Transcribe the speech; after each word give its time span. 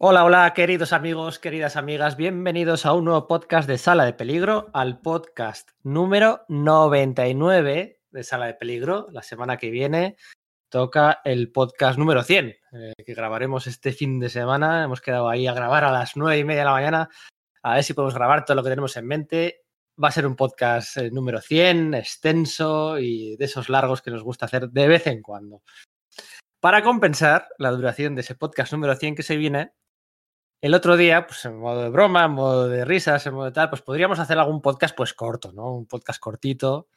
Hola, 0.00 0.24
hola, 0.24 0.54
queridos 0.54 0.92
amigos, 0.92 1.40
queridas 1.40 1.74
amigas, 1.74 2.16
bienvenidos 2.16 2.86
a 2.86 2.92
un 2.92 3.06
nuevo 3.06 3.26
podcast 3.26 3.68
de 3.68 3.78
Sala 3.78 4.04
de 4.04 4.12
Peligro, 4.12 4.70
al 4.72 5.00
podcast 5.00 5.70
número 5.82 6.44
99 6.46 8.00
de 8.08 8.22
Sala 8.22 8.46
de 8.46 8.54
Peligro. 8.54 9.08
La 9.10 9.24
semana 9.24 9.56
que 9.56 9.70
viene 9.70 10.16
toca 10.68 11.20
el 11.24 11.50
podcast 11.50 11.98
número 11.98 12.22
100, 12.22 12.46
eh, 12.46 12.92
que 13.04 13.12
grabaremos 13.12 13.66
este 13.66 13.90
fin 13.90 14.20
de 14.20 14.28
semana. 14.28 14.84
Hemos 14.84 15.00
quedado 15.00 15.28
ahí 15.28 15.48
a 15.48 15.52
grabar 15.52 15.82
a 15.82 15.90
las 15.90 16.16
nueve 16.16 16.38
y 16.38 16.44
media 16.44 16.60
de 16.60 16.66
la 16.66 16.72
mañana, 16.74 17.08
a 17.64 17.74
ver 17.74 17.82
si 17.82 17.92
podemos 17.92 18.14
grabar 18.14 18.44
todo 18.44 18.54
lo 18.54 18.62
que 18.62 18.70
tenemos 18.70 18.96
en 18.96 19.04
mente. 19.04 19.64
Va 20.00 20.10
a 20.10 20.12
ser 20.12 20.28
un 20.28 20.36
podcast 20.36 20.96
eh, 20.98 21.10
número 21.10 21.40
100, 21.40 21.94
extenso 21.94 23.00
y 23.00 23.36
de 23.36 23.46
esos 23.46 23.68
largos 23.68 24.00
que 24.00 24.12
nos 24.12 24.22
gusta 24.22 24.46
hacer 24.46 24.68
de 24.68 24.86
vez 24.86 25.08
en 25.08 25.22
cuando. 25.22 25.62
Para 26.60 26.84
compensar 26.84 27.48
la 27.58 27.72
duración 27.72 28.14
de 28.14 28.20
ese 28.20 28.36
podcast 28.36 28.72
número 28.72 28.94
100 28.94 29.16
que 29.16 29.22
se 29.24 29.36
viene, 29.36 29.72
el 30.60 30.74
otro 30.74 30.96
día, 30.96 31.26
pues 31.26 31.44
en 31.44 31.58
modo 31.58 31.82
de 31.82 31.90
broma, 31.90 32.24
en 32.24 32.32
modo 32.32 32.68
de 32.68 32.84
risas, 32.84 33.26
en 33.26 33.34
modo 33.34 33.46
de 33.46 33.52
tal, 33.52 33.70
pues 33.70 33.82
podríamos 33.82 34.18
hacer 34.18 34.38
algún 34.38 34.60
podcast 34.60 34.96
pues 34.96 35.14
corto, 35.14 35.52
¿no? 35.52 35.72
Un 35.74 35.86
podcast 35.86 36.20
cortito, 36.20 36.88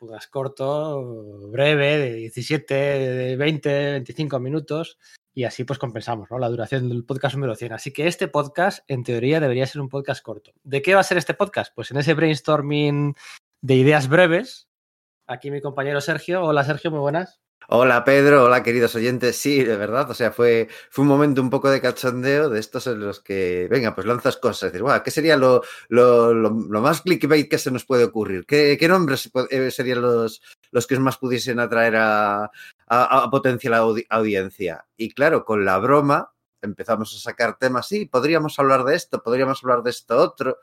un 0.00 0.08
podcast 0.08 0.30
corto, 0.30 1.48
breve, 1.48 1.98
de 1.98 2.14
17, 2.14 2.74
de 2.74 3.36
20, 3.36 3.90
25 3.92 4.38
minutos, 4.40 4.98
y 5.32 5.44
así 5.44 5.64
pues 5.64 5.78
compensamos, 5.78 6.30
¿no? 6.30 6.38
La 6.38 6.48
duración 6.48 6.88
del 6.88 7.04
podcast 7.04 7.36
número 7.36 7.54
100. 7.54 7.72
Así 7.72 7.92
que 7.92 8.06
este 8.06 8.28
podcast, 8.28 8.84
en 8.88 9.02
teoría, 9.02 9.40
debería 9.40 9.66
ser 9.66 9.80
un 9.80 9.88
podcast 9.88 10.22
corto. 10.22 10.52
¿De 10.62 10.82
qué 10.82 10.94
va 10.94 11.00
a 11.00 11.04
ser 11.04 11.16
este 11.16 11.34
podcast? 11.34 11.74
Pues 11.74 11.90
en 11.90 11.96
ese 11.96 12.14
brainstorming 12.14 13.14
de 13.62 13.74
ideas 13.74 14.08
breves, 14.08 14.68
aquí 15.26 15.50
mi 15.50 15.62
compañero 15.62 16.00
Sergio. 16.00 16.42
Hola 16.44 16.64
Sergio, 16.64 16.90
muy 16.90 17.00
buenas. 17.00 17.40
Hola 17.68 18.04
Pedro, 18.04 18.44
hola 18.44 18.62
queridos 18.62 18.94
oyentes. 18.96 19.36
Sí, 19.36 19.62
de 19.62 19.76
verdad, 19.76 20.10
o 20.10 20.14
sea, 20.14 20.32
fue, 20.32 20.68
fue 20.90 21.02
un 21.02 21.08
momento 21.08 21.40
un 21.40 21.50
poco 21.50 21.70
de 21.70 21.80
cachondeo 21.80 22.48
de 22.48 22.58
estos 22.58 22.86
en 22.88 23.00
los 23.00 23.20
que, 23.20 23.68
venga, 23.70 23.94
pues 23.94 24.06
lanzas 24.06 24.36
cosas. 24.38 24.72
Decir, 24.72 24.86
¿qué 25.04 25.10
sería 25.10 25.36
lo, 25.36 25.62
lo, 25.88 26.50
más 26.80 27.02
clickbait 27.02 27.48
que 27.48 27.58
se 27.58 27.70
nos 27.70 27.84
puede 27.84 28.04
ocurrir? 28.04 28.44
¿Qué, 28.44 28.78
nombres 28.88 29.30
eh, 29.50 29.70
serían 29.70 30.02
los, 30.02 30.42
los 30.72 30.86
que 30.86 30.98
más 30.98 31.18
pudiesen 31.18 31.60
atraer 31.60 31.96
a, 31.96 32.44
a, 32.44 32.50
a 32.86 33.30
potencial 33.30 33.74
audi 33.74 34.04
audiencia? 34.08 34.86
Y 34.96 35.12
claro, 35.12 35.44
con 35.44 35.64
la 35.64 35.78
broma 35.78 36.32
empezamos 36.62 37.14
a 37.14 37.20
sacar 37.20 37.56
temas, 37.56 37.86
sí, 37.86 38.06
podríamos 38.06 38.58
hablar 38.58 38.84
de 38.84 38.96
esto, 38.96 39.22
podríamos 39.22 39.62
hablar 39.62 39.82
de 39.84 39.90
esto 39.90 40.16
otro. 40.18 40.58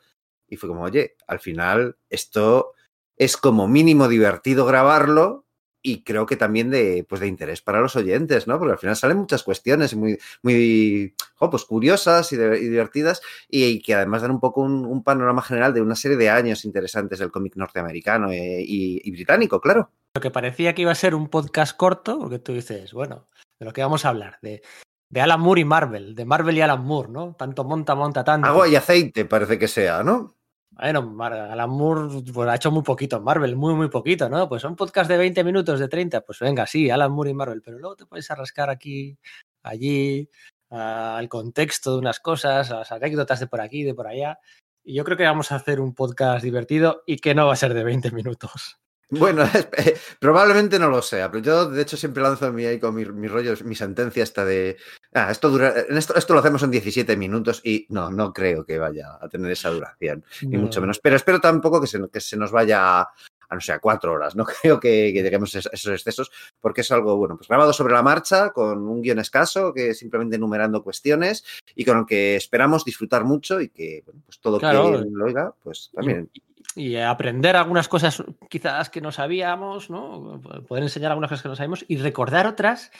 Y 0.50 0.58
fue 0.58 0.68
como, 0.70 0.84
oye, 0.84 1.16
al 1.28 1.40
final 1.40 1.98
esto 2.10 2.74
es 3.16 3.38
como 3.38 3.68
mínimo 3.68 4.10
divertido 4.10 4.66
grabarlo 4.66 5.47
y 5.88 6.04
creo 6.04 6.26
que 6.26 6.36
también 6.36 6.70
de, 6.70 7.06
pues 7.08 7.22
de 7.22 7.28
interés 7.28 7.62
para 7.62 7.80
los 7.80 7.96
oyentes, 7.96 8.46
¿no? 8.46 8.60
Porque 8.60 8.74
al 8.74 8.78
final 8.78 8.98
salen 8.98 9.20
muchas 9.20 9.44
cuestiones 9.44 9.96
muy, 9.96 10.20
muy 10.44 11.16
oh, 11.40 11.50
pues 11.50 11.64
curiosas 11.64 12.30
y, 12.34 12.36
de, 12.36 12.60
y 12.60 12.68
divertidas 12.68 13.22
y, 13.50 13.64
y, 13.64 13.82
que 13.82 13.96
además 13.96 14.22
dan 14.22 14.32
un 14.32 14.42
poco 14.42 14.62
un, 14.62 14.86
un, 14.86 15.02
panorama 15.02 15.42
general 15.42 15.74
de 15.74 15.82
una 15.82 15.96
serie 15.96 16.18
de 16.18 16.30
años 16.30 16.66
interesantes 16.66 17.20
del 17.20 17.32
cómic 17.32 17.56
norteamericano 17.56 18.32
eh, 18.32 18.62
y, 18.62 19.00
y, 19.02 19.12
británico, 19.12 19.62
claro. 19.62 19.90
Lo 20.14 20.22
que 20.22 20.30
parecía 20.30 20.76
que 20.76 20.82
iba 20.82 20.92
a 20.92 20.96
ser 20.96 21.16
un 21.16 21.30
podcast 21.30 21.78
corto, 21.78 22.20
porque 22.20 22.40
tú 22.40 22.52
dices, 22.52 22.92
bueno, 22.92 23.30
de 23.58 23.66
lo 23.66 23.72
que 23.72 23.82
vamos 23.82 24.04
a 24.04 24.10
hablar, 24.10 24.40
de, 24.42 24.62
de 25.10 25.22
Alan 25.22 25.40
Moore 25.40 25.62
y 25.62 25.66
Marvel, 25.66 26.16
de 26.16 26.26
Marvel 26.26 26.58
y 26.58 26.62
Alan 26.62 26.84
Moore, 26.84 27.10
¿no? 27.10 27.34
Tanto 27.36 27.64
monta, 27.64 27.96
monta, 27.96 28.26
tanto. 28.26 28.46
Agua 28.46 28.68
y 28.68 28.76
aceite 28.76 29.24
parece 29.24 29.58
que 29.58 29.70
sea, 29.70 30.04
¿no? 30.04 30.37
Bueno, 30.80 31.16
Alan 31.20 31.70
Moore 31.72 32.22
pues, 32.32 32.50
ha 32.50 32.56
hecho 32.56 32.72
muy 32.72 32.84
poquito, 32.84 33.20
Marvel, 33.20 33.56
muy, 33.56 33.74
muy 33.74 33.90
poquito, 33.90 34.30
¿no? 34.30 34.48
Pues 34.48 34.62
son 34.62 34.76
podcast 34.76 35.10
de 35.10 35.18
20 35.18 35.44
minutos, 35.44 35.80
de 35.80 35.88
30, 35.88 36.22
pues 36.22 36.40
venga, 36.40 36.68
sí, 36.68 36.90
Alan 36.92 37.12
Moore 37.12 37.32
y 37.32 37.34
Marvel, 37.34 37.64
pero 37.64 37.80
luego 37.80 37.96
te 37.96 38.06
puedes 38.06 38.30
arrascar 38.30 38.70
aquí, 38.70 39.18
allí, 39.64 40.30
al 40.70 41.28
contexto 41.30 41.94
de 41.94 41.98
unas 41.98 42.20
cosas, 42.20 42.70
a 42.70 42.80
las 42.80 42.92
anécdotas 42.92 43.40
de 43.40 43.48
por 43.48 43.62
aquí, 43.62 43.84
de 43.84 43.96
por 43.96 44.08
allá. 44.08 44.40
Y 44.84 44.94
yo 44.94 45.04
creo 45.04 45.18
que 45.18 45.24
vamos 45.24 45.52
a 45.52 45.56
hacer 45.56 45.80
un 45.82 45.96
podcast 45.96 46.44
divertido 46.44 47.02
y 47.08 47.18
que 47.18 47.34
no 47.34 47.48
va 47.48 47.54
a 47.54 47.58
ser 47.58 47.74
de 47.74 47.84
20 47.84 48.12
minutos. 48.12 48.78
Bueno, 49.12 49.44
probablemente 50.20 50.80
no 50.80 50.90
lo 50.90 51.02
sea, 51.02 51.32
pero 51.32 51.42
yo 51.42 51.70
de 51.70 51.82
hecho 51.82 51.96
siempre 51.96 52.22
lanzo 52.22 52.52
mi, 52.52 52.66
ahí 52.66 52.78
con 52.78 52.94
mi, 52.94 53.06
mi 53.06 53.28
rollo, 53.28 53.54
mi 53.64 53.74
sentencia 53.74 54.24
esta 54.24 54.44
de, 54.44 54.78
ah, 55.14 55.32
esto, 55.32 55.50
dura, 55.50 55.70
esto, 55.70 56.16
esto 56.16 56.34
lo 56.34 56.40
hacemos 56.42 56.62
en 56.64 56.72
17 56.72 57.16
minutos 57.16 57.62
y 57.64 57.86
no, 57.90 58.12
no 58.12 58.34
creo 58.34 58.66
que 58.66 58.78
vaya 58.78 59.18
a 59.22 59.30
tener 59.30 59.50
esa 59.52 59.70
duración, 59.70 60.26
no. 60.42 60.50
ni 60.50 60.58
mucho 60.58 60.82
menos. 60.82 61.00
Pero 61.00 61.16
espero 61.16 61.40
tampoco 61.40 61.80
que 61.80 61.88
se, 61.88 62.02
que 62.10 62.20
se 62.20 62.36
nos 62.36 62.52
vaya 62.52 63.00
a, 63.00 63.10
a, 63.50 63.56
no 63.56 63.62
sé, 63.62 63.72
a 63.72 63.80
cuatro 63.80 64.14
horas. 64.14 64.36
No 64.36 64.46
creo 64.62 64.80
que, 64.80 65.12
que 65.14 65.24
lleguemos 65.24 65.56
a 65.56 65.60
esos 65.60 65.88
excesos 65.88 66.32
porque 66.60 66.82
es 66.82 66.92
algo, 66.92 67.16
bueno, 67.16 67.38
pues 67.38 67.48
grabado 67.48 67.72
sobre 67.72 67.94
la 67.94 68.04
marcha, 68.04 68.50
con 68.50 68.88
un 68.88 69.02
guion 69.02 69.20
escaso, 69.20 69.74
que 69.74 69.94
simplemente 69.94 70.36
enumerando 70.36 70.84
cuestiones 70.84 71.46
y 71.76 71.86
con 71.86 72.00
el 72.00 72.06
que 72.06 72.36
esperamos 72.36 72.84
disfrutar 72.84 73.24
mucho 73.24 73.62
y 73.62 73.70
que, 73.70 74.04
bueno, 74.06 74.22
pues 74.26 74.40
todo 74.40 74.60
claro. 74.60 75.00
que 75.00 75.10
lo 75.10 75.26
oiga, 75.26 75.54
pues 75.64 75.92
también. 75.94 76.30
Y, 76.34 76.42
y 76.78 76.96
aprender 76.98 77.56
algunas 77.56 77.88
cosas 77.88 78.24
quizás 78.50 78.90
que 78.90 79.02
no 79.02 79.12
sabíamos, 79.12 79.90
¿no? 79.90 80.40
Poder 80.68 80.84
enseñar 80.84 81.12
algunas 81.12 81.30
cosas 81.30 81.44
que 81.44 81.50
no 81.50 81.56
sabíamos 81.56 81.86
y 81.88 81.98
recordar 81.98 82.46
otras 82.46 82.92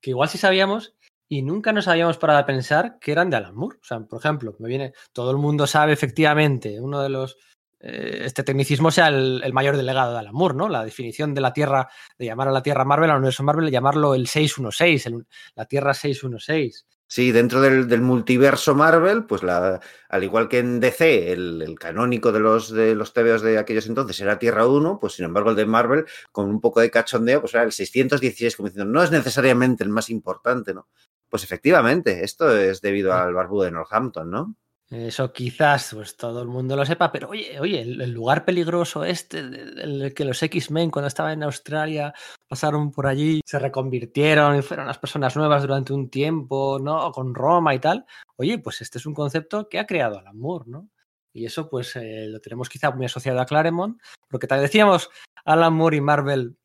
que 0.00 0.10
igual 0.10 0.28
sí 0.28 0.38
sabíamos 0.38 0.94
y 1.28 1.42
nunca 1.42 1.72
nos 1.72 1.88
habíamos 1.88 2.16
parado 2.16 2.38
a 2.38 2.46
pensar 2.46 2.98
que 2.98 3.12
eran 3.12 3.28
de 3.28 3.36
Alan 3.36 3.54
Moore. 3.54 3.78
O 3.82 3.84
sea, 3.84 4.00
por 4.00 4.18
ejemplo, 4.18 4.56
me 4.58 4.68
viene, 4.68 4.94
todo 5.12 5.30
el 5.30 5.36
mundo 5.36 5.66
sabe 5.66 5.92
efectivamente, 5.92 6.80
uno 6.80 7.02
de 7.02 7.10
los, 7.10 7.36
eh, 7.80 8.22
este 8.24 8.42
tecnicismo 8.42 8.90
sea 8.90 9.08
el, 9.08 9.42
el, 9.44 9.52
mayor 9.52 9.76
delegado 9.76 10.12
de 10.12 10.20
Alan 10.20 10.34
Moore, 10.34 10.54
¿no? 10.54 10.68
La 10.70 10.84
definición 10.84 11.34
de 11.34 11.42
la 11.42 11.52
Tierra, 11.52 11.88
de 12.16 12.26
llamar 12.26 12.48
a 12.48 12.52
la 12.52 12.62
Tierra 12.62 12.86
Marvel, 12.86 13.10
al 13.10 13.18
universo 13.18 13.42
Marvel, 13.42 13.70
llamarlo 13.70 14.14
el 14.14 14.26
616, 14.26 15.06
el, 15.06 15.26
la 15.54 15.66
Tierra 15.66 15.92
616. 15.92 16.86
Sí, 17.10 17.32
dentro 17.32 17.62
del, 17.62 17.88
del, 17.88 18.02
multiverso 18.02 18.74
Marvel, 18.74 19.24
pues 19.24 19.42
la, 19.42 19.80
al 20.10 20.24
igual 20.24 20.46
que 20.46 20.58
en 20.58 20.78
DC, 20.78 21.32
el, 21.32 21.62
el, 21.62 21.78
canónico 21.78 22.32
de 22.32 22.40
los, 22.40 22.70
de 22.70 22.94
los 22.94 23.14
TVOs 23.14 23.40
de 23.40 23.56
aquellos 23.56 23.86
entonces 23.86 24.20
era 24.20 24.38
Tierra 24.38 24.66
1, 24.66 24.98
pues 25.00 25.14
sin 25.14 25.24
embargo 25.24 25.48
el 25.48 25.56
de 25.56 25.64
Marvel, 25.64 26.04
con 26.32 26.50
un 26.50 26.60
poco 26.60 26.80
de 26.80 26.90
cachondeo, 26.90 27.40
pues 27.40 27.54
era 27.54 27.62
el 27.62 27.72
616, 27.72 28.56
como 28.56 28.68
diciendo, 28.68 28.92
no 28.92 29.02
es 29.02 29.10
necesariamente 29.10 29.82
el 29.84 29.88
más 29.88 30.10
importante, 30.10 30.74
¿no? 30.74 30.86
Pues 31.30 31.44
efectivamente, 31.44 32.24
esto 32.24 32.54
es 32.54 32.82
debido 32.82 33.14
al 33.14 33.32
barbudo 33.32 33.64
de 33.64 33.70
Northampton, 33.70 34.30
¿no? 34.30 34.54
Eso 34.90 35.30
quizás 35.34 35.92
pues 35.94 36.16
todo 36.16 36.40
el 36.40 36.48
mundo 36.48 36.74
lo 36.74 36.86
sepa, 36.86 37.12
pero 37.12 37.28
oye, 37.28 37.60
oye, 37.60 37.82
el, 37.82 38.10
lugar 38.10 38.46
peligroso 38.46 39.04
este, 39.04 39.40
el, 39.40 40.14
que 40.14 40.24
los 40.24 40.42
X-Men 40.42 40.90
cuando 40.90 41.08
estaban 41.08 41.32
en 41.32 41.42
Australia 41.42 42.14
pasaron 42.48 42.90
por 42.90 43.06
allí, 43.06 43.42
se 43.44 43.58
reconvirtieron 43.58 44.56
y 44.56 44.62
fueron 44.62 44.86
las 44.86 44.96
personas 44.96 45.36
nuevas 45.36 45.60
durante 45.60 45.92
un 45.92 46.08
tiempo, 46.08 46.78
¿no? 46.80 47.12
Con 47.12 47.34
Roma 47.34 47.74
y 47.74 47.80
tal. 47.80 48.06
Oye, 48.36 48.58
pues 48.58 48.80
este 48.80 48.96
es 48.96 49.04
un 49.04 49.12
concepto 49.12 49.68
que 49.68 49.78
ha 49.78 49.86
creado 49.86 50.18
Alan 50.18 50.38
Moore, 50.38 50.64
¿no? 50.68 50.88
Y 51.34 51.44
eso 51.44 51.68
pues 51.68 51.94
eh, 51.96 52.26
lo 52.26 52.40
tenemos 52.40 52.70
quizá 52.70 52.90
muy 52.90 53.04
asociado 53.04 53.40
a 53.40 53.46
Claremont, 53.46 54.00
porque 54.30 54.46
te 54.46 54.54
decíamos 54.56 55.10
Alan 55.44 55.74
Moore 55.74 55.98
y 55.98 56.00
Marvel 56.00 56.56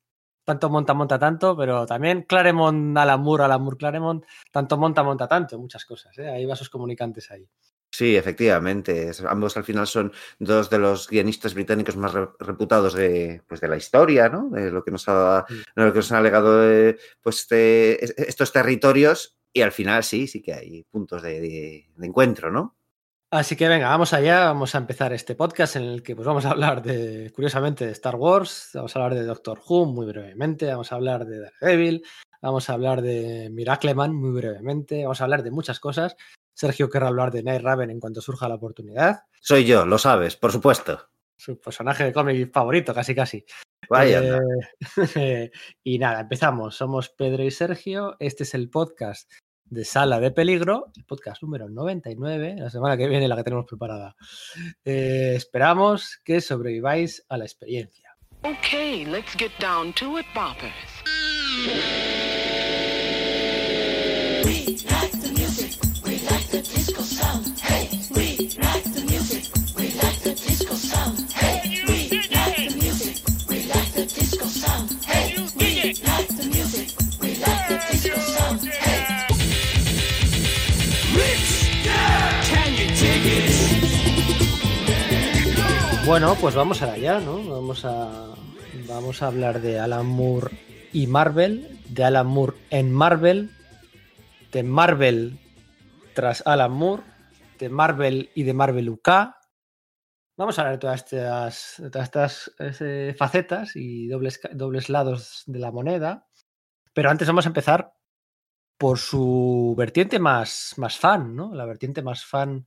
tanto 0.44 0.70
monta, 0.70 0.94
monta 0.94 1.18
tanto, 1.18 1.56
pero 1.56 1.84
también 1.84 2.22
Claremont, 2.22 2.96
Alan 2.96 3.20
Moore, 3.20 3.44
Alan 3.44 3.62
Moore, 3.62 3.76
Claremont, 3.76 4.24
tanto 4.50 4.78
monta, 4.78 5.02
monta 5.02 5.28
tanto, 5.28 5.58
muchas 5.58 5.84
cosas, 5.84 6.16
¿eh? 6.18 6.28
Hay 6.30 6.46
vasos 6.46 6.70
comunicantes 6.70 7.30
ahí. 7.30 7.46
Sí, 7.94 8.16
efectivamente. 8.16 9.12
Ambos 9.28 9.56
al 9.56 9.62
final 9.62 9.86
son 9.86 10.12
dos 10.40 10.68
de 10.68 10.80
los 10.80 11.08
guionistas 11.08 11.54
británicos 11.54 11.96
más 11.96 12.12
reputados 12.40 12.92
de, 12.94 13.40
pues, 13.46 13.60
de 13.60 13.68
la 13.68 13.76
historia, 13.76 14.28
¿no? 14.28 14.50
De 14.50 14.72
lo 14.72 14.82
que 14.82 14.90
nos 14.90 15.08
ha, 15.08 15.46
de 15.48 15.84
lo 15.84 15.92
que 15.92 16.00
nos 16.00 16.10
han 16.10 16.24
legado 16.24 16.58
de, 16.58 16.98
pues, 17.22 17.46
de 17.46 18.00
estos 18.16 18.50
territorios. 18.52 19.38
Y 19.52 19.62
al 19.62 19.70
final 19.70 20.02
sí, 20.02 20.26
sí 20.26 20.42
que 20.42 20.54
hay 20.54 20.82
puntos 20.82 21.22
de, 21.22 21.40
de, 21.40 21.88
de, 21.94 22.06
encuentro, 22.06 22.50
¿no? 22.50 22.76
Así 23.30 23.54
que 23.54 23.68
venga, 23.68 23.90
vamos 23.90 24.12
allá, 24.12 24.46
vamos 24.46 24.74
a 24.74 24.78
empezar 24.78 25.12
este 25.12 25.36
podcast 25.36 25.76
en 25.76 25.84
el 25.84 26.02
que 26.02 26.16
pues, 26.16 26.26
vamos 26.26 26.46
a 26.46 26.50
hablar 26.50 26.82
de, 26.82 27.30
curiosamente, 27.32 27.86
de 27.86 27.92
Star 27.92 28.16
Wars, 28.16 28.70
vamos 28.74 28.96
a 28.96 28.98
hablar 28.98 29.16
de 29.16 29.24
Doctor 29.24 29.60
Who 29.64 29.86
muy 29.86 30.06
brevemente, 30.06 30.66
vamos 30.66 30.90
a 30.90 30.96
hablar 30.96 31.26
de 31.26 31.42
Daredevil, 31.42 32.04
vamos 32.42 32.68
a 32.68 32.72
hablar 32.72 33.02
de 33.02 33.50
Miracleman 33.52 34.12
muy 34.12 34.32
brevemente, 34.32 35.04
vamos 35.04 35.20
a 35.20 35.24
hablar 35.24 35.44
de 35.44 35.52
muchas 35.52 35.78
cosas 35.78 36.16
Sergio 36.54 36.88
querrá 36.88 37.08
hablar 37.08 37.30
de 37.30 37.42
Night 37.42 37.62
Raven 37.62 37.90
en 37.90 38.00
cuanto 38.00 38.20
surja 38.20 38.48
la 38.48 38.54
oportunidad. 38.54 39.24
Soy 39.40 39.64
yo, 39.64 39.84
lo 39.84 39.98
sabes, 39.98 40.36
por 40.36 40.52
supuesto. 40.52 41.08
Su 41.36 41.60
personaje 41.60 42.04
de 42.04 42.12
cómic 42.12 42.52
favorito, 42.52 42.94
casi 42.94 43.14
casi. 43.14 43.44
Vaya. 43.90 44.40
Eh, 45.16 45.50
y 45.84 45.98
nada, 45.98 46.20
empezamos. 46.20 46.76
Somos 46.76 47.10
Pedro 47.10 47.42
y 47.42 47.50
Sergio. 47.50 48.16
Este 48.20 48.44
es 48.44 48.54
el 48.54 48.70
podcast 48.70 49.30
de 49.64 49.84
Sala 49.84 50.20
de 50.20 50.30
Peligro, 50.30 50.92
el 50.96 51.04
podcast 51.04 51.42
número 51.42 51.68
99, 51.68 52.56
la 52.58 52.70
semana 52.70 52.96
que 52.96 53.08
viene 53.08 53.26
la 53.26 53.36
que 53.36 53.44
tenemos 53.44 53.66
preparada. 53.66 54.14
Eh, 54.84 55.32
esperamos 55.36 56.20
que 56.24 56.40
sobreviváis 56.40 57.24
a 57.28 57.36
la 57.36 57.44
experiencia. 57.44 58.16
Okay, 58.42 59.04
let's 59.04 59.34
get 59.36 59.52
down 59.58 59.92
to 59.94 60.18
it, 60.18 60.26
boppers. 60.34 60.72
Bueno, 86.06 86.36
pues 86.38 86.54
vamos 86.54 86.82
allá, 86.82 87.18
¿no? 87.18 87.42
Vamos 87.42 87.86
a, 87.86 88.34
vamos 88.86 89.22
a 89.22 89.26
hablar 89.28 89.62
de 89.62 89.80
Alan 89.80 90.04
Moore 90.04 90.50
y 90.92 91.06
Marvel, 91.06 91.80
de 91.88 92.04
Alan 92.04 92.26
Moore 92.26 92.58
en 92.68 92.92
Marvel, 92.92 93.50
de 94.52 94.62
Marvel 94.62 95.38
tras 96.12 96.42
Alan 96.46 96.72
Moore, 96.72 97.02
de 97.58 97.70
Marvel 97.70 98.30
y 98.34 98.42
de 98.42 98.52
Marvel 98.52 98.90
UK. 98.90 99.08
Vamos 100.36 100.58
a 100.58 100.62
hablar 100.62 100.74
de 100.74 100.80
todas 100.80 101.02
estas, 101.02 101.74
de 101.78 101.90
todas 101.90 102.06
estas 102.06 102.54
eh, 102.58 103.14
facetas 103.16 103.74
y 103.74 104.06
dobles, 104.06 104.40
dobles 104.52 104.90
lados 104.90 105.42
de 105.46 105.58
la 105.58 105.72
moneda. 105.72 106.26
Pero 106.92 107.08
antes 107.08 107.26
vamos 107.26 107.46
a 107.46 107.48
empezar 107.48 107.94
por 108.76 108.98
su 108.98 109.74
vertiente 109.78 110.18
más, 110.18 110.74
más 110.76 110.98
fan, 110.98 111.34
¿no? 111.34 111.54
La 111.54 111.64
vertiente 111.64 112.02
más 112.02 112.26
fan 112.26 112.66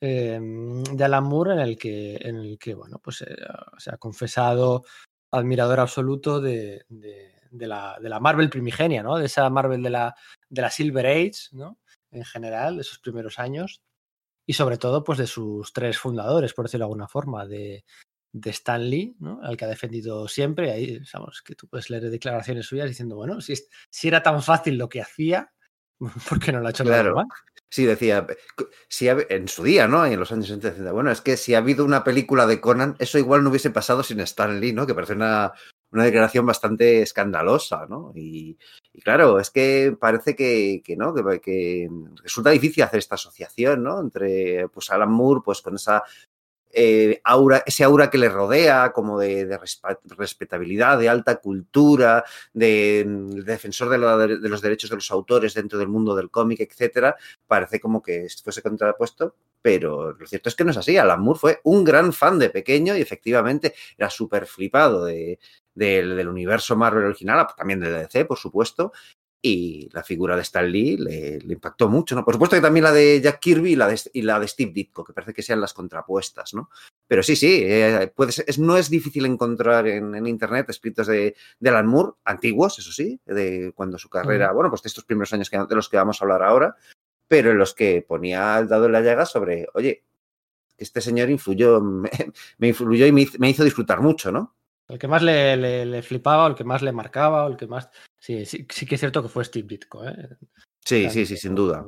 eh, 0.00 0.40
de 0.40 1.04
Alan 1.04 1.24
Moore 1.24 1.52
en 1.54 1.60
el 1.60 1.76
que, 1.76 2.16
en 2.16 2.36
el 2.36 2.58
que 2.58 2.74
bueno, 2.74 3.00
pues 3.02 3.22
eh, 3.22 3.36
se 3.78 3.90
ha 3.92 3.96
confesado 3.98 4.84
admirador 5.32 5.80
absoluto 5.80 6.40
de, 6.40 6.84
de- 6.88 7.36
de 7.50 7.66
la, 7.66 7.96
de 8.00 8.10
la 8.10 8.20
Marvel 8.20 8.50
primigenia, 8.50 9.02
¿no? 9.02 9.16
De 9.16 9.24
esa 9.24 9.48
Marvel 9.48 9.82
de 9.82 9.88
la, 9.90 10.14
de 10.50 10.60
la 10.62 10.70
Silver 10.70 11.06
Age, 11.06 11.48
¿no? 11.52 11.78
En 12.10 12.24
general, 12.24 12.76
de 12.76 12.82
esos 12.82 12.98
primeros 12.98 13.38
años. 13.38 13.80
Y 14.46 14.52
sobre 14.54 14.76
todo, 14.78 15.02
pues 15.04 15.18
de 15.18 15.26
sus 15.26 15.72
tres 15.72 15.98
fundadores, 15.98 16.52
por 16.54 16.66
decirlo 16.66 16.84
de 16.84 16.88
alguna 16.88 17.08
forma, 17.08 17.46
de, 17.46 17.84
de 18.32 18.50
Stan 18.50 18.88
Lee, 18.90 19.16
¿no? 19.18 19.40
Al 19.42 19.56
que 19.56 19.64
ha 19.64 19.68
defendido 19.68 20.28
siempre. 20.28 20.72
Ahí, 20.72 21.04
sabemos 21.06 21.40
que 21.42 21.54
tú 21.54 21.68
puedes 21.68 21.88
leer 21.90 22.10
declaraciones 22.10 22.66
suyas 22.66 22.88
diciendo, 22.88 23.16
bueno, 23.16 23.40
si, 23.40 23.54
si 23.90 24.08
era 24.08 24.22
tan 24.22 24.42
fácil 24.42 24.76
lo 24.76 24.88
que 24.90 25.00
hacía, 25.00 25.50
¿por 26.28 26.38
qué 26.40 26.52
no 26.52 26.60
lo 26.60 26.66
ha 26.66 26.70
hecho 26.70 26.84
Claro. 26.84 27.14
más? 27.16 27.26
Sí, 27.70 27.84
decía, 27.84 28.26
si 28.88 29.08
ha- 29.08 29.18
en 29.28 29.46
su 29.46 29.62
día, 29.62 29.86
¿no? 29.86 30.06
En 30.06 30.18
los 30.18 30.32
años 30.32 30.46
70, 30.46 30.70
decía, 30.70 30.92
bueno, 30.92 31.10
es 31.10 31.20
que 31.20 31.36
si 31.36 31.54
ha 31.54 31.58
habido 31.58 31.84
una 31.84 32.02
película 32.02 32.46
de 32.46 32.60
Conan, 32.62 32.96
eso 32.98 33.18
igual 33.18 33.42
no 33.44 33.50
hubiese 33.50 33.70
pasado 33.70 34.02
sin 34.02 34.20
Stan 34.20 34.58
Lee, 34.58 34.72
¿no? 34.72 34.86
Que 34.86 34.94
parece 34.94 35.12
una, 35.12 35.52
una 35.92 36.04
declaración 36.04 36.46
bastante 36.46 37.02
escandalosa, 37.02 37.84
¿no? 37.86 38.12
Y, 38.14 38.56
y 38.94 39.00
claro, 39.02 39.38
es 39.38 39.50
que 39.50 39.94
parece 40.00 40.34
que, 40.34 40.80
que 40.82 40.96
¿no? 40.96 41.12
Que, 41.14 41.40
que 41.40 41.88
resulta 42.22 42.48
difícil 42.50 42.84
hacer 42.84 43.00
esta 43.00 43.16
asociación, 43.16 43.82
¿no? 43.82 44.00
Entre, 44.00 44.66
pues, 44.70 44.90
Alan 44.90 45.10
Moore, 45.12 45.42
pues, 45.44 45.60
con 45.60 45.74
esa 45.74 46.02
eh, 46.72 47.20
aura, 47.24 47.62
ese 47.66 47.84
aura 47.84 48.10
que 48.10 48.18
le 48.18 48.28
rodea, 48.28 48.92
como 48.92 49.18
de, 49.18 49.58
respetabilidad, 50.16 50.98
de 50.98 51.08
alta 51.08 51.36
cultura, 51.36 52.24
de, 52.52 53.04
de 53.06 53.42
defensor 53.42 53.88
de, 53.88 53.98
la- 53.98 54.16
de 54.18 54.48
los 54.48 54.60
derechos 54.62 54.90
de 54.90 54.96
los 54.96 55.10
autores 55.10 55.54
dentro 55.54 55.78
del 55.78 55.88
mundo 55.88 56.14
del 56.14 56.30
cómic, 56.30 56.60
etcétera, 56.60 57.16
parece 57.46 57.80
como 57.80 58.02
que 58.02 58.26
fuese 58.42 58.62
contrapuesto, 58.62 59.34
pero 59.62 60.12
lo 60.12 60.26
cierto 60.26 60.48
es 60.48 60.54
que 60.54 60.64
no 60.64 60.70
es 60.70 60.76
así. 60.76 60.96
Alan 60.96 61.20
Moore 61.20 61.38
fue 61.40 61.60
un 61.64 61.84
gran 61.84 62.12
fan 62.12 62.38
de 62.38 62.50
pequeño 62.50 62.96
y 62.96 63.00
efectivamente 63.00 63.74
era 63.96 64.10
súper 64.10 64.46
flipado 64.46 65.04
de, 65.04 65.38
del, 65.74 66.16
del 66.16 66.28
universo 66.28 66.76
Marvel 66.76 67.04
original, 67.04 67.46
también 67.56 67.80
de 67.80 67.90
DC, 67.90 68.24
por 68.24 68.38
supuesto. 68.38 68.92
Y 69.40 69.88
la 69.92 70.02
figura 70.02 70.34
de 70.34 70.42
Stan 70.42 70.68
Lee 70.68 70.96
le, 70.96 71.38
le 71.38 71.52
impactó 71.52 71.88
mucho, 71.88 72.16
¿no? 72.16 72.24
Por 72.24 72.34
supuesto 72.34 72.56
que 72.56 72.62
también 72.62 72.82
la 72.82 72.90
de 72.92 73.20
Jack 73.20 73.38
Kirby 73.38 73.72
y 73.72 73.76
la 73.76 73.86
de, 73.86 74.00
y 74.12 74.22
la 74.22 74.40
de 74.40 74.48
Steve 74.48 74.72
Ditko, 74.72 75.04
que 75.04 75.12
parece 75.12 75.32
que 75.32 75.42
sean 75.42 75.60
las 75.60 75.72
contrapuestas, 75.74 76.54
¿no? 76.54 76.70
Pero 77.06 77.22
sí, 77.22 77.36
sí, 77.36 77.62
eh, 77.64 78.12
puede 78.14 78.32
ser- 78.32 78.46
es, 78.48 78.58
no 78.58 78.76
es 78.76 78.90
difícil 78.90 79.24
encontrar 79.26 79.86
en, 79.86 80.14
en 80.16 80.26
internet 80.26 80.68
escritos 80.70 81.06
de, 81.06 81.36
de 81.60 81.68
Alan 81.70 81.86
Moore, 81.86 82.14
antiguos, 82.24 82.80
eso 82.80 82.90
sí, 82.90 83.20
de 83.26 83.72
cuando 83.76 83.96
su 83.96 84.08
carrera, 84.08 84.46
bueno, 84.52 84.70
pues 84.70 84.82
de 84.82 84.88
estos 84.88 85.04
primeros 85.04 85.32
años 85.32 85.48
que, 85.48 85.56
de 85.56 85.74
los 85.76 85.88
que 85.88 85.96
vamos 85.98 86.20
a 86.20 86.24
hablar 86.24 86.42
ahora, 86.42 86.74
pero 87.28 87.52
en 87.52 87.58
los 87.58 87.74
que 87.74 88.04
ponía 88.06 88.58
el 88.58 88.66
dado 88.66 88.86
en 88.86 88.92
la 88.92 89.02
llaga 89.02 89.24
sobre, 89.24 89.68
oye, 89.74 90.02
este 90.76 91.00
señor 91.00 91.30
influyó, 91.30 91.80
me, 91.80 92.10
me 92.58 92.68
influyó 92.68 93.06
y 93.06 93.12
me, 93.12 93.20
hizo- 93.22 93.38
me 93.38 93.50
hizo 93.50 93.62
disfrutar 93.62 94.00
mucho, 94.00 94.32
¿no? 94.32 94.56
El 94.88 94.98
que 94.98 95.06
más 95.06 95.22
le, 95.22 95.56
le- 95.56 95.86
le 95.86 96.02
flipaba, 96.02 96.44
o 96.46 96.48
el 96.48 96.54
que 96.56 96.64
más 96.64 96.82
le 96.82 96.92
marcaba, 96.92 97.44
o 97.44 97.48
el 97.48 97.56
que 97.56 97.66
más. 97.68 97.88
Sí, 98.28 98.44
sí, 98.44 98.66
sí 98.68 98.84
que 98.84 98.96
es 98.96 99.00
cierto 99.00 99.22
que 99.22 99.30
fue 99.30 99.42
Steve 99.42 99.66
Ditko. 99.66 100.06
¿eh? 100.06 100.36
Sí, 100.84 101.08
sí, 101.08 101.24
sí, 101.24 101.34
sin 101.38 101.54
duda. 101.54 101.86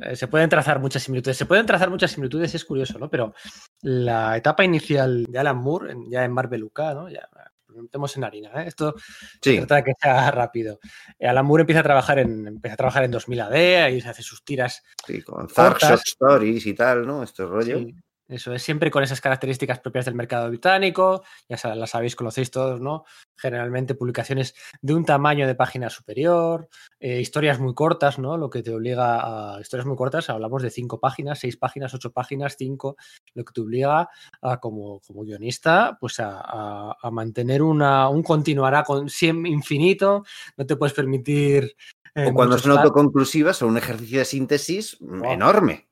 Eh, 0.00 0.16
Se 0.16 0.26
pueden 0.26 0.48
trazar 0.48 0.80
muchas 0.80 1.02
similitudes. 1.02 1.36
Se 1.36 1.44
pueden 1.44 1.66
trazar 1.66 1.90
muchas 1.90 2.12
similitudes, 2.12 2.54
es 2.54 2.64
curioso, 2.64 2.98
¿no? 2.98 3.10
Pero 3.10 3.34
la 3.82 4.34
etapa 4.34 4.64
inicial 4.64 5.26
de 5.28 5.38
Alan 5.38 5.58
Moore, 5.58 5.94
ya 6.08 6.24
en 6.24 6.32
Marvel 6.32 6.64
UK, 6.64 6.78
¿no? 6.94 7.10
Ya 7.10 7.28
metemos 7.68 8.16
en 8.16 8.24
harina, 8.24 8.62
¿eh? 8.62 8.68
Esto 8.68 8.94
Sí, 9.42 9.52
se 9.52 9.58
trata 9.58 9.74
de 9.74 9.84
que 9.84 9.92
sea 10.00 10.30
rápido. 10.30 10.80
Eh, 11.18 11.28
Alan 11.28 11.44
Moore 11.44 11.60
empieza 11.60 11.80
a 11.80 11.84
trabajar 11.84 12.20
en, 12.20 12.46
empieza 12.46 12.72
a 12.72 12.78
trabajar 12.78 13.04
en 13.04 13.10
2000 13.10 13.40
AD, 13.42 13.82
ahí 13.82 14.00
se 14.00 14.08
hace 14.08 14.22
sus 14.22 14.42
tiras 14.42 14.82
sí, 15.06 15.20
con 15.20 15.46
Zark. 15.50 15.78
Short 15.78 16.02
Stories 16.06 16.64
y 16.64 16.72
tal, 16.72 17.06
¿no? 17.06 17.22
Este 17.22 17.44
rollo. 17.44 17.80
Sí, 17.80 17.94
eso 18.28 18.52
es 18.54 18.62
siempre 18.62 18.90
con 18.90 19.02
esas 19.02 19.20
características 19.20 19.80
propias 19.80 20.04
del 20.04 20.14
mercado 20.14 20.48
británico, 20.48 21.22
ya 21.48 21.74
las 21.74 21.90
sabéis, 21.90 22.16
conocéis 22.16 22.50
todos, 22.50 22.80
¿no? 22.80 23.04
Generalmente 23.36 23.94
publicaciones 23.94 24.54
de 24.80 24.94
un 24.94 25.04
tamaño 25.04 25.46
de 25.46 25.54
página 25.54 25.90
superior, 25.90 26.68
eh, 27.00 27.20
historias 27.20 27.58
muy 27.58 27.74
cortas, 27.74 28.18
¿no? 28.18 28.36
Lo 28.38 28.48
que 28.48 28.62
te 28.62 28.72
obliga 28.72 29.56
a 29.56 29.60
historias 29.60 29.86
muy 29.86 29.96
cortas, 29.96 30.30
hablamos 30.30 30.62
de 30.62 30.70
cinco 30.70 30.98
páginas, 31.00 31.40
seis 31.40 31.56
páginas, 31.56 31.92
ocho 31.94 32.12
páginas, 32.12 32.56
cinco, 32.56 32.96
lo 33.34 33.44
que 33.44 33.52
te 33.52 33.60
obliga 33.60 34.08
a, 34.40 34.60
como, 34.60 35.00
como 35.00 35.22
guionista, 35.24 35.98
pues 36.00 36.20
a, 36.20 36.40
a- 36.40 36.96
a 37.02 37.10
mantener 37.10 37.62
una, 37.62 38.08
un 38.08 38.22
continuará 38.22 38.82
con 38.84 39.08
infinito, 39.44 40.24
no 40.56 40.66
te 40.66 40.76
puedes 40.76 40.94
permitir. 40.94 41.74
eh, 42.14 42.28
O 42.30 42.34
cuando 42.34 42.56
son 42.58 42.72
autoconclusivas, 42.72 43.56
son 43.56 43.70
un 43.70 43.78
ejercicio 43.78 44.18
de 44.20 44.24
síntesis 44.24 44.96
Wow. 45.00 45.32
enorme. 45.32 45.88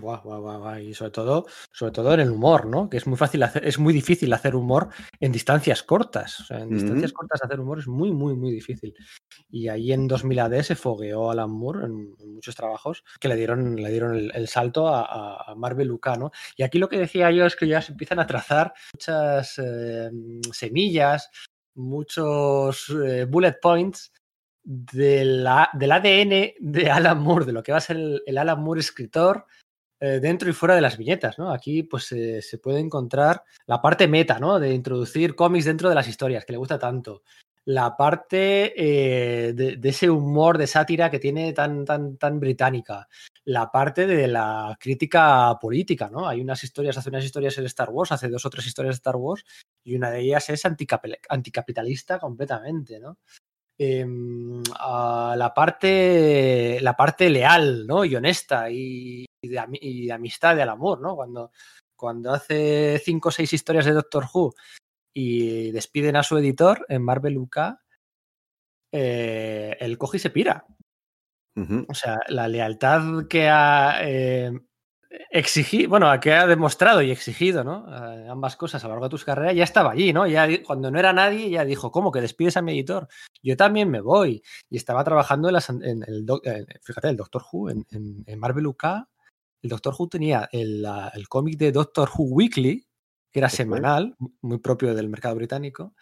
Buah, 0.00 0.22
buah, 0.22 0.38
buah, 0.40 0.58
buah. 0.58 0.80
Y 0.80 0.92
sobre 0.92 1.12
todo, 1.12 1.46
sobre 1.72 1.92
todo 1.92 2.14
en 2.14 2.20
el 2.20 2.30
humor, 2.30 2.66
¿no? 2.66 2.90
Que 2.90 2.96
es 2.96 3.06
muy 3.06 3.16
fácil 3.16 3.42
hacer, 3.44 3.64
es 3.64 3.78
muy 3.78 3.92
difícil 3.94 4.32
hacer 4.32 4.56
humor 4.56 4.88
en 5.20 5.30
distancias 5.30 5.84
cortas. 5.84 6.40
O 6.40 6.44
sea, 6.44 6.58
en 6.58 6.70
distancias 6.74 7.12
cortas 7.12 7.40
hacer 7.42 7.60
humor 7.60 7.78
es 7.78 7.86
muy, 7.86 8.10
muy, 8.10 8.34
muy 8.34 8.50
difícil. 8.50 8.92
Y 9.50 9.68
ahí 9.68 9.92
en 9.92 10.08
2000 10.08 10.40
AD 10.40 10.62
se 10.64 10.74
fogueó 10.74 11.30
Alan 11.30 11.50
Moore 11.50 11.86
en, 11.86 12.14
en 12.18 12.34
muchos 12.34 12.56
trabajos 12.56 13.04
que 13.20 13.28
le 13.28 13.36
dieron, 13.36 13.76
le 13.76 13.88
dieron 13.90 14.16
el, 14.16 14.32
el 14.34 14.48
salto 14.48 14.88
a, 14.88 15.02
a- 15.04 15.52
a 15.52 15.54
Marvel 15.54 15.92
UK, 15.92 16.08
¿no? 16.18 16.32
Y 16.56 16.64
aquí 16.64 16.78
lo 16.78 16.88
que 16.88 16.98
decía 16.98 17.30
yo 17.30 17.46
es 17.46 17.54
que 17.54 17.68
ya 17.68 17.80
se 17.80 17.92
empiezan 17.92 18.18
a 18.18 18.26
trazar 18.26 18.74
muchas 18.94 19.58
eh, 19.58 20.10
semillas, 20.52 21.30
muchos 21.76 22.90
eh, 22.90 23.26
bullet 23.26 23.58
points 23.62 24.12
de 24.64 25.24
la- 25.24 25.70
del 25.72 25.92
ADN 25.92 26.54
de 26.58 26.90
Alan 26.90 27.20
Moore, 27.20 27.44
de 27.44 27.52
lo 27.52 27.62
que 27.62 27.70
va 27.72 27.78
a 27.78 27.82
ser 27.82 27.96
el, 27.96 28.22
el 28.26 28.38
Alan 28.38 28.60
Moore 28.60 28.80
escritor 28.80 29.44
eh, 30.06 30.20
dentro 30.20 30.50
y 30.50 30.52
fuera 30.52 30.74
de 30.74 30.82
las 30.82 30.98
viñetas, 30.98 31.38
¿no? 31.38 31.50
Aquí 31.50 31.82
pues 31.82 32.12
eh, 32.12 32.42
se 32.42 32.58
puede 32.58 32.78
encontrar 32.78 33.42
la 33.64 33.80
parte 33.80 34.06
meta, 34.06 34.38
¿no? 34.38 34.60
De 34.60 34.74
introducir 34.74 35.34
cómics 35.34 35.64
dentro 35.64 35.88
de 35.88 35.94
las 35.94 36.06
historias, 36.06 36.44
que 36.44 36.52
le 36.52 36.58
gusta 36.58 36.78
tanto. 36.78 37.22
La 37.64 37.96
parte 37.96 38.74
eh, 38.76 39.54
de, 39.54 39.88
ese 39.88 40.10
humor 40.10 40.58
de 40.58 40.66
sátira 40.66 41.10
que 41.10 41.18
tiene 41.18 41.54
tan, 41.54 41.86
tan, 41.86 42.18
tan 42.18 42.38
británica. 42.38 43.08
La 43.46 43.70
parte 43.70 44.06
de 44.06 44.28
la 44.28 44.76
crítica 44.78 45.56
política, 45.58 46.10
¿no? 46.12 46.28
Hay 46.28 46.42
unas 46.42 46.62
historias, 46.62 46.98
hace 46.98 47.08
unas 47.08 47.24
historias 47.24 47.56
en 47.56 47.64
Star 47.64 47.88
Wars, 47.88 48.12
hace 48.12 48.28
dos 48.28 48.44
o 48.44 48.50
tres 48.50 48.66
historias 48.66 48.96
de 48.96 48.98
Star 48.98 49.16
Wars, 49.16 49.42
y 49.82 49.96
una 49.96 50.10
de 50.10 50.20
ellas 50.20 50.50
es 50.50 50.66
anticapitalista 50.66 52.18
completamente, 52.18 53.00
¿no? 53.00 53.16
Em, 53.76 54.62
la 54.62 55.52
parte 55.52 56.78
la 56.80 56.94
parte 56.94 57.28
leal 57.28 57.84
¿no? 57.88 58.04
y 58.04 58.14
honesta 58.14 58.70
y, 58.70 59.26
y 59.44 59.48
de, 59.48 59.62
y 59.80 60.06
de 60.06 60.12
amistad 60.12 60.56
de 60.56 60.62
al 60.62 60.70
amor 60.70 61.00
¿no? 61.00 61.14
cuando, 61.16 61.50
cuando 61.96 62.32
hace 62.32 63.00
cinco 63.04 63.28
o 63.28 63.32
seis 63.32 63.52
historias 63.52 63.84
de 63.84 63.92
Doctor 63.92 64.24
Who 64.32 64.54
y 65.14 65.70
despiden 65.70 66.16
a 66.16 66.22
su 66.22 66.36
editor 66.38 66.84
en 66.88 67.02
Marvel 67.02 67.38
UK 67.38 67.58
eh, 68.92 69.76
él 69.80 69.98
coge 69.98 70.16
y 70.18 70.20
se 70.20 70.30
pira 70.30 70.64
o 71.88 71.94
sea 71.94 72.18
la 72.28 72.48
lealtad 72.48 73.26
que 73.28 73.48
ha 73.48 73.98
eh, 74.02 74.50
exigido 75.30 75.88
bueno 75.90 76.18
que 76.20 76.32
ha 76.32 76.46
demostrado 76.46 77.00
y 77.02 77.10
exigido 77.12 77.62
¿no? 77.64 77.86
Eh, 77.88 78.26
ambas 78.28 78.56
cosas 78.56 78.82
a 78.84 78.88
lo 78.88 78.94
largo 78.94 79.08
de 79.08 79.16
tu 79.16 79.24
carrera 79.24 79.52
ya 79.52 79.64
estaba 79.64 79.92
allí 79.92 80.12
¿no? 80.12 80.26
ya 80.26 80.48
cuando 80.64 80.90
no 80.90 80.98
era 80.98 81.12
nadie 81.12 81.50
ya 81.50 81.64
dijo 81.64 81.90
¿cómo 81.92 82.10
que 82.10 82.20
despides 82.20 82.56
a 82.56 82.62
mi 82.62 82.72
editor? 82.72 83.08
yo 83.42 83.56
también 83.56 83.90
me 83.90 84.00
voy. 84.00 84.42
Y 84.70 84.76
estaba 84.78 85.04
trabajando 85.04 85.48
en, 85.48 85.54
las- 85.54 85.68
en 85.68 86.02
el, 86.06 86.24
doc- 86.24 86.46
en- 86.46 86.66
fíjate, 86.82 87.10
el 87.10 87.16
Doctor 87.18 87.42
Who, 87.52 87.68
en, 87.70 87.84
en- 87.90 88.24
en 88.26 88.38
Marvel 88.40 88.66
UK. 88.68 88.84
El 89.64 89.70
Doctor 89.70 89.94
Who 89.98 90.08
tenía 90.08 90.46
el, 90.52 90.86
el 91.14 91.26
cómic 91.26 91.56
de 91.56 91.72
Doctor 91.72 92.10
Who 92.14 92.24
Weekly, 92.24 92.86
que 93.32 93.40
era 93.40 93.48
semanal, 93.48 94.14
muy 94.42 94.58
propio 94.58 94.94
del 94.94 95.08
mercado 95.08 95.36
británico. 95.36 95.94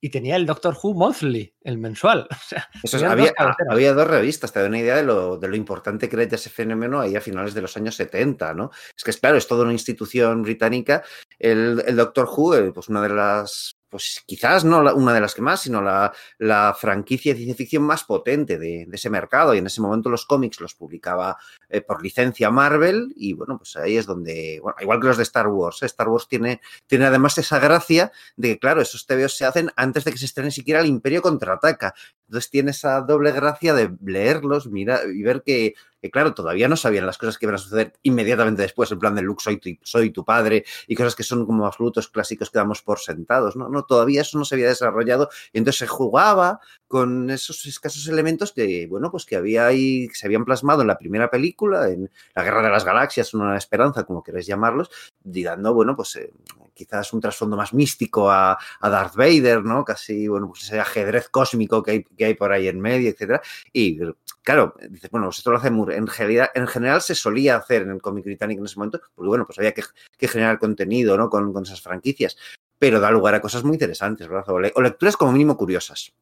Y 0.00 0.10
tenía 0.10 0.36
el 0.36 0.46
Doctor 0.46 0.76
Who 0.80 0.94
Monthly, 0.94 1.52
el 1.62 1.78
mensual. 1.78 2.28
O 2.30 2.36
sea, 2.48 2.68
Eso 2.84 2.96
es, 2.96 3.02
tenían 3.02 3.10
había, 3.10 3.24
dos 3.24 3.34
cabeceras. 3.36 3.72
había 3.72 3.92
dos 3.92 4.06
revistas, 4.06 4.52
te 4.52 4.60
da 4.60 4.68
una 4.68 4.78
idea 4.78 4.94
de 4.94 5.02
lo, 5.02 5.36
de 5.36 5.48
lo 5.48 5.56
importante 5.56 6.08
que 6.08 6.14
era 6.14 6.36
ese 6.36 6.48
fenómeno 6.48 7.00
ahí 7.00 7.16
a 7.16 7.20
finales 7.20 7.54
de 7.54 7.62
los 7.62 7.76
años 7.76 7.96
70, 7.96 8.54
¿no? 8.54 8.70
Es 8.96 9.02
que 9.02 9.10
es 9.10 9.16
claro, 9.18 9.36
es 9.36 9.48
toda 9.48 9.64
una 9.64 9.72
institución 9.72 10.42
británica. 10.42 11.02
El, 11.40 11.82
el 11.88 11.96
Doctor 11.96 12.28
Who, 12.30 12.54
eh, 12.54 12.72
pues 12.72 12.88
una 12.88 13.02
de 13.02 13.08
las 13.08 13.77
pues 13.88 14.22
quizás 14.26 14.64
no 14.64 14.82
la- 14.82 14.94
una 14.94 15.12
de 15.12 15.20
las 15.20 15.34
que 15.34 15.42
más, 15.42 15.62
sino 15.62 15.80
la, 15.82 16.12
la 16.38 16.76
franquicia 16.78 17.32
de 17.32 17.38
ciencia 17.38 17.56
ficción 17.56 17.82
más 17.82 18.04
potente 18.04 18.58
de, 18.58 18.86
ese 18.92 19.10
mercado. 19.10 19.54
Y 19.54 19.58
en 19.58 19.66
ese 19.66 19.80
momento 19.80 20.10
los 20.10 20.26
cómics 20.26 20.60
los 20.60 20.74
publicaba 20.74 21.36
eh, 21.68 21.80
por 21.80 22.02
licencia 22.02 22.50
Marvel. 22.50 23.12
Y 23.16 23.32
bueno, 23.32 23.58
pues 23.58 23.76
ahí 23.76 23.96
es 23.96 24.06
donde, 24.06 24.58
bueno, 24.62 24.76
igual 24.80 25.00
que 25.00 25.06
los 25.08 25.16
de 25.16 25.22
Star 25.22 25.48
Wars, 25.48 25.82
¿eh? 25.82 25.86
Star 25.86 26.08
Wars 26.08 26.28
tiene, 26.28 26.60
tiene 26.86 27.06
además 27.06 27.38
esa 27.38 27.58
gracia 27.58 28.12
de 28.36 28.48
que, 28.50 28.58
claro, 28.58 28.80
esos 28.82 29.06
TVOs 29.06 29.36
se 29.36 29.44
hacen 29.44 29.70
antes 29.76 30.04
de 30.04 30.12
que 30.12 30.18
se 30.18 30.26
estrene 30.26 30.50
siquiera 30.50 30.80
el 30.80 30.86
Imperio 30.86 31.22
contraataca. 31.22 31.94
Entonces 32.26 32.50
tiene 32.50 32.72
esa 32.72 33.00
doble 33.00 33.32
gracia 33.32 33.74
de 33.74 33.90
leerlos, 34.04 34.68
mirar 34.68 35.08
y 35.08 35.22
ver 35.22 35.42
que, 35.44 35.74
que, 36.00 36.10
claro, 36.10 36.34
todavía 36.34 36.68
no 36.68 36.76
sabían 36.76 37.06
las 37.06 37.18
cosas 37.18 37.38
que 37.38 37.46
iban 37.46 37.56
a 37.56 37.58
suceder 37.58 37.94
inmediatamente 38.02 38.62
después, 38.62 38.90
en 38.92 38.98
plan 38.98 39.14
de 39.14 39.22
Luke, 39.22 39.42
soy 39.42 39.58
tu, 39.58 39.70
soy 39.82 40.10
tu 40.10 40.24
padre, 40.24 40.64
y 40.86 40.94
cosas 40.94 41.14
que 41.14 41.22
son 41.22 41.46
como 41.46 41.66
absolutos 41.66 42.08
clásicos 42.08 42.50
que 42.50 42.58
damos 42.58 42.82
por 42.82 42.98
sentados, 43.00 43.56
¿no? 43.56 43.68
No, 43.68 43.84
todavía 43.84 44.22
eso 44.22 44.38
no 44.38 44.44
se 44.44 44.54
había 44.54 44.68
desarrollado, 44.68 45.28
y 45.52 45.58
entonces 45.58 45.80
se 45.80 45.86
jugaba 45.86 46.60
con 46.86 47.30
esos 47.30 47.64
escasos 47.66 48.06
elementos 48.08 48.52
que, 48.52 48.86
bueno, 48.88 49.10
pues 49.10 49.26
que 49.26 49.36
había 49.36 49.66
ahí, 49.66 50.08
que 50.08 50.14
se 50.14 50.26
habían 50.26 50.44
plasmado 50.44 50.82
en 50.82 50.88
la 50.88 50.98
primera 50.98 51.30
película, 51.30 51.88
en 51.88 52.10
La 52.34 52.42
Guerra 52.42 52.62
de 52.62 52.70
las 52.70 52.84
Galaxias, 52.84 53.34
Una 53.34 53.56
Esperanza, 53.56 54.04
como 54.04 54.22
queréis 54.22 54.46
llamarlos, 54.46 54.90
y 55.24 55.42
dando, 55.42 55.74
bueno, 55.74 55.94
pues 55.94 56.16
eh, 56.16 56.32
quizás 56.78 57.12
un 57.12 57.20
trasfondo 57.20 57.56
más 57.56 57.74
místico 57.74 58.30
a, 58.30 58.56
a, 58.80 58.88
Darth 58.88 59.16
Vader, 59.16 59.64
¿no? 59.64 59.84
Casi, 59.84 60.28
bueno, 60.28 60.48
pues 60.48 60.62
ese 60.62 60.78
ajedrez 60.78 61.28
cósmico 61.28 61.82
que 61.82 61.90
hay, 61.90 62.04
que 62.04 62.24
hay 62.24 62.34
por 62.34 62.52
ahí 62.52 62.68
en 62.68 62.80
medio, 62.80 63.10
etcétera. 63.10 63.42
Y 63.72 63.98
claro, 64.42 64.74
dices, 64.88 65.10
bueno, 65.10 65.26
pues 65.26 65.38
esto 65.38 65.50
lo 65.50 65.58
hace 65.58 65.70
Moore. 65.70 65.96
En 65.96 66.06
general, 66.06 66.50
en 66.54 66.66
general 66.66 67.00
se 67.00 67.14
solía 67.14 67.56
hacer 67.56 67.82
en 67.82 67.90
el 67.90 68.02
cómic 68.02 68.24
británico 68.24 68.60
en 68.60 68.66
ese 68.66 68.78
momento, 68.78 69.00
porque 69.14 69.28
bueno, 69.28 69.46
pues 69.46 69.58
había 69.58 69.72
que, 69.72 69.82
generar 70.26 70.58
contenido, 70.58 71.16
¿no? 71.16 71.28
Con, 71.30 71.52
con, 71.52 71.64
esas 71.64 71.80
franquicias. 71.80 72.36
Pero 72.78 73.00
da 73.00 73.10
lugar 73.10 73.34
a 73.34 73.40
cosas 73.40 73.64
muy 73.64 73.74
interesantes, 73.74 74.28
¿verdad? 74.28 74.48
O, 74.50 74.54
o 74.54 74.82
lecturas 74.82 75.16
como 75.16 75.32
mínimo 75.32 75.56
curiosas. 75.56 76.12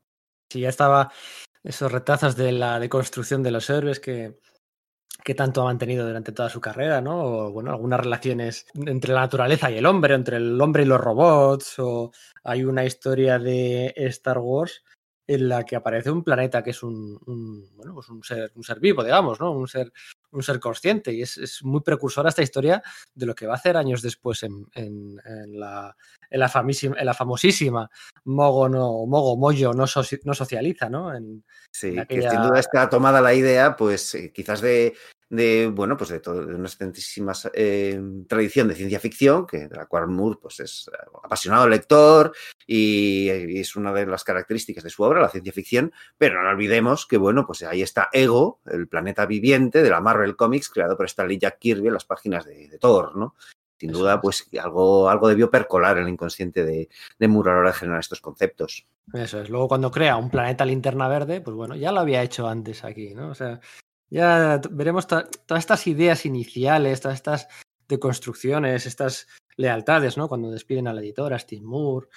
Sí, 0.51 0.61
ya 0.61 0.69
estaba 0.69 1.13
esos 1.65 1.91
retazos 1.91 2.37
de 2.37 2.53
la 2.53 2.79
deconstrucción 2.79 3.43
de 3.43 3.51
los 3.51 3.69
héroes 3.69 3.99
que, 3.99 4.39
que 5.25 5.35
tanto 5.35 5.63
ha 5.63 5.65
mantenido 5.65 6.07
durante 6.07 6.31
toda 6.31 6.49
su 6.49 6.61
carrera, 6.61 7.01
¿no? 7.01 7.25
O, 7.25 7.51
bueno, 7.51 7.71
algunas 7.71 7.99
relaciones 7.99 8.67
entre 8.75 9.13
la 9.13 9.23
naturaleza 9.23 9.71
y 9.73 9.79
el 9.79 9.87
hombre, 9.87 10.15
entre 10.15 10.37
el 10.37 10.61
hombre 10.61 10.85
y 10.85 10.87
los 10.87 11.01
robots, 11.01 11.81
o 11.81 12.13
hay 12.45 12.65
una 12.65 12.85
historia 12.85 13.41
de 13.41 13.93
Star 13.97 14.39
Wars 14.39 14.85
en 15.27 15.49
la 15.49 15.65
que 15.65 15.77
aparece 15.77 16.11
un 16.11 16.23
planeta 16.23 16.63
que 16.63 16.71
es 16.71 16.83
un, 16.83 17.19
un 17.27 17.69
bueno, 17.77 17.95
pues 17.95 18.09
un 18.09 18.23
ser, 18.23 18.53
un 18.55 18.63
ser 18.63 18.81
vivo, 18.81 19.03
digamos, 19.03 19.41
¿no? 19.41 19.53
Un 19.53 19.67
ser, 19.69 19.93
un 20.33 20.43
ser 20.43 20.61
consciente 20.61 21.13
y 21.13 21.23
es, 21.23 21.39
es, 21.39 21.63
muy 21.63 21.81
precursora 21.81 22.29
esta 22.29 22.43
historia 22.43 22.83
de 23.15 23.27
lo 23.27 23.35
que 23.35 23.47
va 23.47 23.55
a 23.55 23.57
hacer 23.57 23.77
años 23.77 24.03
después 24.03 24.43
en, 24.43 24.67
en, 24.75 25.21
en, 25.25 25.59
la, 25.59 25.97
en, 26.31 26.41
la, 26.41 26.53
en 26.55 27.07
la, 27.07 27.15
famosísima 27.15 27.91
Mogo 28.25 28.69
no 28.69 29.07
Mogo 29.07 29.37
Moyo 29.37 29.73
no, 29.73 29.87
so, 29.87 30.03
no 30.25 30.35
socializa, 30.35 30.89
¿no? 30.89 31.13
sí, 31.71 31.99
aquella... 31.99 32.31
que 32.31 32.37
sin 32.37 32.43
duda 32.43 32.61
está 32.61 32.89
tomada 32.89 33.21
la 33.21 33.35
idea, 33.35 33.77
pues 33.77 34.15
eh, 34.15 34.33
quizás 34.33 34.61
de, 34.61 34.95
de, 35.29 35.69
bueno, 35.73 35.97
pues 35.97 36.11
de, 36.11 36.21
todo, 36.21 36.47
de 36.47 36.55
una 36.55 36.69
extensísima 36.69 37.33
eh, 37.53 38.01
tradición 38.29 38.69
de 38.69 38.75
ciencia 38.75 39.01
ficción, 39.01 39.47
que, 39.47 39.69
de 39.69 39.77
la 39.77 39.87
cual 39.87 40.09
Moore 40.09 40.39
pues, 40.41 40.61
es 40.61 40.91
apasionado 41.23 41.69
lector 41.69 42.33
y, 42.67 43.31
y, 43.31 43.61
es 43.61 43.75
una 43.77 43.93
de 43.93 44.07
las 44.07 44.23
características 44.25 44.85
de 44.85 44.91
su 44.91 45.03
obra, 45.03 45.21
la 45.21 45.29
ciencia 45.29 45.53
ficción, 45.53 45.93
pero 46.17 46.43
no 46.43 46.49
olvidemos 46.49 47.07
que, 47.07 47.17
bueno, 47.17 47.45
pues 47.47 47.63
ahí 47.63 47.83
está 47.83 48.09
Ego, 48.13 48.61
el 48.67 48.89
planeta 48.89 49.27
viviente 49.27 49.83
de 49.83 49.91
la 49.91 50.01
Marvel 50.17 50.37
Comics, 50.37 50.69
creado 50.69 50.97
por 50.97 51.07
Stanley 51.07 51.39
Jack 51.39 51.59
Kirby 51.59 51.89
en 51.89 51.95
las 51.95 52.05
páginas 52.05 52.45
de, 52.45 52.69
de 52.69 52.79
Thor, 52.79 53.17
¿no? 53.17 53.35
Sin 53.79 53.91
Eso 53.91 53.99
duda, 54.01 54.15
es. 54.15 54.21
pues 54.23 54.49
algo, 54.63 55.11
algo 55.11 55.29
debió 55.29 55.51
percolar 55.51 55.99
en 55.99 56.05
el 56.05 56.09
inconsciente 56.09 56.65
de, 56.65 56.89
de 57.19 57.29
Moore 57.29 57.51
a 57.51 57.55
la 57.55 57.61
hora 57.61 57.71
de 57.73 57.77
generar 57.77 58.01
estos 58.01 58.21
conceptos. 58.23 58.87
Eso 59.13 59.41
es. 59.41 59.51
Luego, 59.51 59.69
cuando 59.69 59.91
crea 59.91 60.17
un 60.17 60.31
planeta 60.31 60.65
linterna 60.65 61.09
verde, 61.09 61.43
pues 61.43 61.55
bueno, 61.55 61.77
ya 61.77 61.93
lo 61.93 62.01
había 62.01 62.23
hecho 62.23 62.49
antes 62.49 62.85
aquí, 62.85 63.15
¿no? 63.15 63.29
O 63.29 63.35
sea, 63.35 63.61
ya 64.09 64.61
veremos 64.71 65.07
to 65.07 65.25
todas 65.47 65.63
estas 65.63 65.87
ideas 65.87 66.25
iniciales, 66.25 67.01
todas 67.03 67.17
estas 67.17 67.49
deconstrucciones, 67.87 68.87
estas 68.87 69.29
lealtades, 69.57 70.17
¿no? 70.17 70.27
Cuando 70.29 70.51
despiden 70.51 70.89
a 70.89 70.95
la 70.95 71.03
editora, 71.03 71.39
Steve 71.39 71.63
Moore. 71.63 72.09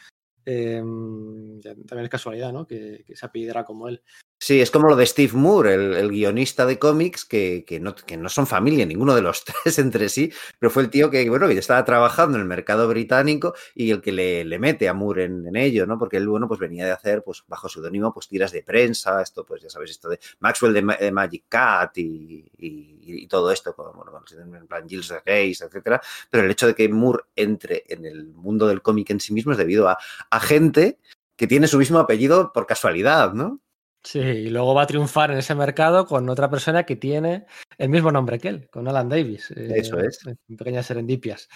Eh, 0.46 0.77
también 0.82 2.06
es 2.06 2.10
casualidad, 2.10 2.53
¿no? 2.53 2.65
Que, 2.65 3.03
que 3.06 3.15
se 3.15 3.25
apellidara 3.25 3.65
como 3.65 3.89
él. 3.89 4.01
Sí, 4.41 4.62
es 4.62 4.72
como 4.72 4.88
lo 4.88 4.96
de 4.96 5.05
Steve 5.05 5.34
Moore, 5.34 5.74
el, 5.74 5.93
el 5.96 6.10
guionista 6.12 6.65
de 6.65 6.79
cómics, 6.79 7.25
que, 7.25 7.65
que, 7.67 7.81
no, 7.81 7.93
que, 7.93 8.15
no, 8.15 8.29
son 8.29 8.48
familia, 8.48 8.86
ninguno 8.86 9.13
de 9.13 9.22
los 9.22 9.43
tres 9.63 9.79
entre 9.79 10.08
sí, 10.08 10.31
pero 10.58 10.69
fue 10.69 10.84
el 10.84 10.89
tío 10.89 11.10
que, 11.10 11.29
bueno, 11.29 11.46
que 11.50 11.58
estaba 11.58 11.84
trabajando 11.84 12.38
en 12.38 12.43
el 12.43 12.48
mercado 12.48 12.88
británico 12.88 13.53
y 13.75 13.91
el 13.91 14.01
que 14.01 14.13
le, 14.13 14.46
le 14.46 14.58
mete 14.58 14.88
a 14.88 14.93
Moore 14.93 15.25
en, 15.25 15.46
en, 15.46 15.58
ello, 15.58 15.86
¿no? 15.86 16.00
Porque 16.00 16.15
él, 16.15 16.29
bueno, 16.29 16.48
pues 16.48 16.58
venía 16.58 16.86
de 16.86 16.91
hacer, 16.91 17.22
pues 17.22 17.43
bajo 17.50 17.67
seudónimo, 17.67 18.13
pues 18.13 18.29
tiras 18.29 18.53
de 18.53 18.63
prensa, 18.63 19.22
esto, 19.22 19.46
pues 19.46 19.62
ya 19.62 19.69
sabes, 19.69 19.91
esto 19.91 20.08
de 20.08 20.19
Maxwell 20.39 20.74
de, 20.74 20.96
de 20.98 21.12
Magic 21.12 21.43
Cat 21.50 21.98
y, 21.98 22.50
y, 22.58 23.27
todo 23.27 23.51
esto, 23.51 23.75
con, 23.75 23.93
bueno, 23.93 24.24
en 24.31 24.67
plan 24.67 24.88
Gilles 24.88 25.12
Gaze, 25.25 25.65
etcétera, 25.65 26.01
pero 26.29 26.46
el 26.46 26.51
hecho 26.51 26.65
de 26.65 26.75
que 26.75 26.88
Moore 26.88 27.25
entre 27.36 27.84
en 27.89 28.05
el 28.05 28.27
mundo 28.27 28.67
del 28.67 28.81
cómic 28.81 29.10
en 29.10 29.19
sí 29.19 29.34
mismo 29.34 29.51
es 29.51 29.58
debido 29.58 29.89
a, 29.89 29.98
a 30.29 30.39
gente 30.39 30.98
que 31.36 31.46
tiene 31.46 31.67
su 31.67 31.77
mismo 31.77 32.00
apellido 32.00 32.53
por 32.53 32.65
casualidad, 32.65 33.34
¿no? 33.34 33.60
Sí, 34.03 34.20
y 34.20 34.50
luego 34.50 34.74
va 34.74 34.84
a 34.84 34.88
triunfar 34.88 35.32
en 35.32 35.38
ese 35.38 35.56
mercado 35.56 36.06
con 36.06 36.29
otra 36.29 36.50
persona 36.50 36.86
que 36.86 36.96
tiene 36.96 37.46
el 37.77 37.89
mismo 37.89 38.12
nombre 38.12 38.39
que 38.39 38.48
él, 38.48 38.70
con 38.70 38.88
Alan 38.88 39.10
Davis. 39.10 39.51
Eso 39.51 40.00
eh, 40.00 40.08
es. 40.08 40.25
En 40.25 40.58
pequeñas 40.58 40.86
serendipias. 40.86 41.50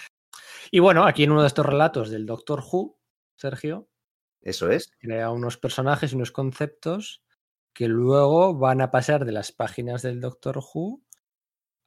Y 0.70 0.80
bueno, 0.80 1.06
aquí 1.06 1.24
en 1.24 1.32
uno 1.32 1.42
de 1.42 1.48
estos 1.48 1.66
relatos 1.66 2.10
del 2.10 2.26
Doctor 2.26 2.62
Who, 2.62 3.00
Sergio. 3.36 3.88
Eso 4.42 4.70
es. 4.70 4.92
Crea 5.00 5.30
unos 5.30 5.58
personajes 5.58 6.12
y 6.12 6.16
unos 6.16 6.32
conceptos 6.32 7.24
que 7.74 7.88
luego 7.88 8.56
van 8.56 8.82
a 8.82 8.92
pasar 8.92 9.26
de 9.26 9.32
las 9.32 9.52
páginas 9.52 10.02
del 10.02 10.20
Doctor 10.20 10.58
Who 10.58 11.03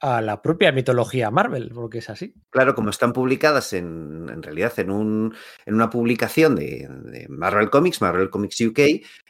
a 0.07 0.21
la 0.23 0.41
propia 0.41 0.71
mitología 0.71 1.33
Marvel, 1.33 1.73
porque 1.75 1.99
es 1.99 2.09
así. 2.09 2.33
Claro, 2.51 2.77
como 2.77 2.91
están 2.91 3.13
publicadas 3.13 3.73
en, 3.73 4.29
en 4.33 4.41
realidad 4.41 4.73
en, 4.77 4.91
un, 4.91 5.35
en 5.65 5.75
una 5.75 5.91
publicación 5.91 6.55
de, 6.55 6.89
de, 6.89 7.27
Marvel 7.29 7.71
Comics, 7.71 8.01
Marvel 8.01 8.31
Comics 8.31 8.61
UK, 8.61 8.79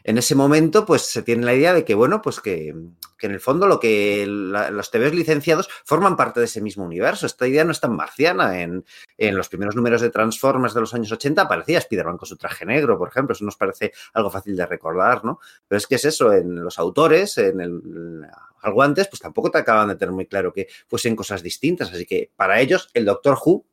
en 0.05 0.19
ese 0.19 0.35
momento 0.35 0.85
pues 0.85 1.03
se 1.03 1.23
tiene 1.23 1.47
la 1.47 1.55
idea 1.55 1.73
de 1.73 1.85
que, 1.85 1.95
bueno, 1.95 2.21
pues 2.21 2.41
que, 2.41 2.75
que 3.19 3.27
en 3.27 3.33
el 3.33 3.41
fondo 3.41 3.67
lo 3.67 3.81
que 3.81 4.27
la, 4.29 4.71
los 4.71 4.91
TVs 4.91 5.15
licenciados 5.15 5.69
forman 5.85 6.15
parte 6.15 6.41
de 6.41 6.47
ese 6.47 6.61
mismo 6.61 6.85
universo. 6.85 7.25
Esta 7.25 7.49
idea 7.49 7.65
no 7.65 7.73
es 7.73 7.81
tan 7.81 7.97
marciana. 7.97 8.61
En, 8.61 8.85
en 9.17 9.37
los 9.37 9.49
primeros 9.49 9.77
números 9.77 10.03
de 10.03 10.11
Transformers 10.11 10.75
de 10.75 10.81
los 10.81 10.93
años 10.93 11.11
80 11.11 11.41
aparecía 11.41 11.79
Spider-Man 11.79 12.19
con 12.19 12.29
su 12.29 12.37
traje 12.37 12.67
negro, 12.67 12.99
por 12.99 13.09
ejemplo. 13.09 13.33
Eso 13.33 13.47
nos 13.47 13.57
parece 13.57 13.93
algo 14.13 14.31
fácil 14.31 14.55
de 14.55 14.67
recordar, 14.67 15.25
¿no? 15.25 15.41
Pero 15.67 15.79
es 15.79 15.87
que 15.87 15.95
es 15.95 16.05
eso, 16.05 16.33
en 16.35 16.63
los 16.63 16.79
autores, 16.79 17.39
en 17.39 17.61
el 17.61 18.27
algo 18.67 18.83
antes, 18.83 19.09
pues 19.09 19.21
tampoco 19.21 19.51
te 19.51 19.59
acaban 19.59 19.89
de 19.89 19.97
tener 19.97 20.13
muy 20.13 20.27
claro 20.27 20.53
que 20.53 20.69
fuesen 20.87 21.17
cosas 21.17 21.43
distintas. 21.43 21.93
Así 21.93 22.07
que 22.07 22.31
para 22.37 22.61
ellos, 22.61 22.91
el 22.95 23.05
Doctor 23.05 23.39
Who 23.45 23.65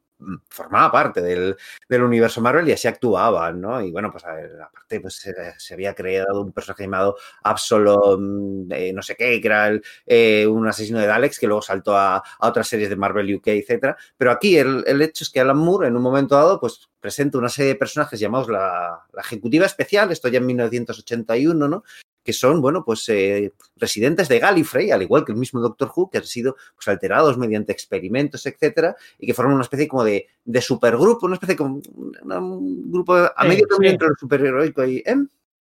formaba 0.50 0.91
parte 0.91 1.21
del, 1.21 1.55
universo 1.89 2.41
Marvel 2.41 2.67
y 2.67 2.71
así 2.71 2.88
actuaban, 2.88 3.62
¿no? 3.62 3.81
Y 3.81 3.91
bueno, 3.91 4.12
pues 4.12 4.23
aparte 4.25 5.00
pues, 5.00 5.15
se, 5.57 5.73
había 5.73 5.93
creado 5.93 6.41
un 6.41 6.51
personaje 6.51 6.83
llamado 6.83 7.17
Absolom, 7.43 8.71
eh, 8.71 8.91
no 8.93 9.01
sé 9.01 9.15
qué, 9.15 9.39
que 9.39 9.47
era 9.47 9.71
eh, 10.05 10.47
un 10.47 10.67
asesino 10.67 11.00
de 11.00 11.07
Daleks 11.07 11.39
que 11.39 11.47
luego 11.47 11.62
saltó 11.62 11.95
a, 11.97 12.23
otras 12.39 12.67
series 12.67 12.89
de 12.89 12.95
Marvel 12.95 13.35
UK, 13.35 13.47
etcétera. 13.47 13.97
Pero 14.17 14.31
aquí 14.31 14.57
el, 14.57 14.83
el, 14.88 15.01
hecho 15.01 15.23
es 15.23 15.29
que 15.29 15.39
Alan 15.39 15.57
Moore 15.57 15.88
en 15.88 15.95
un 15.95 16.01
momento 16.01 16.35
dado 16.35 16.59
pues 16.59 16.89
presenta 17.00 17.38
una 17.38 17.50
serie 17.50 17.73
de 17.73 17.79
personajes 17.79 18.19
llamados 18.19 18.50
la, 18.50 19.05
la 19.12 19.21
Ejecutiva 19.21 19.65
Especial, 19.65 20.12
esto 20.12 20.29
ya 20.29 20.39
en 20.39 20.45
1981, 20.45 21.67
¿no? 21.67 21.83
Que 22.24 22.34
son, 22.34 22.62
bueno, 22.62 22.84
pues 22.86 23.08
eh, 23.10 23.51
residentes 23.75 24.30
de 24.30 24.39
Gallifrey, 24.39 24.92
al 24.92 25.01
igual 25.01 25.25
que 25.25 25.34
el 25.34 25.38
mismo 25.38 25.60
Doctor 25.60 25.92
Who, 25.94 26.10
que 26.10 26.20
han 26.20 26.25
sido 26.25 26.56
pues, 26.75 26.88
alterados 26.88 27.38
mediante 27.38 27.72
experimentos, 27.72 28.46
etcétera, 28.46 28.96
y 29.20 29.27
que 29.27 29.34
forman 29.34 29.56
una 29.56 29.63
especie 29.63 29.88
como 29.88 30.03
de, 30.03 30.27
de 30.46 30.62
supergrupo, 30.62 31.25
una 31.25 31.36
especie 31.36 31.56
como 31.56 31.75
un 31.75 32.92
grupo 32.92 33.15
a 33.15 33.34
sí, 33.42 33.48
medio 33.48 33.68
sí. 33.80 33.88
entre 33.88 34.08
el 34.08 34.15
superheroico 34.18 34.86
y 34.86 34.98
¿eh? 35.06 35.15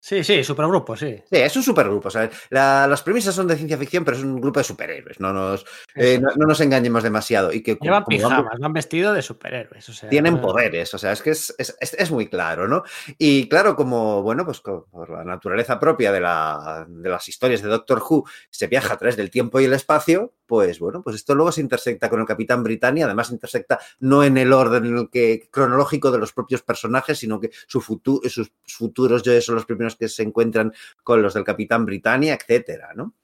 Sí, 0.02 0.24
sí, 0.24 0.42
supergrupo, 0.42 0.96
sí. 0.96 1.22
Sí, 1.30 1.36
es 1.36 1.54
un 1.54 1.62
supergrupo. 1.62 2.08
O 2.08 2.10
sea, 2.10 2.28
la, 2.48 2.86
las 2.86 3.02
premisas 3.02 3.34
son 3.34 3.46
de 3.46 3.56
ciencia 3.56 3.76
ficción, 3.76 4.02
pero 4.02 4.16
es 4.16 4.22
un 4.22 4.40
grupo 4.40 4.58
de 4.58 4.64
superhéroes. 4.64 5.20
No 5.20 5.30
nos, 5.34 5.66
eh, 5.94 6.18
no, 6.18 6.30
no, 6.36 6.46
nos 6.46 6.60
engañemos 6.62 7.02
demasiado. 7.02 7.52
Y 7.52 7.62
que, 7.62 7.76
Llevan 7.78 8.06
pijamas, 8.06 8.44
van, 8.44 8.60
van 8.60 8.72
vestidos 8.72 9.14
de 9.14 9.20
superhéroes. 9.20 9.86
O 9.90 9.92
sea, 9.92 10.08
tienen 10.08 10.36
no... 10.36 10.40
poderes. 10.40 10.94
O 10.94 10.98
sea, 10.98 11.12
es 11.12 11.20
que 11.20 11.30
es, 11.30 11.54
es, 11.58 11.76
es, 11.78 12.10
muy 12.10 12.28
claro, 12.28 12.66
¿no? 12.66 12.82
Y 13.18 13.46
claro, 13.50 13.76
como, 13.76 14.22
bueno, 14.22 14.46
pues 14.46 14.60
por 14.60 15.10
la 15.10 15.22
naturaleza 15.22 15.78
propia 15.78 16.12
de, 16.12 16.20
la, 16.20 16.86
de 16.88 17.08
las 17.10 17.28
historias 17.28 17.60
de 17.60 17.68
Doctor 17.68 18.02
Who, 18.02 18.24
se 18.48 18.68
viaja 18.68 18.94
a 18.94 18.96
través 18.96 19.18
del 19.18 19.30
tiempo 19.30 19.60
y 19.60 19.66
el 19.66 19.74
espacio, 19.74 20.32
pues 20.46 20.80
bueno, 20.80 21.02
pues 21.02 21.16
esto 21.16 21.34
luego 21.34 21.52
se 21.52 21.60
intersecta 21.60 22.08
con 22.08 22.20
el 22.20 22.26
Capitán 22.26 22.62
Britannia. 22.62 23.04
Además, 23.04 23.30
intersecta 23.30 23.78
no 24.00 24.24
en 24.24 24.38
el 24.38 24.52
orden 24.52 24.86
en 24.86 24.96
el 24.96 25.10
que, 25.10 25.48
cronológico 25.50 26.10
de 26.10 26.18
los 26.18 26.32
propios 26.32 26.62
personajes, 26.62 27.18
sino 27.18 27.38
que 27.38 27.50
su 27.66 27.82
futuro, 27.82 28.28
sus 28.28 28.50
futuros 28.66 29.22
yo 29.22 29.38
son 29.42 29.56
los 29.56 29.66
primeros 29.66 29.89
que 29.96 30.08
se 30.08 30.22
encuentran 30.22 30.72
con 31.02 31.22
los 31.22 31.34
del 31.34 31.44
Capitán 31.44 31.86
Britannia, 31.86 32.34
etcétera, 32.34 32.92
¿no? 32.94 33.14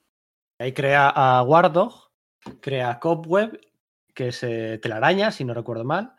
Ahí 0.59 0.73
crea 0.73 1.09
a 1.09 1.43
Wardog, 1.43 2.11
crea 2.61 2.91
a 2.91 2.99
Cobweb, 3.01 3.61
que 4.15 4.29
es 4.29 4.43
eh, 4.45 4.79
Telaraña, 4.81 5.31
si 5.31 5.45
no 5.45 5.53
recuerdo 5.53 5.85
mal, 5.85 6.15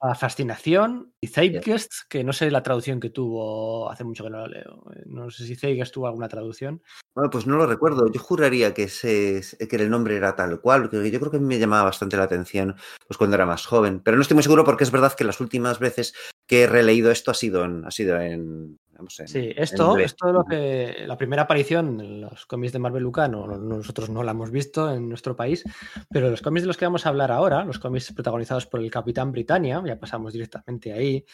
a 0.00 0.14
Fascinación 0.14 1.12
y 1.20 1.26
Zeitgeist, 1.26 1.92
que 2.08 2.24
no 2.24 2.32
sé 2.32 2.50
la 2.50 2.62
traducción 2.62 3.00
que 3.00 3.10
tuvo, 3.10 3.90
hace 3.90 4.02
mucho 4.02 4.24
que 4.24 4.30
no 4.30 4.38
lo 4.38 4.46
leo. 4.46 4.82
eh, 4.96 5.02
No 5.04 5.30
sé 5.30 5.44
si 5.44 5.54
Zeitgeist 5.54 5.92
tuvo 5.92 6.06
alguna 6.06 6.26
traducción. 6.26 6.82
Bueno, 7.14 7.28
pues 7.28 7.46
no 7.46 7.58
lo 7.58 7.66
recuerdo. 7.66 8.10
Yo 8.10 8.18
juraría 8.18 8.72
que, 8.72 8.84
ese, 8.84 9.42
que 9.68 9.76
el 9.76 9.90
nombre 9.90 10.16
era 10.16 10.34
tal 10.34 10.58
cual, 10.62 10.88
porque 10.88 11.10
yo 11.10 11.20
creo 11.20 11.30
que 11.30 11.38
me 11.38 11.58
llamaba 11.58 11.84
bastante 11.84 12.16
la 12.16 12.22
atención 12.22 12.76
pues, 13.06 13.18
cuando 13.18 13.36
era 13.36 13.44
más 13.44 13.66
joven. 13.66 14.00
Pero 14.00 14.16
no 14.16 14.22
estoy 14.22 14.36
muy 14.36 14.42
seguro 14.42 14.64
porque 14.64 14.84
es 14.84 14.90
verdad 14.90 15.12
que 15.12 15.24
las 15.24 15.38
últimas 15.38 15.78
veces 15.78 16.14
que 16.46 16.62
he 16.62 16.66
releído 16.66 17.10
esto 17.10 17.30
ha 17.30 17.34
sido 17.34 17.62
en, 17.66 17.84
ha 17.84 17.90
sido 17.90 18.18
en, 18.18 18.78
en- 19.20 19.28
Sí, 19.28 19.52
esto, 19.56 19.92
esto 20.04 20.32
lo 20.32 20.44
que 20.44 21.04
la 21.06 21.16
primera 21.16 21.42
aparición 21.42 22.00
en 22.00 22.20
los 22.22 22.46
cómics 22.46 22.72
de 22.72 22.78
Marvel 22.78 23.02
Lucano, 23.02 23.46
no- 23.46 23.58
nosotros 23.58 24.10
no 24.10 24.22
la 24.22 24.30
hemos 24.32 24.50
visto 24.50 24.92
en 24.92 25.08
nuestro 25.08 25.34
país, 25.36 25.64
pero 26.10 26.30
los 26.30 26.42
cómics 26.42 26.62
de 26.62 26.68
los 26.68 26.76
que 26.76 26.84
vamos 26.84 27.04
a 27.06 27.08
hablar 27.08 27.30
ahora, 27.32 27.64
los 27.64 27.78
cómics 27.78 28.12
protagonizados 28.12 28.66
por 28.66 28.80
el 28.80 28.90
Capitán 28.90 29.32
Britannia, 29.32 29.82
ya 29.84 29.98
pasamos 29.98 30.32
directamente 30.32 30.92
ahí, 30.92 31.24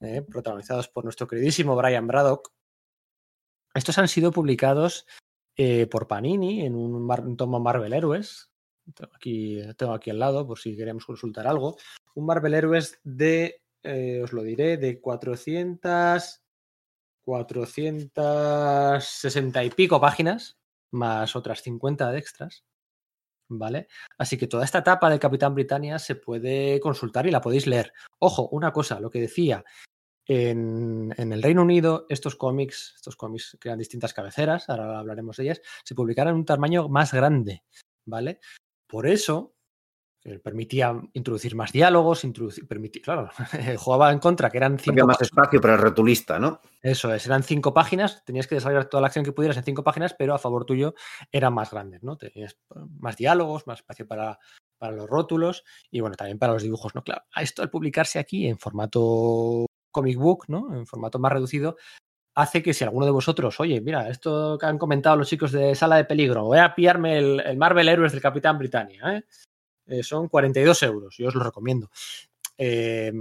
eh, 0.00 0.22
protagonizados 0.22 0.88
por 0.88 1.04
nuestro 1.04 1.26
queridísimo 1.26 1.76
Brian 1.76 2.06
Braddock, 2.06 2.52
estos 3.74 3.96
han 3.98 4.08
sido 4.08 4.32
publicados 4.32 5.06
eh, 5.56 5.86
por 5.86 6.06
Panini 6.08 6.64
en 6.64 6.74
un, 6.74 7.02
mar- 7.06 7.26
un 7.26 7.36
tomo 7.36 7.60
Marvel 7.60 7.92
Héroes. 7.92 8.50
Tengo 8.94 9.12
aquí, 9.14 9.62
tengo 9.76 9.92
aquí 9.92 10.10
al 10.10 10.18
lado 10.18 10.46
por 10.46 10.58
si 10.58 10.76
queremos 10.76 11.06
consultar 11.06 11.46
algo. 11.46 11.76
Un 12.14 12.26
Marvel 12.26 12.54
Héroes 12.54 12.98
de, 13.04 13.62
eh, 13.82 14.20
os 14.24 14.32
lo 14.32 14.42
diré, 14.42 14.76
de 14.76 15.00
400, 15.00 16.41
460 17.24 19.64
y 19.64 19.70
pico 19.70 20.00
páginas, 20.00 20.58
más 20.92 21.36
otras 21.36 21.62
50 21.62 22.10
de 22.10 22.18
extras. 22.18 22.64
¿Vale? 23.54 23.86
Así 24.16 24.38
que 24.38 24.46
toda 24.46 24.64
esta 24.64 24.78
etapa 24.78 25.10
de 25.10 25.18
Capitán 25.18 25.54
Britannia 25.54 25.98
se 25.98 26.14
puede 26.14 26.80
consultar 26.80 27.26
y 27.26 27.30
la 27.30 27.42
podéis 27.42 27.66
leer. 27.66 27.92
Ojo, 28.18 28.48
una 28.48 28.72
cosa, 28.72 28.98
lo 28.98 29.10
que 29.10 29.20
decía, 29.20 29.62
en, 30.26 31.12
en 31.16 31.32
el 31.32 31.42
Reino 31.42 31.62
Unido 31.62 32.06
estos 32.08 32.36
cómics, 32.36 32.94
estos 32.96 33.16
cómics 33.16 33.58
que 33.60 33.68
eran 33.68 33.78
distintas 33.78 34.14
cabeceras, 34.14 34.70
ahora 34.70 34.98
hablaremos 34.98 35.36
de 35.36 35.44
ellas, 35.44 35.60
se 35.84 35.94
publicaron 35.94 36.32
en 36.32 36.38
un 36.38 36.46
tamaño 36.46 36.88
más 36.88 37.12
grande, 37.12 37.62
¿vale? 38.06 38.40
Por 38.86 39.06
eso 39.06 39.51
permitía 40.42 40.94
introducir 41.14 41.54
más 41.56 41.72
diálogos, 41.72 42.24
introducir, 42.24 42.66
permitía, 42.66 43.02
claro, 43.02 43.30
jugaba 43.78 44.12
en 44.12 44.18
contra, 44.18 44.50
que 44.50 44.58
eran 44.58 44.74
Había 44.74 44.84
cinco 44.84 45.06
más 45.06 45.18
pa- 45.18 45.24
espacio 45.24 45.60
para 45.60 45.74
el 45.74 45.80
rotulista, 45.80 46.38
¿no? 46.38 46.60
eso 46.80 47.12
es, 47.12 47.26
eran 47.26 47.42
cinco 47.42 47.74
páginas, 47.74 48.24
tenías 48.24 48.46
que 48.46 48.54
desarrollar 48.56 48.86
toda 48.86 49.00
la 49.00 49.06
acción 49.08 49.24
que 49.24 49.32
pudieras 49.32 49.56
en 49.56 49.64
cinco 49.64 49.82
páginas, 49.84 50.14
pero 50.14 50.34
a 50.34 50.38
favor 50.38 50.64
tuyo 50.64 50.94
eran 51.30 51.54
más 51.54 51.70
grandes, 51.70 52.02
¿no? 52.02 52.16
Tenías 52.16 52.56
más 53.00 53.16
diálogos, 53.16 53.66
más 53.66 53.80
espacio 53.80 54.06
para, 54.06 54.38
para 54.78 54.92
los 54.92 55.08
rótulos 55.08 55.64
y 55.90 56.00
bueno, 56.00 56.16
también 56.16 56.38
para 56.38 56.52
los 56.52 56.62
dibujos, 56.62 56.94
¿no? 56.94 57.02
Claro, 57.02 57.22
esto 57.36 57.62
al 57.62 57.70
publicarse 57.70 58.18
aquí 58.18 58.46
en 58.46 58.58
formato 58.58 59.66
comic 59.90 60.18
book, 60.18 60.44
¿no? 60.48 60.74
En 60.74 60.86
formato 60.86 61.18
más 61.18 61.32
reducido, 61.32 61.76
hace 62.34 62.62
que 62.62 62.74
si 62.74 62.82
alguno 62.84 63.06
de 63.06 63.12
vosotros, 63.12 63.60
oye, 63.60 63.80
mira, 63.80 64.08
esto 64.08 64.56
que 64.58 64.66
han 64.66 64.78
comentado 64.78 65.16
los 65.16 65.28
chicos 65.28 65.52
de 65.52 65.74
Sala 65.74 65.96
de 65.96 66.04
Peligro, 66.04 66.44
voy 66.44 66.58
a 66.58 66.74
pillarme 66.74 67.18
el, 67.18 67.40
el 67.40 67.56
Marvel 67.56 67.88
Heroes 67.88 68.12
del 68.12 68.22
Capitán 68.22 68.58
Britannia, 68.58 69.16
¿eh? 69.16 69.24
Eh, 69.92 70.02
son 70.02 70.28
42 70.28 70.82
euros, 70.84 71.16
yo 71.18 71.28
os 71.28 71.34
lo 71.34 71.42
recomiendo. 71.42 71.90
Eh, 72.56 73.12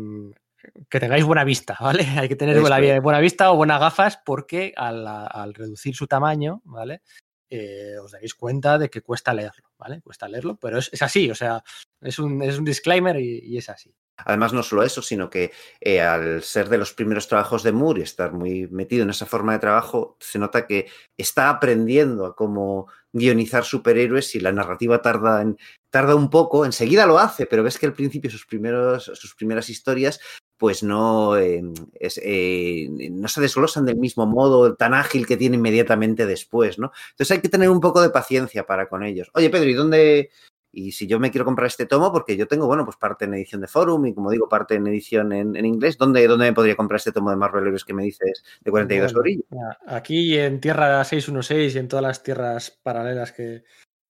que 0.90 1.00
tengáis 1.00 1.25
buena 1.25 1.44
vista, 1.44 1.75
¿vale? 1.80 2.06
Hay 2.18 2.30
que 2.30 2.36
tener 2.36 2.60
buena, 2.62 3.20
vista 3.20 3.51
o 3.51 3.58
buenas 3.58 3.80
gafas 3.80 4.18
porque 4.24 4.74
al, 4.78 5.06
al 5.06 5.54
reducir 5.54 5.96
su 5.96 6.08
tamaño, 6.08 6.62
¿vale? 6.63 7.01
Eh, 7.50 7.98
os 8.01 8.12
daréis 8.12 8.34
cuenta 8.36 8.78
de 8.78 8.90
que 8.90 9.01
cuesta 9.01 9.34
leerlo, 9.34 9.70
¿vale? 9.78 10.01
Cuesta 10.01 10.30
leerlo, 10.30 10.56
pero 10.56 10.78
es, 10.78 10.90
es 10.94 11.01
así, 11.01 11.30
o 11.30 11.36
sea, 11.36 11.62
es 12.00 12.18
un, 12.20 12.42
es 12.42 12.58
un 12.58 12.63
disclaimer 12.63 13.20
y, 13.20 13.40
y 13.40 13.58
es 13.58 13.70
así. 13.70 13.94
Además, 14.25 14.54
no 14.54 14.63
solo 14.63 14.84
eso, 14.84 15.01
sino 15.01 15.30
que 15.30 15.51
eh, 15.80 16.01
al 16.01 16.44
ser 16.44 16.70
de 16.70 16.78
los 16.78 16.94
primeros 16.94 17.28
trabajos 17.28 17.63
de 17.63 17.72
Moore 17.72 18.01
y 18.01 18.04
estar 18.04 18.32
muy 18.34 18.68
metido 18.68 19.04
en 19.04 19.10
esa 19.10 19.25
forma 19.25 19.54
de 19.54 19.60
trabajo, 19.60 20.18
se 20.20 20.40
nota 20.40 20.68
que 20.68 20.88
está 21.18 21.50
aprendiendo 21.50 22.25
a 22.25 22.36
cómo 22.36 22.88
guionizar 23.13 23.63
superhéroes 23.63 24.36
y 24.36 24.39
la 24.39 24.51
narrativa 24.51 25.01
tarda, 25.01 25.41
en, 25.41 25.58
tarda 25.89 26.15
un 26.15 26.30
poco, 26.30 26.65
enseguida 26.65 27.06
lo 27.06 27.20
hace, 27.20 27.46
pero 27.46 27.63
ves 27.63 27.77
que 27.77 27.86
al 27.86 27.94
principio 27.94 28.32
sus, 28.32 28.46
primeros, 28.46 29.06
sus 29.13 29.36
primeras 29.36 29.70
historias 29.70 30.20
pues 30.62 30.84
no, 30.84 31.38
eh, 31.38 31.64
eh, 32.00 32.88
no 33.09 33.27
se 33.27 33.42
desglosan 33.42 33.83
del 33.83 33.98
mismo 33.98 34.27
modo 34.27 34.75
tan 34.75 34.94
ágil 34.94 35.25
que 35.25 35.35
tiene 35.35 35.57
inmediatamente 35.57 36.27
después, 36.27 36.77
¿no? 36.77 36.92
Entonces 37.09 37.31
hay 37.31 37.42
que 37.42 37.50
tener 37.50 37.72
un 37.72 37.79
poco 37.79 38.00
de 38.00 38.12
paciencia 38.12 38.68
para 38.68 38.88
con 38.88 39.03
ellos. 39.03 39.31
Oye, 39.33 39.50
Pedro, 39.50 39.70
¿y 39.72 39.74
dónde, 39.74 40.29
y 40.72 40.94
si 40.94 41.07
yo 41.07 41.20
me 41.20 41.31
quiero 41.31 41.46
comprar 41.46 41.68
este 41.68 41.86
tomo, 41.86 42.12
porque 42.12 42.38
yo 42.38 42.48
tengo, 42.48 42.68
bueno, 42.68 42.86
pues 42.86 42.98
parte 42.98 43.25
en 43.25 43.34
edición 43.34 43.62
de 43.62 43.68
Forum 43.68 44.05
y 44.05 44.14
como 44.14 44.31
digo, 44.31 44.48
parte 44.48 44.75
en 44.75 44.88
edición 44.88 45.34
en, 45.34 45.55
en 45.55 45.66
inglés, 45.66 45.98
¿dónde, 45.98 46.25
¿dónde 46.27 46.46
me 46.46 46.53
podría 46.53 46.75
comprar 46.75 46.98
este 46.98 47.12
tomo 47.12 47.29
de 47.29 47.36
Marvel 47.36 47.68
Heroes 47.68 47.84
que 47.84 47.94
me 47.94 48.03
dices 48.03 48.44
de 48.62 48.72
42 48.72 49.14
Bueno, 49.14 49.20
orillas? 49.20 49.77
Aquí 49.86 50.38
en 50.38 50.62
Tierra 50.62 51.03
616 51.03 51.75
y 51.75 51.77
en 51.77 51.88
todas 51.88 52.03
las 52.03 52.24
tierras 52.24 52.79
paralelas 52.84 53.31
que, 53.31 53.64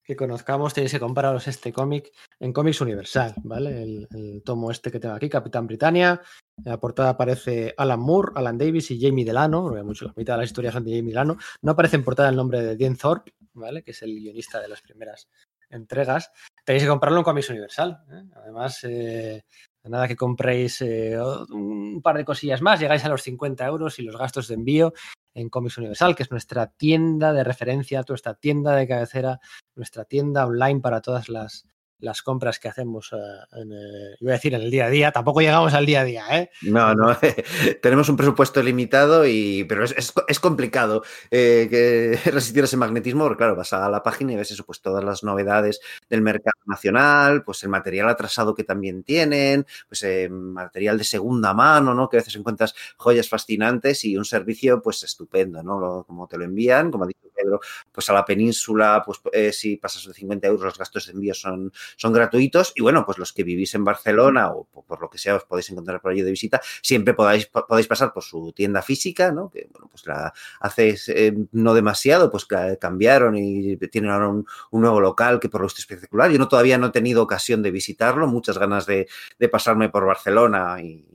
que 0.04 0.15
conozcamos, 0.15 0.74
tenéis 0.74 0.91
que 0.91 1.00
compraros 1.00 1.47
este 1.47 1.71
cómic 1.71 2.12
en 2.39 2.54
Comics 2.54 2.82
Universal, 2.82 3.34
¿vale? 3.43 3.84
El, 3.84 4.08
el, 4.12 4.43
tomo 4.43 4.69
este 4.69 4.91
que 4.91 5.00
tengo 5.00 5.15
aquí, 5.15 5.30
Capitán 5.30 5.67
Britannia. 5.67 6.21
En 6.58 6.71
la 6.71 6.80
portada 6.80 7.10
aparece 7.10 7.74
Alan 7.78 8.00
Moore, 8.00 8.34
Alan 8.36 8.58
Davis 8.58 8.91
y 8.91 9.00
Jamie 9.00 9.26
Delano, 9.26 9.63
porque 9.63 9.84
mucho, 9.84 10.06
la 10.06 10.13
mitad 10.15 10.34
de 10.34 10.41
las 10.41 10.50
historias 10.50 10.74
son 10.74 10.84
de 10.84 10.91
Jamie 10.97 11.12
Delano. 11.12 11.38
No 11.62 11.71
aparece 11.71 11.95
en 11.95 12.04
portada 12.04 12.30
el 12.30 12.36
nombre 12.36 12.62
de 12.62 12.76
Dean 12.76 12.97
Thorpe, 12.97 13.34
¿vale? 13.54 13.84
Que 13.84 13.91
es 13.91 14.02
el 14.02 14.13
guionista 14.15 14.60
de 14.60 14.67
las 14.67 14.82
primeras 14.82 15.30
entregas. 15.71 16.31
Tenéis 16.63 16.84
que 16.84 16.89
comprarlo 16.89 17.19
en 17.19 17.23
Comics 17.23 17.49
Universal. 17.49 18.03
¿eh? 18.12 18.23
Además, 18.36 18.84
eh, 18.84 19.43
nada 19.84 20.07
que 20.07 20.15
compréis 20.15 20.81
eh, 20.81 21.17
un 21.49 22.01
par 22.03 22.17
de 22.17 22.25
cosillas 22.25 22.62
más, 22.62 22.79
llegáis 22.79 23.03
a 23.05 23.10
los 23.10 23.23
50 23.23 23.65
euros 23.65 23.99
y 23.99 24.03
los 24.03 24.17
gastos 24.17 24.47
de 24.47 24.55
envío 24.55 24.93
en 25.34 25.49
Comics 25.49 25.77
Universal, 25.77 26.15
que 26.15 26.23
es 26.23 26.31
nuestra 26.31 26.67
tienda 26.67 27.34
de 27.34 27.43
referencia, 27.43 28.03
nuestra 28.07 28.36
tienda 28.36 28.75
de 28.75 28.88
cabecera, 28.88 29.39
nuestra 29.75 30.05
tienda 30.05 30.45
online 30.45 30.81
para 30.81 31.01
todas 31.01 31.29
las, 31.29 31.65
las 32.01 32.21
compras 32.21 32.59
que 32.59 32.67
hacemos, 32.67 33.11
uh, 33.13 33.17
en, 33.57 33.71
eh, 33.71 34.15
iba 34.19 34.31
a 34.31 34.35
decir 34.35 34.53
en 34.53 34.61
el 34.61 34.71
día 34.71 34.85
a 34.85 34.89
día, 34.89 35.11
tampoco 35.11 35.41
llegamos 35.41 35.73
al 35.73 35.85
día 35.85 36.01
a 36.01 36.03
día, 36.03 36.25
¿eh? 36.31 36.49
No, 36.63 36.93
no, 36.93 37.15
tenemos 37.81 38.09
un 38.09 38.17
presupuesto 38.17 38.61
limitado, 38.61 39.25
y, 39.25 39.63
pero 39.65 39.83
es, 39.83 39.93
es, 39.97 40.13
es 40.27 40.39
complicado 40.39 41.03
eh, 41.29 41.67
que 41.69 42.19
resistir 42.31 42.63
ese 42.63 42.77
magnetismo, 42.77 43.23
porque 43.23 43.37
claro, 43.37 43.55
vas 43.55 43.73
a 43.73 43.89
la 43.89 44.03
página 44.03 44.33
y 44.33 44.35
ves 44.35 44.51
eso, 44.51 44.65
pues 44.65 44.81
todas 44.81 45.03
las 45.03 45.23
novedades 45.23 45.79
del 46.09 46.21
mercado 46.21 46.59
nacional, 46.65 47.43
pues 47.43 47.63
el 47.63 47.69
material 47.69 48.09
atrasado 48.09 48.55
que 48.55 48.63
también 48.63 49.03
tienen, 49.03 49.65
pues 49.87 50.03
eh, 50.03 50.29
material 50.29 50.97
de 50.97 51.03
segunda 51.03 51.53
mano, 51.53 51.93
¿no? 51.93 52.09
Que 52.09 52.17
a 52.17 52.19
veces 52.19 52.35
encuentras 52.35 52.75
joyas 52.97 53.29
fascinantes 53.29 54.03
y 54.05 54.17
un 54.17 54.25
servicio 54.25 54.81
pues 54.81 55.03
estupendo, 55.03 55.63
¿no? 55.63 55.79
Lo, 55.79 56.03
como 56.05 56.27
te 56.27 56.37
lo 56.37 56.43
envían, 56.43 56.91
como 56.91 57.05
ha 57.05 57.07
dicho 57.07 57.31
Pedro, 57.41 57.60
pues 57.91 58.10
a 58.10 58.13
la 58.13 58.25
península, 58.25 59.01
pues 59.06 59.19
eh, 59.32 59.51
si 59.51 59.77
pasas 59.77 60.06
de 60.06 60.13
50 60.13 60.47
euros 60.47 60.63
los 60.63 60.77
gastos 60.77 61.08
de 61.08 61.13
envío 61.13 61.34
son 61.34 61.71
son 61.97 62.13
gratuitos 62.13 62.73
y 62.75 62.82
bueno, 62.82 63.06
pues 63.06 63.17
los 63.17 63.34
que 63.34 63.43
vivís 63.43 63.73
en 63.75 63.84
Barcelona 63.84 64.51
o 64.51 64.65
por 64.65 65.01
lo 65.01 65.10
que 65.10 65.17
sea 65.17 65.36
os 65.36 65.45
podéis 65.45 65.69
encontrar 65.69 66.01
por 66.01 66.12
allí 66.12 66.21
de 66.21 66.32
visita, 66.32 66.62
siempre 66.82 67.13
podéis 67.13 67.47
pasar 67.88 68.13
por 68.13 68.23
su 68.23 68.51
tienda 68.54 68.82
física, 68.82 69.32
¿no? 69.32 69.49
Que 69.49 69.67
bueno, 69.71 69.88
pues 69.89 70.06
la 70.06 70.34
hace 70.60 70.97
eh, 71.08 71.34
no 71.51 71.73
demasiado, 71.73 72.32
pues 72.32 72.45
cambiaron 72.80 73.38
y 73.38 73.77
tienen 73.77 74.12
ahora 74.12 74.30
un, 74.30 74.45
nuevo 74.71 74.99
local 74.99 75.39
que 75.39 75.49
por 75.49 75.62
lo 75.62 75.67
visto 75.67 75.80
es 75.80 75.84
espectacular. 75.84 76.32
Yo 76.32 76.39
no 76.39 76.47
todavía 76.47 76.77
no 76.77 76.88
he 76.88 76.91
tenido 76.91 77.21
ocasión 77.21 77.62
de 77.62 77.71
visitarlo, 77.71 78.27
muchas 78.27 78.58
ganas 78.58 78.86
de, 78.86 79.08
de 79.38 79.49
pasarme 79.49 79.89
por 79.89 80.06
Barcelona 80.06 80.77
y, 80.82 81.06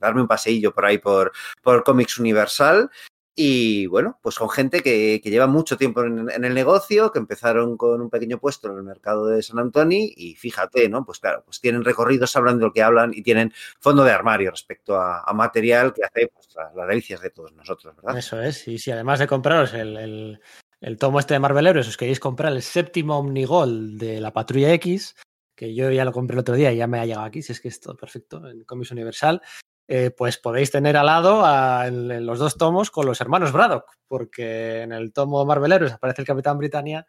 darme 0.00 0.20
un 0.20 0.28
paseillo 0.28 0.74
por 0.74 0.84
ahí 0.84 0.98
por, 0.98 1.32
por 1.62 1.82
Comics 1.82 2.18
Universal. 2.18 2.90
Y 3.38 3.86
bueno, 3.86 4.18
pues 4.22 4.38
con 4.38 4.48
gente 4.48 4.80
que, 4.80 5.20
que 5.22 5.28
lleva 5.28 5.46
mucho 5.46 5.76
tiempo 5.76 6.02
en, 6.02 6.30
el 6.30 6.54
negocio, 6.54 7.12
que 7.12 7.18
empezaron 7.18 7.76
con 7.76 8.00
un 8.00 8.08
pequeño 8.08 8.38
puesto 8.38 8.70
en 8.70 8.78
el 8.78 8.82
mercado 8.82 9.26
de 9.26 9.42
San 9.42 9.58
Antonio 9.58 9.98
y 10.16 10.34
fíjate, 10.36 10.88
¿no? 10.88 11.04
Pues 11.04 11.18
claro, 11.18 11.42
pues 11.44 11.60
tienen 11.60 11.84
recorridos, 11.84 12.34
hablan 12.34 12.58
de 12.58 12.64
lo 12.64 12.72
que 12.72 12.82
hablan 12.82 13.12
y 13.12 13.22
tienen 13.22 13.52
fondo 13.78 14.04
de 14.04 14.12
armario 14.12 14.50
respecto 14.50 14.98
a, 14.98 15.30
material 15.34 15.92
que 15.92 16.02
hace 16.02 16.28
pues, 16.28 16.48
las, 16.56 16.74
las, 16.74 16.88
delicias 16.88 17.20
de 17.20 17.28
todos 17.28 17.52
nosotros, 17.52 17.94
¿verdad? 17.96 18.16
Eso 18.16 18.40
es, 18.40 18.66
y 18.68 18.78
si 18.78 18.90
además 18.90 19.18
de 19.18 19.26
compraros 19.26 19.74
el, 19.74 19.98
el, 19.98 20.40
el 20.80 20.96
tomo 20.96 21.20
este 21.20 21.34
de 21.34 21.40
Marvel 21.40 21.66
Heroes, 21.66 21.88
os 21.88 21.96
queréis 21.98 22.20
comprar 22.20 22.52
el 22.54 22.62
séptimo 22.62 23.18
Omnigol 23.18 23.98
de 23.98 24.18
la 24.18 24.32
Patrulla 24.32 24.72
X, 24.72 25.14
que 25.54 25.74
yo 25.74 25.90
ya 25.90 26.06
lo 26.06 26.12
compré 26.12 26.36
el 26.36 26.40
otro 26.40 26.54
día 26.54 26.72
y 26.72 26.78
ya 26.78 26.86
me 26.86 27.00
ha 27.00 27.04
llegado 27.04 27.26
aquí, 27.26 27.42
si 27.42 27.52
es 27.52 27.60
que 27.60 27.68
es 27.68 27.80
todo 27.80 27.98
perfecto 27.98 28.48
en 28.48 28.64
Comics 28.64 28.92
Universal, 28.92 29.42
eh, 29.88 30.10
pues 30.10 30.38
podéis 30.38 30.70
tener 30.70 30.96
al 30.96 31.06
lado 31.06 31.44
a, 31.44 31.86
en, 31.86 32.10
en, 32.10 32.26
los 32.26 32.38
dos 32.38 32.56
tomos 32.56 32.90
con 32.90 33.06
los 33.06 33.20
hermanos 33.20 33.52
Braddock, 33.52 33.96
porque 34.08 34.82
en 34.82 34.92
el 34.92 35.12
tomo 35.12 35.44
Marvel 35.44 35.72
Heroes 35.72 35.92
aparece 35.92 36.22
el 36.22 36.26
Capitán 36.26 36.58
Britannia 36.58 37.06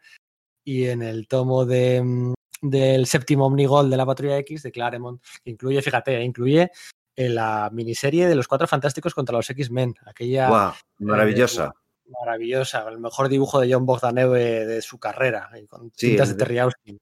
y 0.64 0.86
en 0.86 1.02
el 1.02 1.26
tomo 1.26 1.64
de, 1.64 2.02
mm, 2.02 2.34
del 2.62 3.06
séptimo 3.06 3.46
Omnigol 3.46 3.90
de 3.90 3.96
la 3.96 4.06
Patrulla 4.06 4.38
X 4.38 4.62
de 4.62 4.72
Claremont, 4.72 5.20
que 5.42 5.50
incluye, 5.50 5.82
fíjate, 5.82 6.22
incluye 6.22 6.70
en 7.16 7.34
la 7.34 7.68
miniserie 7.72 8.28
de 8.28 8.34
los 8.34 8.46
Cuatro 8.46 8.68
Fantásticos 8.68 9.14
contra 9.14 9.36
los 9.36 9.50
X-Men, 9.50 9.94
aquella... 10.06 10.48
Wow, 10.48 10.72
maravillosa. 10.98 11.74
Eh, 11.74 12.10
maravillosa, 12.20 12.88
el 12.88 13.00
mejor 13.00 13.28
dibujo 13.28 13.60
de 13.60 13.72
John 13.72 13.86
Bogdanev 13.86 14.30
de, 14.30 14.66
de 14.66 14.82
su 14.82 14.98
carrera, 14.98 15.50
con 15.68 15.90
sí, 15.96 16.10
cintas 16.10 16.28
de 16.28 16.34
Terry 16.36 16.58
Austin. 16.58 17.00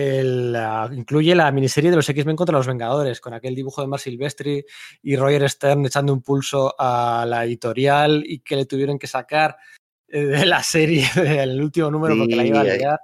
El, 0.00 0.56
incluye 0.92 1.34
la 1.34 1.50
miniserie 1.52 1.90
de 1.90 1.96
los 1.96 2.08
X-Men 2.08 2.36
contra 2.36 2.56
los 2.56 2.66
Vengadores, 2.66 3.20
con 3.20 3.34
aquel 3.34 3.54
dibujo 3.54 3.82
de 3.82 3.88
Mar 3.88 4.00
Silvestri 4.00 4.64
y 5.02 5.16
Roger 5.16 5.48
Stern 5.48 5.86
echando 5.86 6.12
un 6.12 6.22
pulso 6.22 6.74
a 6.78 7.24
la 7.28 7.44
editorial 7.44 8.22
y 8.26 8.40
que 8.40 8.56
le 8.56 8.66
tuvieron 8.66 8.98
que 8.98 9.06
sacar 9.06 9.56
eh, 10.08 10.24
de 10.24 10.46
la 10.46 10.62
serie 10.62 11.06
del 11.14 11.60
último 11.60 11.90
número 11.90 12.16
porque 12.16 12.36
la 12.36 12.46
iba 12.46 12.60
a 12.60 12.64
liar. 12.64 13.00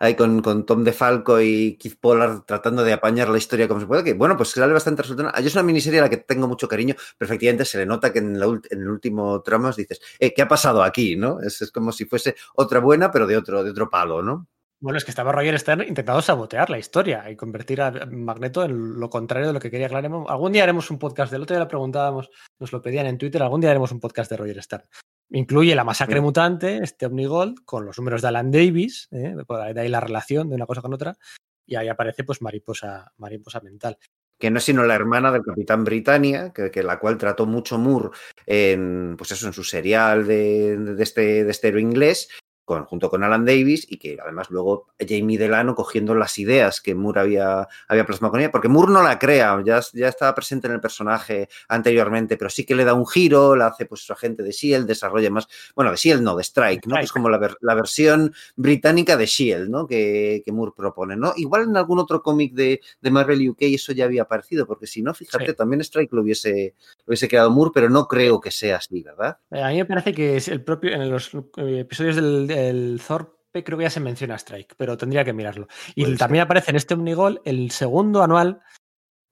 Ahí 0.00 0.14
con, 0.14 0.40
con 0.40 0.64
Tom 0.64 0.84
DeFalco 0.84 1.40
y 1.40 1.76
Keith 1.76 1.98
Pollard 2.00 2.44
tratando 2.46 2.82
de 2.82 2.94
apañar 2.94 3.28
la 3.28 3.36
historia 3.36 3.68
como 3.68 3.80
se 3.80 3.86
puede, 3.86 4.02
que 4.02 4.14
bueno, 4.14 4.36
pues 4.36 4.50
sale 4.50 4.72
bastante 4.72 5.02
resultado. 5.02 5.30
Yo 5.38 5.46
es 5.46 5.54
una 5.54 5.62
miniserie 5.62 6.00
a 6.00 6.04
la 6.04 6.10
que 6.10 6.16
tengo 6.16 6.48
mucho 6.48 6.66
cariño, 6.66 6.94
pero 7.18 7.26
efectivamente 7.26 7.66
se 7.66 7.78
le 7.78 7.86
nota 7.86 8.12
que 8.12 8.20
en, 8.20 8.40
la 8.40 8.46
en 8.46 8.80
el 8.80 8.88
último 8.88 9.42
tramo 9.42 9.70
dices, 9.72 10.00
eh, 10.18 10.32
¿qué 10.32 10.42
ha 10.42 10.48
pasado 10.48 10.82
aquí? 10.82 11.16
¿no? 11.16 11.40
Es, 11.40 11.60
es 11.60 11.70
como 11.70 11.92
si 11.92 12.06
fuese 12.06 12.36
otra 12.54 12.80
buena, 12.80 13.10
pero 13.10 13.26
de 13.26 13.36
otro, 13.36 13.62
de 13.62 13.70
otro 13.70 13.90
palo, 13.90 14.22
¿no? 14.22 14.48
Bueno, 14.82 14.98
es 14.98 15.04
que 15.04 15.12
estaba 15.12 15.30
Roger 15.30 15.56
Stern 15.60 15.82
intentando 15.82 16.20
sabotear 16.20 16.68
la 16.68 16.76
historia 16.76 17.30
y 17.30 17.36
convertir 17.36 17.80
a 17.80 18.04
Magneto 18.06 18.64
en 18.64 18.98
lo 18.98 19.08
contrario 19.08 19.46
de 19.46 19.52
lo 19.52 19.60
que 19.60 19.70
quería 19.70 19.88
Claremont. 19.88 20.28
Algún 20.28 20.50
día 20.50 20.64
haremos 20.64 20.90
un 20.90 20.98
podcast 20.98 21.30
del 21.30 21.42
otro 21.42 21.54
día 21.54 21.62
le 21.62 21.68
preguntábamos, 21.68 22.30
nos 22.58 22.72
lo 22.72 22.82
pedían 22.82 23.06
en 23.06 23.16
Twitter, 23.16 23.40
algún 23.44 23.60
día 23.60 23.70
haremos 23.70 23.92
un 23.92 24.00
podcast 24.00 24.28
de 24.28 24.38
Roger 24.38 24.60
Stern. 24.60 24.82
Incluye 25.30 25.76
la 25.76 25.84
masacre 25.84 26.20
mutante, 26.20 26.78
este 26.82 27.06
Omnigold, 27.06 27.64
con 27.64 27.86
los 27.86 27.96
números 27.96 28.22
de 28.22 28.28
Alan 28.28 28.50
Davis, 28.50 29.06
¿eh? 29.12 29.36
de 29.36 29.80
ahí 29.80 29.88
la 29.88 30.00
relación 30.00 30.48
de 30.48 30.56
una 30.56 30.66
cosa 30.66 30.82
con 30.82 30.92
otra, 30.92 31.16
y 31.64 31.76
ahí 31.76 31.86
aparece 31.86 32.24
pues 32.24 32.42
mariposa, 32.42 33.12
mariposa 33.18 33.60
mental. 33.60 33.96
que 34.36 34.50
no 34.50 34.58
es 34.58 34.64
sino 34.64 34.82
la 34.82 34.96
hermana 34.96 35.30
del 35.30 35.44
Capitán 35.44 35.84
Britannia, 35.84 36.52
que, 36.52 36.72
que 36.72 36.82
la 36.82 36.98
cual 36.98 37.18
trató 37.18 37.46
mucho 37.46 37.78
Moore 37.78 38.10
en, 38.46 39.14
pues 39.16 39.30
eso, 39.30 39.46
en 39.46 39.52
su 39.52 39.62
serial 39.62 40.26
de, 40.26 40.76
de 40.76 41.02
este, 41.04 41.44
de 41.44 41.50
este 41.52 41.68
héroe 41.68 41.82
inglés, 41.82 42.28
con, 42.64 42.84
junto 42.84 43.10
con 43.10 43.24
Alan 43.24 43.44
Davis, 43.44 43.86
y 43.90 43.98
que 43.98 44.18
además 44.22 44.48
luego 44.50 44.88
Jamie 44.98 45.38
Delano 45.38 45.74
cogiendo 45.74 46.14
las 46.14 46.38
ideas 46.38 46.80
que 46.80 46.94
Moore 46.94 47.20
había, 47.20 47.68
había 47.88 48.06
plasmado 48.06 48.32
con 48.32 48.40
ella, 48.40 48.50
porque 48.52 48.68
Moore 48.68 48.92
no 48.92 49.02
la 49.02 49.18
crea, 49.18 49.60
ya, 49.64 49.80
ya 49.92 50.08
estaba 50.08 50.34
presente 50.34 50.66
en 50.68 50.74
el 50.74 50.80
personaje 50.80 51.48
anteriormente, 51.68 52.36
pero 52.36 52.50
sí 52.50 52.64
que 52.64 52.74
le 52.74 52.84
da 52.84 52.94
un 52.94 53.06
giro, 53.06 53.56
la 53.56 53.66
hace 53.68 53.86
pues 53.86 54.02
su 54.02 54.12
agente 54.12 54.42
de 54.42 54.50
S.H.I.E.L.D., 54.50 54.86
desarrolla 54.86 55.30
más, 55.30 55.48
bueno, 55.74 55.90
de 55.90 55.94
S.H.I.E.L.D. 55.96 56.24
no, 56.24 56.36
de 56.36 56.42
Strike, 56.44 56.86
¿no? 56.86 56.96
Que 56.96 57.02
es 57.04 57.12
como 57.12 57.28
la, 57.28 57.38
ver- 57.38 57.56
la 57.60 57.74
versión 57.74 58.32
británica 58.56 59.16
de 59.16 59.24
S.H.I.E.L.D., 59.24 59.68
¿no? 59.70 59.86
Que, 59.86 60.42
que 60.44 60.52
Moore 60.52 60.72
propone, 60.76 61.16
¿no? 61.16 61.32
Igual 61.36 61.62
en 61.64 61.76
algún 61.76 61.98
otro 61.98 62.22
cómic 62.22 62.52
de, 62.54 62.80
de 63.00 63.10
Marvel 63.10 63.48
UK 63.50 63.62
eso 63.62 63.92
ya 63.92 64.04
había 64.04 64.22
aparecido, 64.22 64.66
porque 64.66 64.86
si 64.86 65.02
no, 65.02 65.14
fíjate, 65.14 65.46
Sí. 65.46 65.54
también 65.54 65.80
Strike 65.80 66.12
lo 66.12 66.22
hubiese, 66.22 66.74
lo 66.98 67.04
hubiese 67.10 67.26
creado 67.28 67.50
Moore, 67.50 67.72
pero 67.74 67.90
no 67.90 68.06
creo 68.06 68.40
que 68.40 68.50
sea 68.50 68.76
así, 68.76 69.02
¿verdad? 69.02 69.38
Eh, 69.50 69.62
A 69.62 69.68
mí 69.68 69.76
me 69.76 69.84
parece 69.86 70.12
que 70.12 70.36
es 70.36 70.48
el 70.48 70.62
propio, 70.62 70.92
en 70.92 71.10
los 71.10 71.34
eh, 71.34 71.80
episodios 71.80 72.16
del, 72.16 72.46
del 72.56 73.00
Thorpe 73.06 73.64
creo 73.64 73.76
que 73.76 73.84
ya 73.84 73.90
se 73.90 74.00
menciona 74.00 74.36
Strike, 74.38 74.74
pero 74.76 74.96
tendría 74.96 75.24
que 75.24 75.32
mirarlo. 75.32 75.68
Y 75.94 76.16
también 76.16 76.44
aparece 76.44 76.70
en 76.70 76.76
este 76.76 76.94
Omnigol 76.94 77.42
el 77.44 77.70
segundo 77.70 78.22
anual 78.22 78.62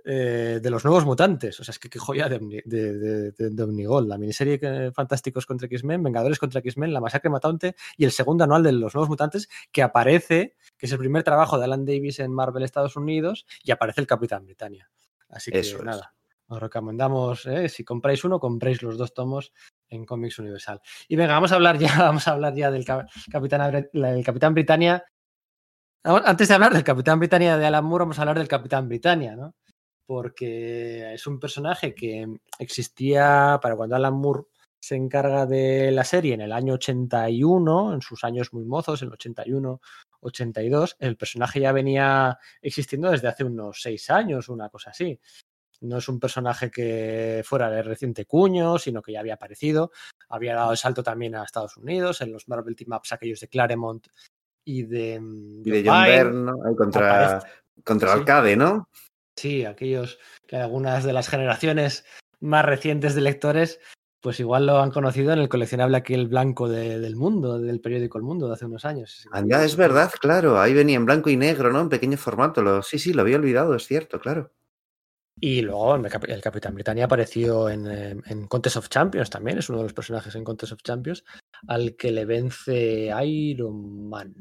eh, 0.04 0.60
de 0.62 0.70
los 0.70 0.84
nuevos 0.84 1.04
mutantes. 1.04 1.60
O 1.60 1.64
sea, 1.64 1.72
es 1.72 1.78
que 1.78 1.90
qué 1.90 1.98
joya 1.98 2.28
de, 2.28 2.40
Omni- 2.40 2.62
de, 2.64 2.92
de- 2.98 3.32
de- 3.32 3.50
de 3.50 3.62
Omnigol. 3.62 4.08
La 4.08 4.16
miniserie 4.18 4.58
que- 4.58 4.90
Fantásticos 4.94 5.44
contra 5.46 5.66
X-Men, 5.66 6.02
Vengadores 6.02 6.38
contra 6.38 6.60
X-Men, 6.60 6.92
La 6.92 7.00
Masacre 7.00 7.28
Matante 7.30 7.76
y 7.96 8.04
el 8.04 8.10
segundo 8.10 8.44
anual 8.44 8.62
de 8.62 8.72
los 8.72 8.94
nuevos 8.94 9.08
mutantes 9.10 9.48
que 9.72 9.82
aparece, 9.82 10.56
que 10.78 10.86
es 10.86 10.92
el 10.92 10.98
primer 10.98 11.22
trabajo 11.22 11.58
de 11.58 11.64
Alan 11.64 11.84
Davis 11.84 12.18
en 12.18 12.32
Marvel 12.32 12.62
Estados 12.62 12.96
Unidos 12.96 13.46
y 13.62 13.70
aparece 13.72 14.00
el 14.00 14.06
Capitán 14.06 14.44
Britannia. 14.46 14.90
Así 15.28 15.50
que 15.50 15.58
Eso 15.60 15.78
es. 15.78 15.84
nada. 15.84 16.14
Os 16.48 16.58
recomendamos, 16.60 17.46
eh, 17.46 17.68
si 17.68 17.84
compráis 17.84 18.24
uno, 18.24 18.40
compréis 18.40 18.82
los 18.82 18.98
dos 18.98 19.14
tomos 19.14 19.52
en 19.90 20.04
Comics 20.06 20.38
Universal. 20.38 20.80
Y 21.08 21.16
venga, 21.16 21.34
vamos 21.34 21.52
a 21.52 21.56
hablar 21.56 21.76
ya, 21.78 21.88
vamos 21.98 22.26
a 22.28 22.32
hablar 22.32 22.54
ya 22.54 22.70
del 22.70 22.84
Cap- 22.84 23.08
Capitán, 23.30 23.60
Abri- 23.60 23.90
la- 23.92 24.12
el 24.12 24.24
Capitán 24.24 24.54
Britannia. 24.54 25.04
Antes 26.02 26.48
de 26.48 26.54
hablar 26.54 26.72
del 26.72 26.84
Capitán 26.84 27.18
Britannia 27.18 27.58
de 27.58 27.66
Alan 27.66 27.84
Moore, 27.84 28.02
vamos 28.04 28.18
a 28.18 28.22
hablar 28.22 28.38
del 28.38 28.48
Capitán 28.48 28.88
Britannia, 28.88 29.36
¿no? 29.36 29.54
Porque 30.06 31.12
es 31.12 31.26
un 31.26 31.38
personaje 31.38 31.94
que 31.94 32.26
existía 32.58 33.58
para 33.62 33.76
cuando 33.76 33.96
Alan 33.96 34.14
Moore 34.14 34.44
se 34.82 34.96
encarga 34.96 35.44
de 35.44 35.90
la 35.92 36.04
serie 36.04 36.32
en 36.32 36.40
el 36.40 36.52
año 36.52 36.74
81, 36.74 37.92
en 37.92 38.00
sus 38.00 38.24
años 38.24 38.52
muy 38.54 38.64
mozos, 38.64 39.02
en 39.02 39.08
el 39.08 39.12
81, 39.14 39.78
82. 40.20 40.96
El 40.98 41.16
personaje 41.18 41.60
ya 41.60 41.72
venía 41.72 42.38
existiendo 42.62 43.10
desde 43.10 43.28
hace 43.28 43.44
unos 43.44 43.82
seis 43.82 44.08
años, 44.08 44.48
una 44.48 44.70
cosa 44.70 44.90
así. 44.90 45.20
No 45.80 45.98
es 45.98 46.08
un 46.08 46.20
personaje 46.20 46.70
que 46.70 47.42
fuera 47.44 47.70
de 47.70 47.82
reciente 47.82 48.26
cuño, 48.26 48.78
sino 48.78 49.00
que 49.02 49.12
ya 49.12 49.20
había 49.20 49.34
aparecido. 49.34 49.92
Había 50.28 50.54
dado 50.54 50.72
el 50.72 50.76
salto 50.78 51.02
también 51.02 51.34
a 51.34 51.44
Estados 51.44 51.76
Unidos, 51.76 52.20
en 52.20 52.32
los 52.32 52.48
Marvel 52.48 52.76
Team 52.76 52.92
Ups 52.96 53.12
aquellos 53.12 53.40
de 53.40 53.48
Claremont 53.48 54.06
y 54.64 54.82
de, 54.82 55.18
mm, 55.20 55.62
Y 55.64 55.70
de 55.70 55.82
John 55.84 55.94
John 55.96 56.04
Byrne. 56.04 56.42
¿no? 56.52 56.76
Contra, 56.76 57.24
Aparece. 57.34 57.46
contra 57.84 58.12
Sí. 58.12 58.18
Alcade, 58.18 58.56
¿no? 58.56 58.88
Sí, 59.36 59.64
aquellos 59.64 60.18
que 60.46 60.56
algunas 60.56 61.02
de 61.04 61.12
las 61.14 61.28
generaciones 61.28 62.04
más 62.40 62.64
recientes 62.64 63.14
de 63.14 63.22
lectores, 63.22 63.80
pues 64.20 64.38
igual 64.38 64.66
lo 64.66 64.80
han 64.80 64.90
conocido 64.90 65.32
en 65.32 65.38
el 65.38 65.48
coleccionable 65.48 65.96
aquel 65.96 66.28
blanco 66.28 66.68
de- 66.68 66.98
del 67.00 67.16
mundo, 67.16 67.58
del 67.58 67.80
periódico 67.80 68.18
El 68.18 68.24
Mundo 68.24 68.48
de 68.48 68.52
hace 68.54 68.66
unos 68.66 68.84
años. 68.84 69.26
Anda, 69.32 69.64
es 69.64 69.76
verdad, 69.76 70.10
claro. 70.20 70.60
Ahí 70.60 70.74
venía 70.74 70.96
en 70.96 71.06
blanco 71.06 71.30
y 71.30 71.36
negro, 71.38 71.72
¿no? 71.72 71.80
En 71.80 71.88
pequeño 71.88 72.18
formato. 72.18 72.60
Lo, 72.60 72.82
sí, 72.82 72.98
sí, 72.98 73.14
lo 73.14 73.22
había 73.22 73.36
olvidado, 73.36 73.74
es 73.74 73.86
cierto, 73.86 74.20
claro. 74.20 74.52
Y 75.40 75.62
luego 75.62 75.94
el, 75.96 76.08
Cap- 76.08 76.28
el 76.28 76.40
Capitán 76.42 76.74
Britannia 76.74 77.06
apareció 77.06 77.68
en, 77.70 77.86
eh, 77.86 78.16
en 78.26 78.46
Contest 78.46 78.76
of 78.76 78.88
Champions 78.88 79.30
también, 79.30 79.58
es 79.58 79.68
uno 79.70 79.78
de 79.78 79.84
los 79.84 79.94
personajes 79.94 80.34
en 80.34 80.44
Contest 80.44 80.72
of 80.72 80.82
Champions, 80.82 81.24
al 81.66 81.96
que 81.96 82.10
le 82.12 82.24
vence 82.26 83.10
Iron 83.24 84.08
Man. 84.08 84.34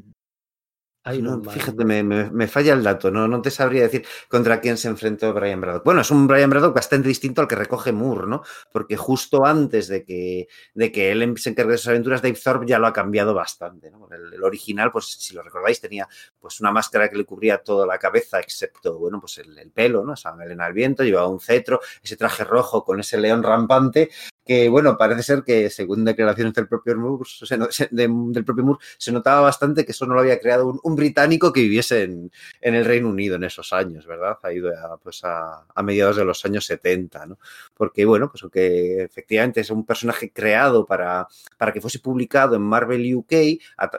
No, 1.18 1.38
fíjate, 1.54 1.86
me, 1.86 2.04
me- 2.04 2.30
me 2.32 2.48
falla 2.48 2.74
el 2.74 2.84
dato, 2.84 3.10
no, 3.10 3.28
no 3.28 3.42
te 3.42 3.50
sabría 3.52 3.84
decir 3.84 4.06
contra 4.28 4.60
quién 4.60 4.78
se 4.78 4.88
enfrentó 4.90 5.34
Brian 5.34 5.62
Braddock. 5.62 5.84
Bueno, 5.86 6.02
es 6.02 6.12
un 6.12 6.28
Brian 6.28 6.50
Braddock 6.50 6.76
bastante 6.76 7.08
distinto 7.08 7.42
al 7.42 7.48
que 7.48 7.56
recoge 7.56 7.92
Moore, 7.92 8.28
¿no? 8.28 8.44
Porque 8.72 8.98
justo 8.98 9.46
antes 9.46 9.88
de 9.88 10.04
que, 10.04 10.48
de 10.74 10.92
que 10.92 11.12
él 11.12 11.34
se 11.38 11.50
encargue 11.52 11.72
de 11.74 11.78
sus 11.78 11.88
aventuras, 11.88 12.22
Dave 12.22 12.38
Thorpe 12.44 12.66
ya 12.68 12.80
lo 12.80 12.88
ha 12.88 12.94
cambiado 12.94 13.34
bastante, 13.34 13.90
¿no? 13.92 14.08
El, 14.12 14.34
el 14.34 14.44
original, 14.44 14.92
pues 14.92 15.06
si 15.06 15.34
lo 15.34 15.42
recordáis, 15.42 15.80
tenía 15.80 16.08
pues 16.40 16.60
una 16.60 16.72
máscara 16.72 17.10
que 17.10 17.18
le 17.18 17.26
cubría 17.26 17.60
toda 17.60 17.88
la 17.88 17.98
cabeza, 17.98 18.40
excepto, 18.40 18.98
bueno, 19.00 19.20
pues 19.20 19.38
el, 19.40 19.58
el 19.58 19.72
pelo, 19.72 20.04
¿no? 20.04 20.14
Esa 20.14 20.36
melena 20.36 20.66
al 20.66 20.74
viento, 20.74 21.04
llevaba 21.04 21.28
un 21.28 21.40
cetro, 21.40 21.80
ese 22.04 22.18
traje 22.18 22.44
rojo 22.44 22.84
con 22.84 23.00
ese 23.00 23.18
león 23.18 23.42
rampante, 23.44 24.10
que 24.50 24.68
bueno, 24.68 24.98
parece 24.98 25.22
ser 25.22 25.44
que 25.44 25.70
según 25.70 26.04
declaraciones 26.04 26.56
del 26.56 26.68
propio 26.68 26.98
Moore, 26.98 27.24
se 27.30 27.88
del 27.92 28.44
propio 28.44 28.64
Moore, 28.64 28.84
se 28.98 29.12
notaba 29.12 29.42
bastante 29.42 29.86
que 29.86 29.92
eso 29.92 30.08
no 30.08 30.16
lo 30.16 30.22
había 30.22 30.40
creado 30.40 30.80
un, 30.82 30.96
británico 30.96 31.54
que 31.54 31.62
viviese 31.62 32.02
en, 32.02 32.32
el 32.60 32.84
Reino 32.84 33.10
Unido 33.10 33.36
en 33.36 33.44
esos 33.44 33.72
años, 33.74 34.08
¿verdad? 34.08 34.40
Ha 34.42 34.52
ido 34.52 34.72
a, 34.76 34.98
pues 34.98 35.22
a, 35.24 35.68
mediados 35.84 36.16
de 36.16 36.26
los 36.26 36.44
años 36.46 36.66
70, 36.66 37.28
¿no? 37.28 37.38
Porque, 37.76 38.06
bueno, 38.06 38.32
pues 38.32 38.42
aunque 38.42 39.04
efectivamente 39.04 39.62
es 39.62 39.70
un 39.70 39.86
personaje 39.86 40.32
creado 40.32 40.84
para, 40.84 41.28
para 41.56 41.72
que 41.72 41.80
fuese 41.80 42.00
publicado 42.00 42.56
en 42.56 42.64
Marvel 42.64 43.14
UK 43.14 43.32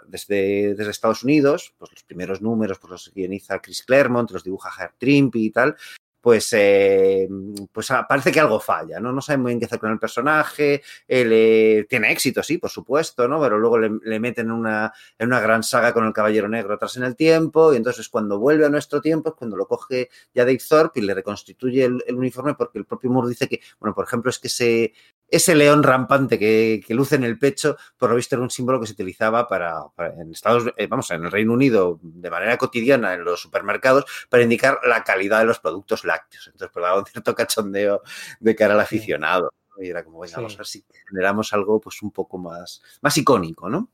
desde, 0.08 0.74
desde 0.74 0.90
Estados 0.90 1.22
Unidos, 1.22 1.74
pues 1.78 1.92
los 1.92 2.02
primeros 2.02 2.42
números 2.42 2.80
pues 2.80 2.90
los 2.90 3.14
guioniza 3.14 3.60
Chris 3.60 3.84
Claremont, 3.84 4.28
los 4.32 4.42
dibuja 4.42 4.72
Herb 4.76 4.94
Trimpe 4.98 5.38
y 5.38 5.50
tal, 5.50 5.76
pues, 6.20 6.52
eh, 6.52 7.28
pues 7.72 7.90
ah, 7.90 8.06
parece 8.08 8.30
que 8.30 8.40
algo 8.40 8.60
falla, 8.60 9.00
¿no? 9.00 9.12
No 9.12 9.20
saben 9.20 9.42
muy 9.42 9.50
bien 9.50 9.60
qué 9.60 9.66
hacer 9.66 9.78
con 9.78 9.90
el 9.90 9.98
personaje, 9.98 10.82
él 11.08 11.30
eh, 11.32 11.86
tiene 11.88 12.12
éxito, 12.12 12.42
sí, 12.42 12.58
por 12.58 12.70
supuesto, 12.70 13.26
¿no? 13.28 13.40
Pero 13.40 13.58
luego 13.58 13.78
le, 13.78 14.20
meten 14.20 14.46
en 14.46 14.52
una, 14.52 14.92
en 15.18 15.28
una 15.28 15.40
gran 15.40 15.62
saga 15.62 15.92
con 15.92 16.06
el 16.06 16.12
Caballero 16.12 16.48
Negro 16.48 16.74
atrás 16.74 16.96
en 16.96 17.04
el 17.04 17.16
tiempo, 17.16 17.72
y 17.72 17.76
entonces 17.76 18.08
cuando 18.08 18.38
vuelve 18.38 18.66
a 18.66 18.68
nuestro 18.68 19.00
tiempo 19.00 19.30
es 19.30 19.34
cuando 19.36 19.56
lo 19.56 19.66
coge 19.66 20.10
ya 20.34 20.44
Dave 20.44 20.60
Thorpe 20.66 21.00
y 21.00 21.04
le 21.04 21.14
reconstituye 21.14 21.84
el, 21.84 22.02
uniforme 22.14 22.54
porque 22.54 22.78
el 22.78 22.84
propio 22.84 23.10
Moore 23.10 23.28
dice 23.28 23.48
que, 23.48 23.60
bueno, 23.78 23.94
por 23.94 24.04
ejemplo, 24.04 24.30
es 24.30 24.38
que 24.38 24.48
ese, 24.48 24.92
ese 25.28 25.54
león 25.54 25.82
rampante 25.82 26.38
que, 26.38 26.82
que 26.86 26.94
luce 26.94 27.16
en 27.16 27.24
el 27.24 27.38
pecho, 27.38 27.76
por 27.96 28.10
lo 28.10 28.16
visto 28.16 28.34
era 28.34 28.42
un 28.42 28.50
símbolo 28.50 28.80
que 28.80 28.86
se 28.86 28.92
utilizaba 28.92 29.48
para, 29.48 29.84
para 29.94 30.20
en 30.20 30.32
Estados 30.32 30.72
eh, 30.76 30.86
vamos, 30.86 31.10
en 31.10 31.24
el 31.24 31.30
Reino 31.30 31.52
Unido 31.52 32.00
de 32.02 32.30
manera 32.30 32.56
cotidiana 32.58 33.14
en 33.14 33.24
los 33.24 33.40
supermercados 33.40 34.04
para 34.28 34.42
indicar 34.42 34.80
la 34.84 35.04
calidad 35.04 35.40
de 35.40 35.46
los 35.46 35.60
productos 35.60 36.04
lácteos. 36.10 36.46
Entonces, 36.48 36.70
pues 36.72 36.82
daba 36.82 36.98
un 36.98 37.06
cierto 37.06 37.34
cachondeo 37.34 38.02
de 38.38 38.54
cara 38.56 38.74
al 38.74 38.80
aficionado. 38.80 39.52
¿no? 39.76 39.82
Y 39.84 39.88
era 39.88 40.04
como, 40.04 40.20
venga, 40.20 40.28
Sí. 40.34 40.36
vamos 40.36 40.54
a 40.54 40.58
ver 40.58 40.66
si 40.66 40.84
generamos 41.08 41.52
algo 41.52 41.80
pues 41.80 42.02
un 42.02 42.10
poco 42.10 42.38
más, 42.38 42.82
más 43.02 43.16
icónico, 43.16 43.68
¿no? 43.70 43.90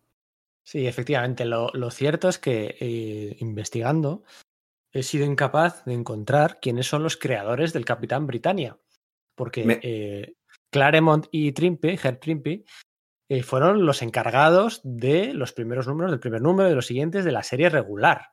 Sí, 0.64 0.87
efectivamente. 0.87 1.44
Lo, 1.44 1.70
lo 1.74 1.90
cierto 1.90 2.29
es 2.29 2.38
que 2.38 2.76
eh, 2.81 3.37
investigando 3.40 4.24
he 4.92 5.02
sido 5.02 5.24
incapaz 5.26 5.85
de 5.85 5.92
encontrar 5.94 6.59
quiénes 6.61 6.87
son 6.88 7.02
los 7.02 7.16
creadores 7.16 7.72
del 7.72 7.85
Capitán 7.85 8.26
Britannia. 8.26 8.76
Porque 9.37 9.64
Me- 9.64 9.81
eh, 9.83 10.35
Claremont 10.70 11.26
y 11.31 11.52
Trimpe, 11.52 11.98
Herb 12.02 12.18
Trimpe, 12.18 12.64
eh, 13.29 13.42
fueron 13.42 13.85
los 13.87 14.02
encargados 14.02 14.81
de 14.85 15.35
los 15.35 15.52
primeros 15.52 15.87
números, 15.87 16.11
del 16.12 16.20
primer 16.20 16.40
número, 16.40 16.68
de 16.68 16.74
los 16.74 16.87
siguientes, 16.87 17.24
de 17.24 17.33
la 17.33 17.42
serie 17.42 17.68
regular. 17.68 18.31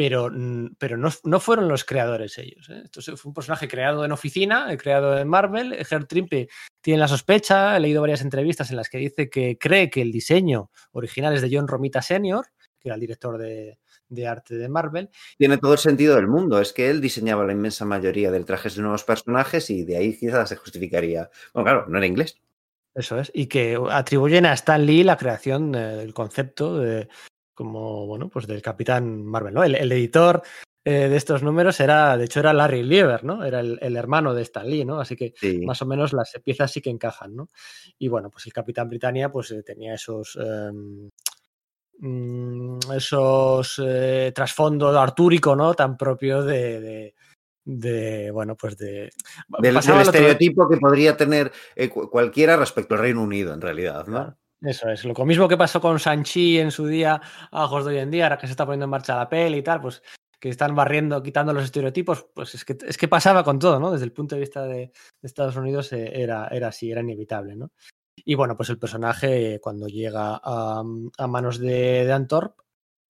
Pero, 0.00 0.30
mm, 0.32 0.76
pero 0.78 0.96
no, 0.96 1.10
no 1.24 1.40
fueron 1.40 1.68
los 1.68 1.84
creadores 1.84 2.38
ellos. 2.38 2.70
¿eh? 2.70 2.84
Esto 2.84 3.02
fue 3.18 3.28
un 3.28 3.34
personaje 3.34 3.68
creado 3.68 4.02
en 4.02 4.12
oficina, 4.12 4.72
eh, 4.72 4.78
creado 4.78 5.18
en 5.18 5.28
Marvel. 5.28 5.74
Herb 5.74 6.06
Trimpe 6.06 6.48
tiene 6.80 7.00
la 7.00 7.06
sospecha, 7.06 7.76
he 7.76 7.80
leído 7.80 8.00
varias 8.00 8.22
entrevistas 8.22 8.70
en 8.70 8.78
las 8.78 8.88
que 8.88 8.96
dice 8.96 9.28
que 9.28 9.58
cree 9.58 9.90
que 9.90 10.00
el 10.00 10.10
diseño 10.10 10.70
original 10.92 11.34
es 11.34 11.42
de 11.42 11.50
John 11.52 11.68
Romita 11.68 12.00
Sr., 12.00 12.46
que 12.78 12.88
era 12.88 12.94
el 12.94 13.00
director 13.02 13.36
de, 13.36 13.78
de 14.08 14.26
arte 14.26 14.56
de 14.56 14.70
Marvel. 14.70 15.10
Tiene 15.36 15.58
todo 15.58 15.74
el 15.74 15.78
sentido 15.78 16.16
del 16.16 16.28
mundo. 16.28 16.62
Es 16.62 16.72
que 16.72 16.88
él 16.88 17.02
diseñaba 17.02 17.44
la 17.44 17.52
inmensa 17.52 17.84
mayoría 17.84 18.30
del 18.30 18.46
trajes 18.46 18.76
de 18.76 18.80
nuevos 18.80 19.04
personajes 19.04 19.68
y 19.68 19.84
de 19.84 19.98
ahí 19.98 20.16
quizás 20.16 20.48
se 20.48 20.56
justificaría. 20.56 21.28
Bueno, 21.52 21.64
claro, 21.66 21.86
no 21.88 21.98
era 21.98 22.06
inglés. 22.06 22.40
Eso 22.94 23.20
es. 23.20 23.30
Y 23.34 23.48
que 23.48 23.78
atribuyen 23.90 24.46
a 24.46 24.54
Stan 24.54 24.86
Lee 24.86 25.04
la 25.04 25.18
creación 25.18 25.74
eh, 25.74 25.96
del 25.96 26.14
concepto 26.14 26.78
de 26.78 27.08
como, 27.60 28.06
bueno, 28.06 28.30
pues 28.30 28.46
del 28.46 28.62
Capitán 28.62 29.22
Marvel, 29.22 29.52
¿no? 29.52 29.62
El, 29.62 29.74
el 29.74 29.92
editor 29.92 30.40
eh, 30.82 31.10
de 31.10 31.16
estos 31.18 31.42
números 31.42 31.78
era, 31.78 32.16
de 32.16 32.24
hecho, 32.24 32.40
era 32.40 32.54
Larry 32.54 32.82
Lieber, 32.82 33.22
¿no? 33.22 33.44
Era 33.44 33.60
el, 33.60 33.78
el 33.82 33.96
hermano 33.98 34.32
de 34.32 34.40
Stan 34.40 34.66
Lee, 34.66 34.86
¿no? 34.86 34.98
Así 34.98 35.14
que 35.14 35.34
Sí. 35.36 35.60
más 35.66 35.82
o 35.82 35.84
menos 35.84 36.14
las 36.14 36.32
piezas 36.42 36.72
sí 36.72 36.80
que 36.80 36.88
encajan, 36.88 37.36
¿no? 37.36 37.50
Y 37.98 38.08
bueno, 38.08 38.30
pues 38.30 38.46
el 38.46 38.54
Capitán 38.54 38.88
Britannia 38.88 39.30
pues 39.30 39.50
eh, 39.50 39.62
tenía 39.62 39.92
esos 39.92 40.38
em, 40.40 41.10
mm, 41.98 42.78
esos 42.96 43.78
eh, 43.84 44.32
trasfondo 44.34 44.98
artúrico, 44.98 45.54
¿no? 45.54 45.74
Tan 45.74 45.98
propio 45.98 46.42
de, 46.42 46.80
de, 46.80 47.14
de, 47.66 48.30
bueno, 48.30 48.56
pues 48.56 48.78
de 48.78 49.10
Del, 49.58 49.76
estereotipo 49.76 50.66
que 50.66 50.78
podría 50.78 51.14
tener 51.14 51.52
eh, 51.76 51.90
cu- 51.90 52.08
cualquiera 52.08 52.56
respecto 52.56 52.94
al 52.94 53.00
Reino 53.02 53.22
Unido, 53.22 53.52
en 53.52 53.60
realidad, 53.60 54.06
¿no? 54.06 54.34
Eso 54.62 54.90
es. 54.90 55.04
Lo 55.04 55.14
mismo 55.24 55.48
que 55.48 55.56
pasó 55.56 55.80
con 55.80 55.98
Sanchi 55.98 56.58
en 56.58 56.70
su 56.70 56.86
día 56.86 57.20
a 57.50 57.64
ojos 57.64 57.86
de 57.86 57.92
hoy 57.92 57.98
en 57.98 58.10
día, 58.10 58.24
ahora 58.24 58.38
que 58.38 58.46
se 58.46 58.52
está 58.52 58.66
poniendo 58.66 58.84
en 58.84 58.90
marcha 58.90 59.16
la 59.16 59.28
peli 59.28 59.58
y 59.58 59.62
tal, 59.62 59.80
pues 59.80 60.02
que 60.38 60.48
están 60.48 60.74
barriendo, 60.74 61.22
quitando 61.22 61.52
los 61.52 61.64
estereotipos, 61.64 62.26
pues 62.34 62.54
es 62.54 62.64
que, 62.64 62.76
es 62.86 62.96
que 62.96 63.08
pasaba 63.08 63.44
con 63.44 63.58
todo, 63.58 63.78
¿no? 63.78 63.90
Desde 63.92 64.06
el 64.06 64.12
punto 64.12 64.34
de 64.34 64.40
vista 64.40 64.64
de, 64.64 64.90
Estados 65.22 65.56
Unidos 65.56 65.92
eh, 65.92 66.10
era, 66.14 66.48
era 66.48 66.68
así, 66.68 66.90
era 66.90 67.02
inevitable, 67.02 67.56
¿no? 67.56 67.72
Y 68.16 68.34
bueno, 68.34 68.56
pues 68.56 68.70
el 68.70 68.78
personaje 68.78 69.60
cuando 69.62 69.86
llega 69.86 70.40
a, 70.42 70.82
manos 71.28 71.58
de, 71.58 72.04
de 72.04 72.12
Antorp 72.12 72.58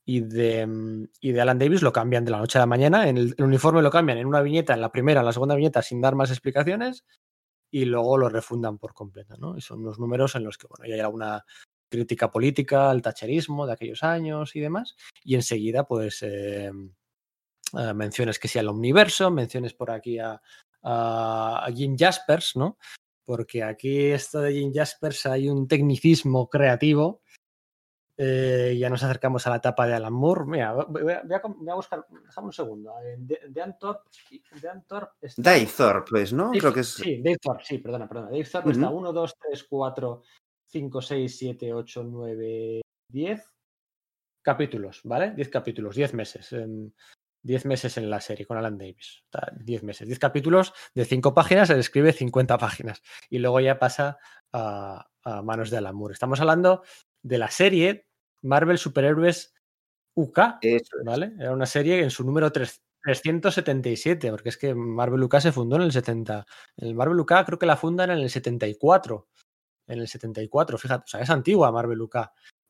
y 0.04 0.20
de, 0.20 1.08
y 1.20 1.32
de 1.32 1.40
Alan 1.40 1.58
Davis 1.58 1.82
lo 1.82 1.92
cambian 1.92 2.24
de 2.24 2.32
la 2.32 2.38
noche 2.38 2.58
a 2.58 2.62
la 2.62 2.66
mañana, 2.66 3.08
en 3.08 3.16
el, 3.16 3.34
el 3.36 3.44
uniforme 3.44 3.82
lo 3.82 3.90
cambian 3.90 4.18
en 4.18 4.26
una 4.26 4.42
viñeta, 4.42 4.74
en 4.74 4.80
la 4.80 4.92
primera, 4.92 5.20
en 5.20 5.26
la 5.26 5.32
segunda 5.32 5.54
viñeta, 5.54 5.82
sin 5.82 6.00
dar 6.00 6.16
más 6.16 6.30
explicaciones, 6.30 7.04
y 7.70 7.84
luego 7.84 8.18
lo 8.18 8.28
refundan 8.28 8.78
por 8.78 8.94
completo, 8.94 9.36
¿no? 9.38 9.56
Y 9.56 9.60
son 9.60 9.80
unos 9.80 9.98
números 9.98 10.34
en 10.34 10.44
los 10.44 10.58
que, 10.58 10.66
bueno, 10.66 10.86
ya 10.86 10.94
hay 10.94 11.00
alguna 11.00 11.44
crítica 11.88 12.30
política 12.30 12.90
al 12.90 13.02
tacherismo 13.02 13.66
de 13.66 13.72
aquellos 13.72 14.02
años 14.02 14.54
y 14.56 14.60
demás, 14.60 14.96
y 15.24 15.34
enseguida, 15.34 15.84
pues, 15.84 16.22
eh, 16.22 16.70
eh, 17.78 17.94
menciones 17.94 18.38
que 18.38 18.48
sea 18.48 18.62
el 18.62 18.68
omniverso, 18.68 19.30
menciones 19.30 19.74
por 19.74 19.90
aquí 19.90 20.18
a 20.18 20.40
Jim 21.74 21.96
Jaspers, 21.98 22.56
¿no? 22.56 22.78
Porque 23.24 23.62
aquí 23.62 24.06
esto 24.06 24.40
de 24.40 24.52
Jim 24.54 24.72
Jaspers 24.74 25.26
hay 25.26 25.48
un 25.48 25.68
tecnicismo 25.68 26.48
creativo. 26.48 27.22
Eh, 28.22 28.76
ya 28.78 28.90
nos 28.90 29.02
acercamos 29.02 29.46
a 29.46 29.50
la 29.50 29.56
etapa 29.56 29.86
de 29.86 29.94
Alan 29.94 30.12
Moore. 30.12 30.44
Mira, 30.46 30.72
voy 30.74 30.84
a, 31.12 31.22
voy 31.22 31.34
a- 31.34 31.40
voy 31.42 31.70
a 31.70 31.74
buscar, 31.74 32.04
déjame 32.26 32.46
un 32.48 32.52
segundo. 32.52 32.92
eh, 33.02 33.16
De, 33.18 33.40
de 33.48 33.62
Antorp, 33.62 34.02
de 34.60 34.68
Antorp 34.68 35.12
está- 35.22 35.40
Dave 35.40 35.68
Thorpe, 35.74 36.10
pues, 36.10 36.32
¿no? 36.34 36.46
Dave- 36.48 36.58
Creo 36.58 36.72
que 36.74 36.80
es. 36.80 36.88
Sí, 36.94 37.22
Dave 37.22 37.38
Thorpe, 37.40 37.64
sí, 37.64 37.78
perdona, 37.78 38.06
perdona. 38.06 38.30
Dave 38.30 38.44
Thorpe 38.44 38.72
está 38.72 38.88
Ujú. 38.88 38.98
1, 38.98 39.12
2, 39.14 39.34
3, 39.38 39.64
4, 39.64 40.22
5, 40.66 41.00
6, 41.00 41.38
7, 41.38 41.72
8, 41.72 42.04
9, 42.04 42.80
10 43.10 43.50
capítulos, 44.42 45.00
¿vale? 45.04 45.30
10 45.32 45.48
capítulos, 45.48 45.96
10 45.96 46.14
meses. 46.14 46.52
em, 46.52 46.90
10 47.42 47.64
meses 47.64 47.96
en 47.96 48.10
la 48.10 48.20
serie 48.20 48.44
con 48.44 48.58
Alan 48.58 48.76
Davis. 48.76 49.22
Está, 49.24 49.50
10 49.56 49.82
meses, 49.82 50.06
10 50.06 50.18
capítulos 50.18 50.74
de 50.94 51.06
5 51.06 51.32
páginas, 51.32 51.70
él 51.70 51.78
escribe 51.78 52.12
50 52.12 52.58
páginas. 52.58 53.00
Y 53.30 53.38
luego 53.38 53.60
ya 53.60 53.78
pasa 53.78 54.18
a, 54.52 55.08
a 55.24 55.40
manos 55.42 55.70
de 55.70 55.78
Alan 55.78 55.96
Moore. 55.96 56.12
Estamos 56.12 56.38
hablando 56.40 56.82
de 57.22 57.38
la 57.38 57.48
serie 57.50 58.08
Marvel 58.42 58.78
Superhéroes 58.78 59.54
UK, 60.14 60.38
Eso 60.62 60.98
es. 60.98 61.04
¿vale? 61.04 61.32
Era 61.38 61.52
una 61.52 61.66
serie 61.66 62.02
en 62.02 62.10
su 62.10 62.24
número 62.24 62.50
3 62.50 62.82
377, 63.02 64.30
porque 64.30 64.50
es 64.50 64.58
que 64.58 64.74
Marvel 64.74 65.22
UK 65.22 65.38
se 65.38 65.52
fundó 65.52 65.76
en 65.76 65.82
el 65.82 65.92
70. 65.92 66.44
El 66.76 66.94
Marvel 66.94 67.20
UK 67.20 67.32
creo 67.46 67.58
que 67.58 67.66
la 67.66 67.76
fundan 67.76 68.10
en 68.10 68.18
el 68.18 68.30
74. 68.30 69.28
En 69.86 69.98
el 69.98 70.08
74, 70.08 70.78
fíjate, 70.78 71.04
o 71.04 71.06
sea, 71.06 71.20
es 71.20 71.30
antigua 71.30 71.72
Marvel 71.72 72.00
UK. 72.00 72.16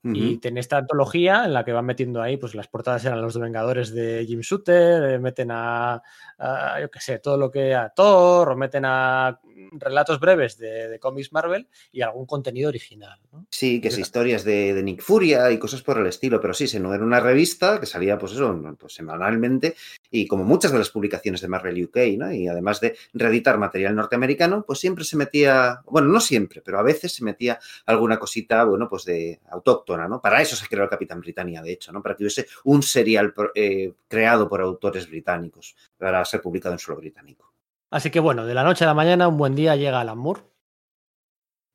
Y 0.03 0.31
Ujú. 0.33 0.41
tiene 0.41 0.61
esta 0.61 0.79
antología 0.79 1.45
en 1.45 1.53
la 1.53 1.65
que 1.65 1.73
van 1.73 1.85
metiendo 1.85 2.23
ahí, 2.23 2.39
pues 2.39 2.55
las 2.55 2.69
portadas 2.69 3.05
eran 3.05 3.21
los 3.21 3.35
de 3.35 3.41
Vengadores 3.41 3.93
de 3.93 4.25
Jim 4.27 4.41
Shooter, 4.41 5.03
eh, 5.11 5.19
meten 5.19 5.51
a, 5.51 6.03
a, 6.39 6.81
yo 6.81 6.91
qué 6.91 7.01
sé, 7.01 7.19
todo 7.19 7.37
lo 7.37 7.51
que 7.51 7.75
a 7.75 7.91
Thor, 7.91 8.49
o 8.49 8.57
meten 8.57 8.85
a 8.87 9.39
relatos 9.73 10.19
breves 10.19 10.57
de, 10.57 10.89
de 10.89 10.99
cómics 10.99 11.33
Marvel 11.33 11.69
y 11.93 12.01
algún 12.01 12.25
contenido 12.25 12.69
original. 12.71 13.21
¿no? 13.31 13.47
Sí, 13.51 13.81
que 13.81 13.89
es 13.89 13.99
historias 13.99 14.43
de, 14.43 14.73
de 14.73 14.83
Nick 14.83 15.03
Furia 15.03 15.51
y 15.51 15.59
cosas 15.59 15.83
por 15.83 15.99
el 15.99 16.07
estilo, 16.07 16.41
pero 16.41 16.55
sí, 16.55 16.67
se 16.67 16.81
no 16.81 16.95
era 16.95 17.05
una 17.05 17.21
revista 17.21 17.79
que 17.79 17.87
salía, 17.87 18.17
pues 18.19 18.33
eso, 18.33 18.59
pues 18.79 18.95
semanalmente, 18.95 19.75
y 20.11 20.27
como 20.27 20.45
muchas 20.45 20.73
de 20.73 20.79
las 20.79 20.91
publicaciones 20.91 21.41
de 21.41 21.49
Marvel 21.49 21.85
UK, 21.85 21.97
¿no? 22.17 22.33
Y 22.33 22.49
además 22.49 22.81
de 22.81 22.97
reeditar 23.13 23.59
material 23.59 23.95
norteamericano, 23.95 24.65
pues 24.67 24.79
siempre 24.79 25.05
se 25.05 25.17
metía, 25.17 25.83
bueno, 25.85 26.09
no 26.09 26.21
siempre, 26.21 26.63
pero 26.63 26.79
a 26.79 26.83
veces 26.83 27.13
se 27.13 27.25
metía 27.25 27.59
alguna 27.87 28.19
cosita, 28.19 28.65
bueno, 28.65 28.89
pues 28.89 29.05
de 29.05 29.41
autóctona, 29.51 29.90
¿no? 29.97 30.21
Para 30.21 30.41
eso 30.41 30.57
se 30.57 30.67
creó 30.67 30.85
el 30.85 30.91
Capitán 30.91 31.21
Britannia, 31.21 31.63
de 31.63 31.73
hecho, 31.73 31.93
¿no? 31.93 32.03
Para 32.03 32.17
que 32.17 32.25
hubiese 32.25 32.47
un 32.65 32.83
serial 32.83 33.35
eh, 33.55 33.93
creado 34.09 34.49
por 34.49 34.61
autores 34.61 35.09
británicos, 35.09 35.77
para 35.97 36.25
ser 36.25 36.41
publicado 36.41 36.75
en 36.75 36.79
suelo 36.79 37.01
británico. 37.01 37.53
Así 37.91 38.11
que 38.11 38.21
bueno, 38.21 38.47
de 38.47 38.55
la 38.55 38.65
noche 38.65 38.85
a 38.85 38.89
la 38.89 38.95
mañana, 38.95 39.29
un 39.29 39.37
buen 39.37 39.55
día 39.55 39.77
llega 39.77 40.01
Alan 40.01 40.19
Moore 40.19 40.43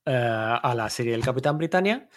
eh, 0.05 0.11
a 0.13 0.73
la 0.75 0.89
serie 0.89 1.11
del 1.11 1.23
Capitán 1.23 1.57
Britannia, 1.57 2.07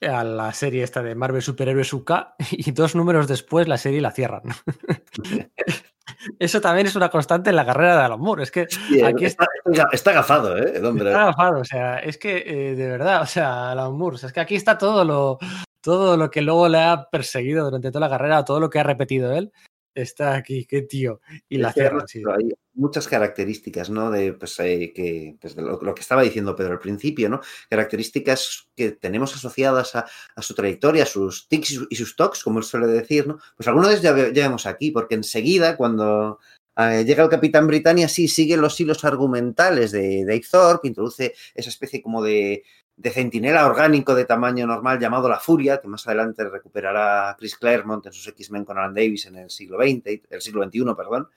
a 0.00 0.24
la 0.24 0.52
serie 0.52 0.82
esta 0.82 1.02
de 1.02 1.14
Marvel 1.14 1.42
Superhéroes 1.42 1.92
UK, 1.92 2.12
y 2.50 2.72
dos 2.72 2.94
números 2.94 3.28
después 3.28 3.68
la 3.68 3.78
serie 3.78 4.00
la 4.00 4.10
cierran. 4.10 4.42
Eso 6.38 6.60
también 6.60 6.86
es 6.86 6.96
una 6.96 7.08
constante 7.08 7.50
en 7.50 7.56
la 7.56 7.66
carrera 7.66 7.96
de 7.96 8.02
Alan 8.04 8.20
Moore. 8.20 8.42
Es 8.42 8.50
que 8.50 8.62
eh, 8.62 9.04
Aquí 9.04 9.24
está, 9.24 9.46
está, 9.64 9.88
está 9.92 10.10
agafado, 10.10 10.56
¿eh? 10.56 10.72
El 10.76 10.84
hombre. 10.84 11.08
está 11.08 11.22
agafado, 11.22 11.60
o 11.60 11.64
sea, 11.64 11.98
es 11.98 12.18
que 12.18 12.44
eh, 12.46 12.74
de 12.74 12.88
verdad, 12.88 13.22
o 13.22 13.26
sea, 13.26 13.70
Alan 13.70 13.94
Moore, 13.94 14.16
o 14.16 14.18
sea, 14.18 14.28
es 14.28 14.32
que 14.32 14.40
aquí 14.40 14.54
está 14.54 14.78
todo 14.78 15.04
lo, 15.04 15.38
todo 15.80 16.16
lo 16.16 16.30
que 16.30 16.42
luego 16.42 16.68
le 16.68 16.78
ha 16.78 17.08
perseguido 17.10 17.64
durante 17.64 17.90
toda 17.90 18.08
la 18.08 18.10
carrera, 18.10 18.44
todo 18.44 18.60
lo 18.60 18.70
que 18.70 18.80
ha 18.80 18.84
repetido 18.84 19.32
él, 19.32 19.52
está 19.94 20.34
aquí, 20.34 20.64
qué 20.66 20.82
tío. 20.82 21.20
Y 21.48 21.58
la 21.58 21.72
sí. 21.72 21.80
pero 21.80 22.34
hay 22.36 22.48
muchas 22.74 23.06
características, 23.06 23.90
¿no? 23.90 24.10
De 24.10 24.32
pues, 24.32 24.58
eh, 24.60 24.92
que, 24.94 25.36
pues, 25.40 25.54
de 25.54 25.62
lo, 25.62 25.80
lo 25.80 25.94
que 25.94 26.00
estaba 26.02 26.22
diciendo 26.22 26.56
Pedro 26.56 26.72
al 26.72 26.78
principio, 26.80 27.28
¿no? 27.28 27.40
Características 27.70 28.68
que 28.74 28.92
tenemos 28.92 29.34
asociadas 29.34 29.94
a, 29.94 30.06
a 30.34 30.42
su 30.42 30.54
trayectoria, 30.54 31.04
a 31.04 31.06
sus 31.06 31.48
tics 31.48 31.70
y, 31.70 31.74
su- 31.76 31.86
y 31.90 31.96
sus 31.96 32.16
tocs, 32.16 32.42
como 32.42 32.58
él 32.58 32.64
suele 32.64 32.86
decir, 32.86 33.26
¿no? 33.26 33.38
Pues 33.56 33.68
algunos 33.68 33.88
de 33.88 33.94
ellos 33.94 34.02
ya, 34.02 34.12
ve- 34.12 34.32
ya 34.34 34.44
vemos 34.44 34.66
aquí, 34.66 34.90
porque 34.90 35.14
enseguida, 35.14 35.76
cuando 35.76 36.38
eh, 36.76 37.04
llega 37.06 37.22
el 37.22 37.30
Capitán 37.30 37.66
Britannia, 37.66 38.08
sí 38.08 38.26
sigue 38.28 38.56
los 38.56 38.78
hilos 38.80 39.04
argumentales 39.04 39.92
de 39.92 40.24
Dave 40.24 40.42
Thorpe, 40.50 40.88
introduce 40.88 41.34
esa 41.54 41.68
especie 41.70 42.02
como 42.02 42.22
de, 42.22 42.64
de 42.96 43.10
centinela 43.10 43.66
orgánico 43.66 44.14
de 44.14 44.24
tamaño 44.24 44.66
normal 44.66 44.98
llamado 44.98 45.28
la 45.28 45.40
Furia, 45.40 45.80
que 45.80 45.88
más 45.88 46.06
adelante 46.06 46.44
recuperará 46.44 47.34
Chris 47.38 47.56
Claremont 47.56 48.06
en 48.06 48.12
sus 48.12 48.26
X-Men 48.28 48.64
con 48.64 48.78
Alan 48.78 48.94
Davis 48.94 49.26
en 49.26 49.36
el 49.36 49.50
siglo 49.50 49.78
XX, 49.78 50.22
el 50.30 50.40
siglo 50.40 50.64
XXI, 50.64 50.94
perdón. 50.96 51.28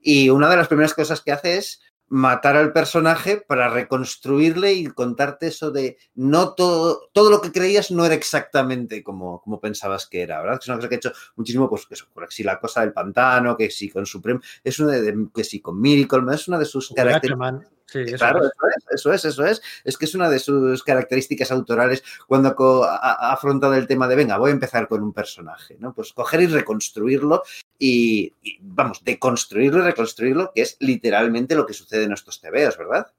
Y 0.00 0.30
una 0.30 0.48
de 0.48 0.56
las 0.56 0.68
primeras 0.68 0.94
cosas 0.94 1.20
que 1.20 1.32
hace 1.32 1.58
es 1.58 1.80
matar 2.10 2.56
al 2.56 2.72
personaje 2.72 3.36
para 3.36 3.68
reconstruirle 3.68 4.72
y 4.72 4.86
contarte 4.88 5.46
eso 5.46 5.70
de 5.70 5.96
no 6.14 6.54
todo, 6.54 7.08
todo 7.12 7.30
lo 7.30 7.40
que 7.40 7.52
creías 7.52 7.92
no 7.92 8.04
era 8.04 8.16
exactamente 8.16 9.04
como, 9.04 9.40
como 9.40 9.60
pensabas 9.60 10.08
que 10.08 10.22
era, 10.22 10.40
¿verdad? 10.40 10.58
Que 10.58 10.64
es 10.64 10.68
una 10.68 10.76
cosa 10.78 10.88
que 10.88 10.94
ha 10.96 10.98
hecho 10.98 11.12
muchísimo, 11.36 11.70
pues 11.70 11.86
que 11.86 11.96
si 12.30 12.42
la 12.42 12.58
cosa 12.58 12.80
del 12.80 12.92
pantano, 12.92 13.56
que 13.56 13.70
si 13.70 13.88
con 13.90 14.06
Supreme, 14.06 14.40
es 14.64 14.78
una 14.80 14.92
de, 14.92 15.28
que 15.32 15.44
si 15.44 15.60
con 15.60 15.80
Miracle, 15.80 16.34
es 16.34 16.48
una 16.48 16.58
de 16.58 16.64
sus 16.64 16.90
características. 16.90 17.70
Gatchaman, 17.92 18.06
sí, 18.06 18.14
eso 18.14 18.16
Claro, 18.18 18.44
es. 18.44 18.50
eso 18.90 19.12
es, 19.12 19.24
eso 19.24 19.24
es, 19.24 19.24
eso 19.24 19.46
es. 19.46 19.62
Es 19.84 19.98
que 19.98 20.04
es 20.04 20.14
una 20.14 20.28
de 20.28 20.38
sus 20.38 20.82
características 20.82 21.50
autorales 21.50 22.02
cuando 22.26 22.54
ha, 22.84 23.32
afrontado 23.32 23.74
el 23.74 23.86
tema 23.86 24.08
de, 24.08 24.16
venga, 24.16 24.38
voy 24.38 24.50
a 24.50 24.54
empezar 24.54 24.88
con 24.88 25.02
un 25.02 25.12
personaje, 25.12 25.76
¿no? 25.78 25.94
Pues 25.94 26.12
coger 26.12 26.42
y 26.42 26.46
reconstruirlo 26.46 27.42
y, 27.78 28.34
y, 28.42 28.58
vamos, 28.60 29.02
deconstruirlo 29.04 29.80
y 29.80 29.86
reconstruirlo, 29.86 30.52
que 30.54 30.62
es 30.62 30.76
literalmente 30.80 31.54
lo 31.54 31.66
que 31.66 31.74
sucede 31.74 32.04
en 32.04 32.12
estos 32.12 32.40
tebeos, 32.40 32.76
¿verdad? 32.78 33.12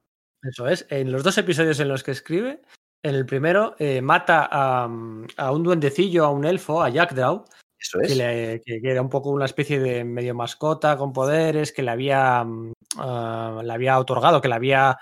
Eso 0.43 0.67
es. 0.67 0.85
En 0.89 1.11
los 1.11 1.23
dos 1.23 1.37
episodios 1.37 1.79
en 1.79 1.87
los 1.87 2.03
que 2.03 2.11
escribe, 2.11 2.61
en 3.03 3.15
el 3.15 3.25
primero 3.25 3.75
eh, 3.79 4.01
mata 4.01 4.47
a, 4.51 4.83
a 4.83 5.51
un 5.51 5.63
duendecillo, 5.63 6.25
a 6.25 6.31
un 6.31 6.45
elfo, 6.45 6.81
a 6.81 6.89
Jackdaw, 6.89 7.45
Eso 7.81 7.99
que, 7.99 8.05
es. 8.07 8.17
le- 8.17 8.61
que- 8.65 8.79
era 8.83 9.01
un 9.01 9.09
poco 9.09 9.29
una 9.31 9.45
especie 9.45 9.79
de 9.79 10.03
medio 10.03 10.35
mascota 10.35 10.97
con 10.97 11.13
poderes, 11.13 11.71
que 11.73 11.81
le 11.83 11.91
había, 11.91 12.43
mm, 12.43 12.73
ah, 12.97 13.61
le 13.63 13.73
había 13.73 13.97
otorgado, 13.99 14.39
que 14.41 14.47
le 14.47 14.55
había, 14.55 14.97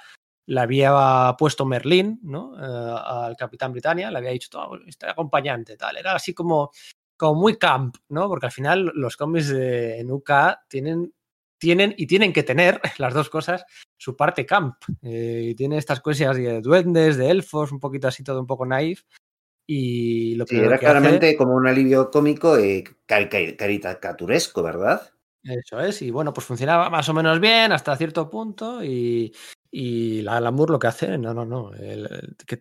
le 0.48 0.60
había 0.62 1.36
puesto 1.38 1.65
Merlín, 1.65 2.20
¿no? 2.24 2.54
Eh, 2.58 3.00
al 3.06 3.36
Capitán 3.38 3.72
Britannia, 3.74 4.10
le 4.12 4.18
había 4.18 4.32
dicho, 4.32 4.50
"Toma, 4.50 4.80
este 4.88 5.08
acompañante, 5.08 5.76
tal. 5.78 5.98
Era 5.98 6.15
así 6.15 6.34
como, 6.34 6.72
como 7.18 7.36
muy 7.42 7.58
camp, 7.58 7.98
¿no? 8.10 8.28
Porque 8.30 8.46
al 8.48 8.52
final 8.54 8.92
los 8.96 9.18
cómics 9.18 9.50
de 9.50 10.00
en 10.00 10.10
UK 10.12 10.32
tienen, 10.70 11.13
tienen 11.60 11.94
y 11.98 12.08
tienen 12.08 12.32
que 12.34 12.44
tener 12.44 12.80
las 13.00 13.13
dos 13.13 13.30
cosas 13.30 13.65
su 13.98 14.15
parte 14.15 14.46
camp. 14.46 14.76
Eh, 15.02 15.48
y 15.52 15.56
tiene 15.56 15.78
estas 15.78 16.00
cosas 16.00 16.38
de 16.38 16.62
duendes, 16.62 17.18
de 17.18 17.30
elfos, 17.30 17.72
un 17.74 17.80
poquito 17.82 18.08
así, 18.08 18.24
todo 18.24 18.39
un 18.39 18.48
poco 18.48 18.65
naif. 18.65 19.04
Y 19.71 20.34
lo 20.34 20.47
Sí, 20.47 20.55
era 20.58 20.67
que 20.69 20.73
hace- 20.73 20.79
claramente 20.86 21.38
como 21.38 21.53
un 21.53 21.67
alivio 21.67 22.10
cómico 22.10 22.58
eh, 22.58 22.84
cari- 23.08 23.55
caricaturesco, 23.55 24.63
¿verdad? 24.63 25.12
Eso 25.43 25.79
es, 25.79 26.01
y 26.01 26.10
bueno, 26.10 26.34
pues 26.34 26.47
funcionaba 26.47 26.89
más 26.89 27.08
o 27.08 27.13
menos 27.13 27.39
bien 27.39 27.71
hasta 27.71 27.95
cierto 27.95 28.32
punto 28.32 28.84
y, 28.84 29.32
y 29.69 30.23
la 30.23 30.38
Alan 30.38 30.55
Moore 30.55 30.71
lo 30.71 30.79
que 30.79 30.88
hace, 30.88 31.19
no, 31.19 31.36
no, 31.36 31.45
no, 31.45 31.71
el- 31.75 32.08
el- 32.12 32.36
que- 32.47 32.60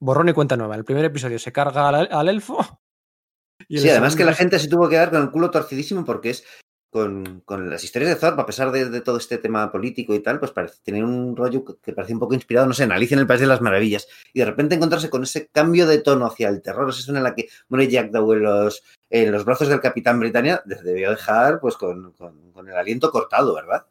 borrón 0.00 0.28
y 0.30 0.32
cuenta 0.32 0.56
nueva. 0.56 0.74
El 0.74 0.84
primer 0.84 1.04
episodio 1.04 1.38
se 1.38 1.52
carga 1.52 1.88
al, 1.90 2.08
al 2.10 2.28
elfo. 2.28 2.58
y 3.68 3.78
Sí, 3.78 3.88
además 3.88 4.16
que 4.16 4.24
la 4.24 4.34
gente 4.34 4.58
se 4.58 4.68
tuvo 4.68 4.88
que 4.88 4.96
dar 4.96 5.10
con 5.10 5.22
el 5.22 5.30
culo 5.30 5.52
torcidísimo 5.52 6.04
porque 6.04 6.30
es 6.30 6.44
con, 6.90 7.42
las 7.70 7.84
historias 7.84 8.10
de 8.10 8.16
Thorpe, 8.20 8.42
a 8.42 8.46
pesar 8.46 8.70
de, 8.70 9.00
todo 9.00 9.18
este 9.18 9.38
tema 9.38 9.70
político 9.70 10.14
y 10.14 10.20
tal, 10.20 10.38
pues 10.38 10.52
parece, 10.52 10.80
tienen 10.82 11.04
un 11.04 11.36
rollo 11.36 11.64
que, 11.64 11.92
parecía 11.92 12.16
un 12.16 12.20
poco 12.20 12.34
inspirado, 12.34 12.66
no 12.66 12.72
sé, 12.72 12.84
en 12.84 12.92
Alicia 12.92 13.14
en 13.14 13.20
el 13.20 13.26
País 13.26 13.40
de 13.40 13.46
las 13.46 13.60
Maravillas. 13.60 14.08
Y 14.32 14.40
de 14.40 14.46
repente 14.46 14.74
encontrarse 14.74 15.10
con 15.10 15.22
ese 15.22 15.48
cambio 15.48 15.86
de 15.86 15.98
tono 15.98 16.26
hacia 16.26 16.48
el 16.48 16.62
terror, 16.62 16.88
esa 16.88 17.00
escena 17.00 17.18
en 17.18 17.24
la 17.24 17.34
que 17.34 17.48
muere 17.68 17.88
Jack 17.88 18.12
los, 18.12 18.82
en 19.10 19.32
los 19.32 19.44
brazos 19.44 19.68
del 19.68 19.80
Capitán 19.80 20.20
Britannia, 20.20 20.62
debió 20.64 21.10
dejar 21.10 21.60
pues 21.60 21.76
con, 21.76 22.12
con- 22.12 22.52
con 22.52 22.68
el 22.68 22.76
aliento 22.76 23.10
cortado, 23.10 23.54
¿verdad? 23.54 23.86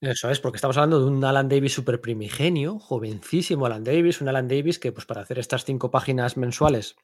Eso 0.00 0.30
es, 0.30 0.38
porque 0.38 0.56
estamos 0.56 0.76
hablando 0.76 1.00
de 1.00 1.06
un 1.06 1.24
Alan 1.24 1.48
Davis 1.48 1.72
super 1.72 2.00
primigenio, 2.00 2.78
jovencísimo 2.78 3.66
Alan 3.66 3.82
Davis, 3.82 4.20
un 4.20 4.28
Alan 4.28 4.46
Davis 4.46 4.78
que 4.78 4.92
pues 4.92 5.06
para 5.06 5.22
hacer 5.22 5.40
estas 5.40 5.64
cinco 5.64 5.90
páginas 5.90 6.36
mensuales, 6.36 6.96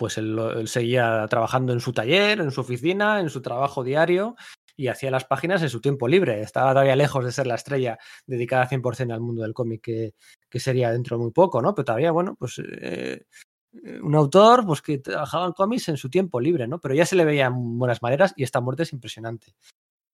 pues 0.00 0.16
él, 0.16 0.40
seguía 0.64 1.26
trabajando 1.28 1.74
en 1.74 1.80
su 1.80 1.92
taller, 1.92 2.40
en 2.40 2.50
su 2.50 2.62
oficina, 2.62 3.20
en 3.20 3.28
su 3.28 3.42
trabajo 3.42 3.84
diario 3.84 4.34
y 4.74 4.88
hacía 4.88 5.10
las 5.10 5.26
páginas 5.26 5.60
en 5.60 5.68
su 5.68 5.82
tiempo 5.82 6.08
libre. 6.08 6.40
Estaba 6.40 6.70
todavía 6.70 6.96
lejos 6.96 7.22
de 7.22 7.32
ser 7.32 7.46
la 7.46 7.56
estrella 7.56 7.98
dedicada 8.26 8.66
100% 8.66 9.12
al 9.12 9.20
mundo 9.20 9.42
del 9.42 9.52
cómic 9.52 9.82
que, 9.82 10.14
que 10.48 10.58
sería 10.58 10.90
dentro 10.90 11.18
de 11.18 11.24
muy 11.24 11.32
poco, 11.32 11.60
¿no? 11.60 11.74
Pero 11.74 11.84
todavía, 11.84 12.12
bueno, 12.12 12.34
pues 12.34 12.62
eh, 12.64 13.26
un 14.02 14.14
autor 14.14 14.64
pues 14.64 14.80
que 14.80 14.96
trabajaba 14.96 15.44
en 15.44 15.52
cómics 15.52 15.90
en 15.90 15.98
su 15.98 16.08
tiempo 16.08 16.40
libre, 16.40 16.66
¿no? 16.66 16.80
Pero 16.80 16.94
ya 16.94 17.04
se 17.04 17.14
le 17.14 17.26
veía 17.26 17.48
en 17.48 17.78
buenas 17.78 18.00
maneras 18.00 18.32
y 18.36 18.42
esta 18.42 18.62
muerte 18.62 18.84
es 18.84 18.94
impresionante. 18.94 19.54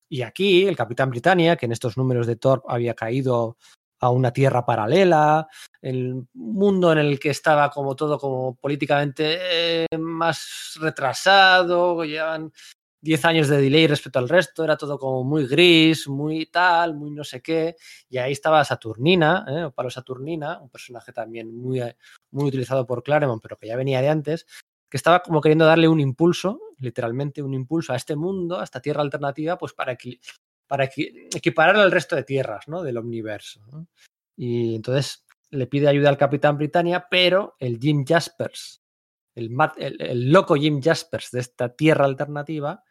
Y 0.09 0.23
aquí 0.23 0.67
el 0.67 0.77
Capitán 0.77 1.11
Britannia, 1.11 1.55
que 1.55 1.67
en 1.67 1.73
estos 1.73 1.97
números 1.97 2.27
de 2.27 2.35
Thor 2.35 2.65
había 2.67 2.95
caído 2.95 3.57
a 4.01 4.11
una 4.11 4.33
tierra 4.33 4.65
paralela, 4.65 5.49
el 5.81 6.27
mundo 6.35 6.93
en 6.93 6.99
el 6.99 7.19
que 7.19 7.31
estaba 7.31 7.71
como 7.71 7.97
todo 7.97 8.19
como 8.19 8.55
políticamente 8.57 9.85
eh, 9.85 9.87
más 9.99 10.75
retrasado, 10.81 12.05
llevan 12.05 12.53
10 13.01 13.25
años 13.25 13.49
de 13.49 13.61
delay 13.61 13.87
respecto 13.87 14.19
al 14.19 14.29
resto, 14.29 14.65
era 14.65 14.77
todo 14.77 14.99
como 14.99 15.23
muy 15.23 15.47
gris, 15.47 16.09
muy 16.09 16.47
tal, 16.47 16.95
muy 16.95 17.11
no 17.11 17.25
sé 17.25 17.41
qué, 17.41 17.77
y 18.09 18.19
ahí 18.19 18.33
estaba 18.33 18.65
Saturnina, 18.65 19.45
¿eh? 19.49 19.71
o 19.73 19.91
Saturnina, 19.91 20.59
un 20.61 20.71
personaje 20.71 21.13
también 21.13 21.57
muy, 21.57 21.81
eh, 21.81 21.97
muy 22.33 22.49
utilizado 22.49 22.85
por 22.87 23.03
Claremont, 23.03 23.41
pero 23.43 23.57
que 23.57 23.69
ya 23.69 23.77
venía 23.77 24.01
de 24.03 24.09
antes, 24.09 24.47
que 24.91 24.97
estaba 24.97 25.21
como 25.21 25.41
queriendo 25.41 25.67
darle 25.67 25.89
un 25.89 26.01
impulso, 26.01 26.59
literalmente 26.79 27.43
un 27.43 27.55
impulso 27.55 27.93
a 27.93 27.97
este 27.97 28.17
mundo, 28.17 28.59
a 28.59 28.65
esta 28.65 28.81
tierra 28.81 29.03
alternativa, 29.03 29.57
pues 29.57 29.73
para, 29.73 29.93
equi- 29.97 30.19
para 30.67 30.85
equi- 30.91 31.29
equiparar 31.35 31.77
al 31.77 31.91
resto 31.93 32.17
de 32.17 32.23
tierras 32.25 32.67
¿no? 32.69 32.83
del 32.83 32.97
omniverso. 32.99 33.65
¿no? 33.73 33.87
Y 34.37 34.75
entonces 34.75 35.25
le 35.51 35.67
pide 35.67 35.89
ayuda 35.89 36.09
al 36.09 36.19
Capitán 36.19 36.59
Britannia, 36.59 37.07
pero 37.11 37.55
el 37.59 37.79
Jim 37.79 38.05
Jaspers, 38.07 38.83
el, 39.35 39.51
mat- 39.51 39.77
el- 39.79 40.01
el 40.01 40.31
loco 40.33 40.55
Jim 40.57 40.81
Jaspers 40.83 41.31
de 41.31 41.41
esta 41.41 41.69
tierra 41.71 42.05
alternativa, 42.05 42.83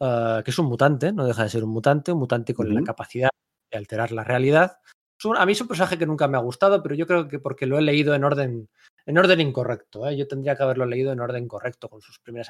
eh, 0.00 0.42
que 0.44 0.50
es 0.50 0.58
un 0.58 0.66
mutante, 0.66 1.12
no 1.12 1.26
deja 1.26 1.42
de 1.44 1.48
ser 1.48 1.64
un 1.64 1.70
mutante, 1.70 2.12
un 2.12 2.18
mutante 2.18 2.52
con 2.54 2.72
la 2.74 2.82
capacidad 2.84 3.30
de 3.70 3.78
alterar 3.78 4.12
la 4.12 4.24
realidad. 4.24 4.78
Un- 5.24 5.38
a 5.38 5.46
mí 5.46 5.52
es 5.52 5.60
un 5.62 5.68
personaje 5.68 5.96
que 5.98 6.06
nunca 6.06 6.28
me 6.28 6.36
ha 6.36 6.40
gustado, 6.40 6.82
pero 6.82 6.94
yo 6.94 7.06
creo 7.06 7.26
que 7.28 7.38
porque 7.38 7.64
lo 7.66 7.78
he 7.78 7.82
leído 7.82 8.14
en 8.14 8.22
orden, 8.24 8.68
en 9.06 9.18
orden 9.18 9.40
incorrecto. 9.40 10.06
¿eh? 10.06 10.16
Yo 10.16 10.28
tendría 10.28 10.54
que 10.54 10.62
haberlo 10.62 10.84
leído 10.84 11.12
en 11.12 11.20
orden 11.20 11.48
correcto 11.48 11.88
con 11.88 12.02
sus 12.02 12.18
primeras. 12.18 12.48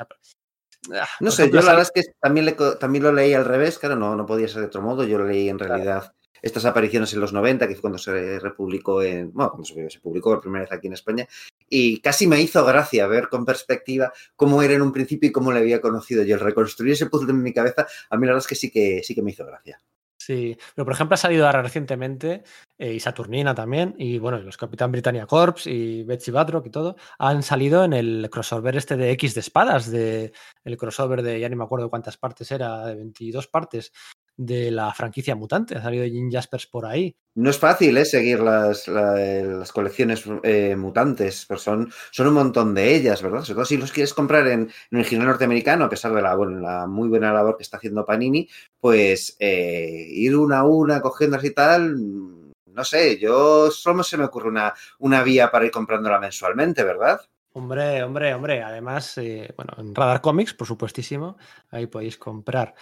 Ah, 0.94 1.06
No 1.20 1.30
sé, 1.30 1.48
yo 1.50 1.56
la 1.56 1.72
verdad 1.74 1.82
es 1.82 1.90
que 1.92 2.12
también, 2.20 2.46
le 2.46 2.52
también 2.78 3.04
lo 3.04 3.12
leí 3.12 3.32
al 3.34 3.44
revés, 3.44 3.78
claro, 3.78 3.96
no, 3.96 4.14
no 4.16 4.26
podía 4.26 4.48
ser 4.48 4.60
de 4.62 4.66
otro 4.66 4.82
modo. 4.82 5.04
Yo 5.04 5.18
lo 5.18 5.26
leí 5.26 5.48
en 5.48 5.58
Claro. 5.58 5.74
realidad 5.74 6.12
estas 6.42 6.64
apariciones 6.64 7.12
en 7.14 7.20
los 7.20 7.32
90, 7.32 7.66
que 7.66 7.74
fue 7.74 7.80
cuando 7.82 7.98
se 7.98 8.38
republicó 8.38 9.02
en. 9.02 9.32
Bueno, 9.32 9.50
cuando 9.50 9.64
se, 9.66 9.90
se 9.90 10.00
publicó 10.00 10.30
por 10.30 10.40
primera 10.42 10.64
vez 10.64 10.72
aquí 10.72 10.86
en 10.86 10.92
España. 10.92 11.26
Y 11.68 12.00
casi 12.00 12.26
me 12.26 12.40
hizo 12.40 12.64
gracia 12.64 13.06
ver 13.08 13.28
con 13.28 13.44
perspectiva 13.44 14.12
cómo 14.36 14.62
era 14.62 14.74
en 14.74 14.82
un 14.82 14.92
principio 14.92 15.28
y 15.30 15.32
cómo 15.32 15.50
le 15.52 15.58
había 15.60 15.80
conocido 15.80 16.22
yo. 16.22 16.34
El 16.36 16.40
reconstruir 16.40 16.92
ese 16.92 17.06
puzzle 17.06 17.30
en 17.32 17.42
mi 17.42 17.52
cabeza, 17.52 17.86
a 18.10 18.16
mí 18.16 18.26
la 18.26 18.32
verdad 18.32 18.44
es 18.44 18.46
que 18.46 18.54
sí 18.54 18.70
que, 18.70 19.02
sí 19.02 19.14
que 19.14 19.22
me 19.22 19.30
hizo 19.32 19.44
gracia. 19.46 19.80
Sí, 20.26 20.58
pero 20.74 20.84
por 20.84 20.92
ejemplo 20.92 21.14
ha 21.14 21.18
salido 21.18 21.46
ahora 21.46 21.62
recientemente, 21.62 22.42
eh, 22.78 22.94
y 22.94 22.98
Saturnina 22.98 23.54
también, 23.54 23.94
y 23.96 24.18
bueno, 24.18 24.38
los 24.38 24.56
Capitán 24.56 24.90
Britannia 24.90 25.24
Corps 25.24 25.68
y 25.68 26.02
Betsy 26.02 26.32
Badrock 26.32 26.66
y 26.66 26.70
todo, 26.70 26.96
han 27.20 27.44
salido 27.44 27.84
en 27.84 27.92
el 27.92 28.28
crossover 28.28 28.76
este 28.76 28.96
de 28.96 29.12
X 29.12 29.36
de 29.36 29.40
espadas, 29.40 29.88
de 29.88 30.32
el 30.64 30.76
crossover 30.76 31.22
de, 31.22 31.38
ya 31.38 31.48
ni 31.48 31.54
me 31.54 31.62
acuerdo 31.62 31.90
cuántas 31.90 32.16
partes 32.16 32.50
era, 32.50 32.86
de 32.86 32.96
22 32.96 33.46
partes 33.46 33.92
de 34.36 34.70
la 34.70 34.92
franquicia 34.94 35.34
mutante. 35.34 35.76
Ha 35.76 35.82
salido 35.82 36.04
Jim 36.04 36.30
Jaspers 36.30 36.66
por 36.66 36.86
ahí. 36.86 37.14
No 37.34 37.50
es 37.50 37.58
fácil 37.58 37.96
¿eh? 37.98 38.04
seguir 38.04 38.40
las, 38.40 38.88
la- 38.88 39.14
las 39.14 39.72
colecciones 39.72 40.24
eh, 40.42 40.74
mutantes, 40.76 41.44
pero 41.46 41.58
son, 41.60 41.90
son 42.10 42.28
un 42.28 42.34
montón 42.34 42.74
de 42.74 42.94
ellas, 42.94 43.22
¿verdad? 43.22 43.42
Sobre 43.42 43.54
todo 43.56 43.64
si 43.66 43.76
los 43.76 43.92
quieres 43.92 44.14
comprar 44.14 44.46
en, 44.46 44.70
en 44.90 44.98
original 44.98 45.26
norteamericano, 45.26 45.84
a 45.84 45.88
pesar 45.90 46.14
de 46.14 46.22
la, 46.22 46.34
bueno, 46.34 46.60
la 46.60 46.86
muy 46.86 47.08
buena 47.08 47.32
labor 47.32 47.56
que 47.56 47.62
está 47.62 47.76
haciendo 47.76 48.06
Panini, 48.06 48.48
pues 48.80 49.36
eh, 49.38 50.06
ir 50.08 50.36
una 50.36 50.58
a 50.60 50.64
una 50.64 51.00
cogiendo 51.02 51.36
así 51.36 51.50
tal, 51.52 51.94
no 51.96 52.84
sé, 52.84 53.18
yo 53.18 53.70
solo 53.70 54.02
se 54.02 54.16
me 54.16 54.24
ocurre 54.24 54.48
una, 54.48 54.72
una 54.98 55.22
vía 55.22 55.50
para 55.50 55.64
ir 55.66 55.70
comprándola 55.70 56.18
mensualmente, 56.18 56.84
¿verdad? 56.84 57.20
Hombre, 57.52 58.02
hombre, 58.02 58.34
hombre. 58.34 58.62
Además, 58.62 59.16
eh, 59.16 59.50
bueno, 59.56 59.72
en 59.78 59.94
Radar 59.94 60.20
Comics, 60.20 60.52
por 60.52 60.66
supuestísimo, 60.66 61.38
ahí 61.70 61.86
podéis 61.86 62.18
comprar 62.18 62.74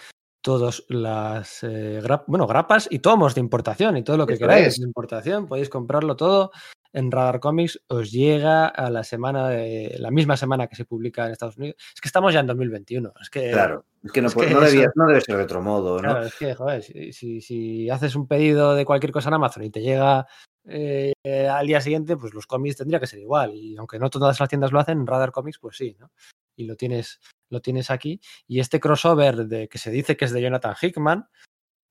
todas 0.45 0.83
las 0.89 1.63
eh, 1.63 1.99
bueno, 2.27 2.45
grapas 2.45 2.87
y 2.91 2.99
tomos 2.99 3.33
de 3.33 3.41
importación 3.41 3.97
y 3.97 4.03
todo 4.03 4.15
lo 4.15 4.27
que 4.27 4.37
queráis 4.37 4.67
es. 4.67 4.79
de 4.79 4.85
importación. 4.85 5.47
Podéis 5.47 5.69
comprarlo 5.69 6.15
todo 6.15 6.51
en 6.93 7.09
Radar 7.09 7.39
Comics. 7.39 7.81
Os 7.87 8.11
llega 8.11 8.67
a 8.67 8.91
la 8.91 9.03
semana, 9.03 9.49
de, 9.49 9.95
la 9.97 10.11
misma 10.11 10.37
semana 10.37 10.67
que 10.67 10.75
se 10.75 10.85
publica 10.85 11.25
en 11.25 11.31
Estados 11.31 11.57
Unidos. 11.57 11.77
Es 11.95 11.99
que 11.99 12.07
estamos 12.07 12.31
ya 12.31 12.41
en 12.41 12.45
2021. 12.45 13.11
Es 13.19 13.31
que, 13.31 13.49
Claro, 13.49 13.85
es 14.03 14.11
que 14.11 14.21
no, 14.21 14.27
es 14.27 14.35
que 14.35 14.49
no, 14.51 14.61
debía- 14.61 14.91
no 14.93 15.07
debe 15.07 15.21
ser 15.21 15.37
de 15.37 15.43
otro 15.45 15.63
modo, 15.63 15.95
¿no? 15.95 16.09
Claro, 16.11 16.25
es 16.27 16.35
que, 16.35 16.53
joder, 16.53 16.83
si, 16.83 17.11
si- 17.11 17.41
si 17.41 17.89
haces 17.89 18.15
un 18.15 18.27
pedido 18.27 18.75
de 18.75 18.85
cualquier 18.85 19.11
cosa 19.11 19.29
en 19.29 19.33
Amazon 19.35 19.63
y 19.63 19.71
te 19.71 19.81
llega 19.81 20.27
eh, 20.67 21.11
al 21.51 21.65
día 21.65 21.81
siguiente, 21.81 22.15
pues 22.17 22.35
los 22.35 22.45
cómics 22.45 22.77
tendría 22.77 22.99
que 22.99 23.07
ser 23.07 23.17
igual. 23.17 23.55
Y 23.55 23.75
aunque 23.77 23.97
no 23.97 24.11
todas 24.11 24.39
las 24.39 24.47
tiendas 24.47 24.71
lo 24.71 24.79
hacen, 24.79 24.99
en 24.99 25.07
Radar 25.07 25.31
Comics, 25.31 25.57
pues 25.57 25.75
sí, 25.75 25.97
¿no? 25.99 26.11
Y 26.55 26.65
lo 26.65 26.75
tienes, 26.75 27.19
lo 27.49 27.61
tienes 27.61 27.91
aquí. 27.91 28.19
Y 28.47 28.59
este 28.59 28.79
crossover 28.79 29.45
de 29.47 29.67
que 29.67 29.77
se 29.77 29.91
dice 29.91 30.15
que 30.17 30.25
es 30.25 30.31
de 30.31 30.41
Jonathan 30.41 30.75
Hickman, 30.81 31.27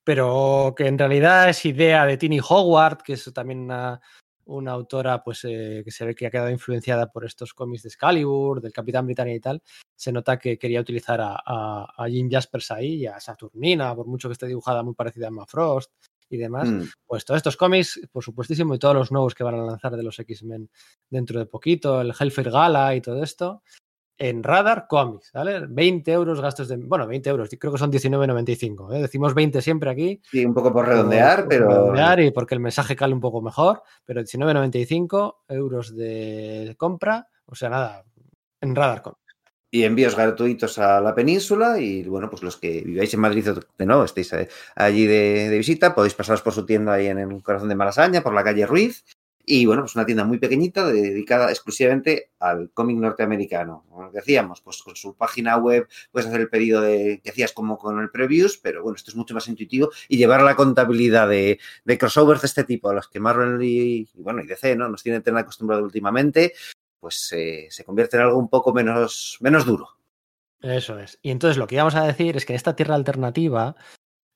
pero 0.04 0.74
que 0.76 0.86
en 0.86 0.98
realidad 0.98 1.48
es 1.48 1.64
idea 1.64 2.04
de 2.06 2.16
Tini 2.16 2.40
Howard, 2.46 2.98
que 3.02 3.14
es 3.14 3.30
también 3.32 3.60
una, 3.60 4.00
una 4.44 4.72
autora 4.72 5.22
pues, 5.24 5.44
eh, 5.44 5.82
que 5.84 5.90
se 5.90 6.04
ve 6.04 6.14
que 6.14 6.26
ha 6.26 6.30
quedado 6.30 6.50
influenciada 6.50 7.10
por 7.10 7.24
estos 7.24 7.54
cómics 7.54 7.82
de 7.84 7.88
Excalibur, 7.88 8.60
del 8.60 8.72
Capitán 8.72 9.06
Britannia 9.06 9.34
y 9.34 9.40
tal, 9.40 9.62
se 9.96 10.12
nota 10.12 10.38
que 10.38 10.58
quería 10.58 10.80
utilizar 10.80 11.20
a, 11.22 11.36
a- 11.44 11.94
a 11.96 12.08
Jim 12.08 12.28
Jaspers 12.30 12.70
ahí 12.72 12.94
y 12.96 13.06
a 13.06 13.18
Saturnina, 13.18 13.94
por 13.94 14.06
mucho 14.06 14.28
que 14.28 14.34
esté 14.34 14.46
dibujada 14.46 14.82
muy 14.82 14.94
parecida 14.94 15.26
a 15.26 15.28
Emma 15.28 15.46
Frost 15.46 15.90
y 16.28 16.36
demás. 16.36 16.68
Mm. 16.68 16.82
Pues 17.06 17.24
todos 17.24 17.38
estos 17.38 17.56
cómics, 17.56 18.00
por 18.12 18.22
supuestísimo, 18.22 18.74
y 18.74 18.78
todos 18.78 18.94
los 18.94 19.10
nuevos 19.10 19.34
que 19.34 19.44
van 19.44 19.54
a 19.54 19.64
lanzar 19.64 19.96
de 19.96 20.02
los 20.02 20.18
X-Men 20.18 20.68
dentro 21.08 21.38
de 21.38 21.46
poquito, 21.46 22.02
el 22.02 22.12
Hellfire 22.18 22.50
Gala 22.50 22.94
y 22.94 23.00
todo 23.00 23.22
esto, 23.22 23.62
en 24.18 24.42
Radar 24.42 24.86
Comics, 24.88 25.32
¿vale? 25.32 25.66
20 25.68 26.12
euros 26.12 26.40
gastos 26.40 26.68
de... 26.68 26.76
Bueno, 26.76 27.06
20 27.06 27.30
euros, 27.30 27.48
creo 27.58 27.72
que 27.72 27.78
son 27.78 27.90
19,95. 27.90 28.94
¿eh? 28.96 29.02
Decimos 29.02 29.34
20 29.34 29.60
siempre 29.60 29.90
aquí, 29.90 30.20
Sí, 30.30 30.44
un 30.44 30.54
poco 30.54 30.72
por 30.72 30.86
redondear, 30.86 31.40
por- 31.40 31.48
pero... 31.48 31.66
por 31.66 31.74
redondear 31.76 32.20
y 32.20 32.30
porque 32.30 32.54
el 32.54 32.60
mensaje 32.60 32.94
cale 32.96 33.12
un 33.14 33.20
poco 33.20 33.42
mejor, 33.42 33.82
pero 34.04 34.20
19,95 34.20 35.36
euros 35.48 35.94
de 35.96 36.74
compra, 36.78 37.28
o 37.46 37.54
sea, 37.54 37.68
nada, 37.70 38.04
en 38.60 38.74
Radar 38.74 39.02
Comics. 39.02 39.20
y 39.70 39.82
envíos 39.82 40.14
gratuitos 40.14 40.78
a 40.78 41.00
la 41.00 41.12
península 41.16 41.80
y 41.80 42.04
bueno, 42.04 42.30
pues 42.30 42.44
los 42.44 42.56
que 42.56 42.82
viváis 42.82 43.12
en 43.12 43.18
Madrid 43.20 43.50
o 43.50 43.60
nuevo, 43.84 44.04
estéis 44.04 44.32
eh, 44.34 44.48
allí 44.76 45.04
de, 45.06 45.48
de 45.50 45.58
visita, 45.58 45.92
podéis 45.94 46.14
pasaros 46.14 46.42
por 46.42 46.52
su 46.52 46.64
tienda 46.64 46.92
ahí 46.92 47.08
en 47.08 47.18
el 47.18 47.42
corazón 47.42 47.68
de 47.68 47.74
Malasaña, 47.74 48.22
por 48.22 48.32
la 48.34 48.44
calle 48.44 48.64
Ruiz. 48.66 49.04
Y 49.46 49.66
bueno, 49.66 49.82
pues 49.82 49.94
una 49.94 50.06
tienda 50.06 50.24
muy 50.24 50.38
pequeñita 50.38 50.86
dedicada 50.86 51.50
exclusivamente 51.50 52.30
al 52.38 52.70
cómic 52.72 52.96
norteamericano. 52.96 53.84
Como 53.88 54.10
decíamos, 54.10 54.62
pues 54.62 54.82
con 54.82 54.96
su 54.96 55.14
página 55.16 55.56
web 55.58 55.86
puedes 56.10 56.28
hacer 56.28 56.40
el 56.40 56.48
pedido 56.48 56.80
de 56.80 57.20
que 57.22 57.30
hacías 57.30 57.52
como 57.52 57.76
con 57.76 58.00
el 58.00 58.10
previews, 58.10 58.56
pero 58.56 58.82
bueno, 58.82 58.96
esto 58.96 59.10
es 59.10 59.16
mucho 59.16 59.34
más 59.34 59.46
intuitivo 59.48 59.90
y 60.08 60.16
llevar 60.16 60.42
la 60.42 60.56
contabilidad 60.56 61.28
de, 61.28 61.58
de 61.84 61.98
crossovers 61.98 62.40
de 62.40 62.46
este 62.46 62.64
tipo, 62.64 62.88
a 62.88 62.94
los 62.94 63.08
que 63.08 63.20
Marvel 63.20 63.62
y, 63.62 64.08
y, 64.14 64.22
bueno, 64.22 64.42
y 64.42 64.46
DC 64.46 64.76
¿no? 64.76 64.88
nos 64.88 65.02
tienen 65.02 65.22
tan 65.22 65.36
acostumbrados 65.36 65.84
últimamente, 65.84 66.54
pues 66.98 67.30
eh, 67.32 67.66
se 67.70 67.84
convierte 67.84 68.16
en 68.16 68.22
algo 68.22 68.38
un 68.38 68.48
poco 68.48 68.72
menos, 68.72 69.36
menos 69.40 69.66
duro. 69.66 69.88
Eso 70.62 70.98
es. 70.98 71.18
Y 71.20 71.30
entonces 71.30 71.58
lo 71.58 71.66
que 71.66 71.74
íbamos 71.74 71.94
a 71.94 72.06
decir 72.06 72.38
es 72.38 72.46
que 72.46 72.54
esta 72.54 72.74
tierra 72.74 72.94
alternativa 72.94 73.76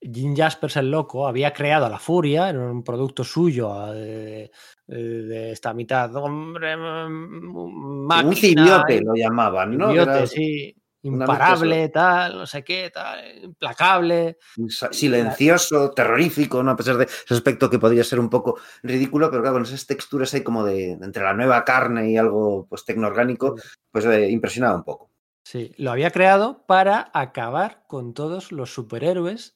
Jim 0.01 0.37
Jaspers 0.37 0.77
el 0.77 0.91
loco 0.91 1.27
había 1.27 1.53
creado 1.53 1.87
a 1.87 1.91
la 1.91 1.99
Furia, 1.99 2.49
era 2.49 2.61
un 2.61 2.85
producto 2.85 3.25
suyo 3.25 3.93
eh, 3.95 4.51
de, 4.87 5.23
de 5.23 5.53
esta 5.53 5.75
mitad 5.75 6.15
hombre, 6.17 6.77
Un 6.77 8.07
máquina, 8.07 8.35
cibiote 8.35 9.01
lo 9.03 9.15
llamaban, 9.15 9.77
¿no? 9.77 9.87
simbiote, 9.87 10.11
Era 10.11 10.27
sí, 10.27 10.77
imparable, 11.03 11.89
tal, 11.89 12.39
no 12.39 12.47
sé 12.47 12.63
qué, 12.63 12.91
tal, 12.93 13.45
implacable. 13.45 14.39
un 14.57 14.71
silencioso, 14.71 15.91
terrorífico, 15.91 16.63
¿no? 16.63 16.73
A 16.73 16.77
pesar 16.77 16.97
de 16.97 17.05
ese 17.05 17.35
aspecto 17.35 17.69
que 17.69 17.79
podría 17.79 18.05
ser 18.05 18.21
un 18.21 18.31
poco 18.31 18.59
ridículo, 18.83 19.31
pero 19.31 19.43
claro, 19.43 19.57
con 19.57 19.63
esas 19.65 19.87
texturas 19.87 20.33
ahí 20.35 20.43
como 20.43 20.65
de 20.65 20.93
entre 20.93 21.23
la 21.23 21.35
nueva 21.35 21.65
carne 21.65 22.11
y 22.11 22.17
algo 22.17 22.67
pues 22.69 22.85
tecnoorgánico, 22.85 23.57
pues 23.91 24.05
eh, 24.07 24.31
impresionaba 24.31 24.77
un 24.77 24.85
poco. 24.85 25.11
Sí, 25.45 25.73
lo 25.79 25.91
había 25.91 26.11
creado 26.11 26.67
para 26.67 27.11
acabar 27.15 27.85
con 27.87 28.13
todos 28.13 28.53
los 28.53 28.73
superhéroes 28.73 29.55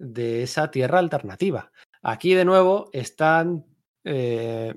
de 0.00 0.42
esa 0.42 0.70
tierra 0.70 0.98
alternativa. 0.98 1.70
Aquí 2.02 2.32
de 2.34 2.46
nuevo 2.46 2.88
están 2.92 3.66
eh, 4.02 4.74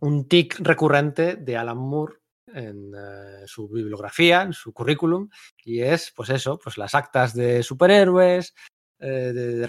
un 0.00 0.26
tic 0.26 0.58
recurrente 0.58 1.36
de 1.36 1.56
Alan 1.56 1.78
Moore 1.78 2.16
en 2.48 2.92
eh, 2.92 3.46
su 3.46 3.68
bibliografía, 3.68 4.42
en 4.42 4.52
su 4.52 4.72
currículum, 4.72 5.30
y 5.64 5.80
es, 5.80 6.12
pues 6.14 6.28
eso, 6.30 6.58
pues 6.58 6.76
las 6.76 6.94
actas 6.94 7.34
de 7.34 7.62
superhéroes, 7.62 8.54
eh, 8.98 9.32
de, 9.32 9.66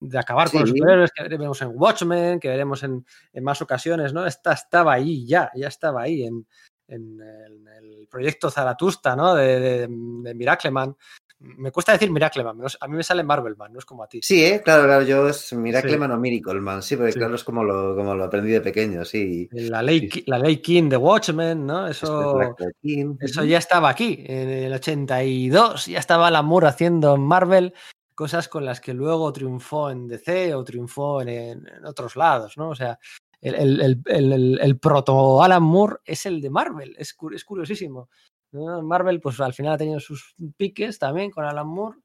de 0.00 0.18
acabar 0.18 0.50
con 0.50 0.60
los 0.60 0.70
superhéroes 0.70 1.10
que 1.10 1.24
veremos 1.24 1.60
en 1.60 1.72
Watchmen, 1.74 2.40
que 2.40 2.48
veremos 2.48 2.82
en, 2.84 3.04
en 3.32 3.44
más 3.44 3.60
ocasiones, 3.60 4.12
¿no? 4.12 4.24
Esta 4.24 4.52
estaba 4.52 4.92
ahí 4.94 5.26
ya, 5.26 5.50
ya 5.56 5.66
estaba 5.66 6.02
ahí 6.02 6.22
en, 6.22 6.46
en 6.86 7.20
el, 7.20 7.66
en 7.66 7.84
el 7.84 8.08
proyecto 8.08 8.50
Zaratusta, 8.50 9.16
¿no? 9.16 9.34
De, 9.34 9.60
de, 9.60 9.78
de 9.88 10.34
Miracleman. 10.34 10.96
Me 11.44 11.72
cuesta 11.72 11.92
decir 11.92 12.10
Miracleman, 12.10 12.56
no 12.56 12.68
sé, 12.68 12.78
a 12.80 12.86
mí 12.86 12.96
me 12.96 13.02
sale 13.02 13.24
Marvelman, 13.24 13.72
no 13.72 13.78
es 13.80 13.84
como 13.84 14.04
a 14.04 14.06
ti. 14.06 14.20
Sí, 14.22 14.44
¿eh? 14.44 14.62
claro, 14.64 14.84
claro, 14.84 15.02
yo 15.04 15.28
es 15.28 15.52
Miracleman 15.52 16.10
Sí. 16.10 16.14
o 16.14 16.18
Miracleman, 16.20 16.82
sí, 16.82 16.96
porque 16.96 17.12
Sí. 17.12 17.18
claro, 17.18 17.34
es 17.34 17.42
como 17.44 17.64
lo, 17.64 17.96
como 17.96 18.14
lo 18.14 18.24
aprendí 18.24 18.52
de 18.52 18.60
pequeño, 18.60 19.04
sí. 19.04 19.48
La 19.50 19.82
ley, 19.82 20.08
Sí, 20.08 20.22
la 20.28 20.38
ley 20.38 20.58
King 20.58 20.88
de 20.88 20.96
Watchmen, 20.96 21.66
¿no? 21.66 21.88
Este 21.88 22.06
Eso, 22.06 22.54
King, 22.80 23.16
eso 23.20 23.44
ya 23.44 23.58
estaba 23.58 23.88
aquí, 23.88 24.22
en 24.24 24.48
el 24.48 24.72
82, 24.72 25.86
ya 25.86 25.98
estaba 25.98 26.28
Alan 26.28 26.44
Moore 26.46 26.68
haciendo 26.68 27.14
en 27.14 27.22
Marvel 27.22 27.74
cosas 28.14 28.48
con 28.48 28.64
las 28.64 28.80
que 28.80 28.94
luego 28.94 29.32
triunfó 29.32 29.90
en 29.90 30.06
DC 30.06 30.54
o 30.54 30.62
triunfó 30.62 31.22
en, 31.22 31.28
en 31.66 31.84
otros 31.86 32.14
lados, 32.14 32.56
¿no? 32.56 32.68
O 32.68 32.74
sea, 32.74 32.98
el, 33.40 33.54
el- 33.80 34.02
el- 34.06 34.58
el- 34.60 34.78
proto 34.78 35.42
Alan 35.42 35.62
Moore 35.64 35.96
es 36.04 36.26
el 36.26 36.40
de 36.40 36.48
Marvel, 36.50 36.94
es, 36.98 37.16
es 37.34 37.44
curiosísimo. 37.44 38.08
Marvel, 38.52 39.20
pues 39.20 39.40
al 39.40 39.54
final 39.54 39.74
ha 39.74 39.78
tenido 39.78 40.00
sus 40.00 40.34
piques 40.56 40.98
también 40.98 41.30
con 41.30 41.44
Alan 41.44 41.66
Moore. 41.66 41.98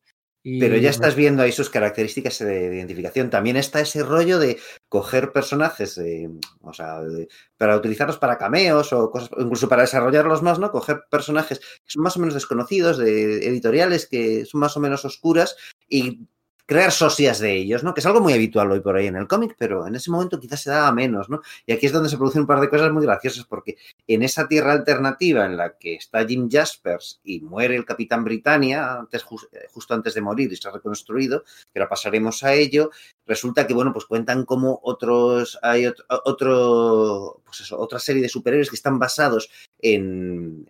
Y, 0.43 0.59
Pero 0.61 0.77
ya 0.77 0.89
estás 0.91 1.15
viendo 1.15 1.43
ahí 1.43 1.51
sus 1.51 1.69
características 1.69 2.39
de, 2.39 2.69
de 2.69 2.77
identificación. 2.77 3.29
También 3.29 3.57
está 3.57 3.81
ese 3.81 4.01
rollo 4.01 4.39
de 4.39 4.57
coger 4.87 5.33
personajes, 5.33 5.97
eh, 5.97 6.29
o 6.61 6.71
sea, 6.71 7.01
de- 7.01 7.27
para 7.57 7.75
utilizarlos 7.75 8.17
para 8.17 8.37
cameos 8.37 8.93
o 8.93 9.11
cosas, 9.11 9.29
incluso 9.37 9.67
para 9.67 9.81
desarrollarlos 9.81 10.41
más, 10.43 10.57
¿no? 10.57 10.71
Coger 10.71 11.03
personajes 11.11 11.59
que 11.59 11.65
son 11.87 12.03
más 12.03 12.15
o 12.15 12.19
menos 12.21 12.33
desconocidos, 12.33 12.97
de 12.97 13.45
editoriales 13.45 14.07
que 14.07 14.45
son 14.45 14.61
más 14.61 14.77
o 14.77 14.79
menos 14.79 15.03
oscuras 15.03 15.57
y 15.89 16.21
crear 16.67 16.91
socias 16.91 17.39
de 17.39 17.55
ellos, 17.55 17.83
¿no? 17.83 17.93
Que 17.93 18.01
es 18.01 18.05
algo 18.05 18.19
muy 18.19 18.33
habitual 18.33 18.69
hoy 18.69 18.81
por 18.81 18.95
ahí 18.95 19.07
en 19.07 19.15
el 19.15 19.25
cómic, 19.27 19.55
pero 19.57 19.87
en 19.87 19.95
ese 19.95 20.11
momento 20.11 20.37
quizás 20.37 20.61
se 20.61 20.69
daba 20.69 20.91
menos, 20.91 21.29
¿no? 21.29 21.41
Y 21.65 21.71
aquí 21.71 21.85
es 21.85 21.93
donde 21.93 22.09
se 22.09 22.17
producen 22.17 22.41
un 22.41 22.47
par 22.47 22.59
de 22.59 22.69
cosas 22.69 22.91
muy 22.91 23.03
graciosas, 23.05 23.45
porque 23.45 23.77
en 24.05 24.21
esa 24.21 24.49
tierra 24.49 24.73
alternativa 24.73 25.45
en 25.45 25.55
la 25.55 25.77
que 25.77 25.95
está 25.95 26.27
Jim 26.27 26.49
Jaspers 26.51 27.21
y 27.23 27.39
muere 27.39 27.77
el 27.77 27.85
Capitán 27.85 28.25
Britannia 28.25 28.95
antes, 28.99 29.23
eh, 29.53 29.67
justo 29.71 29.93
antes 29.93 30.13
de 30.13 30.21
morir 30.21 30.51
y 30.51 30.57
se 30.57 30.67
ha 30.67 30.71
reconstruido, 30.71 31.45
ahora 31.73 31.87
pasaremos 31.87 32.43
a 32.43 32.53
ello, 32.53 32.91
resulta 33.25 33.65
que, 33.65 33.73
bueno, 33.73 33.93
pues 33.93 34.05
cuentan 34.05 34.43
como 34.43 34.81
otros, 34.83 35.57
hay 35.61 35.85
otro, 35.85 36.05
otro 36.25 37.41
pues 37.45 37.61
eso, 37.61 37.79
otra 37.79 37.99
serie 37.99 38.21
de 38.21 38.29
superhéroes 38.29 38.69
que 38.69 38.75
están 38.75 38.99
basados 38.99 39.49
en 39.79 40.67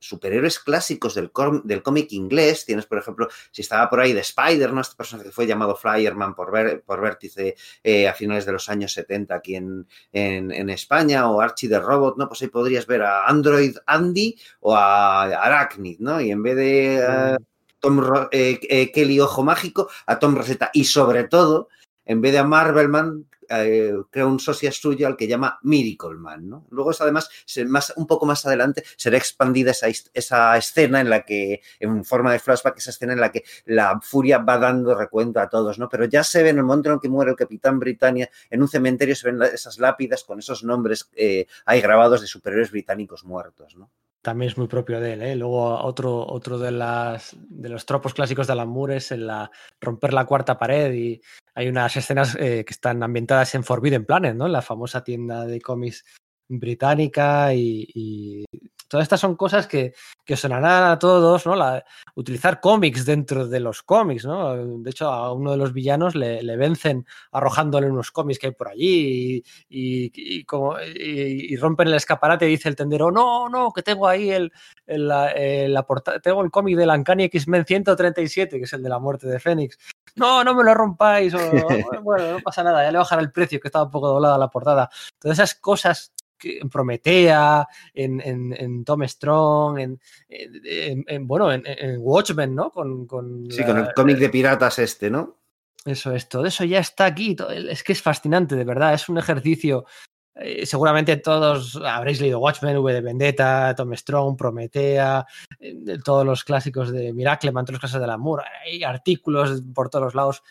superhéroes 0.00 0.58
clásicos 0.58 1.14
del, 1.14 1.30
cómic 1.30 2.12
inglés. 2.12 2.64
Tienes, 2.66 2.86
por 2.86 2.98
ejemplo, 2.98 3.28
si 3.52 3.62
estaba 3.62 3.88
por 3.88 4.00
ahí 4.00 4.12
de 4.12 4.20
Spider, 4.20 4.72
¿no? 4.72 4.80
Este 4.80 4.96
personaje 4.96 5.28
que 5.28 5.32
fue 5.34 5.46
llamado 5.46 5.76
Flyerman 5.76 6.34
por, 6.34 6.50
Ver- 6.50 6.82
por 6.82 7.00
Vértice 7.00 7.54
eh, 7.84 8.08
a 8.08 8.14
finales 8.14 8.46
de 8.46 8.52
los 8.52 8.68
años 8.68 8.92
70 8.92 9.34
aquí 9.34 9.54
en, 9.56 9.86
en, 10.12 10.50
en 10.50 10.70
España, 10.70 11.30
o 11.30 11.40
Archie 11.40 11.68
the 11.68 11.78
Robot, 11.78 12.16
¿no? 12.16 12.26
Pues 12.26 12.42
ahí 12.42 12.48
podrías 12.48 12.86
ver 12.86 13.02
a 13.02 13.26
Android 13.26 13.76
Andy 13.86 14.36
o 14.60 14.74
a 14.74 15.22
Arachnid, 15.24 15.98
¿no? 16.00 16.20
Y 16.20 16.30
en 16.30 16.42
vez 16.42 16.56
de 16.56 16.96
eh, 16.96 17.36
Tom 17.78 18.02
eh, 18.32 18.58
eh, 18.68 18.90
Kelly 18.92 19.20
Ojo 19.20 19.42
Mágico, 19.42 19.88
a 20.06 20.18
Tom 20.18 20.34
Rosetta. 20.34 20.70
Y 20.72 20.84
sobre 20.84 21.24
todo, 21.24 21.68
en 22.04 22.20
vez 22.20 22.32
de 22.32 22.38
a 22.38 22.44
Marvelman, 22.44 23.26
eh, 23.50 23.92
crea 24.10 24.26
un 24.26 24.38
socia 24.38 24.72
suyo 24.72 25.06
al 25.06 25.16
que 25.16 25.26
llama 25.26 25.58
Miracle 25.62 26.14
Man, 26.14 26.48
¿no? 26.48 26.66
Luego 26.70 26.92
además, 27.00 27.28
más, 27.66 27.92
un 27.96 28.06
poco 28.06 28.26
más 28.26 28.46
adelante, 28.46 28.84
será 28.96 29.16
expandida 29.16 29.72
esa, 29.72 29.88
esa 30.14 30.56
escena 30.56 31.00
en 31.00 31.10
la 31.10 31.24
que, 31.24 31.60
en 31.78 32.04
forma 32.04 32.32
de 32.32 32.38
flashback, 32.38 32.78
esa 32.78 32.90
escena 32.90 33.12
en 33.12 33.20
la 33.20 33.32
que 33.32 33.44
la 33.66 34.00
furia 34.00 34.38
va 34.38 34.58
dando 34.58 34.94
recuento 34.94 35.40
a 35.40 35.48
todos, 35.48 35.78
¿no? 35.78 35.88
Pero 35.88 36.04
ya 36.04 36.24
se 36.24 36.42
ve 36.42 36.50
en 36.50 36.58
el 36.58 36.64
momento 36.64 36.92
en 36.92 37.00
que 37.00 37.08
muere 37.08 37.32
el 37.32 37.36
Capitán 37.36 37.78
Britannia, 37.78 38.30
en 38.50 38.62
un 38.62 38.68
cementerio 38.68 39.14
se 39.16 39.30
ven 39.30 39.42
esas 39.42 39.78
lápidas 39.78 40.24
con 40.24 40.38
esos 40.38 40.64
nombres 40.64 41.10
eh, 41.14 41.46
ahí 41.64 41.80
grabados 41.80 42.20
de 42.20 42.26
superhéroes 42.26 42.70
británicos 42.70 43.24
muertos, 43.24 43.76
¿no? 43.76 43.90
También 44.22 44.50
es 44.50 44.58
muy 44.58 44.68
propio 44.68 45.00
de 45.00 45.14
él, 45.14 45.22
¿eh? 45.22 45.34
Luego 45.34 45.82
otro, 45.82 46.26
otro 46.26 46.58
de, 46.58 46.70
las, 46.70 47.34
de 47.38 47.68
los 47.70 47.86
tropos 47.86 48.12
clásicos 48.12 48.46
de 48.46 48.52
Alan 48.52 48.68
Moore 48.68 48.96
es 48.96 49.12
en 49.12 49.26
la 49.26 49.50
romper 49.80 50.12
la 50.12 50.26
cuarta 50.26 50.58
pared 50.58 50.92
y 50.92 51.20
hay 51.54 51.68
unas 51.68 51.96
escenas 51.96 52.36
eh, 52.36 52.64
que 52.66 52.72
están 52.72 53.02
ambientadas 53.02 53.54
en 53.54 53.64
Forbidden 53.64 54.04
Planet, 54.04 54.34
¿no? 54.34 54.46
En 54.46 54.52
la 54.52 54.62
famosa 54.62 55.02
tienda 55.02 55.46
de 55.46 55.60
cómics 55.60 56.04
británica 56.48 57.54
y, 57.54 57.88
y 57.94 58.44
todas 58.90 59.04
estas 59.04 59.20
son 59.20 59.36
cosas 59.36 59.66
que, 59.68 59.94
que 60.24 60.36
sonarán 60.36 60.90
a 60.90 60.98
todos, 60.98 61.46
¿no? 61.46 61.54
La- 61.54 61.84
utilizar 62.16 62.60
cómics 62.60 63.06
dentro 63.06 63.46
de 63.46 63.60
los 63.60 63.82
cómics, 63.82 64.24
¿no? 64.26 64.56
De 64.82 64.90
hecho, 64.90 65.08
a 65.08 65.32
uno 65.32 65.52
de 65.52 65.56
los 65.56 65.72
villanos 65.72 66.14
le, 66.16 66.42
le 66.42 66.56
vencen 66.56 67.06
arrojándole 67.30 67.88
unos 67.88 68.10
cómics 68.10 68.38
que 68.40 68.48
hay 68.48 68.52
por 68.52 68.68
allí 68.68 69.42
y, 69.70 70.04
y- 70.06 70.12
y 70.14 70.44
como, 70.44 70.78
y- 70.80 71.54
y 71.54 71.56
rompen 71.56 71.88
el 71.88 71.94
escaparate 71.94 72.46
y 72.46 72.50
dice 72.50 72.68
el 72.68 72.76
tendero, 72.76 73.10
no, 73.12 73.48
no, 73.48 73.72
que 73.72 73.82
tengo 73.82 74.08
ahí 74.08 74.30
el, 74.30 74.52
el- 74.86 75.06
la, 75.08 75.32
la 75.36 75.86
porta- 75.86 76.18
tengo 76.20 76.42
el 76.42 76.50
cómic 76.50 76.76
del 76.76 76.90
Uncanny 76.90 77.24
X-Men 77.24 77.64
137, 77.64 78.58
que 78.58 78.64
es 78.64 78.72
el 78.72 78.82
de 78.82 78.88
la 78.88 78.98
muerte 78.98 79.28
de 79.28 79.38
Fénix. 79.38 79.78
No, 80.16 80.42
no 80.42 80.54
me 80.54 80.64
lo 80.64 80.74
rompáis. 80.74 81.32
o, 81.34 81.38
bueno, 82.02 82.32
no 82.32 82.38
pasa 82.40 82.64
nada, 82.64 82.82
ya 82.82 82.90
le 82.90 82.98
bajaré 82.98 83.22
el 83.22 83.30
precio, 83.30 83.60
que 83.60 83.68
estaba 83.68 83.84
un 83.84 83.90
poco 83.92 84.08
doblada 84.08 84.36
la 84.36 84.48
portada. 84.48 84.90
Todas 85.20 85.38
esas 85.38 85.54
cosas 85.54 86.12
en 86.44 86.68
Prometea, 86.70 87.66
en, 87.94 88.20
en, 88.20 88.52
en 88.58 88.84
Tom 88.84 89.02
Strong, 89.06 89.78
en, 89.78 90.00
en- 90.28 91.04
en- 91.06 91.26
bueno, 91.26 91.52
en, 91.52 91.62
en 91.66 91.96
Watchmen, 92.00 92.54
¿no? 92.54 92.70
Con, 92.70 93.06
con 93.06 93.50
Sí, 93.50 93.64
con 93.64 93.78
el 93.78 93.92
cómic 93.94 94.18
de 94.18 94.28
piratas 94.30 94.78
este, 94.78 95.10
¿no? 95.10 95.36
eso 95.84 96.12
es, 96.14 96.28
todo 96.28 96.44
eso 96.44 96.64
ya 96.64 96.78
está 96.80 97.06
aquí. 97.06 97.34
es 97.68 97.82
que 97.82 97.92
es 97.92 98.02
fascinante, 98.02 98.54
de 98.54 98.64
verdad. 98.64 98.92
Es 98.92 99.08
un 99.08 99.16
ejercicio. 99.18 99.86
eh, 100.34 100.64
seguramente 100.66 101.16
todos 101.16 101.76
habréis 101.84 102.20
leído 102.20 102.38
Watchmen, 102.38 102.76
V 102.78 102.92
de 102.92 103.00
Vendetta, 103.00 103.74
Tom 103.74 103.94
Strong, 103.94 104.36
Prometea, 104.36 105.26
eh, 105.58 105.74
de 105.76 105.98
todos 105.98 106.24
los 106.26 106.44
clásicos 106.44 106.92
de 106.92 107.12
Miracleman, 107.14 107.64
todos 107.64 107.74
los 107.74 107.80
clásicos 107.80 108.02
del 108.02 108.10
amor. 108.10 108.42
Hay 108.64 108.82
artículos 108.84 109.62
por 109.74 109.88
todos 109.88 110.04
los 110.04 110.14
lados. 110.14 110.42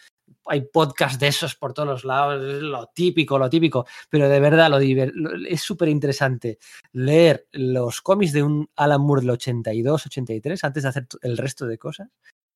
Hay 0.50 0.62
podcasts 0.62 1.20
de 1.20 1.28
esos 1.28 1.56
por 1.56 1.74
todos 1.74 1.88
los 1.88 2.04
lados, 2.06 2.44
es 2.44 2.62
lo 2.62 2.88
típico, 2.88 3.38
lo 3.38 3.50
típico, 3.50 3.86
pero 4.10 4.28
de 4.28 4.40
verdad 4.40 4.70
lo, 4.70 4.80
es 4.80 5.62
súper 5.62 5.90
interesante 5.90 6.58
leer 6.92 7.48
los 7.52 8.02
cómics 8.02 8.34
de 8.34 8.44
un 8.44 8.70
Alan 8.76 9.02
Moore 9.02 9.22
del 9.22 9.30
82, 9.32 10.06
83, 10.08 10.64
antes 10.64 10.84
de 10.84 10.90
hacer 10.90 11.08
el 11.22 11.38
resto 11.38 11.66
de 11.68 11.78
cosas, 11.78 12.10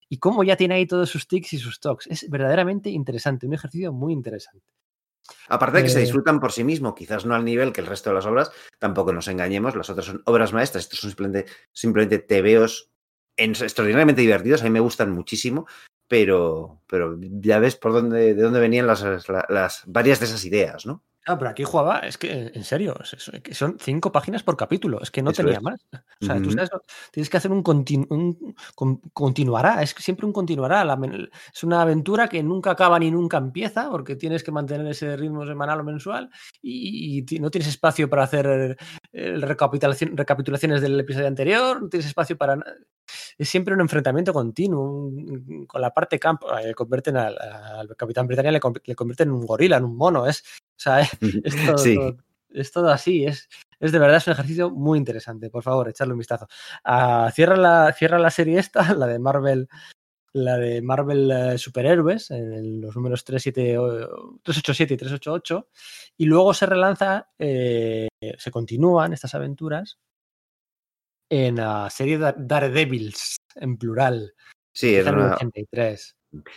y 0.10 0.18
cómo 0.18 0.44
ya 0.44 0.56
tiene 0.56 0.76
ahí 0.76 0.86
todos 0.86 1.10
sus 1.10 1.28
tics 1.28 1.54
y 1.54 1.58
sus 1.58 1.80
talks. 1.80 2.08
Es 2.08 2.30
verdaderamente 2.30 2.90
interesante, 2.90 3.48
un 3.48 3.54
ejercicio 3.54 3.94
muy 3.94 4.14
interesante. 4.14 4.66
Aparte 5.48 5.78
de 5.78 5.84
que 5.84 5.90
se 5.90 6.00
Eh, 6.00 6.02
disfrutan 6.02 6.40
por 6.40 6.52
sí 6.52 6.64
mismo, 6.64 6.94
quizás 6.94 7.26
no 7.26 7.34
al 7.34 7.46
nivel 7.46 7.72
que 7.72 7.82
el 7.82 7.88
resto 7.88 8.10
de 8.10 8.16
las 8.16 8.26
obras, 8.26 8.52
tampoco 8.78 9.14
nos 9.14 9.28
engañemos, 9.28 9.76
las 9.76 9.90
otras 9.90 10.08
son 10.08 10.22
obras 10.26 10.52
maestras, 10.52 10.84
estos 10.84 11.00
son 11.00 11.12
simplemente, 11.12 11.50
simplemente 11.72 12.20
tebeos 12.20 12.90
en- 13.38 13.52
extraordinariamente 13.52 14.22
divertidos, 14.22 14.62
a 14.62 14.66
mí 14.66 14.70
me 14.70 14.80
gustan 14.82 15.12
muchísimo, 15.12 15.66
pero, 16.14 16.80
pero 16.88 17.18
ya 17.20 17.58
ves 17.60 17.76
por 17.76 17.92
dónde, 17.94 18.36
de 18.36 18.44
dónde 18.44 18.60
venían 18.60 18.86
las, 18.86 19.02
la- 19.28 19.48
las 19.50 19.82
varias 19.88 20.20
de 20.20 20.26
esas 20.28 20.46
ideas, 20.46 20.86
¿no? 20.86 21.04
Ah, 21.26 21.38
pero 21.40 21.52
aquí 21.52 21.64
jugaba, 21.64 22.00
es 22.00 22.18
que, 22.18 22.52
en 22.54 22.64
serio, 22.66 22.96
es- 23.02 23.32
son 23.58 23.78
cinco 23.80 24.12
páginas 24.12 24.44
por 24.44 24.58
capítulo, 24.58 25.02
es 25.02 25.10
que 25.10 25.22
no 25.22 25.32
Eso 25.32 25.42
tenía 25.42 25.58
es. 25.58 25.64
más. 25.64 25.80
O 26.22 26.26
sea, 26.26 26.42
tú 26.42 26.52
sabes, 26.52 26.70
tienes 27.12 27.30
que 27.30 27.38
hacer 27.38 27.52
un, 27.52 27.64
continu- 27.64 28.08
un 28.10 28.56
con- 28.76 28.98
continuará, 29.14 29.82
es 29.82 29.94
que 29.94 30.02
siempre 30.04 30.26
un 30.26 30.34
continuará. 30.34 30.84
la 30.84 30.96
es 31.54 31.64
una 31.64 31.82
aventura 31.82 32.28
que 32.28 32.44
nunca 32.44 32.72
acaba 32.72 33.00
ni 33.00 33.10
nunca 33.10 33.38
empieza, 33.38 33.90
porque 33.90 34.16
tienes 34.18 34.44
que 34.44 34.52
mantener 34.52 34.86
ese 34.88 35.16
ritmo 35.16 35.46
semanal 35.46 35.80
o 35.80 35.84
mensual 35.86 36.30
y, 36.62 37.20
no 37.40 37.50
tienes 37.50 37.70
espacio 37.70 38.10
para 38.10 38.24
hacer 38.24 38.78
eh, 39.14 39.36
recapitulación- 39.38 40.16
recapitulaciones 40.16 40.82
del 40.82 41.00
episodio 41.00 41.28
anterior, 41.28 41.82
no 41.82 41.88
tienes 41.90 42.08
espacio 42.08 42.38
para... 42.38 42.58
Es 43.38 43.50
siempre 43.50 43.74
un 43.74 43.82
enfrentamiento 43.82 44.32
continuo 44.34 44.82
un- 45.08 45.66
con 45.68 45.82
la 45.82 45.92
parte 45.94 46.20
campo. 46.20 46.48
eh, 46.58 46.74
convierten 46.74 47.18
al, 47.18 47.38
al 47.38 47.96
Capitán 47.98 48.28
Britannia, 48.28 48.52
le, 48.52 48.60
le 48.86 48.96
convierten 48.96 49.28
en 49.30 49.34
un 49.36 49.46
gorila, 49.46 49.78
en 49.78 49.84
un 49.86 49.96
mono. 49.98 50.26
Es, 50.26 50.44
sea, 50.80 51.00
es, 51.02 51.10
es 51.44 51.66
todo, 51.66 51.78
Sí. 51.78 51.96
todo- 51.96 52.18
es 52.50 52.72
todo 52.72 52.90
así. 52.90 53.26
Es, 53.26 53.50
es 53.80 53.92
de 53.92 54.00
verdad 54.00 54.18
es 54.18 54.28
un 54.28 54.34
ejercicio 54.34 54.70
muy 54.70 54.98
interesante. 55.00 55.50
Por 55.50 55.64
favor, 55.64 55.90
echarle 55.90 56.14
un 56.14 56.20
vistazo. 56.20 56.48
Ah, 56.84 57.32
cierra, 57.34 57.58
la, 57.58 57.92
cierra 57.94 58.20
la 58.20 58.30
serie 58.32 58.60
esta, 58.60 58.82
la 58.96 59.08
de 59.08 59.20
Marvel. 59.20 59.68
La 60.36 60.58
de 60.58 60.82
Marvel 60.82 61.30
eh, 61.32 61.58
Superhéroes, 61.60 62.32
en 62.32 62.82
los 62.82 62.96
números 62.96 63.24
3, 63.24 63.42
7, 63.44 63.78
o- 63.78 64.40
387 64.42 64.96
y 64.96 64.98
388, 64.98 65.70
y 66.18 66.26
luego 66.26 66.56
se 66.56 66.66
relanza, 66.66 67.30
eh, 67.38 68.08
se 68.40 68.50
continúan 68.50 69.14
estas 69.14 69.36
aventuras 69.36 70.00
en 71.30 71.58
la 71.58 71.88
serie 71.92 72.18
Dar- 72.18 72.36
Daredevils, 72.38 73.36
en 73.56 73.78
plural, 73.78 74.34
Sí, 74.74 74.96
el 74.96 75.08
una, 75.08 75.36
83. 75.36 76.16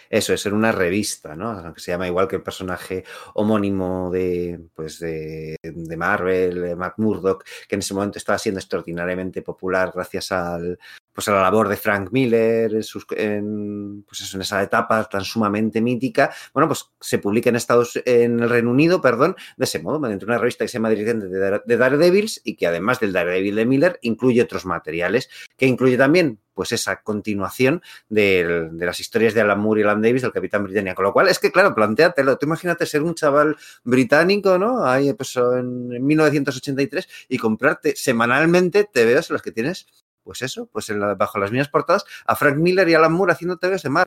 Eso, 0.08 0.32
es 0.34 0.46
en 0.46 0.54
una 0.54 0.72
revista, 0.72 1.34
¿no? 1.34 1.72
Que 1.74 1.80
se 1.80 1.92
llama 1.92 2.06
igual 2.06 2.28
que 2.28 2.36
el 2.36 2.42
personaje 2.42 3.04
homónimo 3.34 4.10
de, 4.10 4.60
pues 4.74 4.98
de, 5.00 5.56
de 5.62 5.96
Marvel, 5.96 6.76
Matt 6.76 6.98
Murdock, 6.98 7.44
que 7.68 7.74
en 7.74 7.80
ese 7.80 7.94
momento 7.94 8.18
estaba 8.18 8.38
siendo 8.38 8.60
extraordinariamente 8.60 9.42
popular 9.42 9.92
gracias 9.94 10.32
al, 10.32 10.78
pues 11.16 11.26
la 11.28 11.40
labor 11.40 11.68
de 11.70 11.78
Frank 11.78 12.10
Miller 12.12 12.70
en, 13.16 14.02
pues 14.06 14.20
eso, 14.20 14.36
en 14.36 14.42
esa 14.42 14.62
etapa 14.62 15.02
tan 15.04 15.24
sumamente 15.24 15.80
mítica. 15.80 16.30
Bueno, 16.52 16.68
pues 16.68 16.90
se 17.00 17.18
publica 17.18 17.48
en 17.48 17.56
Estados, 17.56 17.98
en 18.04 18.38
el 18.38 18.50
Reino 18.50 18.70
Unido, 18.70 19.00
perdón, 19.00 19.34
de 19.56 19.64
ese 19.64 19.78
modo, 19.78 19.98
mediante 19.98 20.26
una 20.26 20.36
revista 20.36 20.64
que 20.64 20.68
se 20.68 20.74
llama 20.74 20.90
Dirigente 20.90 21.28
de, 21.28 21.38
Dare- 21.38 21.62
de 21.64 21.76
Daredevils 21.78 22.42
y 22.44 22.54
que 22.56 22.66
además 22.66 23.00
del 23.00 23.14
Daredevil 23.14 23.56
de 23.56 23.64
Miller 23.64 23.98
incluye 24.02 24.42
otros 24.42 24.66
materiales, 24.66 25.30
que 25.56 25.64
incluye 25.66 25.96
también 25.96 26.38
pues 26.52 26.72
esa 26.72 27.02
continuación 27.02 27.82
de 28.08 28.70
las 28.78 29.00
historias 29.00 29.34
de 29.34 29.42
Alan 29.42 29.60
Moore 29.60 29.80
y 29.80 29.84
Alan 29.84 30.00
Davis 30.00 30.22
del 30.22 30.32
Capitán 30.32 30.64
Britannia. 30.64 30.94
Con 30.94 31.04
lo 31.04 31.12
cual, 31.12 31.28
es 31.28 31.38
que, 31.38 31.52
claro, 31.52 31.74
planteatelo. 31.74 32.38
Tú 32.38 32.46
imagínate 32.46 32.86
ser 32.86 33.02
un 33.02 33.14
chaval 33.14 33.56
británico, 33.84 34.58
¿no? 34.58 34.82
Ahí, 34.86 35.12
pues, 35.12 35.36
en, 35.36 35.92
en 35.92 36.06
1983 36.06 37.08
y 37.28 37.36
comprarte 37.36 37.94
semanalmente 37.94 38.84
TVOs 38.84 39.28
en 39.30 39.34
los 39.34 39.42
que 39.42 39.52
tienes, 39.52 39.86
pues 40.26 40.42
eso, 40.42 40.66
pues 40.66 40.90
en 40.90 40.98
la- 41.00 41.14
bajo 41.14 41.38
las 41.38 41.52
mismas 41.52 41.68
portadas, 41.68 42.04
a 42.26 42.34
Frank 42.34 42.56
Miller 42.56 42.88
y 42.88 42.94
Alan 42.94 43.12
Moore 43.12 43.32
haciendo 43.32 43.56
TVOs 43.56 43.82
de 43.84 43.88
mar. 43.90 44.06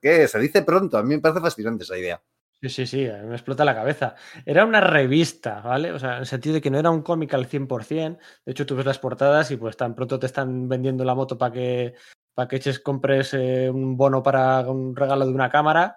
Que 0.00 0.26
se 0.26 0.38
dice 0.38 0.62
pronto. 0.62 0.96
A 0.96 1.02
mí 1.02 1.10
me 1.14 1.20
parece 1.20 1.40
fascinante 1.42 1.84
esa 1.84 1.98
idea. 1.98 2.22
Sí, 2.62 2.68
sí, 2.70 2.86
sí, 2.86 3.08
me 3.26 3.34
explota 3.34 3.64
la 3.64 3.74
cabeza. 3.74 4.14
Era 4.46 4.64
una 4.64 4.80
revista, 4.80 5.60
¿vale? 5.60 5.92
O 5.92 5.98
sea, 5.98 6.14
en 6.14 6.18
el 6.20 6.26
sentido 6.26 6.54
de 6.54 6.60
que 6.62 6.70
no 6.70 6.78
era 6.78 6.90
un 6.90 7.02
cómic 7.02 7.34
al 7.34 7.46
100%. 7.46 8.18
De 8.46 8.52
hecho, 8.52 8.64
tú 8.64 8.74
ves 8.76 8.86
las 8.86 8.98
portadas 8.98 9.50
y 9.50 9.56
pues 9.56 9.76
tan 9.76 9.94
pronto 9.94 10.18
te 10.18 10.26
están 10.26 10.68
vendiendo 10.68 11.04
la 11.04 11.14
moto 11.14 11.36
para 11.36 11.52
que, 11.52 11.94
para 12.34 12.48
que 12.48 12.56
eches, 12.56 12.80
compres 12.80 13.34
eh, 13.34 13.68
un 13.68 13.96
bono 13.96 14.22
para 14.22 14.60
un 14.70 14.96
regalo 14.96 15.26
de 15.26 15.32
una 15.32 15.50
cámara, 15.50 15.96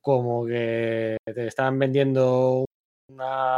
como 0.00 0.44
que 0.46 1.16
te 1.24 1.46
están 1.46 1.78
vendiendo 1.78 2.64
una... 3.10 3.56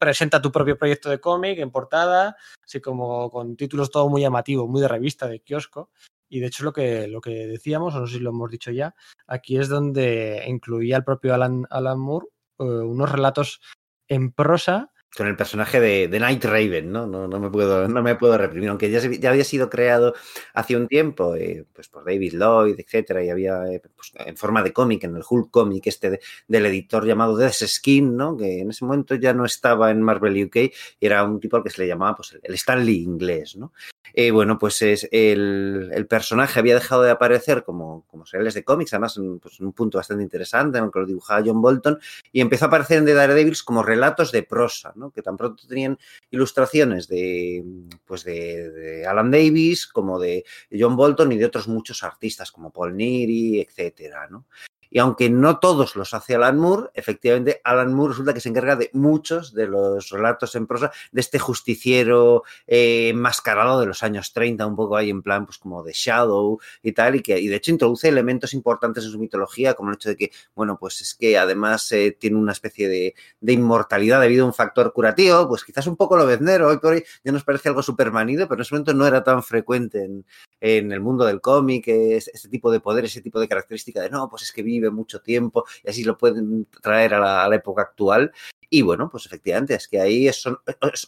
Presenta 0.00 0.40
tu 0.40 0.50
propio 0.50 0.78
proyecto 0.78 1.10
de 1.10 1.20
cómic 1.20 1.58
en 1.58 1.70
portada, 1.70 2.36
así 2.64 2.80
como 2.80 3.30
con 3.30 3.54
títulos 3.54 3.90
todo 3.90 4.08
muy 4.08 4.22
llamativos, 4.22 4.66
muy 4.66 4.80
de 4.80 4.88
revista, 4.88 5.28
de 5.28 5.40
kiosco. 5.40 5.90
Y 6.30 6.40
de 6.40 6.46
hecho 6.46 6.64
lo 6.64 6.72
que, 6.72 7.06
lo 7.06 7.20
que 7.20 7.46
decíamos, 7.46 7.94
o 7.94 8.00
no 8.00 8.06
sé 8.06 8.14
si 8.14 8.20
lo 8.20 8.30
hemos 8.30 8.50
dicho 8.50 8.70
ya, 8.70 8.94
aquí 9.26 9.58
es 9.58 9.68
donde 9.68 10.42
incluía 10.46 10.96
el 10.96 11.04
propio 11.04 11.34
Alan, 11.34 11.66
Alan 11.68 11.98
Moore 11.98 12.28
eh, 12.60 12.64
unos 12.64 13.12
relatos 13.12 13.60
en 14.08 14.32
prosa. 14.32 14.90
Con 15.16 15.26
el 15.26 15.34
personaje 15.36 15.80
de, 15.80 16.06
de 16.06 16.20
Night 16.20 16.44
Raven, 16.44 16.92
¿no? 16.92 17.04
No, 17.04 17.26
no, 17.26 17.40
me 17.40 17.50
puedo, 17.50 17.88
no 17.88 18.00
me 18.00 18.14
puedo 18.14 18.38
reprimir, 18.38 18.68
aunque 18.68 18.90
ya, 18.92 19.00
ya 19.00 19.30
había 19.30 19.42
sido 19.42 19.68
creado 19.68 20.14
hace 20.54 20.76
un 20.76 20.86
tiempo 20.86 21.34
eh, 21.34 21.64
pues 21.72 21.88
por 21.88 22.04
David 22.04 22.34
Lloyd, 22.34 22.78
etcétera, 22.78 23.22
y 23.24 23.28
había 23.28 23.64
eh, 23.72 23.82
pues, 23.96 24.12
en 24.24 24.36
forma 24.36 24.62
de 24.62 24.72
cómic, 24.72 25.02
en 25.02 25.16
el 25.16 25.22
Hulk 25.28 25.50
Comic 25.50 25.88
este 25.88 26.10
de- 26.10 26.20
del 26.46 26.64
editor 26.66 27.04
llamado 27.04 27.36
Des 27.36 27.58
Skin, 27.58 28.16
¿no? 28.16 28.36
Que 28.36 28.60
en 28.60 28.70
ese 28.70 28.84
momento 28.84 29.16
ya 29.16 29.34
no 29.34 29.44
estaba 29.44 29.90
en 29.90 30.00
Marvel 30.00 30.44
UK 30.44 30.56
y 30.56 30.72
era 31.06 31.24
un 31.24 31.40
tipo 31.40 31.56
al 31.56 31.64
que 31.64 31.70
se 31.70 31.82
le 31.82 31.88
llamaba 31.88 32.14
pues, 32.14 32.38
el 32.40 32.54
Stanley 32.54 33.02
inglés, 33.02 33.56
¿no? 33.56 33.72
Eh, 34.12 34.30
bueno, 34.30 34.58
pues 34.58 34.82
es 34.82 35.08
el, 35.12 36.06
personaje 36.08 36.58
había 36.58 36.74
dejado 36.74 37.02
de 37.02 37.10
aparecer 37.10 37.62
como, 37.64 38.04
como 38.08 38.26
seriales 38.26 38.54
de 38.54 38.64
cómics, 38.64 38.92
además 38.92 39.16
en, 39.16 39.38
pues, 39.38 39.60
en 39.60 39.66
un 39.66 39.72
punto 39.72 39.98
bastante 39.98 40.22
interesante, 40.22 40.78
en 40.78 40.84
el 40.84 40.90
que 40.90 40.98
lo 40.98 41.06
dibujaba 41.06 41.42
John 41.44 41.62
Bolton, 41.62 41.98
y 42.32 42.40
empezó 42.40 42.64
a 42.64 42.68
aparecer 42.68 42.98
en 42.98 43.06
The 43.06 43.14
Daredevils 43.14 43.62
como 43.62 43.82
relatos 43.82 44.32
de 44.32 44.42
prosa, 44.42 44.92
¿no? 44.96 45.10
que 45.10 45.22
tan 45.22 45.36
pronto 45.36 45.64
tenían 45.66 45.98
ilustraciones 46.30 47.08
de, 47.08 47.64
pues 48.04 48.24
de, 48.24 48.70
de 48.70 49.06
Alan 49.06 49.30
Davis, 49.30 49.86
como 49.86 50.18
de 50.18 50.44
John 50.72 50.96
Bolton 50.96 51.32
y 51.32 51.38
de 51.38 51.46
otros 51.46 51.68
muchos 51.68 52.02
artistas 52.02 52.50
como 52.50 52.72
Paul 52.72 52.96
Neary, 52.96 53.60
etcétera, 53.60 54.28
¿no? 54.28 54.46
Y 54.90 54.98
aunque 54.98 55.30
no 55.30 55.58
todos 55.60 55.94
los 55.96 56.14
hace 56.14 56.34
Alan 56.34 56.58
Moore, 56.58 56.90
efectivamente 56.94 57.60
Alan 57.64 57.94
Moore 57.94 58.10
resulta 58.12 58.34
que 58.34 58.40
se 58.40 58.48
encarga 58.48 58.76
de 58.76 58.90
muchos 58.92 59.54
de 59.54 59.66
los 59.68 60.10
relatos 60.10 60.54
en 60.56 60.66
prosa 60.66 60.90
de 61.12 61.20
este 61.20 61.38
justiciero 61.38 62.42
eh, 62.66 63.10
enmascarado 63.10 63.80
de 63.80 63.86
los 63.86 64.02
años 64.02 64.32
30, 64.32 64.66
un 64.66 64.76
poco 64.76 64.96
ahí 64.96 65.10
en 65.10 65.22
plan 65.22 65.46
pues 65.46 65.58
como 65.58 65.82
de 65.82 65.92
Shadow 65.94 66.58
y 66.82 66.92
tal, 66.92 67.16
y 67.16 67.22
que 67.22 67.38
y 67.38 67.48
de 67.48 67.56
hecho 67.56 67.70
introduce 67.70 68.08
elementos 68.08 68.52
importantes 68.54 69.04
en 69.04 69.10
su 69.10 69.18
mitología, 69.18 69.74
como 69.74 69.90
el 69.90 69.94
hecho 69.96 70.08
de 70.08 70.16
que, 70.16 70.30
bueno, 70.54 70.76
pues 70.78 71.00
es 71.00 71.14
que 71.14 71.38
además 71.38 71.90
eh, 71.92 72.16
tiene 72.18 72.36
una 72.36 72.52
especie 72.52 72.88
de, 72.88 73.14
de 73.40 73.52
inmortalidad 73.52 74.20
debido 74.20 74.44
a 74.44 74.48
un 74.48 74.54
factor 74.54 74.92
curativo, 74.92 75.46
pues 75.48 75.64
quizás 75.64 75.86
un 75.86 75.96
poco 75.96 76.16
lo 76.16 76.26
veznero, 76.26 76.68
hoy 76.68 76.78
por 76.78 76.94
hoy 76.94 77.04
ya 77.24 77.32
nos 77.32 77.44
parece 77.44 77.68
algo 77.68 77.82
supermanido, 77.82 78.48
pero 78.48 78.58
en 78.58 78.62
ese 78.62 78.74
momento 78.74 78.94
no 78.94 79.06
era 79.06 79.22
tan 79.22 79.42
frecuente 79.42 80.04
en, 80.04 80.24
en 80.60 80.92
el 80.92 81.00
mundo 81.00 81.24
del 81.24 81.40
cómic, 81.40 81.84
es- 81.88 82.28
este 82.28 82.48
tipo 82.48 82.70
de 82.72 82.80
poder, 82.80 83.04
ese 83.04 83.20
tipo 83.20 83.38
de 83.40 83.48
característica 83.48 84.00
de 84.00 84.10
no, 84.10 84.28
pues 84.28 84.42
es 84.42 84.52
que 84.52 84.62
vive 84.62 84.79
mucho 84.88 85.20
tiempo 85.20 85.66
y 85.84 85.90
así 85.90 86.04
lo 86.04 86.16
pueden 86.16 86.66
traer 86.80 87.12
a 87.12 87.48
la, 87.48 87.54
época 87.54 87.82
actual. 87.82 88.32
Y 88.70 88.80
bueno, 88.80 89.10
pues 89.10 89.26
efectivamente 89.26 89.74
es 89.74 89.88
que 89.88 90.00
ahí 90.00 90.28
es 90.28 90.44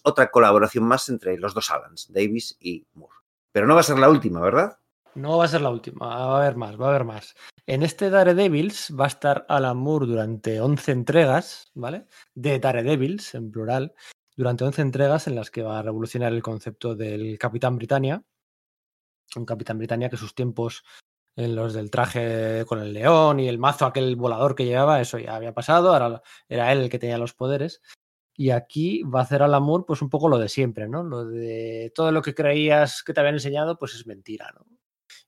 otra 0.02 0.30
colaboración 0.30 0.84
más 0.84 1.08
entre 1.08 1.38
los 1.38 1.54
dos 1.54 1.70
Alans, 1.70 2.12
Davis 2.12 2.58
y 2.60 2.84
Moore. 2.92 3.14
Pero 3.52 3.66
no 3.66 3.74
va 3.74 3.80
a 3.80 3.84
ser 3.84 3.98
la 3.98 4.10
última, 4.10 4.40
¿verdad? 4.40 4.78
No 5.14 5.38
va 5.38 5.44
a 5.44 5.48
ser 5.48 5.60
la 5.60 5.70
última, 5.70 6.06
va 6.06 6.36
a 6.36 6.40
haber 6.40 6.56
más, 6.56 6.80
va 6.80 6.86
a 6.86 6.90
haber 6.90 7.04
más. 7.04 7.34
En 7.66 7.82
este 7.82 8.10
Daredevils 8.10 8.94
va 8.98 9.04
a 9.04 9.08
estar 9.08 9.46
Alan 9.48 9.76
Moore 9.76 10.06
durante 10.06 10.60
11 10.60 10.92
entregas, 10.92 11.70
¿vale? 11.74 12.06
De 12.34 12.58
Daredevils, 12.58 13.34
en 13.34 13.52
plural, 13.52 13.94
durante 14.36 14.64
11 14.64 14.82
entregas 14.82 15.26
en 15.26 15.34
las 15.34 15.50
que 15.50 15.62
va 15.62 15.78
a 15.78 15.82
revolucionar 15.82 16.32
el 16.32 16.42
concepto 16.42 16.94
del 16.94 17.38
Capitán 17.38 17.76
Britannia. 17.76 18.24
Un 19.36 19.44
Capitán 19.44 19.78
Britannia 19.78 20.08
que 20.08 20.16
sus 20.16 20.34
tiempos 20.34 20.82
en 21.37 21.55
los 21.57 21.74
del 21.74 21.91
traje 21.91 22.64
con 22.66 22.80
el 22.80 22.93
león 22.93 23.41
y 23.41 23.49
el 23.49 23.59
mazo 23.59 23.87
aquel 23.87 24.16
volador 24.16 24.55
que 24.55 24.64
llevaba, 24.64 25.01
eso 25.01 25.18
ya 25.18 25.37
había 25.37 25.55
pasado, 25.55 25.93
ahora 25.93 26.22
era 26.49 26.72
él 26.72 26.80
el 26.80 26.91
que 26.91 26.99
tenía 26.99 27.18
los 27.18 27.35
poderes. 27.35 27.83
Y 28.35 28.51
aquí 28.51 29.03
va 29.03 29.20
a 29.20 29.22
hacer 29.24 29.43
Alan 29.43 29.62
Moore 29.62 29.85
pues 29.87 30.03
un 30.03 30.09
poco 30.11 30.28
lo 30.28 30.39
de 30.39 30.49
siempre, 30.49 30.89
¿no? 30.89 31.03
Lo 31.03 31.26
de 31.26 31.93
todo 31.95 32.12
lo 32.12 32.22
que 32.22 32.35
creías 32.35 33.03
que 33.03 33.12
te 33.12 33.20
habían 33.20 33.35
enseñado, 33.35 33.78
pues 33.78 33.95
es 33.95 34.07
mentira, 34.07 34.53
¿no? 34.55 34.66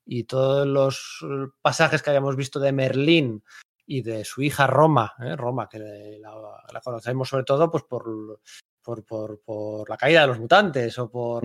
y 0.07 0.25
todos 0.25 0.67
los 0.67 1.25
eh, 1.25 1.51
pasajes 1.63 2.03
que 2.03 2.11
habíamos 2.11 2.37
visto 2.37 2.61
de 2.61 2.73
Merlín 2.73 3.43
y 3.87 4.03
de 4.03 4.25
su 4.25 4.43
hija 4.43 4.67
Roma, 4.67 5.15
¿eh? 5.21 5.37
Roma, 5.37 5.69
que 5.69 5.79
la, 5.79 6.35
la 6.73 6.81
conocemos 6.81 7.29
sobre 7.29 7.45
todo 7.45 7.71
pues 7.71 7.85
por, 7.85 8.41
por, 8.85 9.05
por, 9.05 9.41
por 9.41 9.89
la 9.89 9.97
caída 9.97 10.21
de 10.21 10.27
los 10.29 10.39
mutantes 10.39 10.97
o 10.99 11.11
por, 11.11 11.43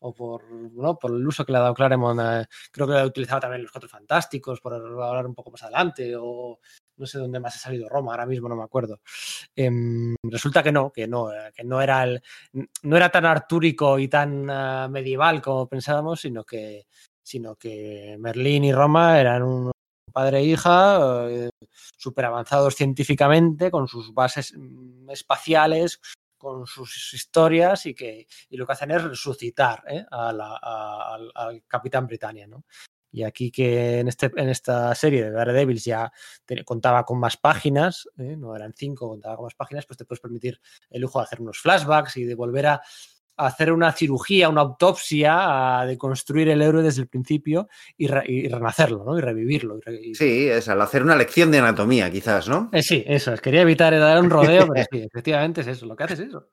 o 0.00 0.14
por, 0.14 0.44
¿no? 0.52 0.98
por 0.98 1.10
el 1.10 1.26
uso 1.26 1.44
que 1.44 1.52
le 1.52 1.58
ha 1.58 1.62
dado 1.62 1.74
Claremont. 1.74 2.46
creo 2.70 2.86
que 2.86 2.92
lo 2.92 2.98
ha 2.98 3.06
utilizado 3.06 3.40
también 3.40 3.60
en 3.60 3.62
los 3.64 3.72
Cuatro 3.72 3.88
Fantásticos, 3.88 4.60
por 4.60 4.74
hablar 4.74 5.26
un 5.26 5.34
poco 5.34 5.50
más 5.50 5.62
adelante, 5.62 6.14
o 6.16 6.60
no 6.96 7.06
sé 7.06 7.18
dónde 7.18 7.40
más 7.40 7.56
ha 7.56 7.58
salido 7.58 7.88
Roma, 7.88 8.12
ahora 8.12 8.26
mismo 8.26 8.48
no 8.48 8.56
me 8.56 8.64
acuerdo. 8.64 9.00
Em, 9.56 10.14
resulta 10.22 10.62
que 10.62 10.70
no, 10.70 10.92
que 10.92 11.08
no, 11.08 11.32
eh, 11.32 11.50
que 11.54 11.64
no 11.64 11.80
era, 11.80 12.04
el, 12.04 12.22
no 12.82 12.96
era 12.96 13.10
tan 13.10 13.24
artúrico 13.24 13.98
y 13.98 14.08
tan 14.08 14.48
ah, 14.50 14.86
medieval 14.90 15.40
como 15.40 15.66
pensábamos, 15.66 16.20
sino 16.20 16.44
que 16.44 16.86
sino 17.22 17.54
que 17.54 18.16
Merlín 18.18 18.64
y 18.64 18.72
Roma 18.72 19.20
eran 19.20 19.42
un 19.44 19.70
padre 20.12 20.38
e 20.38 20.44
hija 20.44 21.28
eh, 21.28 21.50
súper 21.96 22.24
avanzados 22.24 22.74
científicamente, 22.74 23.70
con 23.70 23.86
sus 23.88 24.12
bases 24.12 24.52
mm, 24.56 25.10
espaciales, 25.10 26.00
con 26.40 26.66
sus 26.66 27.12
historias 27.12 27.84
y 27.84 27.94
que 27.94 28.26
y 28.48 28.56
lo 28.56 28.66
que 28.66 28.72
hacen 28.72 28.90
es 28.90 29.04
resucitar 29.04 29.84
¿eh? 29.86 30.04
al, 30.10 31.62
Capitán 31.68 32.06
Britannia. 32.06 32.46
¿no? 32.46 32.64
Y 33.12 33.24
aquí 33.24 33.50
que 33.50 34.00
en, 34.00 34.08
este, 34.08 34.30
en 34.34 34.48
esta 34.48 34.94
serie 34.94 35.24
de 35.24 35.30
Daredevil 35.32 35.78
ya 35.78 36.10
contaba 36.64 37.04
con 37.04 37.20
más 37.20 37.36
páginas, 37.36 38.08
¿eh? 38.16 38.36
no 38.38 38.56
eran 38.56 38.72
cinco, 38.74 39.08
contaba 39.08 39.36
con 39.36 39.44
más 39.44 39.54
páginas, 39.54 39.84
pues 39.84 39.98
te 39.98 40.06
puedes 40.06 40.20
permitir 40.20 40.58
el 40.88 41.02
lujo 41.02 41.18
de 41.18 41.24
hacer 41.24 41.42
unos 41.42 41.58
flashbacks 41.58 42.16
y 42.16 42.24
de 42.24 42.34
volver 42.34 42.66
a 42.68 42.82
hacer 43.46 43.72
una 43.72 43.92
cirugía, 43.92 44.48
una 44.48 44.60
autopsia, 44.62 45.80
a 45.80 45.86
de 45.86 45.96
construir 45.98 46.48
el 46.48 46.62
héroe 46.62 46.82
desde 46.82 47.02
el 47.02 47.08
principio 47.08 47.68
y, 47.96 48.06
re- 48.06 48.24
y 48.26 48.48
renacerlo, 48.48 49.04
¿no? 49.04 49.18
Y 49.18 49.20
revivirlo. 49.20 49.78
y 49.78 49.80
re- 49.80 50.00
y- 50.02 50.14
Sí, 50.14 50.48
es 50.48 50.68
al 50.68 50.80
hacer 50.82 51.02
una 51.02 51.16
lección 51.16 51.50
de 51.50 51.58
anatomía, 51.58 52.10
quizás, 52.10 52.48
¿no? 52.48 52.68
Eh, 52.72 52.82
sí, 52.82 53.02
eso 53.06 53.32
es. 53.32 53.40
Quería 53.40 53.62
evitar 53.62 53.98
dar 53.98 54.20
un 54.20 54.30
rodeo, 54.30 54.66
pero 54.72 54.86
sí, 54.90 54.98
efectivamente 55.12 55.60
es 55.62 55.66
eso. 55.66 55.86
Lo 55.86 55.96
que 55.96 56.04
hace 56.04 56.14
es 56.14 56.20
eso. 56.20 56.48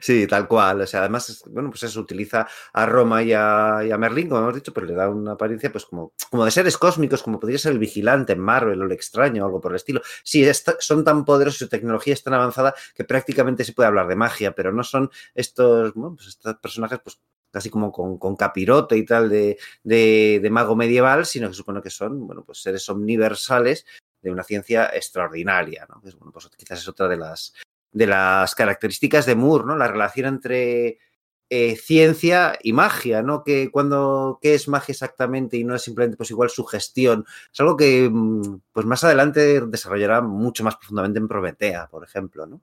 Sí, 0.00 0.26
tal 0.26 0.46
cual. 0.48 0.82
O 0.82 0.86
sea, 0.86 1.00
además, 1.00 1.42
bueno, 1.50 1.70
pues 1.70 1.82
eso 1.84 2.00
utiliza 2.00 2.46
a 2.72 2.86
Roma 2.86 3.22
y 3.22 3.32
a, 3.32 3.80
y 3.86 3.90
a 3.90 3.96
Merlín, 3.98 4.28
como 4.28 4.42
hemos 4.42 4.54
dicho, 4.54 4.72
pero 4.72 4.86
le 4.86 4.94
da 4.94 5.08
una 5.08 5.32
apariencia, 5.32 5.72
pues 5.72 5.86
como, 5.86 6.12
como 6.30 6.44
de 6.44 6.50
seres 6.50 6.76
cósmicos, 6.76 7.22
como 7.22 7.40
podría 7.40 7.58
ser 7.58 7.72
el 7.72 7.78
vigilante 7.78 8.34
en 8.34 8.40
Marvel 8.40 8.82
o 8.82 8.84
el 8.84 8.92
extraño 8.92 9.42
o 9.42 9.46
algo 9.46 9.60
por 9.60 9.72
el 9.72 9.76
estilo. 9.76 10.02
Sí, 10.22 10.44
esta- 10.44 10.76
son 10.80 11.04
tan 11.04 11.24
poderosos, 11.24 11.58
su 11.58 11.68
tecnología 11.68 12.12
es 12.14 12.22
tan 12.22 12.34
avanzada 12.34 12.74
que 12.94 13.04
prácticamente 13.04 13.64
se 13.64 13.72
puede 13.72 13.86
hablar 13.88 14.08
de 14.08 14.16
magia, 14.16 14.54
pero 14.54 14.72
no 14.72 14.84
son 14.84 15.10
estos, 15.34 15.94
bueno, 15.94 16.16
pues 16.16 16.28
estos 16.28 16.56
personajes, 16.56 17.00
pues 17.02 17.20
casi 17.50 17.68
como 17.70 17.92
con, 17.92 18.18
con 18.18 18.34
capirote 18.36 18.96
y 18.96 19.04
tal 19.04 19.28
de, 19.28 19.58
de, 19.82 20.40
de 20.42 20.50
mago 20.50 20.74
medieval, 20.76 21.24
sino 21.26 21.48
que 21.48 21.54
supone 21.54 21.82
que 21.82 21.90
son, 21.90 22.26
bueno, 22.26 22.44
pues 22.44 22.62
seres 22.62 22.88
universales 22.88 23.84
de 24.22 24.30
una 24.30 24.42
ciencia 24.42 24.86
extraordinaria, 24.94 25.86
¿no? 25.88 26.00
Que 26.00 26.08
es, 26.10 26.16
bueno, 26.16 26.32
pues 26.32 26.48
quizás 26.56 26.78
es 26.80 26.88
otra 26.88 27.08
de 27.08 27.16
las, 27.18 27.52
de 27.92 28.06
las 28.06 28.54
características 28.54 29.26
de 29.26 29.36
Moore, 29.36 29.64
¿no? 29.66 29.76
La 29.76 29.88
relación 29.88 30.26
entre 30.26 30.98
eh, 31.50 31.76
ciencia 31.76 32.58
y 32.62 32.72
magia, 32.72 33.22
¿no? 33.22 33.44
Que 33.44 33.70
cuando, 33.70 34.38
¿Qué 34.40 34.54
es 34.54 34.68
magia 34.68 34.92
exactamente 34.92 35.58
y 35.58 35.64
no 35.64 35.74
es 35.74 35.82
simplemente 35.82 36.16
pues 36.16 36.30
igual 36.30 36.48
su 36.48 36.64
gestión? 36.64 37.26
Es 37.52 37.60
algo 37.60 37.76
que 37.76 38.08
mm, 38.10 38.60
pues 38.72 38.86
más 38.86 39.04
adelante 39.04 39.60
desarrollará 39.66 40.22
mucho 40.22 40.64
más 40.64 40.76
profundamente 40.76 41.18
en 41.18 41.28
Prometea, 41.28 41.88
por 41.88 42.04
ejemplo, 42.04 42.46
¿no? 42.46 42.62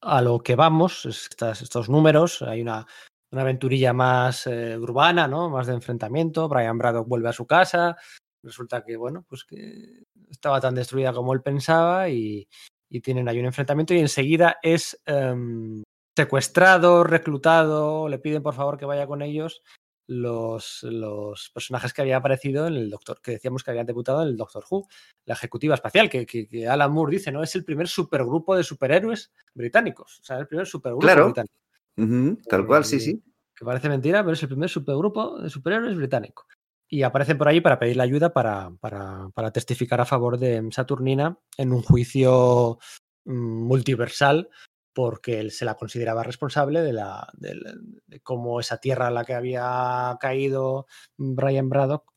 A 0.00 0.20
lo 0.22 0.40
que 0.40 0.56
vamos, 0.56 1.06
es 1.06 1.28
estas- 1.30 1.62
estos 1.62 1.88
números, 1.88 2.42
hay 2.42 2.62
una, 2.62 2.86
una 3.30 3.42
aventurilla 3.42 3.92
más 3.92 4.46
eh, 4.48 4.76
urbana, 4.76 5.28
¿no? 5.28 5.50
Más 5.50 5.66
de 5.68 5.74
enfrentamiento. 5.74 6.48
Brian 6.48 6.78
Braddock 6.78 7.06
vuelve 7.06 7.28
a 7.28 7.32
su 7.32 7.46
casa. 7.46 7.96
Resulta 8.42 8.84
que, 8.84 8.96
bueno, 8.96 9.24
pues 9.28 9.44
que 9.44 10.04
estaba 10.30 10.60
tan 10.60 10.74
destruida 10.74 11.12
como 11.12 11.32
él 11.34 11.42
pensaba 11.42 12.08
y, 12.08 12.48
y 12.90 13.00
tienen 13.00 13.28
ahí 13.28 13.38
un 13.38 13.46
enfrentamiento 13.46 13.94
y 13.94 13.98
enseguida 14.00 14.58
es 14.62 15.00
em, 15.06 15.82
secuestrado, 16.16 17.04
reclutado, 17.04 18.08
le 18.08 18.18
piden 18.18 18.42
por 18.42 18.54
favor 18.54 18.76
que 18.78 18.84
vaya 18.86 19.06
con 19.06 19.22
ellos 19.22 19.62
los, 20.06 20.82
los 20.84 21.50
personajes 21.52 21.92
que 21.92 22.00
había 22.00 22.16
aparecido 22.16 22.66
en 22.66 22.74
el 22.74 22.88
Doctor, 22.90 23.20
que 23.22 23.32
decíamos 23.32 23.62
que 23.62 23.70
habían 23.72 23.84
debutado 23.86 24.22
en 24.22 24.28
el 24.28 24.36
Doctor 24.38 24.64
Who, 24.70 24.88
la 25.26 25.34
ejecutiva 25.34 25.74
espacial, 25.74 26.08
que, 26.08 26.24
que- 26.24 26.48
que 26.48 26.66
Alan 26.66 26.90
Moore 26.92 27.12
dice, 27.12 27.30
¿no? 27.30 27.42
Es 27.42 27.54
el 27.54 27.64
primer 27.64 27.88
supergrupo 27.88 28.56
de 28.56 28.64
superhéroes 28.64 29.30
británicos. 29.54 30.18
O 30.20 30.24
sea, 30.24 30.38
el 30.38 30.46
primer 30.46 30.66
supergrupo 30.66 31.02
Claro. 31.02 31.24
británico. 31.26 31.54
Ujú, 31.98 32.38
tal 32.48 32.66
cual, 32.66 32.84
sí, 32.86 33.00
sí. 33.00 33.22
Que 33.54 33.64
parece 33.66 33.88
mentira, 33.90 34.22
pero 34.22 34.32
es 34.32 34.42
el 34.42 34.48
primer 34.48 34.70
supergrupo 34.70 35.38
de 35.40 35.50
superhéroes 35.50 35.94
británico. 35.96 36.46
Y 36.90 37.02
aparecen 37.02 37.36
por 37.36 37.48
ahí 37.48 37.60
para 37.60 37.78
pedirle 37.78 38.02
ayuda 38.02 38.32
para, 38.32 38.70
para- 38.80 39.28
para 39.34 39.52
testificar 39.52 40.00
a 40.00 40.06
favor 40.06 40.38
de 40.38 40.66
Saturnina 40.70 41.38
en 41.56 41.72
un 41.72 41.82
juicio 41.82 42.78
mm, 43.24 43.32
multiversal 43.66 44.48
porque 44.94 45.38
él 45.38 45.50
se 45.52 45.64
la 45.64 45.74
consideraba 45.76 46.22
responsable 46.24 46.80
de, 46.80 46.92
la, 46.92 47.28
de, 47.34 47.54
la- 47.54 47.74
de 48.06 48.20
cómo 48.20 48.58
esa 48.58 48.78
tierra 48.78 49.08
a 49.08 49.10
la 49.10 49.24
que 49.24 49.34
había 49.34 50.16
caído 50.20 50.86
Brian 51.16 51.68
Braddock. 51.68 52.10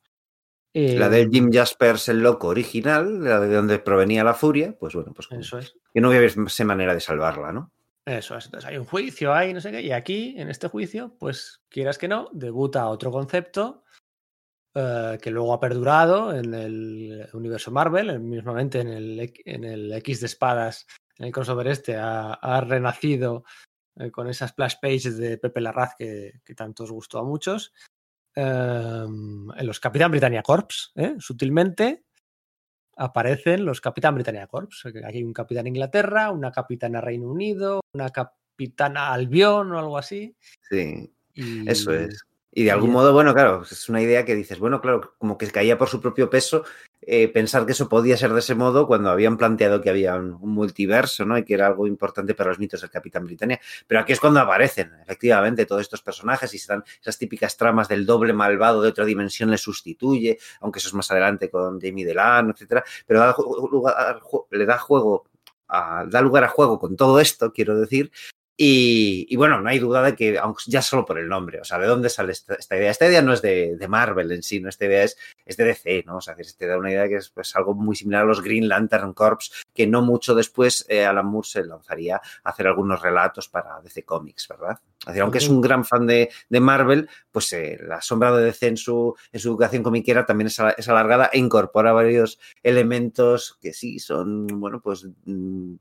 La 0.74 1.08
eh, 1.08 1.10
de 1.10 1.30
Jim 1.30 1.52
Jaspers, 1.52 2.08
el 2.10 2.20
loco 2.24 2.48
original, 2.48 3.24
la 3.24 3.42
de 3.42 3.54
donde 3.54 3.78
provenía 3.80 4.24
la 4.24 4.34
furia, 4.34 4.76
pues 4.80 4.96
bueno, 4.96 5.14
pues 5.14 5.28
Eso 5.32 5.60
es. 5.60 5.76
que 5.94 6.00
no 6.00 6.08
había 6.08 6.22
esa 6.22 6.64
manera 6.64 6.94
de 6.94 7.02
salvarla, 7.02 7.52
¿no? 7.52 7.74
Eso 8.06 8.38
es. 8.38 8.46
Entonces 8.46 8.70
hay 8.70 8.78
un 8.78 8.86
juicio, 8.86 9.34
hay 9.34 9.54
no 9.54 9.60
sé 9.60 9.72
qué. 9.72 9.82
Y 9.82 9.92
aquí, 9.92 10.34
en 10.38 10.50
este 10.50 10.70
juicio, 10.70 11.16
pues 11.20 11.62
quieras 11.70 11.98
que 11.98 12.08
no, 12.08 12.30
debuta 12.32 12.88
otro 12.88 13.12
concepto 13.12 13.84
eh, 14.76 15.18
que 15.22 15.32
luego 15.32 15.54
ha 15.54 15.60
perdurado 15.60 16.34
en 16.34 16.54
el 16.54 17.28
universo 17.34 17.72
Marvel, 17.72 18.10
en- 18.10 18.30
mismamente 18.30 18.80
en 18.80 18.88
el, 18.90 19.20
X- 19.20 19.44
en 19.46 19.64
el 19.64 19.92
X 19.94 20.20
de 20.22 20.26
espadas, 20.28 20.86
en 21.18 21.26
el 21.28 21.32
crossover 21.32 21.68
este, 21.68 21.96
ha, 21.98 22.34
ha 22.34 22.62
renacido 22.62 23.44
eh, 23.98 24.10
con 24.12 24.30
esas 24.30 24.52
splash 24.52 24.76
pages 24.82 25.18
de 25.18 25.38
Pepe 25.38 25.62
Larraz 25.62 25.96
que, 25.98 26.42
que 26.46 26.56
tanto 26.56 26.84
os 26.86 26.92
gustó 26.92 27.20
a 27.20 27.24
muchos. 27.24 27.74
em, 28.36 29.52
en 29.52 29.68
los 29.68 29.80
Capitán 29.80 30.12
Britannia 30.12 30.42
Corps, 30.42 30.92
¿eh? 30.96 31.16
sutilmente 31.20 32.06
aparecen 32.96 33.66
los 33.66 33.82
Capitán 33.82 34.16
Britannia 34.16 34.48
Corps. 34.48 34.86
Aquí 34.86 35.00
hay 35.18 35.24
un 35.24 35.34
Capitán 35.34 35.68
Inglaterra, 35.68 36.32
una 36.32 36.52
Capitana 36.52 37.02
Reino 37.02 37.28
Unido, 37.30 37.82
una 37.94 38.10
Capitana 38.10 39.12
Albión 39.12 39.72
o 39.74 39.80
algo 39.80 39.98
así. 39.98 40.36
Sí. 40.70 41.14
Y, 41.34 41.70
Eso 41.70 41.94
es. 41.94 42.24
Y 42.54 42.66
de 42.66 42.72
algún 42.72 42.92
modo, 42.92 43.14
bueno, 43.14 43.34
claro, 43.34 43.64
es 43.64 43.88
una 43.88 44.02
idea 44.02 44.26
que 44.26 44.36
dices, 44.36 44.60
bueno, 44.60 44.82
claro, 44.82 45.14
como 45.18 45.38
que 45.38 45.48
caía 45.50 45.78
por 45.78 45.88
su 45.88 46.02
propio 46.02 46.30
peso 46.30 46.64
eh, 47.02 47.30
pensar 47.30 47.66
que 47.66 47.72
eso 47.72 47.88
podía 47.88 48.18
ser 48.18 48.34
de 48.34 48.40
ese 48.40 48.56
modo 48.56 48.88
cuando 48.88 49.10
habían 49.10 49.38
planteado 49.38 49.80
que 49.82 49.90
había 49.90 50.16
un, 50.16 50.34
un 50.34 50.50
multiverso, 50.52 51.26
¿no? 51.26 51.38
Y 51.38 51.46
que 51.46 51.54
era 51.54 51.68
algo 51.68 51.88
importante 51.88 52.36
para 52.36 52.50
los 52.50 52.60
mitos 52.60 52.82
del 52.82 52.90
Capitán 52.90 53.26
Britannia. 53.26 53.60
Pero 53.88 54.02
aquí 54.02 54.12
es 54.12 54.20
cuando 54.20 54.42
aparecen, 54.42 54.92
efectivamente, 55.02 55.66
todos 55.66 55.82
estos 55.82 56.02
personajes 56.02 56.54
y 56.54 56.60
se 56.60 56.68
dan 56.74 56.84
esas 57.02 57.18
típicas 57.18 57.56
tramas 57.56 57.88
del 57.88 58.06
doble 58.06 58.34
malvado 58.34 58.82
de 58.82 58.90
otra 58.90 59.06
dimensión 59.06 59.50
le 59.50 59.58
sustituye, 59.58 60.38
aunque 60.60 60.80
eso 60.80 60.90
es 60.90 60.94
más 60.94 61.10
adelante 61.10 61.50
con 61.50 61.80
Jamie 61.80 62.06
Delano, 62.06 62.52
etcétera. 62.52 62.84
Pero 63.08 63.20
da 63.22 63.36
le 64.52 64.66
da 64.66 64.78
juego, 64.78 65.26
a- 65.70 66.06
da 66.06 66.22
lugar 66.22 66.44
a 66.44 66.50
juego 66.50 66.78
con 66.80 66.96
todo 66.98 67.20
esto, 67.22 67.54
quiero 67.54 67.80
decir, 67.80 68.12
y, 68.64 69.26
y 69.28 69.36
bueno, 69.38 69.60
no 69.60 69.68
hay 69.70 69.80
duda 69.80 70.04
de 70.04 70.16
que, 70.16 70.38
aunque 70.38 70.62
ya 70.68 70.84
solo 70.84 71.04
por 71.04 71.18
el 71.18 71.28
nombre, 71.28 71.60
o 71.60 71.64
sea, 71.64 71.80
¿de 71.80 71.88
dónde 71.88 72.10
sale 72.10 72.32
esta, 72.34 72.54
esta 72.54 72.78
idea? 72.78 72.92
Esta 72.92 73.08
idea 73.08 73.24
no 73.24 73.34
es 73.34 73.42
de, 73.42 73.76
de 73.76 73.88
Marvel 73.88 74.32
en 74.32 74.44
sí, 74.44 74.60
¿no? 74.60 74.70
Esta 74.70 74.86
idea 74.86 75.04
es, 75.04 75.18
es 75.46 75.58
de 75.58 75.64
DC, 75.66 76.04
¿no? 76.06 76.18
O 76.18 76.22
sea, 76.22 76.36
que 76.36 76.44
te 76.56 76.68
da 76.68 76.78
una 76.78 76.92
idea 76.92 77.08
que 77.10 77.16
es 77.16 77.30
pues, 77.30 77.56
algo 77.56 77.74
muy 77.74 77.96
similar 77.96 78.22
a 78.22 78.26
los 78.26 78.44
Green 78.44 78.68
Lantern 78.68 79.14
Corps, 79.14 79.66
que 79.74 79.88
no 79.88 80.04
mucho 80.04 80.36
después 80.36 80.86
eh, 80.90 81.06
Alan 81.06 81.26
Moore 81.26 81.48
se 81.48 81.64
lanzaría 81.64 82.18
a 82.44 82.50
hacer 82.52 82.68
algunos 82.68 83.02
relatos 83.02 83.50
para 83.50 83.82
DC 83.82 84.04
Comics, 84.04 84.48
¿verdad? 84.48 84.78
Es 85.00 85.06
decir, 85.08 85.22
aunque 85.24 85.40
es 85.40 85.50
un 85.50 85.60
gran 85.62 85.84
fan 85.84 86.06
de, 86.06 86.30
de 86.48 86.60
Marvel, 86.60 87.10
pues 87.32 87.52
eh, 87.54 87.80
la 87.82 88.00
sombra 88.02 88.32
de 88.38 88.44
DC 88.44 88.68
en 88.68 88.78
su, 88.78 89.16
en 89.32 89.40
su 89.40 89.50
educación 89.50 89.82
comiquera 89.82 90.28
también 90.28 90.48
es, 90.50 90.60
a- 90.60 90.70
es 90.78 90.88
alargada 90.88 91.32
e 91.34 91.40
incorpora 91.40 91.94
varios 91.94 92.38
elementos 92.62 93.58
que 93.60 93.74
sí 93.74 93.98
son, 93.98 94.46
bueno, 94.46 94.80
pues 94.82 95.08
mm, 95.26 95.74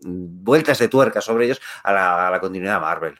vueltas 0.00 0.78
de 0.78 0.88
tuerca 0.88 1.20
sobre 1.20 1.46
ellos 1.46 1.60
a 1.82 1.92
la, 1.92 2.28
a 2.28 2.30
la 2.30 2.40
continuidad 2.40 2.80
Marvel. 2.80 3.18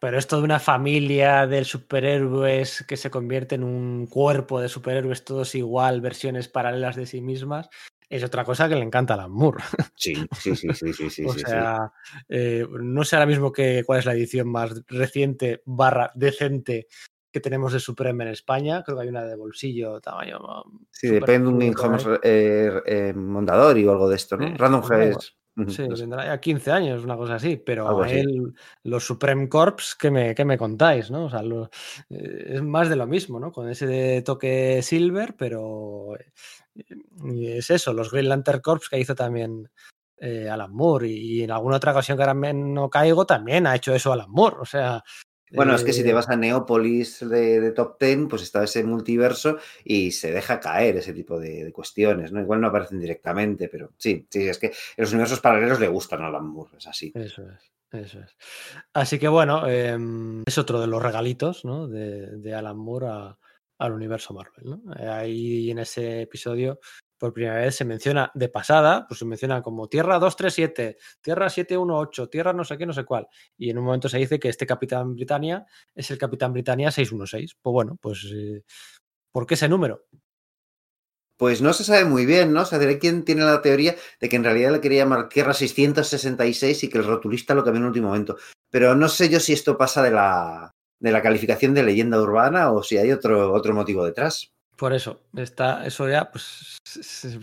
Pero 0.00 0.18
esto 0.18 0.36
de 0.36 0.42
una 0.42 0.60
familia 0.60 1.46
de 1.46 1.64
superhéroes 1.64 2.84
que 2.86 2.96
se 2.96 3.10
convierte 3.10 3.54
en 3.54 3.64
un 3.64 4.06
cuerpo 4.06 4.60
de 4.60 4.68
superhéroes 4.68 5.24
todos 5.24 5.54
igual, 5.54 6.00
versiones 6.02 6.48
paralelas 6.48 6.96
de 6.96 7.06
sí 7.06 7.22
mismas, 7.22 7.70
es 8.10 8.22
otra 8.22 8.44
cosa 8.44 8.68
que 8.68 8.74
le 8.74 8.82
encanta 8.82 9.14
a 9.14 9.16
Alan 9.16 9.32
Moore. 9.32 9.62
Sí, 9.96 10.14
sí, 10.38 10.54
sí, 10.54 10.74
sí, 10.74 10.92
sí, 10.92 11.08
sí. 11.08 11.24
o 11.24 11.32
sí. 11.32 11.40
sea, 11.40 11.90
eh, 12.28 12.66
no 12.68 13.04
sé 13.04 13.16
ahora 13.16 13.26
mismo 13.26 13.50
que, 13.50 13.82
cuál 13.86 14.00
es 14.00 14.04
la 14.04 14.12
edición 14.12 14.48
más 14.48 14.82
reciente 14.88 15.62
barra 15.64 16.12
decente 16.14 16.88
que 17.32 17.40
tenemos 17.40 17.72
de 17.72 17.80
Supreme 17.80 18.24
en 18.24 18.30
España. 18.30 18.82
Creo 18.84 18.98
que 18.98 19.04
hay 19.04 19.08
una 19.08 19.24
de 19.24 19.36
bolsillo, 19.36 20.00
tamaño. 20.00 20.38
Sí, 20.90 21.08
depende 21.08 21.50
de 21.50 21.54
un 21.54 22.20
eh, 22.22 22.82
eh, 22.84 23.12
Mondadori 23.14 23.86
o 23.86 23.92
algo 23.92 24.08
de 24.08 24.16
esto, 24.16 24.36
¿no? 24.36 24.54
Random 24.56 24.82
House. 24.82 25.36
Sí, 25.68 25.86
tendrá 25.88 26.24
ya 26.26 26.40
15 26.40 26.72
años, 26.72 27.04
una 27.04 27.16
cosa 27.16 27.36
así, 27.36 27.56
pero 27.56 28.02
a 28.02 28.06
así. 28.06 28.16
él, 28.16 28.54
los 28.82 29.04
Supreme 29.04 29.48
Corps, 29.48 29.94
¿qué 29.98 30.10
me, 30.10 30.34
qué 30.34 30.44
me 30.44 30.58
contáis? 30.58 31.10
¿no? 31.10 31.26
O 31.26 31.30
sea, 31.30 31.42
lo- 31.42 31.70
eh, 32.10 32.44
es 32.54 32.62
más 32.62 32.88
de 32.88 32.96
lo 32.96 33.06
mismo, 33.06 33.38
¿no? 33.38 33.52
Con 33.52 33.68
ese 33.68 33.86
de 33.86 34.22
toque 34.22 34.82
silver, 34.82 35.34
pero 35.36 36.16
eh, 36.16 37.56
es 37.56 37.70
eso, 37.70 37.92
los 37.92 38.10
Green 38.10 38.28
Lantern 38.28 38.60
Corps 38.60 38.88
que 38.88 38.98
hizo 38.98 39.14
también 39.14 39.70
eh, 40.18 40.48
Alan 40.48 40.72
Moore 40.72 41.08
y, 41.08 41.40
y 41.40 41.42
en 41.44 41.50
alguna 41.52 41.76
otra 41.76 41.92
ocasión 41.92 42.16
que 42.16 42.22
ahora 42.24 42.34
me- 42.34 42.52
no 42.54 42.90
caigo 42.90 43.24
también 43.26 43.66
ha 43.66 43.76
hecho 43.76 43.94
eso 43.94 44.12
Alan 44.12 44.30
Moore, 44.30 44.56
o 44.60 44.64
sea... 44.64 45.02
Bueno, 45.54 45.74
es 45.74 45.84
que 45.84 45.92
si 45.92 46.02
te 46.02 46.10
eh, 46.10 46.14
vas 46.14 46.28
a 46.28 46.36
Neópolis 46.36 47.20
de, 47.28 47.60
de 47.60 47.72
Top 47.72 47.98
Ten, 47.98 48.28
pues 48.28 48.42
está 48.42 48.64
ese 48.64 48.84
multiverso 48.84 49.58
y 49.84 50.10
se 50.10 50.32
deja 50.32 50.60
caer 50.60 50.96
ese 50.96 51.12
tipo 51.12 51.38
de, 51.38 51.64
de 51.64 51.72
cuestiones, 51.72 52.32
¿no? 52.32 52.40
Igual 52.40 52.60
no 52.60 52.68
aparecen 52.68 53.00
directamente, 53.00 53.68
pero 53.68 53.92
sí, 53.96 54.26
sí, 54.30 54.48
es 54.48 54.58
que 54.58 54.72
los 54.96 55.10
universos 55.12 55.40
paralelos 55.40 55.80
le 55.80 55.88
gustan 55.88 56.22
a 56.22 56.26
Alan 56.26 56.46
Moore, 56.46 56.76
es 56.78 56.86
así. 56.86 57.12
Eso 57.14 57.42
es, 57.48 57.72
eso 57.92 58.20
es. 58.20 58.36
Así 58.92 59.18
que 59.18 59.28
bueno, 59.28 59.68
em, 59.68 60.42
es 60.46 60.58
otro 60.58 60.80
de 60.80 60.86
los 60.86 61.02
regalitos 61.02 61.64
¿no? 61.64 61.86
de, 61.88 62.38
de 62.38 62.54
Alan 62.54 62.76
Moore 62.76 63.06
a- 63.08 63.38
al 63.78 63.92
universo 63.92 64.32
Marvel. 64.34 64.64
¿no? 64.70 64.82
Ahí 65.12 65.70
en 65.70 65.78
ese 65.80 66.22
episodio, 66.22 66.78
por 67.24 67.32
primera 67.32 67.56
vez, 67.56 67.74
se 67.74 67.86
menciona 67.86 68.30
de 68.34 68.50
pasada, 68.50 69.06
pues 69.08 69.18
se 69.18 69.24
menciona 69.24 69.62
como 69.62 69.88
Tierra 69.88 70.18
237, 70.18 70.98
Tierra 71.22 71.48
718, 71.48 72.28
Tierra 72.28 72.52
no 72.52 72.64
sé 72.64 72.76
qué, 72.76 72.84
no 72.84 72.92
sé 72.92 73.06
cuál. 73.06 73.26
Y 73.56 73.70
en 73.70 73.78
un 73.78 73.86
momento 73.86 74.10
se 74.10 74.18
dice 74.18 74.38
que 74.38 74.50
este 74.50 74.66
Capitán 74.66 75.14
Britannia 75.14 75.64
es 75.94 76.10
el 76.10 76.18
Capitán 76.18 76.52
Britannia 76.52 76.90
616. 76.90 77.56
Pues 77.62 77.72
bueno, 77.72 77.96
pues 77.98 78.30
eh, 78.30 78.62
¿Por 79.32 79.46
qué 79.46 79.54
ese 79.54 79.70
número? 79.70 80.04
Pues 81.38 81.62
no 81.62 81.72
se 81.72 81.82
sabe 81.82 82.04
muy 82.04 82.26
bien, 82.26 82.52
¿no? 82.52 82.60
O 82.60 82.64
sea, 82.66 82.78
hay 82.78 82.98
tiene 82.98 83.42
la 83.42 83.62
teoría 83.62 83.96
de 84.20 84.28
que 84.28 84.36
en 84.36 84.44
realidad 84.44 84.72
le 84.72 84.82
quería 84.82 85.04
llamar 85.04 85.30
Tierra 85.30 85.54
666 85.54 86.84
y 86.84 86.90
que 86.90 86.98
el 86.98 87.04
rotulista 87.04 87.54
lo 87.54 87.64
cambió 87.64 87.78
en 87.78 87.84
el 87.84 87.88
último 87.88 88.08
momento. 88.08 88.36
Pero 88.68 88.94
no 88.94 89.08
sé 89.08 89.30
yo 89.30 89.40
si 89.40 89.54
esto 89.54 89.78
pasa 89.78 90.02
de 90.02 90.10
la, 90.10 90.74
de 91.00 91.10
la 91.10 91.22
calificación 91.22 91.72
de 91.72 91.84
leyenda 91.84 92.20
urbana 92.20 92.70
o 92.70 92.82
si 92.82 92.98
hay 92.98 93.12
otro, 93.12 93.50
otro 93.54 93.72
motivo 93.72 94.04
detrás. 94.04 94.53
Por 94.76 94.92
eso, 94.92 95.22
está, 95.36 95.86
eso 95.86 96.08
ya, 96.08 96.30
pues, 96.30 96.78
es- 96.96 97.24
es, 97.24 97.38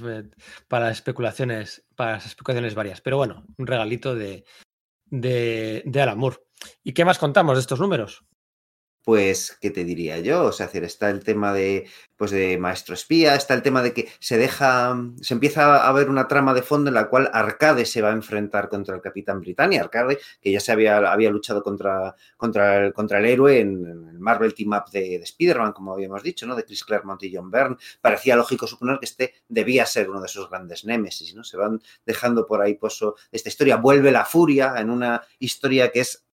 para 0.67 0.91
especulaciones, 0.91 1.83
para 1.95 2.17
especulaciones 2.17 2.75
varias. 2.75 3.01
Pero 3.01 3.17
bueno, 3.17 3.45
un 3.57 3.67
regalito 3.67 4.15
de, 4.15 4.43
de, 5.05 5.83
de 5.85 6.01
Alan 6.01 6.17
Moore. 6.17 6.37
¿Y 6.83 6.93
qué 6.93 7.05
más 7.05 7.19
contamos 7.19 7.55
de 7.57 7.61
estos 7.61 7.79
números? 7.79 8.25
Pues, 9.03 9.57
¿qué 9.59 9.71
te 9.71 9.83
diría 9.83 10.19
yo? 10.19 10.43
O 10.43 10.51
sea, 10.51 10.67
está 10.67 11.09
el 11.09 11.23
tema 11.23 11.53
de, 11.53 11.87
pues, 12.17 12.29
de 12.29 12.59
maestro 12.59 12.93
espía, 12.93 13.33
está 13.33 13.55
el 13.55 13.63
tema 13.63 13.81
de 13.81 13.93
que 13.93 14.09
se 14.19 14.37
deja, 14.37 14.95
se 15.21 15.33
empieza 15.33 15.87
a 15.87 15.91
ver 15.91 16.07
una 16.07 16.27
trama 16.27 16.53
de 16.53 16.61
fondo 16.61 16.89
en 16.89 16.93
la 16.93 17.09
cual 17.09 17.29
Arcade 17.33 17.85
se 17.85 18.03
va 18.03 18.09
a 18.09 18.13
enfrentar 18.13 18.69
contra 18.69 18.93
el 18.93 19.01
Capitán 19.01 19.41
Britannia. 19.41 19.81
Arcade, 19.81 20.19
que 20.39 20.51
ya 20.51 20.59
se 20.59 20.71
había, 20.71 20.97
había 21.11 21.31
luchado 21.31 21.63
contra, 21.63 22.15
contra, 22.37 22.77
el, 22.85 22.93
contra 22.93 23.17
el 23.17 23.25
héroe 23.25 23.59
en, 23.59 23.85
el 24.11 24.19
Marvel 24.19 24.53
Team 24.53 24.73
Up 24.73 24.91
de, 24.91 25.17
de 25.17 25.23
Spider-Man, 25.23 25.73
como 25.73 25.93
habíamos 25.93 26.21
dicho, 26.21 26.45
¿no? 26.45 26.55
De 26.55 26.63
Chris 26.63 26.83
Claremont 26.83 27.23
y 27.23 27.35
John 27.35 27.49
Byrne. 27.49 27.77
Parecía 28.01 28.35
lógico 28.35 28.67
suponer 28.67 28.99
que 28.99 29.05
este 29.05 29.33
debía 29.49 29.87
ser 29.87 30.11
uno 30.11 30.21
de 30.21 30.27
sus 30.27 30.47
grandes 30.47 30.85
némesis, 30.85 31.33
¿no? 31.33 31.43
Se 31.43 31.57
van 31.57 31.81
dejando 32.05 32.45
por 32.45 32.61
ahí 32.61 32.75
pozo 32.75 33.15
esta 33.31 33.49
historia. 33.49 33.77
Vuelve 33.77 34.11
la 34.11 34.25
furia 34.25 34.75
en 34.77 34.91
una 34.91 35.23
historia 35.39 35.91
que 35.91 36.01
es 36.01 36.23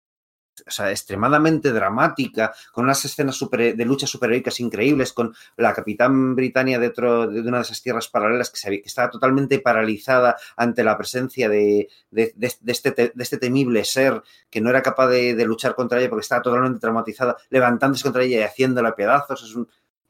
o 0.66 0.70
sea, 0.70 0.90
extremadamente 0.90 1.72
dramática, 1.72 2.52
con 2.72 2.84
unas 2.84 3.04
escenas 3.04 3.36
super, 3.36 3.76
de 3.76 3.84
luchas 3.84 4.10
superheroicas 4.10 4.60
increíbles, 4.60 5.12
con 5.12 5.34
la 5.56 5.72
Capitán 5.72 6.34
Britannia 6.34 6.78
dentro 6.78 7.26
de 7.26 7.40
una 7.40 7.58
de 7.58 7.62
esas 7.62 7.82
tierras 7.82 8.08
paralelas 8.08 8.50
que, 8.50 8.80
que 8.80 8.88
estaba 8.88 9.10
totalmente 9.10 9.58
paralizada 9.60 10.36
ante 10.56 10.84
la 10.84 10.96
presencia 10.96 11.48
de 11.48 11.88
este, 12.12 12.90
de, 12.92 13.12
este, 13.16 13.38
temible 13.38 13.84
ser 13.84 14.22
que 14.50 14.60
no 14.60 14.70
era 14.70 14.82
capaz 14.82 15.08
de, 15.08 15.44
luchar 15.44 15.74
contra 15.74 15.98
ella 16.00 16.08
porque 16.08 16.22
estaba 16.22 16.42
totalmente 16.42 16.80
traumatizada, 16.80 17.36
levantándose 17.50 18.02
contra 18.02 18.22
ella 18.22 18.38
y 18.38 18.42
haciéndola 18.42 18.94
pedazos. 18.94 19.42
Es 19.42 19.54
un, 19.54 19.68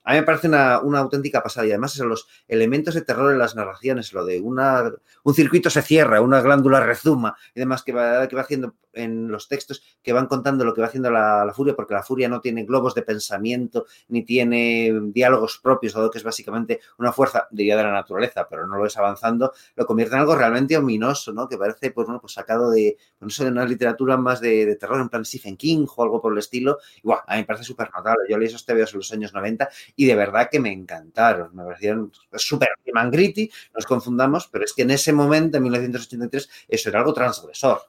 a 0.09 0.13
mí 0.13 0.21
me 0.21 0.23
parece 0.23 0.49
una, 0.49 0.81
una, 0.81 1.01
auténtica 1.01 1.43
pasada 1.43 1.67
y 1.67 1.71
además 1.71 1.95
los 1.99 2.27
elementos 2.49 2.95
de 2.95 3.03
terror 3.03 3.31
en 3.31 3.39
las 3.39 3.55
narraciones, 3.55 4.15
lo 4.15 4.25
de 4.25 4.41
una, 4.41 4.91
un 5.23 5.35
circuito 5.35 5.69
se 5.69 5.83
cierra, 5.83 6.23
una 6.23 6.41
glándula 6.41 6.81
rezuma 6.81 7.37
y 7.55 7.61
demás 7.61 7.83
que 7.83 7.93
va, 7.93 8.27
que 8.27 8.35
va 8.35 8.41
haciendo 8.41 8.75
en 8.99 9.29
los 9.29 9.49
textos 9.49 9.83
que 10.03 10.13
van 10.13 10.27
contando 10.27 10.65
lo 10.65 10.75
que 10.75 10.81
va 10.81 10.89
haciendo 10.89 11.11
la, 11.11 11.51
furia, 11.55 11.75
porque 11.75 11.95
la 11.95 12.03
furia 12.03 12.29
no 12.29 12.41
tiene 12.41 12.65
globos 12.65 12.95
de 12.95 13.03
pensamiento 13.03 13.87
ni 14.09 14.25
tiene 14.25 14.93
diálogos 15.13 15.59
propios, 15.63 15.95
dado 15.95 16.11
que 16.11 16.19
es 16.19 16.25
básicamente 16.25 16.81
una 16.99 17.13
fuerza, 17.13 17.49
diría, 17.51 17.77
de 17.77 17.85
la 17.85 17.93
naturaleza, 17.93 18.47
pero 18.49 18.67
no 18.67 18.77
lo 18.77 18.87
es 18.87 18.97
avanzando, 18.97 19.53
lo 19.77 19.87
convierte 19.87 20.15
en 20.15 20.21
algo 20.21 20.35
realmente 20.35 20.77
ominoso, 20.77 21.33
¿no? 21.33 21.49
Que 21.49 21.57
parece, 21.57 21.91
pues 21.91 22.07
bueno, 22.07 22.21
pues 22.21 22.33
sacado 22.33 22.71
de, 22.71 22.97
no 23.21 23.31
sé, 23.31 23.45
de 23.45 23.51
una 23.51 23.65
literatura 23.65 24.17
más 24.17 24.41
de, 24.41 24.77
terror, 24.77 25.01
en 25.01 25.09
plan 25.09 25.25
Stephen 25.25 25.57
King 25.57 25.87
o 25.97 26.03
algo 26.03 26.21
por 26.21 26.33
el 26.33 26.39
estilo. 26.39 26.79
Y 27.03 27.11
a 27.11 27.23
mí 27.29 27.39
me 27.39 27.45
parece 27.45 27.65
súper 27.65 27.91
notable. 27.95 28.25
Yo 28.29 28.39
leí 28.39 28.49
esos 28.49 28.65
TVOs 28.65 28.93
en 28.93 28.99
los 28.99 29.13
años 29.13 29.33
90 29.33 29.69
y 29.99 30.07
de 30.07 30.15
verdad 30.15 30.49
que 30.49 30.61
me 30.61 30.73
encantaron. 30.73 31.55
Me 31.57 31.65
parecieron 31.65 32.13
súper 32.37 32.69
gritty, 33.11 33.47
no 33.47 33.79
nos 33.79 33.87
confundamos, 33.87 34.47
pero 34.47 34.65
es 34.65 34.73
que 34.73 34.83
en 34.83 34.93
ese 34.93 35.13
momento, 35.13 35.57
en 35.57 35.65
1983, 35.65 36.49
eso 36.69 36.89
era 36.89 37.01
algo 37.01 37.13
transgresor. 37.13 37.83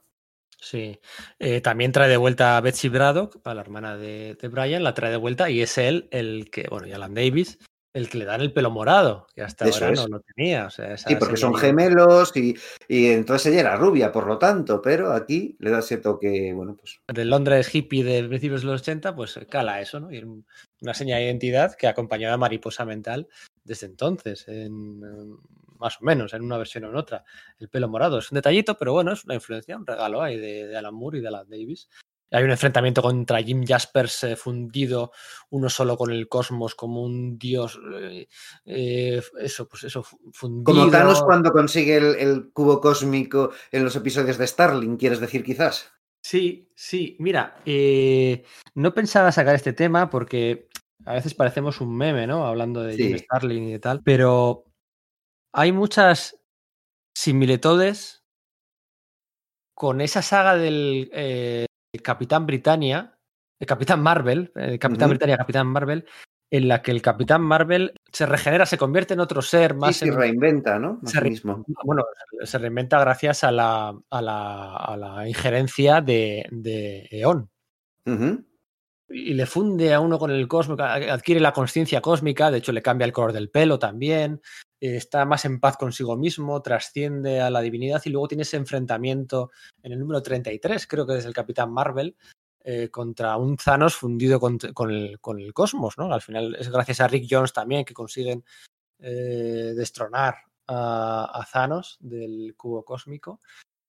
Sí, 0.60 0.98
eh, 1.38 1.60
también 1.60 1.92
trae 1.92 2.08
de 2.08 2.16
vuelta 2.16 2.56
a 2.56 2.60
Betsy 2.60 2.88
Braddock, 2.88 3.40
a 3.44 3.54
la 3.54 3.60
hermana 3.60 3.96
de, 3.96 4.36
de, 4.40 4.48
Brian, 4.48 4.82
la 4.82 4.92
trae 4.92 5.12
de 5.12 5.16
vuelta 5.18 5.48
y 5.50 5.62
es 5.62 5.78
él 5.78 6.08
el 6.10 6.50
que, 6.50 6.66
bueno, 6.68 6.88
y 6.88 6.92
Alan 6.92 7.14
Davis, 7.14 7.60
el 7.92 8.08
que 8.08 8.18
le 8.18 8.24
dan 8.24 8.40
el 8.40 8.52
pelo 8.52 8.72
morado, 8.72 9.28
que 9.34 9.42
hasta 9.42 9.68
Eso 9.68 9.84
ahora 9.84 10.02
no 10.02 10.08
lo 10.08 10.20
tenía. 10.20 10.66
O 10.66 10.70
sea, 10.70 10.96
sí, 10.96 11.14
porque 11.14 11.36
son 11.36 11.54
gemelos 11.54 12.36
y, 12.36 12.56
y, 12.88 13.06
entonces 13.06 13.52
ella 13.52 13.60
era 13.60 13.76
rubia, 13.76 14.10
por 14.10 14.26
lo 14.26 14.36
tanto, 14.36 14.82
pero 14.82 15.12
aquí 15.12 15.56
le 15.60 15.70
da 15.70 15.78
ese 15.78 15.98
toque, 15.98 16.52
bueno, 16.54 16.76
pues. 16.76 17.00
Del 17.06 17.30
Londres 17.30 17.72
hippie 17.72 18.02
de 18.02 18.24
principios 18.24 18.62
de 18.62 18.66
los 18.66 18.80
80, 18.80 19.14
pues 19.14 19.38
cala 19.48 19.80
eso, 19.80 20.00
¿no? 20.00 20.12
Y 20.12 20.18
una 20.80 20.94
señal 20.94 21.20
de 21.20 21.26
identidad 21.26 21.74
que 21.76 21.86
acompañaba 21.86 22.34
a 22.34 22.38
Mariposa 22.38 22.84
Mental 22.84 23.28
desde 23.64 23.86
entonces, 23.86 24.46
en, 24.48 25.00
más 25.78 26.00
o 26.00 26.04
menos, 26.04 26.32
en 26.34 26.42
una 26.42 26.58
versión 26.58 26.84
o 26.84 26.88
en 26.88 26.96
otra. 26.96 27.24
El 27.58 27.68
pelo 27.68 27.88
morado 27.88 28.18
es 28.18 28.30
un 28.30 28.36
detallito, 28.36 28.76
pero 28.78 28.92
bueno, 28.92 29.12
es 29.12 29.24
una 29.24 29.34
influencia, 29.34 29.76
un 29.76 29.86
regalo 29.86 30.22
ahí 30.22 30.38
de, 30.38 30.66
de 30.66 30.76
Alan 30.76 30.94
Moore 30.94 31.18
y 31.18 31.20
de 31.20 31.28
Alan 31.28 31.48
Davis. 31.48 31.88
Hay 32.32 32.44
un 32.44 32.50
enfrentamiento 32.52 33.02
contra 33.02 33.42
Jim 33.42 33.64
Jaspers 33.66 34.22
eh, 34.22 34.36
fundido, 34.36 35.10
uno 35.50 35.68
solo 35.68 35.96
con 35.96 36.12
el 36.12 36.28
cosmos, 36.28 36.76
como 36.76 37.02
un 37.02 37.36
dios. 37.38 37.80
Eh, 38.00 38.28
eh, 38.64 39.20
eso, 39.40 39.68
pues 39.68 39.84
eso, 39.84 40.04
fundido. 40.32 40.64
Como 40.64 40.90
Thanos 40.90 41.22
cuando 41.24 41.50
consigue 41.50 41.96
el, 41.96 42.14
el, 42.16 42.50
cubo 42.52 42.80
cósmico 42.80 43.50
en 43.72 43.82
los 43.82 43.96
episodios 43.96 44.38
de 44.38 44.46
Starling, 44.46 44.96
¿quieres 44.96 45.18
decir 45.18 45.42
quizás? 45.42 45.90
Sí, 46.22 46.70
sí. 46.74 47.16
Mira, 47.18 47.56
eh, 47.64 48.44
no 48.74 48.92
pensaba 48.92 49.32
sacar 49.32 49.54
este 49.54 49.72
tema 49.72 50.10
porque 50.10 50.68
a 51.06 51.14
veces 51.14 51.34
parecemos 51.34 51.80
un 51.80 51.96
meme, 51.96 52.26
¿no? 52.26 52.46
Hablando 52.46 52.82
de 52.82 52.94
Sí. 52.94 53.08
Jim 53.08 53.18
Starling 53.18 53.62
y 53.68 53.72
de 53.72 53.78
tal, 53.78 54.02
pero 54.02 54.64
hay 55.52 55.72
muchas 55.72 56.38
similitudes 57.16 58.22
con 59.74 60.00
esa 60.00 60.22
saga 60.22 60.56
del 60.56 61.10
eh, 61.12 61.66
Capitán 62.02 62.46
Britannia, 62.46 63.18
el 63.58 63.66
Capitán 63.66 64.02
Marvel, 64.02 64.52
el 64.54 64.78
Capitán 64.78 65.06
Ujú. 65.06 65.10
Britannia, 65.10 65.36
Capitán 65.38 65.66
Marvel, 65.66 66.06
en 66.52 66.68
la 66.68 66.82
que 66.82 66.90
el 66.90 67.00
Capitán 67.00 67.42
Marvel 67.42 67.94
se 68.12 68.26
regenera, 68.26 68.66
se 68.66 68.76
convierte 68.78 69.14
en 69.14 69.20
otro 69.20 69.40
ser 69.40 69.74
más. 69.74 69.96
Sí, 69.96 70.08
en- 70.08 70.16
reinventa, 70.16 70.78
¿no? 70.78 71.00
Se 71.04 71.20
re- 71.20 71.30
mismo. 71.30 71.64
bueno, 71.84 72.04
se 72.42 72.58
reinventa 72.58 72.98
gracias 73.00 73.44
a 73.44 73.52
la, 73.52 73.96
a 74.10 74.22
la, 74.22 74.76
a 74.76 74.96
la 74.96 75.28
injerencia 75.28 76.00
de, 76.00 76.46
de 76.50 77.06
Eon. 77.10 77.48
Y 79.12 79.34
le 79.34 79.44
funde 79.46 79.92
a 79.92 80.00
uno 80.00 80.18
con 80.18 80.30
el 80.30 80.46
cósmico, 80.46 80.84
adquiere 80.84 81.40
la 81.40 81.52
conciencia 81.52 82.00
cósmica, 82.00 82.50
de 82.50 82.58
hecho 82.58 82.70
le 82.70 82.80
cambia 82.80 83.04
el 83.04 83.12
color 83.12 83.32
del 83.32 83.50
pelo 83.50 83.78
también, 83.78 84.40
está 84.80 85.24
más 85.24 85.44
en 85.44 85.58
paz 85.58 85.76
consigo 85.76 86.16
mismo, 86.16 86.62
trasciende 86.62 87.40
a 87.40 87.50
la 87.50 87.60
divinidad 87.60 88.00
y 88.04 88.10
luego 88.10 88.28
tiene 88.28 88.42
ese 88.42 88.56
enfrentamiento 88.56 89.50
en 89.82 89.92
el 89.92 89.98
número 89.98 90.22
33, 90.22 90.86
creo 90.86 91.06
que 91.06 91.18
es 91.18 91.24
el 91.24 91.34
Capitán 91.34 91.72
Marvel, 91.72 92.16
eh, 92.62 92.90
contra 92.90 93.36
un 93.36 93.56
Thanos 93.56 93.96
fundido 93.96 94.38
con, 94.38 94.58
con 94.58 94.90
el, 94.90 95.18
con 95.18 95.40
el 95.40 95.54
cosmos, 95.54 95.96
¿no? 95.96 96.12
Al 96.12 96.20
final 96.20 96.54
es 96.56 96.68
gracias 96.68 97.00
a 97.00 97.08
Rick 97.08 97.26
Jones 97.28 97.52
también 97.54 97.84
que 97.86 97.94
consiguen 97.94 98.44
eh, 98.98 99.72
destronar 99.74 100.36
a, 100.66 101.40
a 101.40 101.46
Thanos 101.50 101.96
del 102.00 102.54
cubo 102.56 102.84
cósmico. 102.84 103.40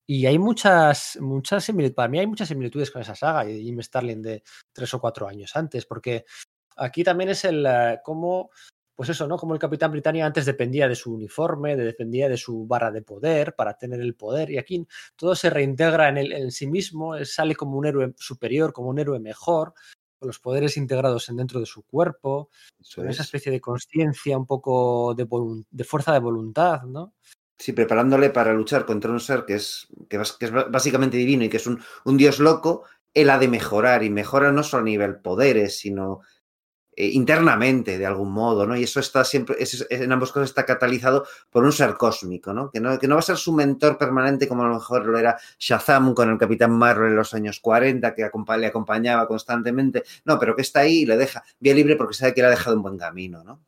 Y 0.08 0.26
hay 0.26 0.38
muchas, 0.40 1.18
muchas 1.22 1.64
similitudes, 1.64 1.96
para 1.96 2.10
mí 2.10 2.20
hay 2.20 2.28
muchas 2.28 2.48
similitudes 2.48 2.92
con 2.92 3.02
esa 3.02 3.16
saga 3.16 3.46
y 3.50 3.54
de 3.54 3.62
Jim 3.62 3.82
Starlin 3.82 4.22
de 4.22 4.44
tres 4.74 4.94
o 4.94 5.00
cuatro 5.00 5.28
años 5.28 5.56
antes, 5.56 5.86
porque 5.86 6.26
aquí 6.76 7.04
también 7.04 7.30
es 7.30 7.46
el 7.46 7.66
eh, 7.66 8.00
cómo, 8.04 8.50
pues 8.96 9.10
eso, 9.10 9.26
¿no? 9.28 9.38
Como 9.38 9.54
el 9.54 9.60
Capitán 9.60 9.92
Britannia 9.92 10.26
antes 10.26 10.46
dependía 10.46 10.88
de 10.90 10.96
su 10.96 11.14
uniforme, 11.14 11.76
de- 11.78 11.86
dependía 11.86 12.28
de 12.28 12.38
su 12.38 12.66
barra 12.68 12.92
de 12.92 13.04
poder 13.04 13.56
para 13.56 13.78
tener 13.78 14.02
el 14.02 14.16
poder, 14.16 14.52
y 14.52 14.58
aquí 14.58 14.86
todo 15.16 15.34
se 15.36 15.50
reintegra 15.50 16.10
en, 16.10 16.18
el, 16.18 16.32
en 16.34 16.52
sí 16.52 16.68
mismo, 16.68 17.16
él 17.16 17.26
sale 17.26 17.56
como 17.56 17.78
un 17.78 17.86
héroe 17.86 18.14
superior, 18.18 18.74
como 18.74 18.90
un 18.90 19.00
héroe 19.00 19.20
mejor, 19.20 19.74
con 20.20 20.28
los 20.28 20.40
poderes 20.40 20.78
integrados 20.78 21.30
en 21.30 21.38
dentro 21.38 21.60
de 21.60 21.66
su 21.66 21.84
cuerpo, 21.84 22.50
Eso 22.80 23.02
con 23.02 23.10
esa 23.10 23.22
es. 23.24 23.28
especie 23.28 23.52
de 23.52 23.62
conciencia, 23.62 24.38
un 24.38 24.46
poco 24.46 25.16
de, 25.16 25.28
de 25.72 25.84
fuerza 25.84 26.12
de 26.14 26.20
voluntad, 26.20 26.84
¿no? 26.84 27.14
Sí, 27.62 27.74
preparándole 27.74 28.32
para 28.32 28.54
luchar 28.54 28.88
contra 28.88 29.12
un 29.12 29.20
ser 29.20 29.46
que 29.46 29.54
es, 29.54 29.88
que 30.10 30.20
que 30.40 30.46
es 30.46 30.52
básicamente 30.52 31.16
divino 31.16 31.44
y 31.44 31.50
que 31.50 31.58
es 31.58 31.68
un, 31.68 31.80
un 32.06 32.18
dios 32.18 32.40
loco, 32.40 32.86
él 33.14 33.30
ha 33.30 33.38
de 33.38 33.48
mejorar 33.48 34.04
y 34.04 34.10
mejora 34.10 34.52
no 34.52 34.64
solo 34.64 34.82
a 34.82 34.86
nivel 34.86 35.18
poderes, 35.18 35.78
sino 35.78 36.22
eh, 36.96 37.10
internamente 37.10 38.00
de 38.00 38.06
algún 38.08 38.32
modo, 38.32 38.66
¿no? 38.66 38.76
Y 38.76 38.84
eso 38.84 39.00
está 39.00 39.24
siempre, 39.24 39.58
en 39.92 40.12
ambos 40.12 40.32
casos 40.32 40.50
está 40.50 40.66
catalizado 40.66 41.26
por 41.52 41.64
un 41.64 41.72
ser 41.72 41.94
cósmico, 41.98 42.52
¿no? 42.52 42.72
Que, 42.72 42.80
¿no? 42.80 42.98
que 42.98 43.08
no 43.08 43.14
va 43.14 43.20
a 43.20 43.24
ser 43.24 43.38
su 43.38 43.54
mentor 43.54 43.98
permanente 44.00 44.48
como 44.48 44.64
a 44.64 44.70
lo 44.70 44.74
mejor 44.74 45.06
lo 45.06 45.20
era 45.20 45.38
Shazam 45.60 46.16
con 46.16 46.32
el 46.32 46.40
Capitán 46.40 46.72
Marvel 46.72 47.12
en 47.12 47.16
los 47.16 47.36
años 47.36 47.60
40, 47.60 48.16
que 48.16 48.30
le 48.58 48.68
acompañaba 48.68 49.28
constantemente, 49.28 50.04
no, 50.26 50.40
pero 50.40 50.56
que 50.56 50.64
está 50.64 50.80
ahí 50.80 51.04
y 51.04 51.06
le 51.06 51.16
deja 51.16 51.44
vía 51.60 51.76
libre 51.76 51.96
porque 51.96 52.16
sabe 52.16 52.34
que 52.34 52.42
le 52.42 52.48
ha 52.48 52.50
dejado 52.50 52.76
un 52.76 52.82
buen 52.82 52.98
camino, 52.98 53.44
¿no? 53.44 53.62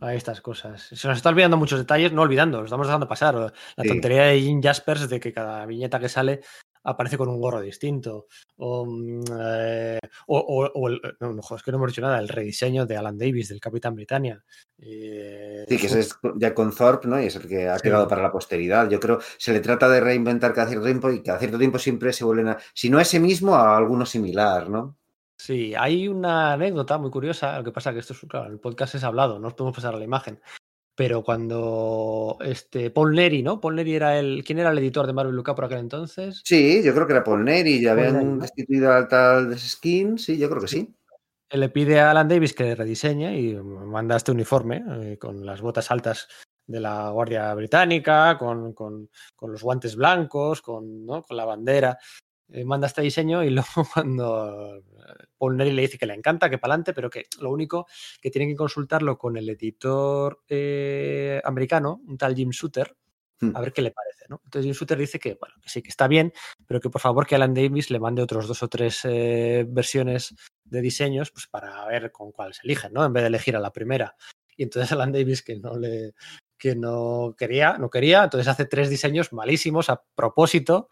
A 0.00 0.14
estas 0.14 0.40
cosas. 0.40 0.82
Se 0.92 1.08
nos 1.08 1.16
está 1.16 1.28
olvidando 1.30 1.56
muchos 1.56 1.78
detalles, 1.78 2.12
no 2.12 2.22
olvidando, 2.22 2.58
los 2.58 2.66
estamos 2.66 2.86
dejando 2.86 3.08
pasar. 3.08 3.34
La 3.34 3.52
Sí. 3.82 3.88
tontería 3.88 4.24
de 4.24 4.40
Jim 4.40 4.62
Jaspers 4.62 5.08
de 5.08 5.18
que 5.20 5.32
cada 5.32 5.64
viñeta 5.66 5.98
que 5.98 6.08
sale 6.08 6.40
aparece 6.84 7.18
con 7.18 7.28
un 7.28 7.40
gorro 7.40 7.60
distinto. 7.60 8.26
O, 8.56 8.86
mm, 8.86 9.24
eh, 9.40 9.98
o, 10.28 10.38
o- 10.38 10.70
o 10.72 10.88
el, 10.88 11.00
no, 11.20 11.32
no, 11.34 11.42
es 11.54 11.62
que 11.62 11.70
no 11.70 11.76
hemos 11.78 11.88
dicho 11.90 12.00
nada, 12.00 12.18
el 12.18 12.28
rediseño 12.28 12.86
de 12.86 12.96
Alan 12.96 13.18
Davis, 13.18 13.48
del 13.48 13.60
Capitán 13.60 13.94
Britannia. 13.94 14.42
Eh, 14.78 15.64
Sí, 15.68 15.76
que 15.76 15.86
ese 15.86 16.00
es 16.00 16.16
ya 16.36 16.54
con 16.54 16.74
Thorpe, 16.74 17.08
¿no? 17.08 17.20
Y 17.20 17.26
es 17.26 17.36
el 17.36 17.46
que 17.48 17.68
ha 17.68 17.76
Sí. 17.76 17.82
quedado 17.82 18.08
para 18.08 18.22
la 18.22 18.32
posteridad. 18.32 18.88
Yo 18.88 19.00
creo 19.00 19.18
se 19.36 19.52
le 19.52 19.60
trata 19.60 19.88
de 19.88 20.00
reinventar 20.00 20.54
cada 20.54 20.68
cierto 20.68 20.86
tiempo 20.86 21.10
y 21.10 21.22
cada 21.22 21.38
cierto 21.38 21.58
tiempo 21.58 21.78
siempre 21.78 22.12
se 22.12 22.24
vuelven 22.24 22.48
a, 22.48 22.58
si 22.72 22.88
no 22.88 22.98
a 22.98 23.02
ese 23.02 23.20
mismo, 23.20 23.54
a 23.56 23.76
alguno 23.76 24.06
similar, 24.06 24.70
¿no? 24.70 24.96
Sí, 25.38 25.72
hay 25.76 26.08
una 26.08 26.52
anécdota 26.54 26.98
muy 26.98 27.10
curiosa. 27.10 27.56
Lo 27.58 27.64
que 27.64 27.72
pasa 27.72 27.92
que 27.92 28.00
esto 28.00 28.12
es, 28.12 28.20
claro, 28.28 28.50
el 28.50 28.58
podcast 28.58 28.96
es 28.96 29.04
hablado, 29.04 29.38
no 29.38 29.48
os 29.48 29.54
podemos 29.54 29.76
pasar 29.76 29.94
a 29.94 29.98
la 29.98 30.04
imagen. 30.04 30.40
Pero 30.96 31.22
cuando 31.22 32.36
este 32.40 32.90
Paul 32.90 33.14
Neri, 33.14 33.42
¿no? 33.44 33.60
Paul 33.60 33.76
Neri 33.76 33.94
era 33.94 34.18
el. 34.18 34.42
¿Quién 34.44 34.58
era 34.58 34.70
el 34.72 34.78
editor 34.78 35.06
de 35.06 35.12
Marvel 35.12 35.36
Luca 35.36 35.54
por 35.54 35.64
aquel 35.66 35.78
entonces? 35.78 36.42
Sí, 36.44 36.82
yo 36.82 36.92
creo 36.92 37.06
que 37.06 37.12
era 37.12 37.22
Paul 37.22 37.44
Neri, 37.44 37.80
ya 37.80 37.92
habían 37.92 38.40
destituido 38.40 38.92
al 38.92 39.06
tal 39.06 39.48
de 39.50 39.58
Skin, 39.58 40.18
sí, 40.18 40.36
yo 40.38 40.48
creo 40.50 40.60
que 40.60 40.66
sí. 40.68 40.92
Él 41.50 41.60
le 41.60 41.68
pide 41.68 42.00
a 42.00 42.10
Alan 42.10 42.26
Davis 42.26 42.52
que 42.52 42.74
rediseñe 42.74 43.38
y 43.38 43.54
manda 43.54 44.16
este 44.16 44.32
uniforme 44.32 44.82
eh, 45.02 45.18
con 45.18 45.46
las 45.46 45.60
botas 45.60 45.90
altas 45.92 46.28
de 46.66 46.80
la 46.80 47.10
Guardia 47.10 47.54
Británica, 47.54 48.36
con, 48.36 48.72
con- 48.74 49.08
con 49.36 49.52
los 49.52 49.62
guantes 49.62 49.94
blancos, 49.94 50.60
con, 50.60 51.06
¿no? 51.06 51.22
con 51.22 51.36
la 51.36 51.44
bandera. 51.44 51.96
Eh, 52.50 52.64
manda 52.64 52.86
este 52.86 53.02
diseño 53.02 53.44
y 53.44 53.50
luego 53.50 53.86
cuando 53.92 54.82
Paul 55.36 55.56
Neri 55.56 55.72
le 55.72 55.82
dice 55.82 55.98
que 55.98 56.06
le 56.06 56.14
encanta, 56.14 56.50
que 56.50 56.58
para 56.58 56.74
adelante, 56.74 56.92
pero 56.92 57.10
que 57.10 57.26
lo 57.40 57.50
único 57.50 57.86
que 58.20 58.30
tienen 58.30 58.50
que 58.50 58.56
consultarlo 58.56 59.18
con 59.18 59.36
el 59.36 59.48
editor 59.48 60.42
eh, 60.48 61.40
americano, 61.44 62.00
un 62.06 62.16
tal 62.16 62.34
Jim 62.34 62.50
Shooter, 62.50 62.96
Hmm. 63.40 63.54
a 63.54 63.60
ver 63.60 63.72
qué 63.72 63.82
le 63.82 63.92
parece. 63.92 64.24
¿no? 64.28 64.40
Entonces 64.44 64.64
Jim 64.64 64.74
Shooter 64.74 64.98
dice 64.98 65.18
que, 65.18 65.36
bueno, 65.38 65.54
que 65.62 65.68
sí, 65.68 65.82
que 65.82 65.90
está 65.90 66.08
bien, 66.08 66.32
pero 66.66 66.80
que 66.80 66.90
por 66.90 67.00
favor 67.00 67.26
que 67.26 67.36
Alan 67.36 67.54
Davis 67.54 67.90
le 67.90 68.00
mande 68.00 68.22
otros 68.22 68.48
dos 68.48 68.62
o 68.62 68.68
tres 68.68 69.00
eh, 69.04 69.64
versiones 69.68 70.34
de 70.64 70.80
diseños 70.80 71.30
pues 71.30 71.46
para 71.46 71.86
ver 71.86 72.10
con 72.10 72.32
cuál 72.32 72.52
se 72.54 72.62
eligen, 72.64 72.92
¿no? 72.92 73.04
En 73.04 73.12
vez 73.12 73.22
de 73.22 73.28
elegir 73.28 73.56
a 73.56 73.60
la 73.60 73.72
primera. 73.72 74.16
Y 74.56 74.64
entonces 74.64 74.90
Alan 74.92 75.12
Davis 75.12 75.42
que 75.42 75.56
no 75.56 75.76
le 75.76 76.14
que 76.58 76.74
no 76.74 77.36
quería, 77.38 77.78
no 77.78 77.88
quería, 77.88 78.24
entonces 78.24 78.48
hace 78.48 78.64
tres 78.64 78.90
diseños 78.90 79.32
malísimos 79.32 79.88
a 79.90 80.02
propósito 80.16 80.88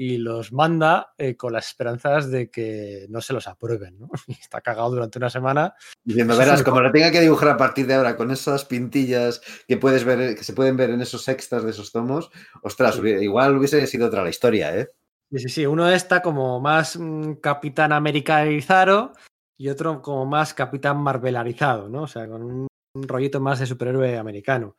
y 0.00 0.18
los 0.18 0.52
manda 0.52 1.12
eh, 1.18 1.36
con 1.36 1.52
las 1.52 1.66
esperanzas 1.66 2.30
de 2.30 2.48
que 2.50 3.06
no 3.08 3.20
se 3.20 3.32
los 3.32 3.48
aprueben, 3.48 3.98
¿no? 3.98 4.08
Y 4.28 4.32
está 4.32 4.60
cagado 4.60 4.90
durante 4.90 5.18
una 5.18 5.28
semana. 5.28 5.74
Diciendo, 6.04 6.36
verás, 6.38 6.62
como 6.62 6.80
lo 6.80 6.92
tenga 6.92 7.10
que 7.10 7.20
dibujar 7.20 7.48
a 7.48 7.56
partir 7.56 7.88
de 7.88 7.94
ahora 7.94 8.16
con 8.16 8.30
esas 8.30 8.64
pintillas 8.64 9.42
que 9.66 9.76
puedes 9.76 10.04
ver, 10.04 10.36
que 10.36 10.44
se 10.44 10.52
pueden 10.52 10.76
ver 10.76 10.90
en 10.90 11.00
esos 11.00 11.26
extras 11.28 11.64
de 11.64 11.70
esos 11.70 11.90
tomos, 11.90 12.30
ostras, 12.62 12.94
Sí. 12.94 13.08
igual 13.08 13.56
hubiese 13.58 13.84
sido 13.88 14.06
otra 14.06 14.22
la 14.22 14.30
historia, 14.30 14.76
¿eh? 14.78 14.88
Sí, 15.32 15.40
sí, 15.40 15.48
sí, 15.48 15.66
uno 15.66 15.90
está 15.90 16.22
como 16.22 16.60
más 16.60 16.96
mm, 16.96 17.34
capitán 17.42 17.92
americanizado 17.92 19.12
y 19.58 19.68
otro 19.68 20.00
como 20.00 20.26
más 20.26 20.54
capitán 20.54 20.98
marvelarizado, 20.98 21.88
¿no? 21.88 22.02
O 22.02 22.06
sea, 22.06 22.28
con 22.28 22.42
un, 22.44 22.66
un 22.94 23.08
rollito 23.08 23.40
más 23.40 23.58
de 23.58 23.66
superhéroe 23.66 24.16
americano. 24.16 24.76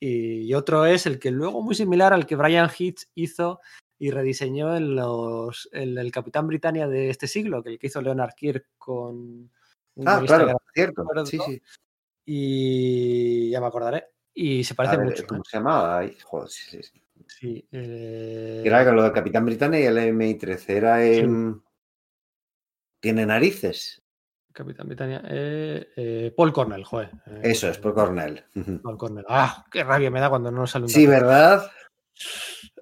Y, 0.00 0.42
y 0.42 0.54
otro 0.54 0.86
es 0.86 1.06
el 1.06 1.18
que 1.18 1.32
luego 1.32 1.62
muy 1.62 1.74
similar 1.74 2.12
al 2.12 2.26
que 2.26 2.36
Brian 2.36 2.70
Hitch 2.76 3.08
hizo 3.16 3.60
y 4.02 4.10
rediseñó 4.10 4.76
en 4.76 4.96
los 4.96 5.68
en 5.70 5.96
el 5.96 6.10
Capitán 6.10 6.48
Britannia 6.48 6.88
de 6.88 7.08
este 7.08 7.28
siglo, 7.28 7.62
que 7.62 7.68
el 7.70 7.78
que 7.78 7.86
hizo 7.86 8.02
Leonard 8.02 8.34
Kirk 8.34 8.66
con 8.76 9.14
un 9.94 10.08
Ah, 10.08 10.20
claro, 10.26 10.58
cierto. 10.74 11.04
Sí, 11.24 11.38
sí. 11.38 11.62
y 12.26 13.50
ya 13.50 13.60
me 13.60 13.68
acordaré. 13.68 14.08
Y 14.34 14.64
se 14.64 14.74
parece 14.74 14.96
ver, 14.96 15.06
mucho. 15.06 15.24
¿Cómo 15.24 15.42
¿eh? 15.42 15.44
se 15.48 15.56
llamaba? 15.56 15.98
Ay, 15.98 16.18
joder, 16.20 16.48
sí, 16.48 16.82
sí, 16.82 17.00
sí. 17.28 17.68
Eh, 17.70 18.64
Era 18.64 18.90
lo 18.90 19.04
del 19.04 19.12
Capitán 19.12 19.44
Britannia 19.44 19.78
y 19.78 19.84
el 19.84 19.96
MI13. 19.98 20.68
Era 20.70 21.04
en... 21.04 21.62
Tiene 23.00 23.24
narices. 23.24 24.02
Capitán 24.52 24.88
Britannia. 24.88 25.22
eh, 25.28 25.92
eh, 25.94 26.34
Paul 26.36 26.52
Cornell, 26.52 26.82
joder. 26.82 27.12
Eso 27.40 27.68
es, 27.68 27.78
por 27.78 27.94
Cornell. 27.94 28.44
Paul 28.82 28.98
Cornell. 28.98 29.26
¡Ah! 29.28 29.64
¡Qué 29.70 29.84
rabia 29.84 30.10
me 30.10 30.18
da 30.18 30.28
cuando 30.28 30.50
no 30.50 30.62
nos 30.62 30.72
sale 30.72 30.86
un 30.86 30.88
Sí! 30.88 31.06
¿verdad? 31.06 31.70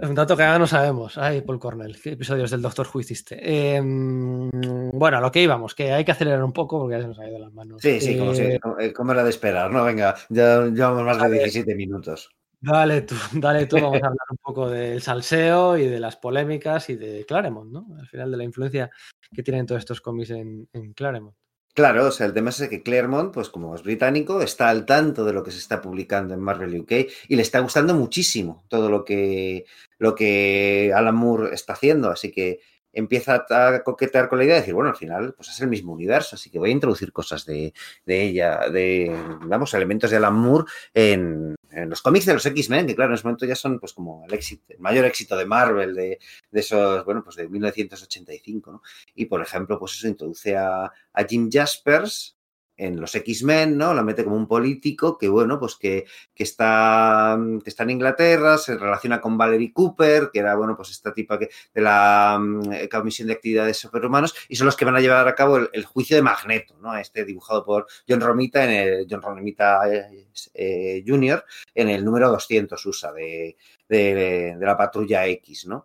Un 0.01 0.15
dato 0.15 0.37
que 0.37 0.43
ahora 0.43 0.59
no 0.59 0.67
sabemos. 0.67 1.19
Ay, 1.19 1.43
Paul 1.43 1.59
Cornell, 1.59 2.01
¿qué 2.01 2.13
episodios 2.13 2.51
del 2.51 2.63
Doctor 2.63 2.87
Who 2.93 3.01
hiciste? 3.01 3.39
Eh, 3.43 3.81
bueno, 3.83 5.19
a 5.19 5.21
lo 5.21 5.31
que 5.31 5.43
íbamos, 5.43 5.75
que 5.75 5.93
hay 5.93 6.05
que 6.05 6.13
acelerar 6.13 6.43
un 6.43 6.53
poco 6.53 6.79
porque 6.79 6.97
ya 6.97 7.03
se 7.03 7.09
nos 7.09 7.19
ha 7.19 7.29
ido 7.29 7.39
las 7.39 7.53
manos. 7.53 7.83
Sí, 7.83 8.01
sí, 8.01 8.17
como, 8.19 8.33
Eh, 8.33 8.53
si- 8.53 8.59
como- 8.59 8.79
eh, 8.79 8.93
como 8.93 9.13
era 9.13 9.25
de 9.25 9.31
esperar, 9.31 9.71
¿no? 9.71 9.85
Venga, 9.85 10.15
ya 10.29 10.65
llevamos 10.67 11.05
más 11.05 11.17
de 11.21 11.29
ver. 11.29 11.39
17 11.41 11.75
minutos. 11.75 12.31
Dale 12.63 13.03
tú, 13.03 13.15
dale 13.33 13.67
tú, 13.67 13.77
vamos 13.77 14.03
a 14.03 14.07
hablar 14.13 14.27
un 14.31 14.37
poco 14.43 14.69
del 14.69 15.01
salseo 15.01 15.79
y 15.79 15.87
de 15.87 15.99
las 15.99 16.17
polémicas 16.17 16.91
y 16.91 16.97
de 16.97 17.25
Claremont, 17.27 17.71
¿no? 17.73 17.87
Al 17.99 18.07
final 18.07 18.31
de 18.31 18.37
la 18.37 18.45
influencia 18.45 18.91
que 19.33 19.43
tienen 19.43 19.65
todos 19.67 19.79
estos 19.79 20.01
cómics 20.01 20.31
en, 20.31 20.69
en 20.73 20.93
Claremont. 20.93 21.35
Claro, 21.75 22.07
o 22.07 22.11
sea, 22.11 22.27
el 22.27 22.35
tema 22.35 22.51
es 22.51 22.69
que 22.69 22.83
Claremont, 22.83 23.33
pues 23.33 23.49
como 23.49 23.75
es 23.75 23.83
británico, 23.85 24.43
está 24.43 24.69
al 24.71 24.85
tanto 24.87 25.25
de 25.25 25.33
lo 25.33 25.45
que 25.45 25.53
se 25.53 25.59
está 25.59 25.81
publicando 25.81 26.35
en 26.35 26.41
Marvel 26.41 26.79
UK 26.81 26.93
y 27.29 27.37
le 27.37 27.43
está 27.43 27.61
gustando 27.61 27.95
muchísimo 27.95 28.65
todo 28.69 28.91
lo 28.91 29.05
que, 29.05 29.65
lo 29.99 30.15
que 30.17 30.93
Alan 30.95 31.15
Moore 31.15 31.55
está 31.55 31.75
haciendo. 31.75 32.11
Así 32.11 32.33
que 32.33 32.61
empieza 32.93 33.47
a 33.49 33.83
coquetear 33.83 34.29
con 34.29 34.39
la 34.39 34.45
idea 34.45 34.55
de 34.55 34.61
decir, 34.61 34.75
bueno, 34.75 34.91
al 34.91 34.97
final, 34.97 35.35
pues 35.35 35.49
es 35.49 35.61
el 35.61 35.69
mismo 35.69 35.93
universo, 35.93 36.37
así 36.37 36.51
que 36.51 36.59
voy 36.59 36.71
a 36.71 36.73
introducir 36.73 37.13
cosas 37.13 37.47
de, 37.47 37.73
de 38.05 38.23
ella, 38.23 38.69
de, 38.71 39.15
vamos, 39.43 39.75
elementos 39.75 40.11
de 40.11 40.17
Alan 40.17 40.35
Moore 40.35 40.65
en, 40.95 41.55
los 41.87 42.03
cómics 42.03 42.27
de 42.27 42.35
los 42.35 42.45
X-Men, 42.45 42.87
que 42.87 42.97
claro, 42.97 43.13
en 43.13 43.15
ese 43.15 43.25
momento 43.25 43.47
ya 43.47 43.55
son 43.55 43.79
pues 43.79 43.93
como 43.93 44.25
el 44.27 44.35
éxito, 44.35 44.75
mayor 44.81 45.05
éxito 45.05 45.37
de 45.37 45.47
Marvel, 45.47 45.95
de, 45.95 46.19
de 46.51 46.61
esos, 46.61 47.05
bueno, 47.05 47.23
pues 47.23 47.37
de 47.37 47.49
1985, 47.49 48.73
¿no? 48.73 48.83
Y 49.15 49.27
por 49.27 49.41
ejemplo, 49.41 49.79
pues 49.79 49.93
eso 49.93 50.09
introduce 50.09 50.57
a, 50.57 50.85
a 50.85 51.25
Jim 51.29 51.49
Jaspers 51.51 52.40
en 52.81 52.99
los 52.99 53.15
X-Men, 53.15 53.77
¿no? 53.77 53.93
Lo 53.93 54.03
mete 54.03 54.25
como 54.25 54.37
un 54.37 54.49
político 54.49 55.19
que, 55.19 55.29
bueno, 55.29 55.59
pues 55.59 55.77
que, 55.77 56.07
que, 56.35 56.43
está, 56.43 57.39
que 57.63 57.69
está 57.69 57.83
en 57.83 57.91
Inglaterra, 57.91 58.57
se 58.57 58.77
relaciona 58.77 59.21
con 59.21 59.37
Valerie 59.37 59.73
Cooper, 59.73 60.31
que 60.33 60.39
era, 60.39 60.55
bueno, 60.55 60.75
pues 60.75 60.91
esta 60.91 61.13
tipa 61.13 61.37
de 61.39 61.51
la 61.75 62.39
um, 62.41 62.63
Comisión 62.91 63.29
de 63.29 63.35
Actividades 63.35 63.77
Superhumanos, 63.77 64.35
y 64.49 64.57
son 64.57 64.65
los 64.65 64.77
que 64.77 64.87
van 64.87 64.97
a 64.97 65.01
llevar 65.01 65.29
a 65.29 65.35
cabo 65.35 65.59
el, 65.59 65.85
juicio 65.85 66.17
de 66.17 66.23
Magneto, 66.23 66.79
¿no? 66.81 66.97
Este 66.97 67.25
dibujado 67.25 67.65
por 67.65 67.87
John 68.09 68.21
Romita 68.21 68.65
en 68.65 68.71
el 68.71 69.07
John 69.11 69.21
Romita 69.21 69.81
eh, 69.93 70.29
eh, 70.55 71.05
Jr. 71.07 71.45
en 71.75 71.91
el 71.91 72.05
número 72.05 72.31
200 72.31 72.87
USA 72.87 73.13
de, 73.13 73.57
de 73.89 74.57
la 74.59 74.77
Patrulla 74.77 75.27
X, 75.27 75.67
¿no? 75.67 75.85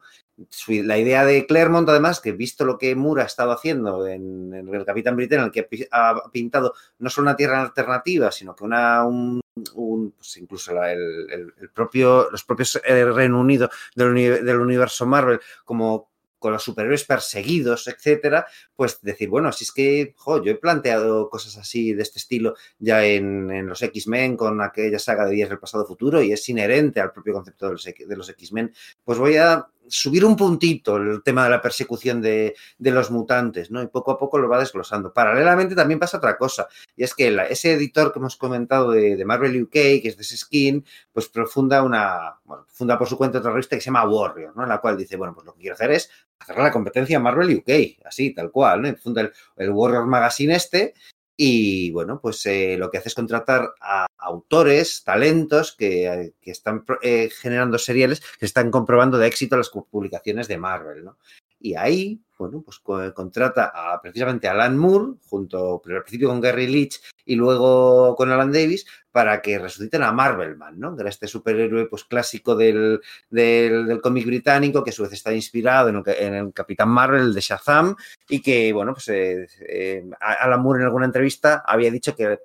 La 0.67 0.97
idea 0.97 1.25
de 1.25 1.45
Claremont, 1.45 1.87
además, 1.87 2.19
que 2.19 2.33
visto 2.33 2.65
lo 2.65 2.77
que 2.77 2.95
Moore 2.95 3.21
ha 3.21 3.25
estado 3.25 3.51
haciendo 3.51 4.05
en, 4.05 4.53
el 4.53 4.85
Capitán 4.85 5.19
el 5.19 5.51
que 5.51 5.67
ha 5.91 6.29
pintado 6.31 6.73
no 6.99 7.09
solo 7.09 7.27
una 7.27 7.35
tierra 7.35 7.61
alternativa, 7.61 8.31
sino 8.31 8.55
que 8.55 8.65
una, 8.65 9.05
un, 9.05 9.41
pues 10.17 10.37
incluso 10.37 10.83
el, 10.83 11.53
propio, 11.73 12.29
los 12.29 12.43
propios 12.43 12.81
eh, 12.83 13.05
Reino 13.05 13.39
Unido 13.39 13.69
del, 13.95 14.09
uni, 14.09 14.23
del 14.23 14.59
universo 14.59 15.05
Marvel 15.05 15.39
como 15.63 16.09
con 16.37 16.51
los 16.53 16.63
superhéroes 16.63 17.05
perseguidos, 17.05 17.87
etcétera, 17.87 18.45
pues 18.75 19.01
decir, 19.01 19.29
bueno, 19.29 19.51
si 19.51 19.63
es 19.63 19.71
que, 19.71 20.13
yo 20.43 20.51
he 20.51 20.55
planteado 20.55 21.27
cosas 21.27 21.57
así 21.57 21.93
de 21.93 22.03
este 22.03 22.19
estilo 22.19 22.55
ya 22.77 23.03
en, 23.03 23.49
en 23.49 23.65
los 23.65 23.81
X-Men 23.81 24.37
con 24.37 24.61
aquella 24.61 24.99
saga 24.99 25.25
de 25.25 25.31
Días 25.31 25.49
del 25.49 25.57
Pasado 25.57 25.87
Futuro 25.87 26.21
y 26.21 26.31
es 26.31 26.47
inherente 26.47 27.01
al 27.01 27.11
propio 27.11 27.33
concepto 27.33 27.65
de 27.65 27.71
los, 27.71 27.83
de 27.83 28.15
los 28.15 28.29
X-Men, 28.29 28.73
pues 29.03 29.17
voy 29.17 29.37
a 29.37 29.67
subir 29.87 30.25
un 30.25 30.35
puntito 30.35 30.97
el 30.97 31.23
tema 31.23 31.43
de 31.43 31.49
la 31.49 31.61
persecución 31.61 32.21
de, 32.21 32.55
los 32.79 33.11
mutantes, 33.11 33.71
¿no? 33.71 33.81
Y 33.81 33.87
poco 33.87 34.11
a 34.11 34.17
poco 34.17 34.37
lo 34.37 34.49
va 34.49 34.59
desglosando. 34.59 35.13
Paralelamente 35.13 35.75
también 35.75 35.99
pasa 35.99 36.17
otra 36.17 36.37
cosa, 36.37 36.67
y 36.95 37.03
es 37.03 37.13
que 37.13 37.31
la, 37.31 37.45
ese 37.45 37.73
editor 37.73 38.11
que 38.11 38.19
hemos 38.19 38.35
comentado 38.35 38.91
de, 38.91 39.23
Marvel 39.25 39.63
UK, 39.63 39.71
que 39.71 40.01
es 40.05 40.17
de 40.17 40.23
skin, 40.23 40.85
pues 41.11 41.29
profunda 41.29 41.83
una, 41.83 42.35
bueno, 42.43 42.65
funda 42.69 42.97
por 42.97 43.07
su 43.07 43.17
cuenta 43.17 43.39
otra 43.39 43.51
revista 43.51 43.75
que 43.75 43.81
se 43.81 43.85
llama 43.85 44.07
Warrior, 44.07 44.55
¿no? 44.55 44.63
En 44.63 44.69
la 44.69 44.79
cual 44.79 44.97
dice, 44.97 45.17
bueno, 45.17 45.33
pues 45.33 45.45
lo 45.45 45.53
que 45.53 45.61
quiero 45.61 45.75
hacer 45.75 45.91
es 45.91 46.09
hacer 46.39 46.57
la 46.57 46.71
competencia 46.71 47.17
a 47.17 47.21
Marvel 47.21 47.57
UK, 47.57 48.05
así, 48.05 48.33
tal 48.33 48.51
cual, 48.51 48.81
¿no? 48.81 48.89
Y 48.89 48.95
funda 48.95 49.21
el, 49.21 49.31
el 49.57 49.69
Warrior 49.71 50.05
Magazine 50.05 50.55
este, 50.55 50.93
y 51.37 51.91
bueno, 51.91 52.19
pues 52.21 52.45
eh, 52.45 52.77
lo 52.77 52.89
que 52.89 52.97
hace 52.97 53.09
es 53.09 53.15
contratar 53.15 53.73
a 53.81 54.07
autores, 54.17 55.03
talentos 55.03 55.75
que, 55.75 56.33
que 56.41 56.51
están 56.51 56.85
eh, 57.01 57.29
generando 57.29 57.77
seriales 57.77 58.21
que 58.39 58.45
están 58.45 58.71
comprobando 58.71 59.17
de 59.17 59.27
éxito 59.27 59.57
las 59.57 59.69
publicaciones 59.69 60.47
de 60.47 60.57
Marvel, 60.57 61.03
¿no? 61.03 61.17
Y 61.59 61.75
ahí, 61.75 62.21
bueno, 62.37 62.61
pues 62.61 62.79
contrata 63.13 63.71
a, 63.73 64.01
precisamente 64.01 64.47
a 64.47 64.51
Alan 64.51 64.77
Moore, 64.77 65.13
junto 65.27 65.81
al 65.85 66.03
principio 66.03 66.29
con 66.29 66.41
Gary 66.41 66.67
Leach 66.67 67.01
y 67.25 67.35
luego 67.35 68.15
con 68.15 68.31
Alan 68.31 68.51
Davis, 68.51 68.85
para 69.11 69.41
que 69.41 69.57
resuciten 69.57 70.03
a 70.03 70.11
Marvelman, 70.11 70.79
¿no? 70.79 70.95
Que 70.95 71.01
era 71.01 71.09
este 71.09 71.27
superhéroe 71.27 71.87
pues, 71.87 72.03
clásico 72.03 72.55
del, 72.55 72.99
del, 73.29 74.01
cómic 74.01 74.25
británico, 74.25 74.83
que 74.83 74.89
a 74.89 74.93
su 74.93 75.03
vez 75.03 75.13
está 75.13 75.33
inspirado 75.33 75.89
en 75.89 75.95
el, 75.95 76.03
en 76.07 76.33
el 76.33 76.53
Capitán 76.53 76.89
Marvel 76.89 77.33
de 77.33 77.41
Shazam, 77.41 77.95
y 78.27 78.41
que, 78.41 78.73
bueno, 78.73 78.93
pues 78.93 79.07
eh, 79.07 79.47
eh, 79.67 80.03
Alan 80.19 80.61
Moore 80.61 80.81
en 80.81 80.85
alguna 80.85 81.05
entrevista 81.05 81.63
había 81.65 81.91
dicho 81.91 82.15
que 82.15 82.39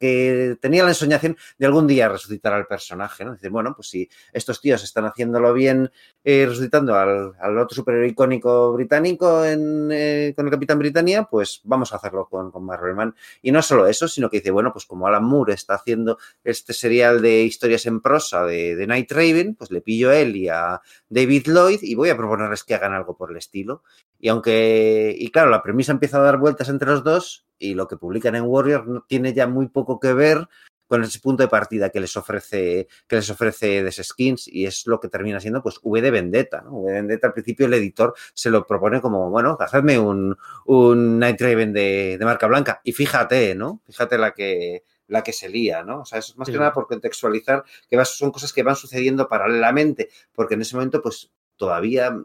que 0.00 0.56
tenía 0.60 0.82
la 0.82 0.88
ensoñación 0.88 1.36
de 1.58 1.66
algún 1.66 1.86
día 1.86 2.08
resucitar 2.08 2.54
al 2.54 2.66
personaje, 2.66 3.24
¿no? 3.24 3.34
Dice, 3.34 3.50
bueno, 3.50 3.74
pues 3.76 3.88
si 3.88 4.08
estos 4.32 4.60
tíos 4.60 4.82
están 4.82 5.04
haciéndolo 5.04 5.52
bien, 5.52 5.90
eh, 6.24 6.46
resucitando 6.48 6.94
al, 6.94 7.34
al, 7.38 7.58
otro 7.58 7.74
superhéroe 7.76 8.08
icónico 8.08 8.72
británico 8.72 9.44
en, 9.44 9.90
eh, 9.92 10.32
con 10.34 10.46
el 10.46 10.50
Capitán 10.50 10.78
Britannia, 10.78 11.24
pues 11.24 11.60
vamos 11.64 11.92
a 11.92 11.96
hacerlo 11.96 12.26
con, 12.30 12.50
con 12.50 12.64
Man. 12.64 13.14
Y 13.42 13.52
no 13.52 13.60
solo 13.60 13.86
eso, 13.86 14.08
sino 14.08 14.30
que 14.30 14.38
dice, 14.38 14.50
bueno, 14.50 14.72
pues 14.72 14.86
como 14.86 15.06
Alan 15.06 15.24
Moore 15.24 15.52
está 15.52 15.74
haciendo 15.74 16.18
este 16.44 16.72
serial 16.72 17.20
de 17.20 17.42
historias 17.42 17.84
en 17.84 18.00
prosa 18.00 18.46
de, 18.46 18.76
de 18.76 18.86
Night 18.86 19.12
Raven, 19.12 19.54
pues 19.54 19.70
le 19.70 19.82
pillo 19.82 20.10
a 20.10 20.16
él 20.16 20.34
y 20.34 20.48
a 20.48 20.80
David 21.10 21.46
Lloyd 21.46 21.80
y 21.82 21.94
voy 21.94 22.08
a 22.08 22.16
proponerles 22.16 22.64
que 22.64 22.74
hagan 22.74 22.94
algo 22.94 23.16
por 23.16 23.30
el 23.30 23.36
estilo. 23.36 23.82
Y 24.20 24.28
aunque, 24.28 25.14
y 25.18 25.30
claro, 25.30 25.50
la 25.50 25.62
premisa 25.62 25.92
empieza 25.92 26.18
a 26.18 26.22
dar 26.22 26.38
vueltas 26.38 26.68
entre 26.68 26.90
los 26.90 27.02
dos 27.02 27.46
y 27.58 27.74
lo 27.74 27.88
que 27.88 27.96
publican 27.96 28.34
en 28.34 28.44
Warrior 28.44 28.86
no 28.86 29.04
tiene 29.08 29.32
ya 29.32 29.46
muy 29.46 29.68
poco 29.68 29.98
que 29.98 30.12
ver 30.12 30.48
con 30.86 31.04
ese 31.04 31.20
punto 31.20 31.44
de 31.44 31.48
partida 31.48 31.90
que 31.90 32.00
les 32.00 32.16
ofrece 32.16 32.88
que 33.06 33.16
les 33.16 33.30
ofrece 33.30 33.84
The 33.84 34.02
Skins 34.02 34.48
y 34.48 34.66
es 34.66 34.88
lo 34.88 34.98
que 34.98 35.08
termina 35.08 35.38
siendo 35.38 35.62
pues 35.62 35.78
V 35.82 36.02
de 36.02 36.10
Vendetta, 36.10 36.62
¿no? 36.62 36.72
V 36.72 36.88
de 36.88 36.98
Vendetta 36.98 37.28
al 37.28 37.32
principio 37.32 37.66
el 37.66 37.74
editor 37.74 38.12
se 38.34 38.50
lo 38.50 38.66
propone 38.66 39.00
como, 39.00 39.30
bueno, 39.30 39.56
hacedme 39.60 40.00
un, 40.00 40.36
un 40.66 41.18
Night 41.20 41.40
Raven 41.40 41.72
de, 41.72 42.16
de 42.18 42.24
marca 42.24 42.48
blanca 42.48 42.80
y 42.82 42.92
fíjate, 42.92 43.54
¿no? 43.54 43.82
Fíjate 43.86 44.18
la 44.18 44.32
que 44.32 44.82
la 45.06 45.22
que 45.22 45.32
se 45.32 45.48
lía, 45.48 45.82
¿no? 45.82 46.00
O 46.00 46.04
sea, 46.04 46.18
eso 46.18 46.32
es 46.32 46.38
más 46.38 46.46
sí. 46.46 46.52
que 46.52 46.58
nada 46.58 46.72
por 46.72 46.86
contextualizar 46.86 47.64
que 47.88 48.04
son 48.04 48.30
cosas 48.30 48.52
que 48.52 48.62
van 48.62 48.76
sucediendo 48.76 49.28
paralelamente, 49.28 50.08
porque 50.32 50.54
en 50.54 50.62
ese 50.62 50.76
momento, 50.76 51.02
pues 51.02 51.30
todavía 51.56 52.16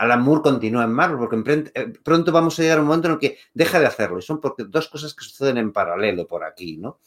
Alan 0.00 0.22
Moore 0.22 0.40
continúa 0.40 0.84
en 0.84 0.92
Marvel, 0.92 1.18
porque 1.18 1.36
en 1.74 1.92
pronto 2.02 2.32
vamos 2.32 2.58
a 2.58 2.62
llegar 2.62 2.78
a 2.78 2.80
un 2.80 2.86
momento 2.86 3.08
en 3.08 3.14
el 3.14 3.18
que 3.20 3.36
deja 3.52 3.78
de 3.78 3.84
hacerlo. 3.84 4.18
Y 4.18 4.22
son 4.22 4.40
porque 4.40 4.64
dos 4.64 4.88
cosas 4.88 5.12
que 5.12 5.24
suceden 5.24 5.58
en 5.58 5.72
paralelo 5.72 6.26
por 6.26 6.42
aquí, 6.42 6.78
¿no? 6.78 7.00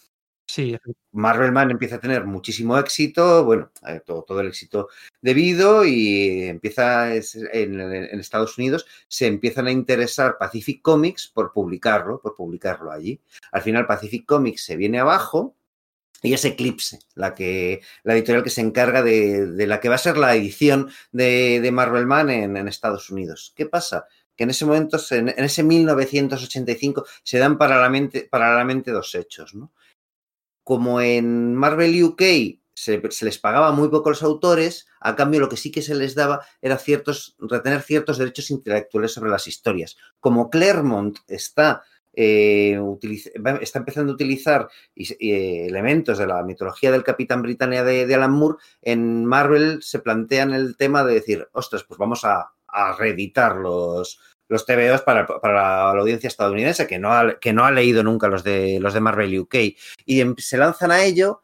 Sí. 0.45 0.77
Marvel 1.13 1.51
Man 1.51 1.71
empieza 1.71 1.95
a 1.95 1.99
tener 1.99 2.25
muchísimo 2.25 2.77
éxito, 2.77 3.43
bueno, 3.45 3.71
eh, 3.87 4.01
todo, 4.05 4.21
todo 4.21 4.41
el 4.41 4.47
éxito 4.49 4.89
debido 5.21 5.85
y 5.85 6.43
empieza 6.43 7.15
en, 7.15 7.79
en, 7.79 8.19
Estados 8.19 8.57
Unidos 8.59 8.85
se 9.07 9.25
empiezan 9.25 9.65
a 9.65 9.71
interesar 9.71 10.37
Pacific 10.37 10.81
Comics 10.83 11.27
por 11.27 11.51
publicarlo, 11.51 12.21
por 12.21 12.35
publicarlo 12.35 12.91
allí. 12.91 13.19
Al 13.51 13.63
final 13.63 13.87
Pacific 13.87 14.25
Comics 14.27 14.65
se 14.65 14.75
viene 14.75 14.99
abajo 14.99 15.55
y 16.23 16.33
es 16.33 16.45
Eclipse, 16.45 16.99
la, 17.15 17.35
que, 17.35 17.81
la 18.03 18.13
editorial 18.13 18.43
que 18.43 18.49
se 18.49 18.61
encarga 18.61 19.03
de, 19.03 19.45
de 19.45 19.67
la 19.67 19.81
que 19.81 19.89
va 19.89 19.95
a 19.95 19.99
ser 19.99 20.17
la 20.17 20.33
edición 20.33 20.89
de, 21.11 21.59
de 21.61 21.71
Marvel 21.71 22.07
Man 22.07 22.29
en, 22.29 22.67
Estados 22.67 23.09
Unidos. 23.09 23.53
¿Qué 23.57 23.65
pasa? 23.65 24.07
Que 24.35 24.45
en 24.45 24.49
ese 24.49 24.65
momento, 24.65 24.97
en, 25.11 25.29
en 25.29 25.43
ese 25.43 25.63
1985, 25.63 27.05
se 27.23 27.37
dan 27.39 27.57
paralelamente, 27.57 28.27
paralelamente 28.31 28.91
dos 28.91 29.13
hechos. 29.15 29.53
¿no? 29.53 29.73
Como 30.63 31.01
en 31.01 31.55
Marvel 31.55 32.01
UK 32.01 32.21
se, 32.73 33.01
se, 33.11 33.25
les 33.25 33.37
pagaba 33.37 33.73
muy 33.73 33.89
poco 33.89 34.07
a 34.07 34.13
los 34.13 34.23
autores, 34.23 34.87
a 35.01 35.17
cambio 35.17 35.41
lo 35.41 35.49
que 35.49 35.57
sí 35.57 35.71
que 35.71 35.81
se 35.81 35.93
les 35.93 36.15
daba 36.15 36.45
era 36.61 36.77
ciertos, 36.77 37.35
retener 37.37 37.81
ciertos 37.81 38.17
derechos 38.17 38.49
intelectuales 38.49 39.11
sobre 39.11 39.29
las 39.29 39.45
historias. 39.47 39.97
Como 40.21 40.49
Claremont 40.49 41.19
está 41.27 41.83
eh, 42.13 42.79
está 43.61 43.79
empezando 43.79 44.11
a 44.11 44.15
utilizar 44.15 44.69
eh, 44.95 45.65
elementos 45.67 46.19
de 46.19 46.27
la 46.27 46.43
mitología 46.43 46.91
del 46.91 47.03
Capitán 47.03 47.41
Britannia 47.41 47.83
de, 47.83 48.13
Alan 48.13 48.31
Moore, 48.31 48.57
en 48.81 49.25
Marvel 49.25 49.81
se 49.81 49.99
plantean 49.99 50.53
el 50.53 50.77
tema 50.77 51.03
de 51.03 51.15
decir, 51.15 51.47
ostras, 51.53 51.83
pues 51.83 51.97
vamos 51.97 52.23
a, 52.23 52.51
reeditar 52.97 53.55
los, 53.57 54.19
los 54.47 54.65
TVOs 54.65 55.03
para, 55.03 55.27
para, 55.27 55.93
la 55.93 55.99
audiencia 55.99 56.27
estadounidense, 56.27 56.87
que 56.87 56.97
no, 56.97 57.13
ha, 57.13 57.39
que 57.39 57.53
no 57.53 57.65
ha 57.65 57.71
leído 57.71 58.01
nunca 58.01 58.27
los 58.27 58.43
de, 58.43 58.79
los 58.79 58.95
de 58.95 58.99
Marvel 58.99 59.39
UK. 59.41 59.55
Y 60.07 60.23
se 60.37 60.57
lanzan 60.57 60.89
a 60.89 61.03
ello. 61.03 61.43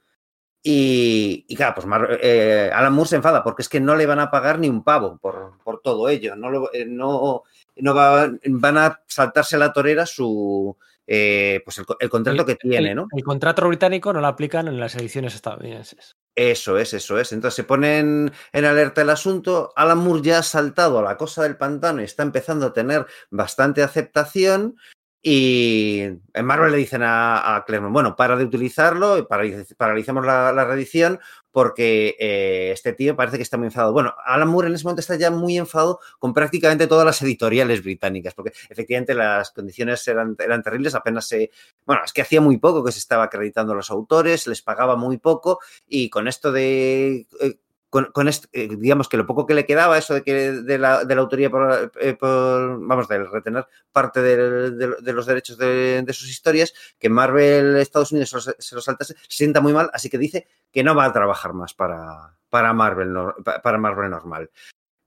Y, 0.63 1.55
claro, 1.55 1.75
pues 1.75 1.87
eh, 2.21 2.71
Alan 2.73 2.93
Moore 2.93 3.09
se 3.09 3.15
enfada 3.17 3.43
porque 3.43 3.61
es 3.61 3.69
que 3.69 3.79
no 3.79 3.95
le 3.95 4.07
van 4.07 4.19
a 4.19 4.31
pagar 4.31 4.57
ni 4.57 4.69
un 4.69 4.83
pavo 4.83 5.19
por, 5.21 5.59
por 5.63 5.81
todo 5.81 6.09
ello. 6.09 6.35
No, 6.35 6.49
lo, 6.49 6.69
no, 6.87 7.43
no 7.79 7.93
va, 7.93 8.31
van 8.45 8.77
a 8.77 9.01
saltarse 9.07 9.57
la 9.57 9.73
torera 9.73 10.05
su 10.05 10.75
eh, 11.11 11.61
pues 11.65 11.79
el, 11.79 11.85
el 11.99 12.09
contrato 12.09 12.41
el, 12.41 12.45
que 12.45 12.55
tiene, 12.55 12.91
el, 12.91 12.95
¿no? 12.95 13.07
El 13.11 13.23
contrato 13.23 13.67
británico 13.67 14.13
no 14.13 14.21
lo 14.21 14.27
aplican 14.27 14.67
en 14.67 14.79
las 14.79 14.93
ediciones 14.93 15.33
estadounidenses. 15.33 16.15
Eso 16.35 16.77
es, 16.77 16.93
eso 16.93 17.17
es. 17.17 17.31
Entonces 17.31 17.55
se 17.55 17.63
pone 17.63 17.97
en, 17.97 18.31
en, 18.53 18.65
alerta 18.65 19.01
el 19.01 19.09
asunto. 19.09 19.73
Alan 19.75 19.97
Moore 19.97 20.21
ya 20.21 20.37
ha 20.37 20.43
saltado 20.43 20.99
a 20.99 21.01
la 21.01 21.17
cosa 21.17 21.41
del 21.41 21.57
pantano 21.57 22.01
y 22.01 22.05
está 22.05 22.21
empezando 22.21 22.67
a 22.67 22.73
tener 22.73 23.07
bastante 23.31 23.81
aceptación. 23.81 24.77
Y 25.21 25.99
en 25.99 26.45
Marvel 26.45 26.71
le 26.71 26.77
dicen 26.77 27.03
a, 27.03 27.55
a 27.55 27.65
Claremont, 27.65 27.91
bueno, 27.91 28.15
para 28.15 28.37
de 28.37 28.45
utilizarlo, 28.45 29.27
paralicemos 29.27 30.25
la, 30.25 30.53
la 30.53 30.63
reedición 30.63 31.19
porque 31.51 32.15
eh, 32.19 32.71
este 32.71 32.93
tío 32.93 33.15
parece 33.15 33.37
que 33.37 33.43
está 33.43 33.57
muy 33.57 33.67
enfadado. 33.67 33.91
Bueno, 33.91 34.15
Alan 34.23 34.47
Moore 34.47 34.69
en 34.69 34.75
ese 34.75 34.85
momento 34.85 35.01
está 35.01 35.15
ya 35.15 35.29
muy 35.29 35.57
enfadado 35.57 35.99
con 36.19 36.33
prácticamente 36.33 36.87
todas 36.87 37.05
las 37.05 37.21
editoriales 37.21 37.83
británicas, 37.83 38.33
porque 38.33 38.53
efectivamente 38.69 39.13
las 39.13 39.51
condiciones 39.51 40.07
eran, 40.07 40.37
eran 40.39 40.63
terribles, 40.63 40.95
apenas 40.95 41.27
se... 41.27 41.51
Bueno, 41.85 42.01
es 42.05 42.13
que 42.13 42.21
hacía 42.21 42.39
muy 42.39 42.57
poco 42.57 42.83
que 42.83 42.91
se 42.91 42.99
estaba 42.99 43.25
acreditando 43.25 43.73
a 43.73 43.75
los 43.75 43.91
autores, 43.91 44.47
les 44.47 44.61
pagaba 44.61 44.95
muy 44.95 45.17
poco 45.17 45.59
y 45.87 46.09
con 46.09 46.27
esto 46.27 46.51
de... 46.51 47.27
Eh, 47.41 47.59
con, 47.89 48.05
con 48.11 48.27
este, 48.27 48.47
eh, 48.53 48.69
digamos 48.77 49.09
que 49.09 49.17
lo 49.17 49.25
poco 49.25 49.45
que 49.45 49.53
le 49.53 49.65
quedaba, 49.65 49.97
eso 49.97 50.13
de 50.13 50.23
que 50.23 50.51
de 50.51 50.77
la, 50.77 51.05
de 51.05 51.15
la 51.15 51.21
autoría 51.21 51.49
por, 51.49 51.91
eh, 51.99 52.17
vamos, 52.21 53.07
de 53.07 53.23
retener 53.23 53.67
parte 53.91 54.21
de, 54.21 55.13
los 55.13 55.25
derechos 55.25 55.57
de, 55.57 56.03
de, 56.03 56.13
sus 56.13 56.29
historias, 56.29 56.73
que 56.99 57.09
Marvel 57.09 57.77
Estados 57.77 58.11
Unidos 58.11 58.29
se, 58.29 58.55
se 58.57 58.75
lo 58.75 58.81
saltase, 58.81 59.15
se 59.15 59.37
sienta 59.37 59.61
muy 59.61 59.73
mal, 59.73 59.89
así 59.93 60.09
que 60.09 60.17
dice 60.17 60.47
que 60.71 60.83
no 60.83 60.95
va 60.95 61.05
a 61.05 61.13
trabajar 61.13 61.53
más 61.53 61.73
para, 61.73 62.37
para 62.49 62.73
Marvel, 62.73 63.15
para 63.63 63.77
Marvel 63.77 64.11
normal. 64.11 64.49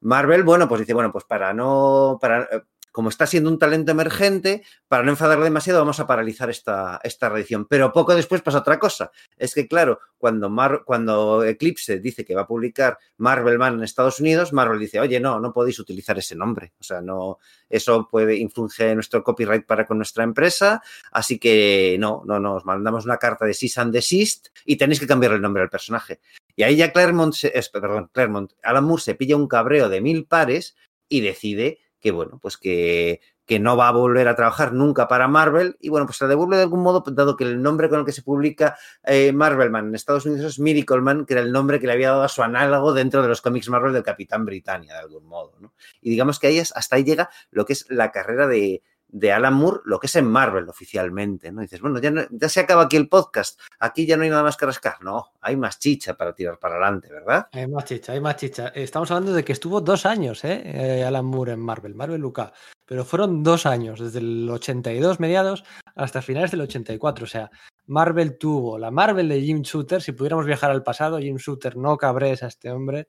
Marvel, 0.00 0.42
bueno, 0.42 0.68
pues 0.68 0.80
dice, 0.80 0.94
bueno, 0.94 1.12
pues 1.12 1.24
para 1.24 1.52
no, 1.52 2.18
para, 2.20 2.48
como 2.92 3.08
está 3.08 3.26
siendo 3.26 3.50
un 3.50 3.58
talento 3.58 3.90
emergente, 3.90 4.62
para 4.86 5.02
no 5.02 5.10
enfadarle 5.10 5.44
demasiado, 5.44 5.80
vamos 5.80 5.98
a 5.98 6.06
paralizar 6.06 6.50
esta, 6.50 7.00
esta 7.02 7.28
reedición. 7.28 7.66
Pero 7.66 7.92
poco 7.92 8.14
después 8.14 8.42
pasa 8.42 8.58
otra 8.58 8.78
cosa. 8.78 9.10
Es 9.36 9.54
que, 9.54 9.66
claro, 9.66 9.98
cuando, 10.18 10.50
cuando 10.84 11.42
Eclipse 11.42 11.98
dice 11.98 12.24
que 12.24 12.34
va 12.34 12.42
a 12.42 12.46
publicar 12.46 12.98
Marvel 13.16 13.58
Man 13.58 13.74
en 13.74 13.82
Estados 13.82 14.20
Unidos, 14.20 14.52
Marvel 14.52 14.78
dice, 14.78 15.00
oye, 15.00 15.18
no, 15.18 15.40
no 15.40 15.52
podéis 15.52 15.78
utilizar 15.78 16.18
ese 16.18 16.36
nombre. 16.36 16.74
O 16.78 16.84
sea, 16.84 17.00
no, 17.00 17.38
eso 17.68 18.08
puede 18.08 18.36
influir 18.36 18.94
nuestro 18.94 19.24
copyright 19.24 19.66
para 19.66 19.86
con 19.86 19.96
nuestra 19.96 20.24
empresa. 20.24 20.82
Así 21.10 21.38
que 21.38 21.96
no, 21.98 22.22
no, 22.26 22.38
nos 22.38 22.64
mandamos 22.64 23.04
una 23.04 23.16
carta 23.16 23.46
de 23.46 23.54
cease 23.54 23.80
and 23.80 23.92
desist 23.92 24.48
y 24.64 24.76
tenéis 24.76 25.00
que 25.00 25.06
cambiar 25.06 25.32
el 25.32 25.40
nombre 25.40 25.62
del 25.62 25.70
personaje. 25.70 26.20
Y 26.54 26.62
ahí 26.62 26.76
ya 26.76 26.92
Claremont, 26.92 27.34
se, 27.34 27.52
perdón, 27.72 28.10
Claremont, 28.12 28.52
Alan 28.62 28.84
Moore 28.84 29.02
se 29.02 29.14
pilla 29.14 29.36
un 29.36 29.48
cabreo 29.48 29.88
de 29.88 30.00
mil 30.00 30.26
pares 30.26 30.76
y 31.08 31.20
decide 31.20 31.80
que 32.02 32.10
bueno, 32.10 32.38
pues 32.42 32.56
que, 32.58 33.20
que, 33.46 33.60
no 33.60 33.76
va 33.76 33.88
a 33.88 33.92
volver 33.92 34.26
a 34.26 34.34
trabajar 34.34 34.72
nunca 34.72 35.06
para 35.06 35.28
Marvel 35.28 35.76
y 35.80 35.88
bueno, 35.88 36.04
pues 36.04 36.18
se 36.18 36.26
devuelve 36.26 36.56
de 36.56 36.64
algún 36.64 36.82
modo, 36.82 37.04
dado 37.06 37.36
que 37.36 37.44
el 37.44 37.62
nombre 37.62 37.88
con 37.88 38.00
el 38.00 38.04
que 38.04 38.12
se 38.12 38.22
publica 38.22 38.76
eh, 39.04 39.32
Marvelman 39.32 39.86
en 39.86 39.94
Estados 39.94 40.26
Unidos 40.26 40.44
es 40.44 40.58
Miracleman, 40.58 41.24
que 41.24 41.34
era 41.34 41.42
el 41.42 41.52
nombre 41.52 41.78
que 41.78 41.86
le 41.86 41.92
había 41.92 42.10
dado 42.10 42.24
a 42.24 42.28
su 42.28 42.42
análogo 42.42 42.92
dentro 42.92 43.22
de 43.22 43.28
los 43.28 43.40
cómics 43.40 43.68
Marvel 43.68 43.92
del 43.92 44.02
Capitán 44.02 44.44
Britannia, 44.44 44.94
de 44.94 44.98
algún 44.98 45.24
modo, 45.26 45.54
¿no? 45.60 45.72
Y 46.00 46.10
digamos 46.10 46.40
que 46.40 46.48
ahí 46.48 46.58
es, 46.58 46.72
hasta 46.74 46.96
ahí 46.96 47.04
llega 47.04 47.30
lo 47.52 47.64
que 47.64 47.74
es 47.74 47.86
la 47.88 48.10
carrera 48.10 48.48
de, 48.48 48.82
de 49.12 49.30
Alan 49.30 49.54
Moore, 49.54 49.80
lo 49.84 50.00
que 50.00 50.06
es 50.06 50.16
en 50.16 50.26
Marvel 50.26 50.68
oficialmente, 50.68 51.52
¿no? 51.52 51.60
Dices, 51.60 51.80
bueno, 51.80 52.00
ya, 52.00 52.10
no, 52.10 52.22
ya 52.30 52.48
se 52.48 52.60
acaba 52.60 52.84
aquí 52.84 52.96
el 52.96 53.08
podcast, 53.08 53.60
aquí 53.78 54.06
ya 54.06 54.16
no 54.16 54.24
hay 54.24 54.30
nada 54.30 54.42
más 54.42 54.56
que 54.56 54.66
rascar. 54.66 55.02
No, 55.02 55.32
hay 55.40 55.56
más 55.56 55.78
chicha 55.78 56.16
para 56.16 56.34
tirar 56.34 56.58
para 56.58 56.76
adelante, 56.76 57.08
¿verdad? 57.12 57.46
Hay 57.52 57.68
más 57.68 57.84
chicha, 57.84 58.12
hay 58.12 58.20
más 58.20 58.36
chicha. 58.36 58.68
Estamos 58.68 59.10
hablando 59.10 59.34
de 59.34 59.44
que 59.44 59.52
estuvo 59.52 59.82
dos 59.82 60.06
años, 60.06 60.42
¿eh? 60.44 60.62
eh 60.64 61.04
Alan 61.04 61.26
Moore 61.26 61.52
en 61.52 61.60
Marvel, 61.60 61.94
Marvel 61.94 62.20
Luca, 62.20 62.52
pero 62.86 63.04
fueron 63.04 63.42
dos 63.42 63.66
años, 63.66 64.00
desde 64.00 64.20
el 64.20 64.48
82 64.48 65.20
mediados 65.20 65.62
hasta 65.94 66.22
finales 66.22 66.50
del 66.50 66.62
84, 66.62 67.24
o 67.24 67.28
sea, 67.28 67.50
Marvel 67.86 68.38
tuvo 68.38 68.78
la 68.78 68.90
Marvel 68.90 69.28
de 69.28 69.40
Jim 69.42 69.60
Shooter, 69.62 70.00
si 70.00 70.12
pudiéramos 70.12 70.46
viajar 70.46 70.70
al 70.70 70.82
pasado, 70.82 71.18
Jim 71.18 71.36
Shooter 71.36 71.76
no 71.76 71.96
cabres 71.98 72.42
a 72.42 72.46
este 72.46 72.70
hombre, 72.70 73.08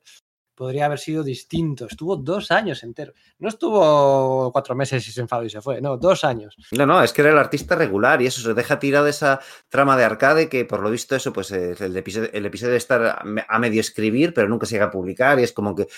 podría 0.54 0.86
haber 0.86 0.98
sido 0.98 1.22
distinto. 1.22 1.86
Estuvo 1.86 2.16
dos 2.16 2.50
años 2.50 2.82
enteros. 2.82 3.14
No 3.38 3.48
estuvo 3.48 4.50
cuatro 4.52 4.74
meses 4.74 5.06
y 5.08 5.12
se 5.12 5.20
enfadó 5.20 5.44
y 5.44 5.50
se 5.50 5.60
fue. 5.60 5.80
No, 5.80 5.96
dos 5.96 6.24
años. 6.24 6.56
No, 6.72 6.86
no, 6.86 7.02
es 7.02 7.12
que 7.12 7.22
era 7.22 7.30
el 7.30 7.38
artista 7.38 7.76
regular 7.76 8.22
y 8.22 8.26
eso 8.26 8.40
se 8.40 8.54
deja 8.54 8.78
tirado 8.78 9.06
esa 9.06 9.40
trama 9.68 9.96
de 9.96 10.04
arcade 10.04 10.48
que 10.48 10.64
por 10.64 10.80
lo 10.80 10.90
visto 10.90 11.16
eso, 11.16 11.32
pues 11.32 11.50
el 11.50 11.96
episodio, 11.96 12.30
el 12.32 12.46
episodio 12.46 12.72
de 12.72 12.78
estar 12.78 13.24
a 13.48 13.58
medio 13.58 13.80
escribir, 13.80 14.32
pero 14.34 14.48
nunca 14.48 14.66
se 14.66 14.74
llega 14.76 14.86
a 14.86 14.90
publicar 14.90 15.38
y 15.38 15.42
es 15.42 15.52
como 15.52 15.74
que, 15.74 15.88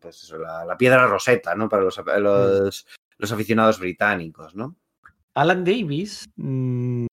pues 0.00 0.22
eso, 0.22 0.38
la, 0.38 0.64
la 0.64 0.76
piedra 0.76 1.06
roseta, 1.06 1.54
¿no? 1.54 1.68
Para 1.68 1.82
los, 1.82 2.00
los, 2.18 2.86
los 3.18 3.32
aficionados 3.32 3.78
británicos, 3.78 4.54
¿no? 4.54 4.76
Alan 5.34 5.64
Davis, 5.64 6.30
mmm, 6.36 7.04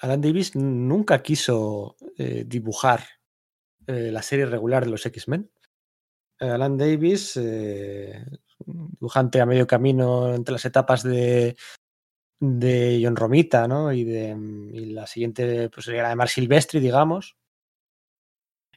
Alan 0.00 0.20
Davis 0.20 0.56
nunca 0.56 1.22
quiso 1.22 1.94
eh, 2.18 2.44
dibujar 2.44 3.04
eh, 3.86 4.10
la 4.10 4.22
serie 4.22 4.46
regular 4.46 4.84
de 4.84 4.90
los 4.90 5.06
X-Men. 5.06 5.50
Alan 6.38 6.76
Davis, 6.76 7.36
eh, 7.36 8.24
dibujante 8.66 9.40
a 9.40 9.46
medio 9.46 9.66
camino 9.66 10.34
entre 10.34 10.52
las 10.52 10.64
etapas 10.64 11.02
de, 11.02 11.56
de 12.40 13.00
John 13.02 13.16
Romita, 13.16 13.68
¿no? 13.68 13.92
Y, 13.92 14.04
de, 14.04 14.36
y 14.72 14.86
la 14.86 15.06
siguiente 15.06 15.68
pues 15.70 15.86
sería 15.86 16.02
la 16.02 16.10
de 16.10 16.16
Mark 16.16 16.30
Silvestri, 16.30 16.80
digamos. 16.80 17.36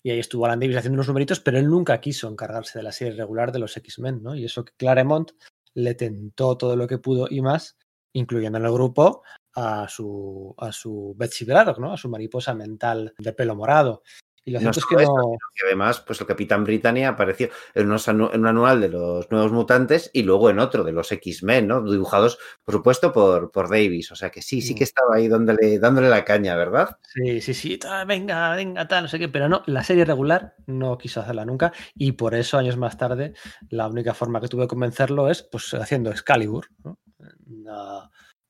Y 0.03 0.11
ahí 0.11 0.19
estuvo 0.19 0.45
Alan 0.45 0.59
Davis 0.59 0.77
haciendo 0.77 0.95
unos 0.95 1.07
numeritos, 1.07 1.39
pero 1.39 1.57
él 1.57 1.67
nunca 1.67 1.99
quiso 1.99 2.29
encargarse 2.29 2.79
de 2.79 2.83
la 2.83 2.91
serie 2.91 3.13
regular 3.15 3.51
de 3.51 3.59
los 3.59 3.75
X-Men, 3.75 4.23
¿no? 4.23 4.35
Y 4.35 4.45
eso 4.45 4.63
que 4.63 4.73
Claremont 4.77 5.31
le 5.73 5.95
tentó 5.95 6.57
todo 6.57 6.75
lo 6.75 6.87
que 6.87 6.97
pudo 6.97 7.27
y 7.29 7.41
más, 7.41 7.77
incluyendo 8.13 8.57
en 8.57 8.65
el 8.65 8.71
grupo 8.71 9.23
a 9.53 9.87
su, 9.89 10.53
a 10.57 10.71
su 10.71 11.13
Betsy 11.17 11.45
Braddock, 11.45 11.79
¿no? 11.79 11.93
A 11.93 11.97
su 11.97 12.09
mariposa 12.09 12.53
mental 12.53 13.13
de 13.17 13.33
pelo 13.33 13.55
morado. 13.55 14.03
Y 14.47 14.51
lo 14.51 14.59
No 14.61 14.71
cierto 14.71 14.79
es 14.79 14.85
solo 14.85 14.97
que 14.97 15.03
eso, 15.03 15.13
no. 15.17 15.23
sino 15.23 15.37
que 15.55 15.65
además, 15.65 15.99
pues 15.99 16.21
el 16.21 16.27
Capitán 16.27 16.63
Britannia 16.63 17.09
apareció 17.09 17.49
en, 17.73 17.87
unos 17.87 18.07
anu- 18.07 18.29
en 18.33 18.39
un 18.39 18.47
anual 18.47 18.79
de 18.79 18.87
los 18.87 19.29
Nuevos 19.29 19.51
Mutantes 19.51 20.09
y 20.13 20.23
luego 20.23 20.49
en 20.49 20.59
otro 20.59 20.85
de 20.85 20.93
los 20.93 21.11
X-Men, 21.11 21.67
¿no? 21.67 21.81
Dibujados, 21.83 22.39
por 22.63 22.75
supuesto, 22.75 23.11
por, 23.11 23.51
por 23.51 23.69
Davis. 23.69 24.09
O 24.13 24.15
sea 24.15 24.29
que 24.29 24.41
sí, 24.41 24.61
sí 24.61 24.73
Mm. 24.73 24.77
que 24.77 24.83
estaba 24.85 25.15
ahí 25.15 25.27
dándole, 25.27 25.79
dándole 25.79 26.07
la 26.07 26.23
caña, 26.23 26.55
¿verdad? 26.55 26.97
Sí, 27.13 27.41
sí, 27.41 27.53
sí, 27.53 27.77
venga, 28.07 28.55
venga, 28.55 28.87
tal, 28.87 29.03
no 29.03 29.09
sé 29.09 29.19
qué, 29.19 29.27
pero 29.27 29.49
no, 29.49 29.63
la 29.65 29.83
serie 29.83 30.05
regular 30.05 30.55
no 30.65 30.97
quiso 30.97 31.19
hacerla 31.19 31.43
nunca 31.43 31.73
y 31.95 32.13
por 32.13 32.33
eso 32.33 32.57
años 32.57 32.77
más 32.77 32.97
tarde 32.97 33.33
la 33.69 33.87
única 33.89 34.13
forma 34.13 34.39
que 34.39 34.47
tuve 34.47 34.61
de 34.61 34.67
convencerlo 34.69 35.29
es 35.29 35.43
pues 35.43 35.73
haciendo 35.73 36.09
Excalibur, 36.09 36.67
¿no? 36.85 36.97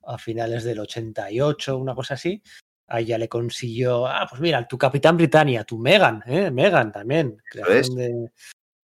a 0.09 0.17
finales 0.17 0.63
del 0.63 0.79
88, 0.79 1.77
una 1.77 1.93
cosa 1.95 2.13
así, 2.13 2.41
ahí 2.87 3.05
ya 3.05 3.17
le 3.17 3.27
consiguió, 3.29 4.07
ah, 4.07 4.25
pues 4.29 4.41
mira, 4.41 4.67
tu 4.67 4.77
Capitán 4.77 5.17
Britannia, 5.17 5.63
tu 5.63 5.77
Megan, 5.77 6.23
¿eh? 6.25 6.49
Megan 6.51 6.91
también, 6.91 7.37
creación 7.49 7.95
de, 7.95 8.31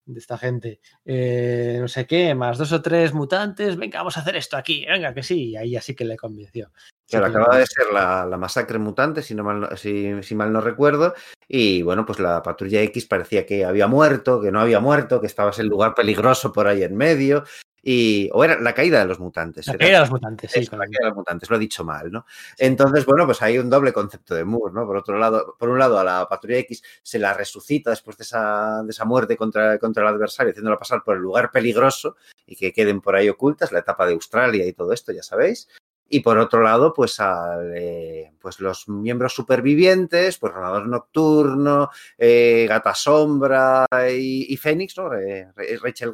de 0.06 0.20
esta 0.20 0.38
gente, 0.38 0.80
Eh, 1.04 1.78
no 1.82 1.88
sé 1.88 2.06
qué, 2.06 2.34
más 2.36 2.58
dos 2.58 2.72
o 2.72 2.82
tres 2.82 3.14
mutantes, 3.14 3.76
venga, 3.76 4.00
vamos 4.00 4.18
a 4.18 4.22
hacer 4.22 4.36
esto 4.36 4.56
aquí, 4.58 4.86
venga, 4.86 5.14
que 5.14 5.24
sí, 5.24 5.50
y 5.50 5.58
ahí 5.58 5.76
así 5.76 5.95
que 5.95 6.06
le 6.06 6.16
convenció. 6.18 6.72
Claro, 7.10 7.28
acababa 7.28 7.58
de 7.58 7.66
ser 7.66 7.86
la, 7.93 8.26
la 8.26 8.38
masacre 8.38 8.78
mutante, 8.80 9.22
si, 9.22 9.34
no 9.34 9.43
mal, 9.43 9.62
no- 9.62 9.78
si, 9.78 10.22
si 10.24 10.36
mal 10.36 10.52
no 10.52 10.60
recuerdo, 10.62 11.14
y 11.48 11.82
bueno, 11.82 12.06
pues 12.06 12.20
la 12.20 12.43
patrulla 12.43 12.82
X 12.82 13.06
parecía 13.06 13.45
que 13.45 13.64
había 13.64 13.88
muerto, 13.88 14.41
que 14.41 14.52
no 14.52 14.60
había 14.60 14.82
muerto, 14.82 15.22
que 15.22 15.28
estabas 15.28 15.58
en 15.60 15.68
lugar 15.68 15.93
peligroso 15.95 16.52
por 16.52 16.68
ahí 16.68 16.84
en 16.84 16.95
medio, 16.98 17.45
y, 17.82 18.30
o 18.34 18.43
era 18.43 18.59
la 18.59 18.73
caída 18.73 18.99
de 18.99 19.05
los 19.05 19.19
mutantes. 19.19 19.67
La 19.67 19.73
era. 19.73 19.80
caída 19.80 19.97
de 19.97 20.01
los 20.01 20.11
mutantes, 20.11 20.51
sí, 20.51 20.59
Eso, 20.59 20.71
con 20.71 20.80
la 20.80 20.86
caída 20.86 20.99
de 21.01 21.09
los 21.09 21.15
mutantes, 21.15 21.49
lo 21.49 21.55
he 21.55 21.59
dicho 21.59 21.84
mal, 21.84 22.11
¿no? 22.11 22.25
Entonces, 22.57 23.05
bueno, 23.05 23.25
pues 23.25 23.41
hay 23.41 23.57
un 23.57 23.69
doble 23.69 23.93
concepto 23.93 24.36
de 24.36 24.43
Moore, 24.43 24.73
¿no? 24.73 24.86
Por 24.86 24.97
otro 24.97 25.17
lado, 25.17 25.55
por 25.57 25.69
un 25.69 25.80
lado, 25.80 25.99
a 25.99 26.03
la 26.03 26.28
patrulla 26.28 26.57
X 26.59 26.84
se 27.01 27.19
la 27.19 27.34
resucita 27.34 27.91
después 27.91 28.17
de 28.17 28.23
esa, 28.23 28.84
de 28.84 28.91
esa 28.91 29.05
muerte 29.05 29.38
contra, 29.38 29.78
contra 29.80 30.03
el 30.03 30.15
adversario, 30.15 30.51
haciéndola 30.51 30.78
pasar 30.78 31.03
por 31.03 31.15
el 31.15 31.21
lugar 31.21 31.51
peligroso 31.51 32.17
y 32.45 32.55
que 32.55 32.73
queden 32.73 33.01
por 33.01 33.15
ahí 33.15 33.30
ocultas, 33.30 33.71
la 33.71 33.80
etapa 33.80 34.05
de 34.05 34.13
Australia 34.13 34.65
y 34.65 34.73
todo 34.73 34.93
esto, 34.93 35.11
ya 35.11 35.23
sabéis. 35.23 35.67
Y 36.10 36.22
por 36.22 36.38
otro 36.38 36.62
lado, 36.62 36.93
pues, 36.93 37.20
al, 37.20 37.74
eh, 37.76 38.32
pues 38.39 38.60
los 38.62 38.88
miembros 38.88 39.34
supervivientes, 39.34 40.38
pues 40.38 40.53
Ronador 40.53 40.88
Nocturno, 40.88 41.89
eh, 42.18 42.66
Gata 42.70 42.95
Sombra 42.95 43.86
y, 44.10 44.53
y 44.53 44.58
Fénix, 44.58 44.97
¿no? 44.97 45.14
Eh, 45.14 45.47
Rachel 45.82 46.12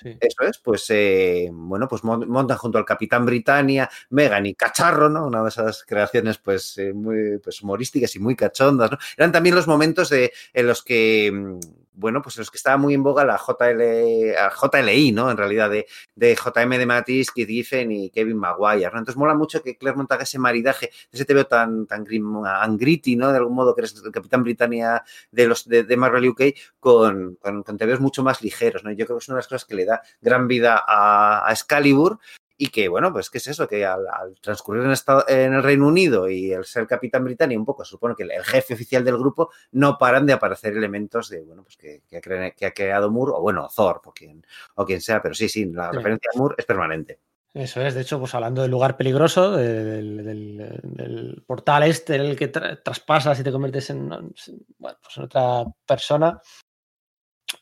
sí. 0.00 0.16
Eso 0.20 0.42
es, 0.48 0.58
pues 0.58 0.86
eh, 0.88 1.50
bueno, 1.52 1.86
pues 1.86 2.02
mon- 2.02 2.28
montan 2.28 2.56
junto 2.56 2.78
al 2.78 2.84
Capitán 2.84 3.26
Britannia, 3.26 3.90
Megan 4.10 4.46
y 4.46 4.54
Cacharro, 4.54 5.08
¿no? 5.08 5.26
Una 5.26 5.42
de 5.42 5.50
esas 5.50 5.84
creaciones 5.84 6.38
pues 6.38 6.80
muy 6.94 7.38
pues, 7.38 7.60
humorísticas 7.62 8.16
y 8.16 8.18
muy 8.20 8.34
cachondas, 8.36 8.90
¿no? 8.90 8.98
Eran 9.16 9.32
también 9.32 9.54
los 9.54 9.66
momentos 9.66 10.08
de, 10.08 10.32
en 10.54 10.66
los 10.66 10.82
que, 10.82 11.30
mm, 11.32 11.60
bueno, 12.00 12.22
pues 12.22 12.36
los 12.38 12.50
que 12.50 12.56
estaba 12.56 12.76
muy 12.78 12.94
en 12.94 13.02
boga 13.02 13.24
la 13.24 13.38
JLI, 13.38 15.12
¿no? 15.12 15.30
En 15.30 15.36
realidad, 15.36 15.70
de, 15.70 15.86
de 16.14 16.34
JM 16.34 16.70
de 16.70 16.86
Matisse, 16.86 17.30
Keith 17.30 17.48
Giffen 17.48 17.92
y 17.92 18.10
Kevin 18.10 18.38
Maguire. 18.38 18.86
Entonces 18.86 19.16
mola 19.16 19.34
mucho 19.34 19.62
que 19.62 19.76
Claremont 19.76 20.10
haga 20.10 20.22
ese 20.22 20.38
maridaje, 20.38 20.90
ese 21.12 21.24
te 21.24 21.34
veo 21.34 21.46
tan, 21.46 21.86
tan 21.86 22.04
grim, 22.04 22.42
gritty, 22.78 23.16
¿no? 23.16 23.30
De 23.30 23.38
algún 23.38 23.54
modo 23.54 23.74
que 23.74 23.82
eres 23.82 23.94
el 24.04 24.10
Capitán 24.10 24.42
Britannia 24.42 25.04
de 25.30 25.46
los 25.46 25.68
de, 25.68 25.84
de 25.84 25.96
Marvel 25.96 26.28
UK 26.28 26.42
con, 26.80 27.36
con, 27.36 27.62
con 27.62 27.78
mucho 28.00 28.22
más 28.22 28.42
ligeros, 28.42 28.82
¿no? 28.82 28.92
Yo 28.92 29.04
creo 29.04 29.18
que 29.18 29.22
es 29.22 29.28
una 29.28 29.36
de 29.36 29.40
las 29.40 29.48
cosas 29.48 29.64
que 29.66 29.74
le 29.74 29.84
da 29.84 30.02
gran 30.20 30.48
vida 30.48 30.82
a, 30.86 31.48
a 31.48 31.52
Excalibur 31.52 32.18
y 32.62 32.68
que, 32.68 32.88
bueno, 32.88 33.10
pues, 33.10 33.30
¿qué 33.30 33.38
es 33.38 33.46
eso? 33.46 33.66
Que 33.66 33.86
al, 33.86 34.06
al 34.06 34.34
transcurrir 34.40 34.84
en, 34.84 34.90
esta- 34.90 35.24
en 35.26 35.54
el 35.54 35.62
Reino 35.62 35.86
Unido 35.88 36.28
y 36.28 36.52
el 36.52 36.64
ser 36.64 36.86
Capitán 36.86 37.24
Britannia, 37.24 37.58
un 37.58 37.64
poco, 37.64 37.84
se 37.84 37.90
supone 37.92 38.14
que 38.14 38.24
el, 38.24 38.30
el 38.32 38.44
jefe 38.44 38.74
oficial 38.74 39.02
del 39.04 39.16
grupo, 39.16 39.50
no 39.72 39.96
paran 39.96 40.26
de 40.26 40.34
aparecer 40.34 40.76
elementos 40.76 41.30
de, 41.30 41.40
bueno, 41.42 41.62
pues 41.62 41.76
que, 41.78 42.02
que 42.08 42.18
ha, 42.18 42.20
cre- 42.20 42.54
que 42.54 42.66
ha 42.66 42.72
creado 42.74 43.10
Moore, 43.10 43.32
o 43.34 43.40
bueno, 43.40 43.66
Thor, 43.74 44.02
o 44.04 44.12
quien, 44.12 44.44
o 44.74 44.84
quien 44.84 45.00
sea, 45.00 45.22
pero 45.22 45.34
sí, 45.34 45.48
sí, 45.48 45.64
la 45.64 45.90
Sí. 45.90 45.96
referencia 45.96 46.30
a 46.34 46.38
Moore 46.38 46.56
es 46.58 46.66
permanente. 46.66 47.18
Eso 47.54 47.80
es, 47.80 47.94
de 47.94 48.02
hecho, 48.02 48.18
pues 48.20 48.34
hablando 48.34 48.62
del 48.62 48.70
lugar 48.70 48.96
peligroso, 48.96 49.52
del, 49.56 50.24
del- 50.24 50.80
del 50.84 51.42
portal 51.46 51.82
este 51.84 52.16
en 52.16 52.20
el 52.20 52.36
que 52.36 52.52
tra- 52.52 52.80
traspasas 52.82 53.40
y 53.40 53.42
te 53.42 53.50
conviertes 53.50 53.88
en, 53.90 54.08
bueno, 54.08 54.98
pues 55.02 55.16
en 55.16 55.22
otra 55.24 55.64
persona, 55.86 56.40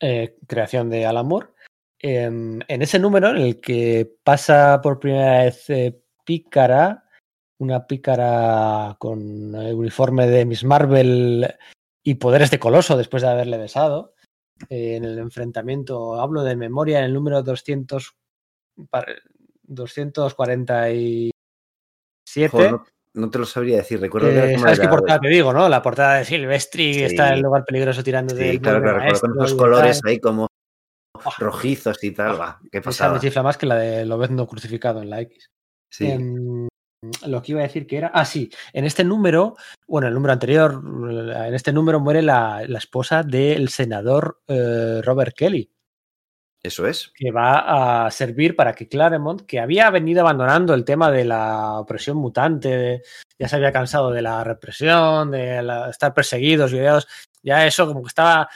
eh, 0.00 0.36
creación 0.46 0.90
de 0.90 1.06
Alan 1.06 1.26
Moore. 1.26 1.48
En 2.00 2.62
ese 2.68 2.98
número 2.98 3.30
en 3.30 3.38
el 3.38 3.60
que 3.60 4.10
pasa 4.22 4.80
por 4.80 5.00
primera 5.00 5.44
vez 5.44 5.68
eh, 5.70 6.00
Pícara, 6.24 7.04
una 7.58 7.86
pícara 7.86 8.96
con 8.98 9.54
el 9.54 9.74
uniforme 9.74 10.26
de 10.28 10.44
Miss 10.44 10.62
Marvel 10.64 11.48
y 12.04 12.14
poderes 12.14 12.50
de 12.50 12.58
coloso 12.60 12.96
después 12.96 13.22
de 13.22 13.30
haberle 13.30 13.58
besado, 13.58 14.14
eh, 14.68 14.96
en 14.96 15.04
el 15.04 15.18
enfrentamiento, 15.18 16.20
hablo 16.20 16.44
de 16.44 16.54
memoria, 16.54 16.98
en 17.00 17.06
el 17.06 17.14
número 17.14 17.42
200, 17.42 18.14
par- 18.90 19.22
247. 19.62 21.32
Joder, 22.50 22.70
no, 22.72 22.84
no 23.14 23.30
te 23.30 23.38
lo 23.38 23.46
sabría 23.46 23.78
decir, 23.78 24.00
recuerdo 24.00 24.28
que 24.28 24.38
Eh, 24.38 24.52
como 24.52 24.64
¿Sabes 24.64 24.80
qué 24.80 24.88
portada 24.88 25.18
te 25.20 25.28
digo, 25.28 25.52
no? 25.52 25.68
La 25.68 25.82
portada 25.82 26.18
de 26.18 26.24
Silvestri, 26.24 26.92
Sí. 26.94 27.00
que 27.00 27.06
está 27.06 27.28
en 27.28 27.34
el 27.34 27.40
lugar 27.40 27.64
peligroso 27.64 28.02
tirando 28.04 28.34
Sí, 28.34 28.40
del 28.42 28.60
claro, 28.60 28.82
claro, 28.82 28.98
con 29.20 29.42
esos 29.42 29.54
colores 29.54 30.00
ahí 30.04 30.20
como 30.20 30.46
Rojizos 31.38 32.02
y 32.04 32.12
tal, 32.12 32.40
va, 32.40 32.60
qué 32.70 32.78
Esa 32.78 32.84
pasada. 32.84 33.14
me 33.14 33.20
chifla 33.20 33.42
más 33.42 33.56
que 33.56 33.66
la 33.66 33.76
de 33.76 34.04
Lobezno 34.04 34.46
crucificado 34.46 35.02
en 35.02 35.10
la 35.10 35.20
X. 35.22 35.50
Sí. 35.92 36.14
Lo 37.26 37.40
que 37.42 37.52
iba 37.52 37.60
a 37.60 37.64
decir 37.64 37.86
que 37.86 37.96
era. 37.98 38.10
Ah, 38.12 38.24
sí. 38.24 38.50
En 38.72 38.84
este 38.84 39.04
número, 39.04 39.56
bueno, 39.86 40.08
el 40.08 40.14
número 40.14 40.32
anterior, 40.32 40.82
en 40.84 41.54
este 41.54 41.72
número 41.72 42.00
muere 42.00 42.22
la, 42.22 42.64
la 42.66 42.78
esposa 42.78 43.22
del 43.22 43.68
senador 43.68 44.40
eh, 44.48 45.00
Robert 45.04 45.36
Kelly, 45.36 45.70
Eso 46.60 46.88
es. 46.88 47.12
que 47.14 47.30
va 47.30 48.06
a 48.06 48.10
servir 48.10 48.56
para 48.56 48.74
que 48.74 48.88
Claremont, 48.88 49.42
que 49.42 49.60
había 49.60 49.88
venido 49.90 50.22
abandonando 50.22 50.74
el 50.74 50.84
tema 50.84 51.08
de 51.12 51.24
la 51.24 51.78
opresión 51.78 52.16
mutante, 52.16 52.68
de- 52.68 53.02
ya 53.40 53.46
se 53.48 53.54
había 53.56 53.70
cansado 53.72 54.10
de 54.10 54.22
la 54.22 54.42
represión, 54.42 55.30
de 55.30 55.62
la- 55.62 55.88
estar 55.90 56.12
perseguidos, 56.12 56.72
violados, 56.72 57.06
ya 57.44 57.64
eso 57.64 57.86
como 57.86 58.02
que 58.02 58.08
estaba, 58.08 58.48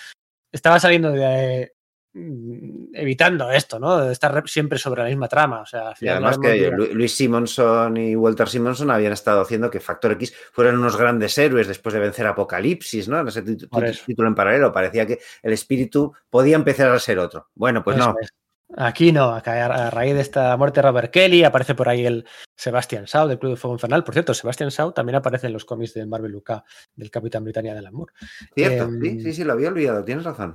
estaba 0.52 0.80
saliendo 0.80 1.12
de. 1.12 1.71
Mm, 2.14 2.94
evitando 2.94 3.50
esto, 3.50 3.78
¿no? 3.78 3.98
De 4.00 4.12
estar 4.12 4.32
re- 4.34 4.42
siempre 4.46 4.78
sobre 4.78 5.02
la 5.02 5.08
misma 5.08 5.28
trama. 5.28 5.60
O 5.60 5.66
sea, 5.66 5.88
al 5.88 5.94
Y 6.00 6.08
además 6.08 6.38
que 6.38 6.70
Luis 6.70 7.14
Simonson 7.14 7.96
y 7.96 8.16
Walter 8.16 8.48
Simonson 8.48 8.90
habían 8.90 9.12
estado 9.12 9.40
haciendo 9.40 9.70
que 9.70 9.80
Factor 9.80 10.12
X 10.12 10.34
fueran 10.52 10.78
unos 10.78 10.96
grandes 10.96 11.36
héroes 11.38 11.68
después 11.68 11.92
de 11.94 12.00
vencer 12.00 12.26
Apocalipsis, 12.26 13.08
¿no? 13.08 13.20
En 13.20 13.28
ese 13.28 13.42
título 13.42 14.28
en 14.28 14.34
paralelo. 14.34 14.72
Parecía 14.72 15.06
que 15.06 15.18
el 15.42 15.52
espíritu 15.52 16.12
podía 16.30 16.56
empezar 16.56 16.90
a 16.90 16.98
ser 16.98 17.18
otro. 17.18 17.48
Bueno, 17.54 17.82
pues 17.82 17.96
Eso 17.96 18.08
no. 18.12 18.14
es. 18.20 18.30
Aquí 18.74 19.12
no, 19.12 19.34
acá 19.34 19.66
a 19.66 19.90
raíz 19.90 20.14
de 20.14 20.22
esta 20.22 20.56
muerte 20.56 20.80
de 20.80 20.88
Robert 20.88 21.12
Kelly 21.12 21.44
aparece 21.44 21.74
por 21.74 21.90
ahí 21.90 22.06
el 22.06 22.24
Sebastian 22.56 23.04
Shaw 23.04 23.28
del 23.28 23.38
Club 23.38 23.50
de 23.52 23.56
Fuego 23.58 23.74
Infernal. 23.74 24.02
Por 24.02 24.14
cierto, 24.14 24.32
Sebastian 24.32 24.70
Shaw 24.70 24.92
también 24.92 25.16
aparece 25.16 25.48
en 25.48 25.52
los 25.52 25.66
cómics 25.66 25.92
del 25.92 26.06
Marvel 26.06 26.34
UK 26.36 26.52
del 26.96 27.10
Capitán 27.10 27.44
Britannia 27.44 27.74
del 27.74 27.86
Amor. 27.86 28.14
Cierto, 28.54 28.84
Em, 28.84 28.98
sí, 29.02 29.20
sí, 29.20 29.32
sí, 29.34 29.44
lo 29.44 29.52
había 29.52 29.68
olvidado, 29.68 30.02
tienes 30.02 30.24
razón. 30.24 30.54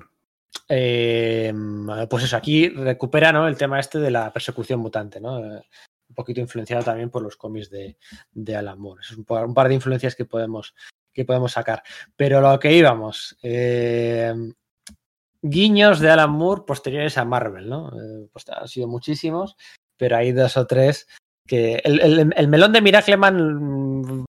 Eh, 0.70 1.54
pues 2.10 2.24
eso, 2.24 2.38
aquí 2.38 2.70
recupera 2.70 3.32
¿no? 3.32 3.48
el 3.48 3.58
tema 3.58 3.80
este 3.80 4.00
de 4.00 4.12
la 4.12 4.32
persecución 4.34 4.80
mutante, 4.80 5.20
¿no? 5.22 5.40
Eh, 5.40 5.62
un 6.10 6.16
poquito 6.16 6.40
influenciado 6.40 6.84
también 6.84 7.10
por 7.10 7.22
los 7.22 7.36
cómics 7.36 7.70
de, 7.70 7.98
de 8.32 8.56
Alan 8.56 8.80
Moore. 8.80 9.02
Es 9.02 9.12
un 9.12 9.26
par, 9.26 9.68
de 9.68 9.74
influencias 9.74 10.16
que 10.16 10.26
podemos, 10.26 10.74
que 11.14 11.26
podemos 11.26 11.52
sacar. 11.52 11.84
Pero 12.16 12.42
lo 12.42 12.60
que 12.60 12.72
íbamos, 12.74 13.38
eh, 13.44 14.34
guiños 15.42 16.00
de 16.00 16.10
Alan 16.10 16.32
Moore 16.32 16.64
posteriores 16.66 17.18
a 17.18 17.26
Marvel, 17.26 17.70
¿no? 17.70 17.92
Pues 18.32 18.46
han 18.50 18.68
sido 18.68 18.88
muchísimos, 18.88 19.56
pero 19.98 20.18
hay 20.18 20.32
dos 20.32 20.56
o 20.58 20.66
tres 20.66 21.08
que... 21.46 21.82
El, 21.84 22.00
el- 22.00 22.34
el 22.36 22.48
melón 22.48 22.72
de 22.72 22.82
Miracleman 22.82 24.26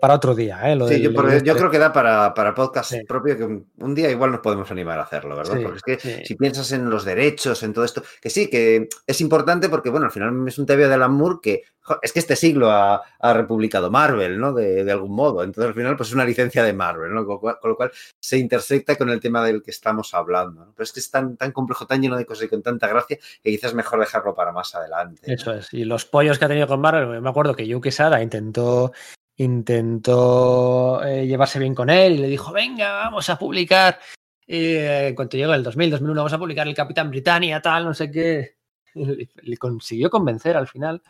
para 0.00 0.14
otro 0.14 0.34
día, 0.34 0.70
¿eh? 0.70 0.76
Lo 0.76 0.86
Sí, 0.86 0.94
del- 0.94 1.02
yo, 1.14 1.20
el- 1.28 1.42
yo 1.42 1.56
creo 1.56 1.70
que 1.70 1.78
da 1.78 1.92
para, 1.92 2.34
para 2.34 2.54
podcast 2.54 2.90
Sí. 2.92 3.04
propio 3.06 3.36
que 3.36 3.44
un, 3.44 3.66
un 3.78 3.94
día 3.94 4.10
igual 4.10 4.30
nos 4.32 4.40
podemos 4.40 4.70
animar 4.70 4.98
a 4.98 5.02
hacerlo, 5.02 5.36
¿verdad? 5.36 5.56
Sí, 5.56 5.62
porque 5.64 5.92
es 5.94 6.02
que 6.02 6.16
sí. 6.18 6.22
si 6.26 6.34
piensas 6.34 6.70
en 6.72 6.90
los 6.90 7.04
derechos, 7.04 7.62
en 7.62 7.72
todo 7.72 7.84
esto, 7.84 8.02
que 8.20 8.30
sí, 8.30 8.48
que 8.50 8.88
es 9.06 9.20
importante 9.20 9.68
porque, 9.68 9.90
bueno, 9.90 10.06
al 10.06 10.12
final 10.12 10.32
es 10.46 10.58
un 10.58 10.66
TV 10.66 10.86
de 10.88 10.94
Alan 10.94 11.12
Moore 11.12 11.38
que 11.42 11.62
es 12.02 12.12
que 12.12 12.18
este 12.20 12.36
siglo 12.36 12.70
ha, 12.70 13.02
republicado 13.20 13.90
Marvel, 13.90 14.38
¿no? 14.38 14.52
De, 14.52 14.90
algún 14.90 15.14
modo. 15.14 15.42
Entonces, 15.42 15.68
al 15.68 15.74
final, 15.74 15.96
pues 15.96 16.10
es 16.10 16.14
una 16.14 16.24
licencia 16.24 16.62
de 16.62 16.72
Marvel, 16.72 17.12
¿no? 17.12 17.26
Con, 17.26 17.56
lo 17.62 17.76
cual 17.76 17.90
se 18.20 18.38
intersecta 18.38 18.96
con 18.96 19.10
el 19.10 19.20
tema 19.20 19.44
del 19.44 19.62
que 19.62 19.70
estamos 19.70 20.14
hablando. 20.14 20.72
Pero 20.76 20.84
es 20.84 20.92
que 20.92 21.00
es 21.00 21.10
tan, 21.10 21.36
complejo, 21.52 21.86
tan 21.86 22.00
lleno 22.00 22.16
de 22.16 22.26
cosas 22.26 22.44
y 22.44 22.48
con 22.48 22.62
tanta 22.62 22.88
gracia 22.88 23.18
que 23.42 23.50
quizás 23.50 23.74
mejor 23.74 24.00
dejarlo 24.00 24.34
para 24.34 24.52
más 24.52 24.74
adelante. 24.74 25.32
Eso 25.32 25.52
es. 25.52 25.72
Y 25.72 25.84
los 25.84 26.04
pollos 26.04 26.38
que 26.38 26.44
ha 26.44 26.48
tenido 26.48 26.66
con 26.66 26.80
Marvel, 26.80 27.20
me 27.20 27.30
acuerdo 27.30 27.54
que 27.54 27.66
Yuki 27.66 27.90
Sada 27.90 28.22
intentó 28.22 28.92
intentó 29.38 31.02
eh, 31.04 31.26
llevarse 31.26 31.58
bien 31.58 31.74
con 31.74 31.90
él 31.90 32.14
y 32.14 32.18
le 32.18 32.28
dijo, 32.28 32.52
venga, 32.52 32.92
vamos 32.92 33.28
a 33.30 33.38
publicar. 33.38 33.98
Eh, 34.46 35.08
en 35.08 35.14
cuanto 35.14 35.36
llegó 35.36 35.54
el 35.54 35.62
2000, 35.62 35.90
2001, 35.90 36.20
vamos 36.20 36.32
a 36.32 36.38
publicar 36.38 36.68
el 36.68 36.74
Capitán 36.74 37.10
Britannia, 37.10 37.60
tal, 37.60 37.84
no 37.84 37.94
sé 37.94 38.10
qué. 38.10 38.56
Le 38.94 39.56
consiguió 39.56 40.10
convencer 40.10 40.56
al 40.56 40.68
final 40.68 41.02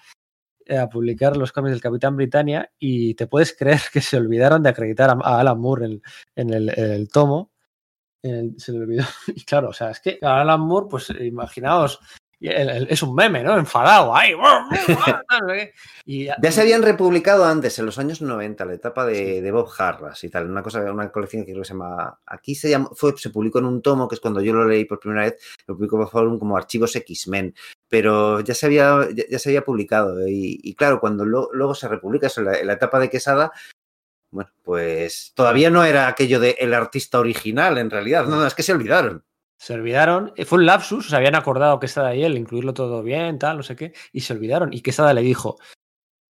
a 0.68 0.88
publicar 0.88 1.36
los 1.36 1.52
cómics 1.52 1.72
del 1.72 1.80
Capitán 1.80 2.16
Britannia 2.16 2.70
y 2.78 3.14
te 3.14 3.26
puedes 3.26 3.56
creer 3.56 3.80
que 3.92 4.00
se 4.00 4.16
olvidaron 4.16 4.62
de 4.62 4.70
acreditar 4.70 5.10
a, 5.10 5.40
Alan 5.40 5.60
Moore 5.60 5.86
en, 5.86 6.02
en, 6.36 6.54
el, 6.54 6.68
en 6.70 6.90
el, 6.90 7.08
tomo. 7.08 7.52
En 8.22 8.34
el, 8.34 8.60
se 8.60 8.72
le 8.72 8.80
olvidó. 8.80 9.04
Y 9.34 9.44
claro, 9.44 9.70
o 9.70 9.72
sea, 9.72 9.90
es 9.90 10.00
que 10.00 10.18
Alan 10.22 10.60
Moore, 10.60 10.86
pues 10.90 11.10
imaginaos, 11.10 12.00
es 12.48 13.02
un 13.02 13.14
meme, 13.14 13.42
¿no? 13.42 13.56
Enfadado. 13.56 14.12
Y, 16.04 16.24
ya 16.24 16.50
se 16.50 16.60
habían 16.60 16.82
republicado 16.82 17.44
antes, 17.44 17.78
en 17.78 17.86
los 17.86 17.96
años 17.98 18.20
90, 18.20 18.64
la 18.64 18.74
etapa 18.74 19.06
de, 19.06 19.14
sí. 19.14 19.40
de 19.40 19.52
Bob 19.52 19.70
Harras 19.78 20.24
y 20.24 20.28
tal, 20.28 20.50
una 20.50 20.62
cosa, 20.62 20.80
una 20.90 21.12
colección 21.12 21.44
que 21.44 21.52
creo 21.52 21.62
que 21.62 21.68
se 21.68 21.74
llama. 21.74 22.18
Aquí 22.26 22.56
se 22.56 22.70
llama, 22.70 22.90
fue, 22.92 23.16
se 23.16 23.30
publicó 23.30 23.60
en 23.60 23.66
un 23.66 23.82
tomo, 23.82 24.08
que 24.08 24.16
es 24.16 24.20
cuando 24.20 24.40
yo 24.40 24.52
lo 24.52 24.64
leí 24.64 24.84
por 24.84 24.98
primera 24.98 25.22
vez, 25.22 25.36
lo 25.66 25.76
publicó 25.76 25.98
por 25.98 26.10
favor 26.10 26.38
como 26.40 26.56
Archivos 26.56 26.96
X-Men. 26.96 27.54
Pero 27.88 28.40
ya 28.40 28.54
se 28.54 28.66
había, 28.66 29.08
ya, 29.14 29.24
ya, 29.30 29.38
se 29.38 29.50
había 29.50 29.64
publicado. 29.64 30.26
Y, 30.26 30.58
y 30.62 30.74
claro, 30.74 30.98
cuando 30.98 31.24
lo, 31.24 31.48
luego 31.52 31.74
se 31.76 31.86
republica 31.86 32.26
eso, 32.26 32.40
en 32.40 32.46
la, 32.46 32.58
en 32.58 32.66
la 32.66 32.72
etapa 32.72 32.98
de 32.98 33.10
Quesada, 33.10 33.52
bueno, 34.32 34.50
pues 34.64 35.32
todavía 35.36 35.70
no 35.70 35.84
era 35.84 36.08
aquello 36.08 36.40
de 36.40 36.56
el 36.58 36.74
artista 36.74 37.20
original, 37.20 37.78
en 37.78 37.90
realidad. 37.90 38.26
No, 38.26 38.36
no, 38.36 38.46
es 38.46 38.54
que 38.54 38.64
se 38.64 38.72
olvidaron 38.72 39.24
se 39.62 39.74
olvidaron, 39.74 40.32
fue 40.44 40.58
un 40.58 40.66
lapsus, 40.66 41.08
se 41.08 41.14
habían 41.14 41.36
acordado 41.36 41.78
que 41.78 41.86
estaba 41.86 42.08
ahí, 42.08 42.24
el 42.24 42.36
incluirlo 42.36 42.74
todo 42.74 43.00
bien, 43.00 43.38
tal, 43.38 43.58
no 43.58 43.62
sé 43.62 43.76
qué, 43.76 43.92
y 44.12 44.22
se 44.22 44.32
olvidaron. 44.32 44.72
Y 44.72 44.78
que 44.78 44.90
Quesada 44.90 45.14
le 45.14 45.22
dijo, 45.22 45.56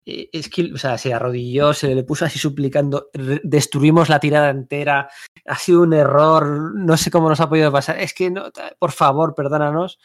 es 0.06 0.48
que, 0.48 0.72
o 0.74 0.78
sea, 0.78 0.98
se 0.98 1.14
arrodilló, 1.14 1.74
se 1.74 1.94
le 1.94 2.06
puso 2.06 2.24
así 2.24 2.40
suplicando, 2.40 3.10
destruimos 3.44 4.08
la 4.08 4.22
tirada 4.22 4.50
entera, 4.50 5.10
ha 5.46 5.58
sido 5.58 5.82
un 5.82 5.92
error, 5.92 6.74
no 6.74 6.96
sé 6.96 7.12
cómo 7.12 7.28
nos 7.28 7.42
ha 7.42 7.50
podido 7.50 7.70
pasar, 7.70 8.00
es 8.00 8.14
que, 8.14 8.32
no, 8.32 8.46
por 8.80 8.94
favor, 8.94 9.36
perdónanos. 9.36 10.00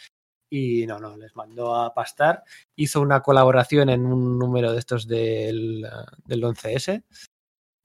Y 0.50 0.84
no, 0.88 0.98
no, 0.98 1.16
les 1.16 1.36
mandó 1.36 1.76
a 1.76 1.94
pastar, 1.94 2.42
hizo 2.74 3.00
una 3.00 3.20
colaboración 3.22 3.88
en 3.88 4.04
un 4.04 4.36
número 4.36 4.72
de 4.72 4.80
estos 4.80 5.06
del, 5.06 5.86
del 6.24 6.42
11S, 6.42 7.04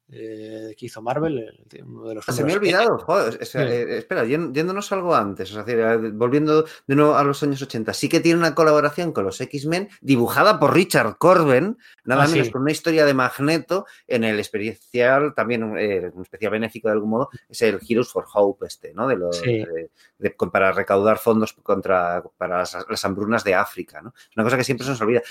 eh, 0.09 0.73
que 0.77 0.85
hizo 0.85 1.01
Marvel, 1.01 1.67
uno 1.85 2.07
de 2.07 2.15
los 2.15 2.29
ah, 2.29 2.31
Se 2.31 2.43
me 2.45 2.53
ha 2.53 2.55
olvidado, 2.55 2.97
joder, 2.99 3.45
sí. 3.45 3.57
eh, 3.57 3.97
espera, 3.97 4.23
yéndonos 4.23 4.89
algo 4.93 5.13
antes, 5.13 5.53
o 5.53 5.65
sea, 5.65 5.97
volviendo 6.13 6.65
de 6.87 6.95
nuevo 6.95 7.15
a 7.15 7.23
los 7.25 7.43
años 7.43 7.61
80, 7.61 7.93
sí 7.93 8.07
que 8.07 8.21
tiene 8.21 8.39
una 8.39 8.55
colaboración 8.55 9.11
con 9.11 9.25
los 9.25 9.41
X-Men 9.41 9.89
dibujada 9.99 10.61
por 10.61 10.73
Richard 10.73 11.17
Corben, 11.17 11.77
nada 12.05 12.23
ah, 12.23 12.27
menos 12.29 12.47
sí. 12.47 12.53
con 12.53 12.61
una 12.61 12.71
historia 12.71 13.05
de 13.05 13.13
Magneto 13.13 13.85
en 14.07 14.23
el 14.23 14.39
especial, 14.39 15.33
también 15.35 15.77
eh, 15.77 16.09
un 16.13 16.21
especial 16.21 16.53
benéfico 16.53 16.87
de 16.87 16.93
algún 16.93 17.09
modo, 17.09 17.29
es 17.49 17.61
el 17.63 17.79
Heroes 17.85 18.07
for 18.07 18.25
Hope 18.33 18.65
este, 18.65 18.93
¿no? 18.93 19.09
De 19.09 19.17
los, 19.17 19.37
sí. 19.37 19.65
de, 19.65 19.89
de, 20.19 20.35
para 20.49 20.71
recaudar 20.71 21.17
fondos 21.17 21.51
contra 21.51 22.23
para 22.37 22.59
las, 22.59 22.77
las, 22.89 23.03
hambrunas 23.03 23.43
de 23.43 23.55
África, 23.55 24.01
¿no? 24.01 24.13
Una 24.37 24.45
cosa 24.45 24.55
que 24.55 24.63
siempre 24.63 24.85
se 24.85 24.91
nos 24.91 25.01
olvida. 25.01 25.21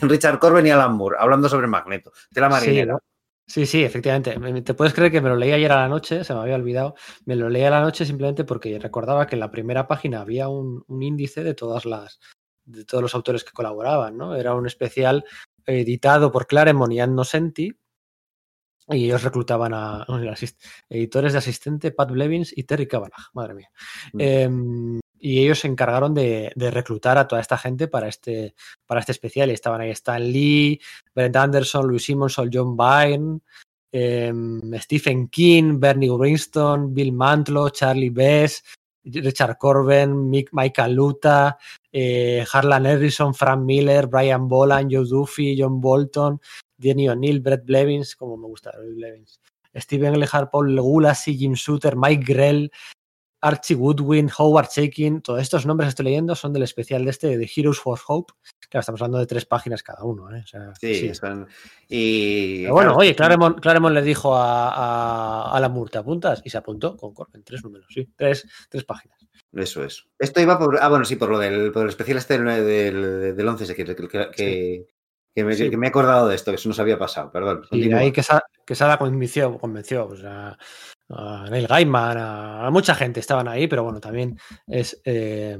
Richard 0.00 0.38
Corben 0.40 0.66
y 0.66 0.70
Alan 0.70 0.94
Moore, 0.94 1.16
hablando 1.18 1.50
sobre 1.50 1.66
Magneto, 1.66 2.12
de 2.30 2.40
la 2.40 2.48
marinera. 2.48 2.96
Sí, 2.96 3.15
Sí, 3.48 3.64
sí, 3.64 3.84
efectivamente. 3.84 4.36
Te 4.62 4.74
puedes 4.74 4.92
creer 4.92 5.12
que 5.12 5.20
me 5.20 5.28
lo 5.28 5.36
leí 5.36 5.52
ayer 5.52 5.70
a 5.70 5.82
la 5.82 5.88
noche, 5.88 6.24
se 6.24 6.34
me 6.34 6.40
había 6.40 6.56
olvidado. 6.56 6.94
Me 7.24 7.36
lo 7.36 7.48
leí 7.48 7.62
a 7.62 7.70
la 7.70 7.80
noche 7.80 8.04
simplemente 8.04 8.44
porque 8.44 8.78
recordaba 8.78 9.26
que 9.26 9.36
en 9.36 9.40
la 9.40 9.50
primera 9.52 9.86
página 9.86 10.20
había 10.20 10.48
un, 10.48 10.84
un 10.88 11.02
índice 11.02 11.44
de 11.44 11.54
todas 11.54 11.84
las 11.84 12.18
de 12.64 12.84
todos 12.84 13.00
los 13.02 13.14
autores 13.14 13.44
que 13.44 13.52
colaboraban, 13.52 14.16
¿no? 14.16 14.34
Era 14.34 14.54
un 14.54 14.66
especial 14.66 15.24
editado 15.64 16.32
por 16.32 16.48
Claremont 16.48 16.92
y 16.92 17.00
Ann 17.00 17.14
Nocenti, 17.14 17.72
y 18.88 19.04
ellos 19.04 19.22
reclutaban 19.22 19.74
a, 19.74 20.02
a, 20.02 20.34
editores 20.88 21.32
de 21.32 21.38
asistente 21.38 21.90
Pat 21.90 22.10
Blevins 22.10 22.56
y 22.56 22.64
Terry 22.64 22.86
Kavanagh, 22.86 23.30
madre 23.34 23.54
mía. 23.54 23.70
Mm. 24.12 24.20
Eh, 24.20 25.00
y 25.18 25.42
ellos 25.42 25.60
se 25.60 25.68
encargaron 25.68 26.14
de, 26.14 26.52
de, 26.54 26.70
reclutar 26.70 27.18
a 27.18 27.26
toda 27.26 27.40
esta 27.40 27.58
gente 27.58 27.88
para 27.88 28.08
este, 28.08 28.54
para 28.86 29.00
este 29.00 29.12
especial. 29.12 29.50
Y 29.50 29.54
estaban 29.54 29.80
ahí 29.80 29.90
Stan 29.90 30.22
Lee, 30.22 30.80
Brent 31.14 31.36
Anderson, 31.36 31.88
Louis 31.88 32.04
Simonson, 32.04 32.50
John 32.52 32.76
Byrne, 32.76 33.40
eh, 33.92 34.32
Stephen 34.80 35.28
King, 35.28 35.78
Bernie 35.78 36.10
Winston, 36.10 36.92
Bill 36.92 37.12
Mantlo, 37.12 37.70
Charlie 37.70 38.10
Bess, 38.10 38.62
Richard 39.04 39.56
Corben, 39.58 40.28
Mick, 40.28 40.50
Michael 40.52 40.94
Luta, 40.94 41.56
eh, 41.90 42.44
Harlan 42.52 42.86
Harrison, 42.86 43.34
Frank 43.34 43.64
Miller, 43.64 44.06
Brian 44.08 44.48
Boland, 44.48 44.90
Joe 44.92 45.06
Duffy, 45.06 45.56
John 45.56 45.80
Bolton, 45.80 46.40
Denny 46.76 47.08
O'Neill, 47.08 47.40
Brett 47.40 47.64
Blevins, 47.64 48.16
como 48.16 48.36
me 48.36 48.46
gusta 48.48 48.72
Blevins, 48.76 49.40
Steven 49.74 50.18
Lehart, 50.18 50.50
Paul 50.50 50.76
Gulassi, 50.78 51.36
Jim 51.36 51.54
Shooter, 51.54 51.96
Mike 51.96 52.24
Grell, 52.24 52.70
Archie 53.40 53.74
Woodwin, 53.74 54.30
Howard 54.36 54.68
Shaking, 54.70 55.20
todos 55.20 55.40
estos 55.40 55.66
nombres 55.66 55.86
que 55.86 55.90
estoy 55.90 56.04
leyendo 56.06 56.34
son 56.34 56.52
del 56.52 56.62
especial 56.62 57.04
de 57.04 57.10
este 57.10 57.38
de 57.38 57.50
Heroes 57.54 57.78
for 57.78 57.98
Hope. 58.06 58.32
Claro, 58.68 58.80
estamos 58.80 59.00
hablando 59.00 59.18
de 59.18 59.26
tres 59.26 59.46
páginas 59.46 59.82
cada 59.82 60.04
uno. 60.04 60.34
¿eh? 60.34 60.42
O 60.42 60.46
sea, 60.46 60.72
sí, 60.80 60.94
sí, 60.94 61.14
son. 61.14 61.46
Y. 61.88 62.62
Pero 62.62 62.74
bueno, 62.74 62.90
claro, 62.90 63.00
oye, 63.00 63.14
Claremont, 63.14 63.60
Claremont, 63.60 63.94
le 63.94 64.02
dijo 64.02 64.34
a, 64.34 64.70
a, 64.70 65.56
a 65.56 65.60
la 65.60 65.68
Murta 65.68 66.00
apuntas 66.00 66.42
y 66.44 66.50
se 66.50 66.58
apuntó 66.58 66.96
con 66.96 67.14
Corben, 67.14 67.44
tres 67.44 67.62
números, 67.62 67.86
sí, 67.90 68.08
tres, 68.16 68.46
tres 68.68 68.84
páginas. 68.84 69.26
Eso 69.52 69.84
es. 69.84 70.06
Esto 70.18 70.40
iba 70.40 70.58
por. 70.58 70.78
Ah, 70.80 70.88
bueno, 70.88 71.04
sí, 71.04 71.16
por 71.16 71.30
lo 71.30 71.38
del, 71.38 71.72
por 71.72 71.82
el 71.82 71.88
especial 71.90 72.18
este 72.18 72.38
del, 72.38 72.64
del, 72.64 73.36
del 73.36 73.48
11, 73.48 73.74
que, 73.74 73.84
que, 73.84 73.94
que, 73.94 74.06
sí. 74.34 74.86
que, 75.34 75.44
me, 75.44 75.54
sí. 75.54 75.70
que, 75.70 75.76
me, 75.76 75.86
he 75.86 75.90
acordado 75.90 76.28
de 76.28 76.34
esto, 76.34 76.50
que 76.50 76.56
eso 76.56 76.68
nos 76.68 76.80
había 76.80 76.98
pasado, 76.98 77.30
perdón. 77.30 77.62
Y 77.70 77.92
ahí 77.92 78.12
que 78.12 78.22
Quesada 78.66 78.98
convenció, 78.98 79.56
convenció 79.58 80.08
o 80.08 80.16
sea, 80.16 80.58
a 81.08 81.46
Neil 81.50 81.66
Gaiman, 81.66 82.18
a, 82.18 82.66
a, 82.66 82.70
mucha 82.70 82.94
gente 82.94 83.20
estaban 83.20 83.48
ahí, 83.48 83.66
pero 83.66 83.84
bueno, 83.84 84.00
también 84.00 84.38
es 84.66 85.00
eh, 85.04 85.58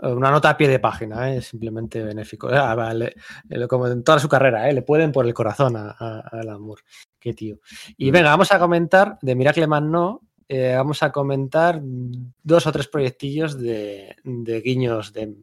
una 0.00 0.30
nota 0.30 0.50
a 0.50 0.56
pie 0.56 0.68
de 0.68 0.78
página, 0.78 1.34
¿eh? 1.34 1.42
simplemente 1.42 2.02
benéfico. 2.02 2.48
Eh, 2.50 2.94
le, 2.94 3.14
le, 3.48 3.68
como 3.68 3.88
en 3.88 4.04
toda 4.04 4.18
su 4.18 4.28
carrera, 4.28 4.68
¿eh? 4.68 4.72
le 4.72 4.82
pueden 4.82 5.10
por 5.12 5.26
el 5.26 5.34
corazón 5.34 5.76
al 5.76 6.48
amor. 6.48 6.80
Qué 7.18 7.34
tío. 7.34 7.58
Y 7.96 8.10
mm. 8.10 8.12
venga, 8.12 8.30
vamos 8.30 8.52
a 8.52 8.58
comentar 8.58 9.18
de 9.20 9.34
Miracle 9.34 9.66
Man 9.66 9.90
No. 9.90 10.22
Eh, 10.50 10.74
vamos 10.74 11.02
a 11.02 11.12
comentar 11.12 11.78
dos 11.82 12.66
o 12.66 12.72
tres 12.72 12.88
proyectillos 12.88 13.60
de, 13.60 14.16
de 14.24 14.60
guiños 14.62 15.12
de, 15.12 15.34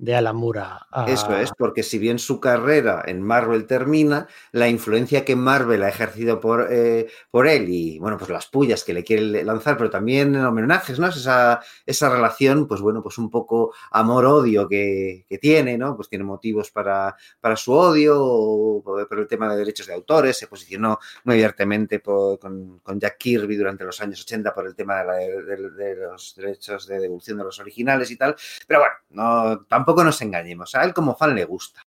de 0.00 0.14
Alamura. 0.14 0.86
A... 0.90 1.04
Eso 1.10 1.36
es, 1.36 1.52
porque 1.56 1.82
si 1.82 1.98
bien 1.98 2.18
su 2.18 2.40
carrera 2.40 3.02
en 3.06 3.22
Marvel 3.22 3.66
termina, 3.66 4.28
la 4.50 4.66
influencia 4.66 5.26
que 5.26 5.36
Marvel 5.36 5.82
ha 5.82 5.90
ejercido 5.90 6.40
por, 6.40 6.68
eh, 6.70 7.08
por 7.30 7.46
él 7.46 7.68
y, 7.68 7.98
bueno, 7.98 8.16
pues 8.16 8.30
las 8.30 8.46
pullas 8.46 8.82
que 8.82 8.94
le 8.94 9.04
quiere 9.04 9.44
lanzar, 9.44 9.76
pero 9.76 9.90
también 9.90 10.34
en 10.34 10.44
homenajes, 10.44 10.98
¿no? 10.98 11.08
Esa, 11.08 11.60
esa 11.84 12.08
relación, 12.08 12.66
pues 12.66 12.80
bueno, 12.80 13.02
pues 13.02 13.18
un 13.18 13.30
poco 13.30 13.74
amor-odio 13.90 14.66
que, 14.66 15.26
que, 15.28 15.36
tiene, 15.36 15.76
¿no? 15.76 15.96
Pues 15.96 16.08
tiene 16.08 16.24
motivos 16.24 16.70
para, 16.70 17.14
para 17.38 17.56
su 17.56 17.72
odio, 17.72 18.80
por, 18.82 19.06
el 19.18 19.28
tema 19.28 19.50
de 19.52 19.58
derechos 19.58 19.86
de 19.86 19.92
autores, 19.92 20.38
se 20.38 20.46
posicionó 20.46 20.98
muy 21.24 21.34
abiertamente 21.34 22.00
por, 22.00 22.38
con, 22.38 22.78
con, 22.78 22.98
Jack 22.98 23.18
Kirby 23.18 23.54
durante 23.54 23.84
los 23.84 24.00
años 24.00 24.22
80 24.22 24.54
por 24.54 24.66
el 24.66 24.74
tema 24.74 25.00
de, 25.00 25.04
la, 25.04 25.14
de 25.14 25.96
los 25.96 26.34
derechos 26.34 26.86
de 26.86 26.98
devolución 27.00 27.36
de 27.36 27.44
los 27.44 27.58
originales 27.60 28.10
y 28.10 28.16
tal, 28.16 28.34
pero 28.66 28.80
bueno, 28.80 28.94
no, 29.10 29.66
tampoco 29.66 29.89
tampoco 29.90 30.04
nos 30.04 30.22
engañemos, 30.22 30.76
a 30.76 30.84
él 30.84 30.94
como 30.94 31.16
fan 31.16 31.34
le 31.34 31.44
gusta. 31.44 31.84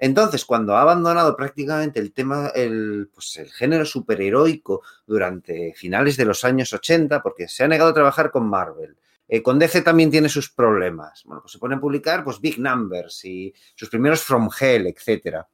Entonces, 0.00 0.44
cuando 0.44 0.76
ha 0.76 0.80
abandonado 0.80 1.36
prácticamente 1.36 2.00
el 2.00 2.12
tema, 2.12 2.48
el, 2.48 3.08
pues 3.14 3.36
el 3.36 3.48
género 3.48 3.84
superheroico 3.84 4.82
durante 5.06 5.72
finales 5.76 6.16
de 6.16 6.24
los 6.24 6.44
años 6.44 6.72
80, 6.72 7.22
porque 7.22 7.46
se 7.46 7.62
ha 7.62 7.68
negado 7.68 7.90
a 7.90 7.94
trabajar 7.94 8.32
con 8.32 8.48
Marvel, 8.48 8.96
eh, 9.28 9.40
con 9.40 9.60
DC 9.60 9.82
también 9.82 10.10
tiene 10.10 10.28
sus 10.28 10.50
problemas. 10.50 11.22
Bueno, 11.24 11.42
pues 11.42 11.52
se 11.52 11.60
pone 11.60 11.76
a 11.76 11.80
publicar 11.80 12.24
pues 12.24 12.40
Big 12.40 12.58
Numbers 12.58 13.24
y 13.24 13.54
sus 13.76 13.88
primeros 13.88 14.22
From 14.22 14.50
Hell, 14.58 14.88
etcétera. 14.88 15.48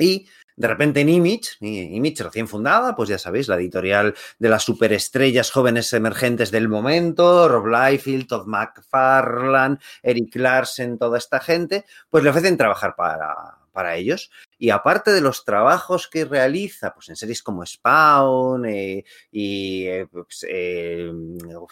Y 0.00 0.26
de 0.60 0.68
repente 0.68 1.00
en 1.00 1.08
Image, 1.08 1.56
Image 1.60 2.22
recién 2.22 2.46
fundada, 2.46 2.94
pues 2.94 3.08
ya 3.08 3.16
sabéis, 3.16 3.48
la 3.48 3.56
editorial 3.56 4.14
de 4.38 4.48
las 4.50 4.62
superestrellas 4.62 5.50
jóvenes 5.50 5.90
emergentes 5.94 6.50
del 6.50 6.68
momento, 6.68 7.48
Rob 7.48 7.66
Liefeld, 7.66 8.26
Todd 8.26 8.46
McFarlane, 8.46 9.78
Eric 10.02 10.36
Larsen, 10.36 10.98
toda 10.98 11.16
esta 11.16 11.40
gente, 11.40 11.86
pues 12.10 12.22
le 12.22 12.28
ofrecen 12.28 12.58
trabajar 12.58 12.94
para, 12.94 13.56
para 13.72 13.96
ellos. 13.96 14.30
Y 14.58 14.68
aparte 14.68 15.12
de 15.12 15.22
los 15.22 15.46
trabajos 15.46 16.06
que 16.08 16.26
realiza, 16.26 16.92
pues 16.92 17.08
en 17.08 17.16
series 17.16 17.42
como 17.42 17.64
Spawn 17.64 18.66
eh, 18.66 19.04
y 19.32 19.86
eh, 19.86 20.08
pues, 20.12 20.44
eh, 20.46 21.10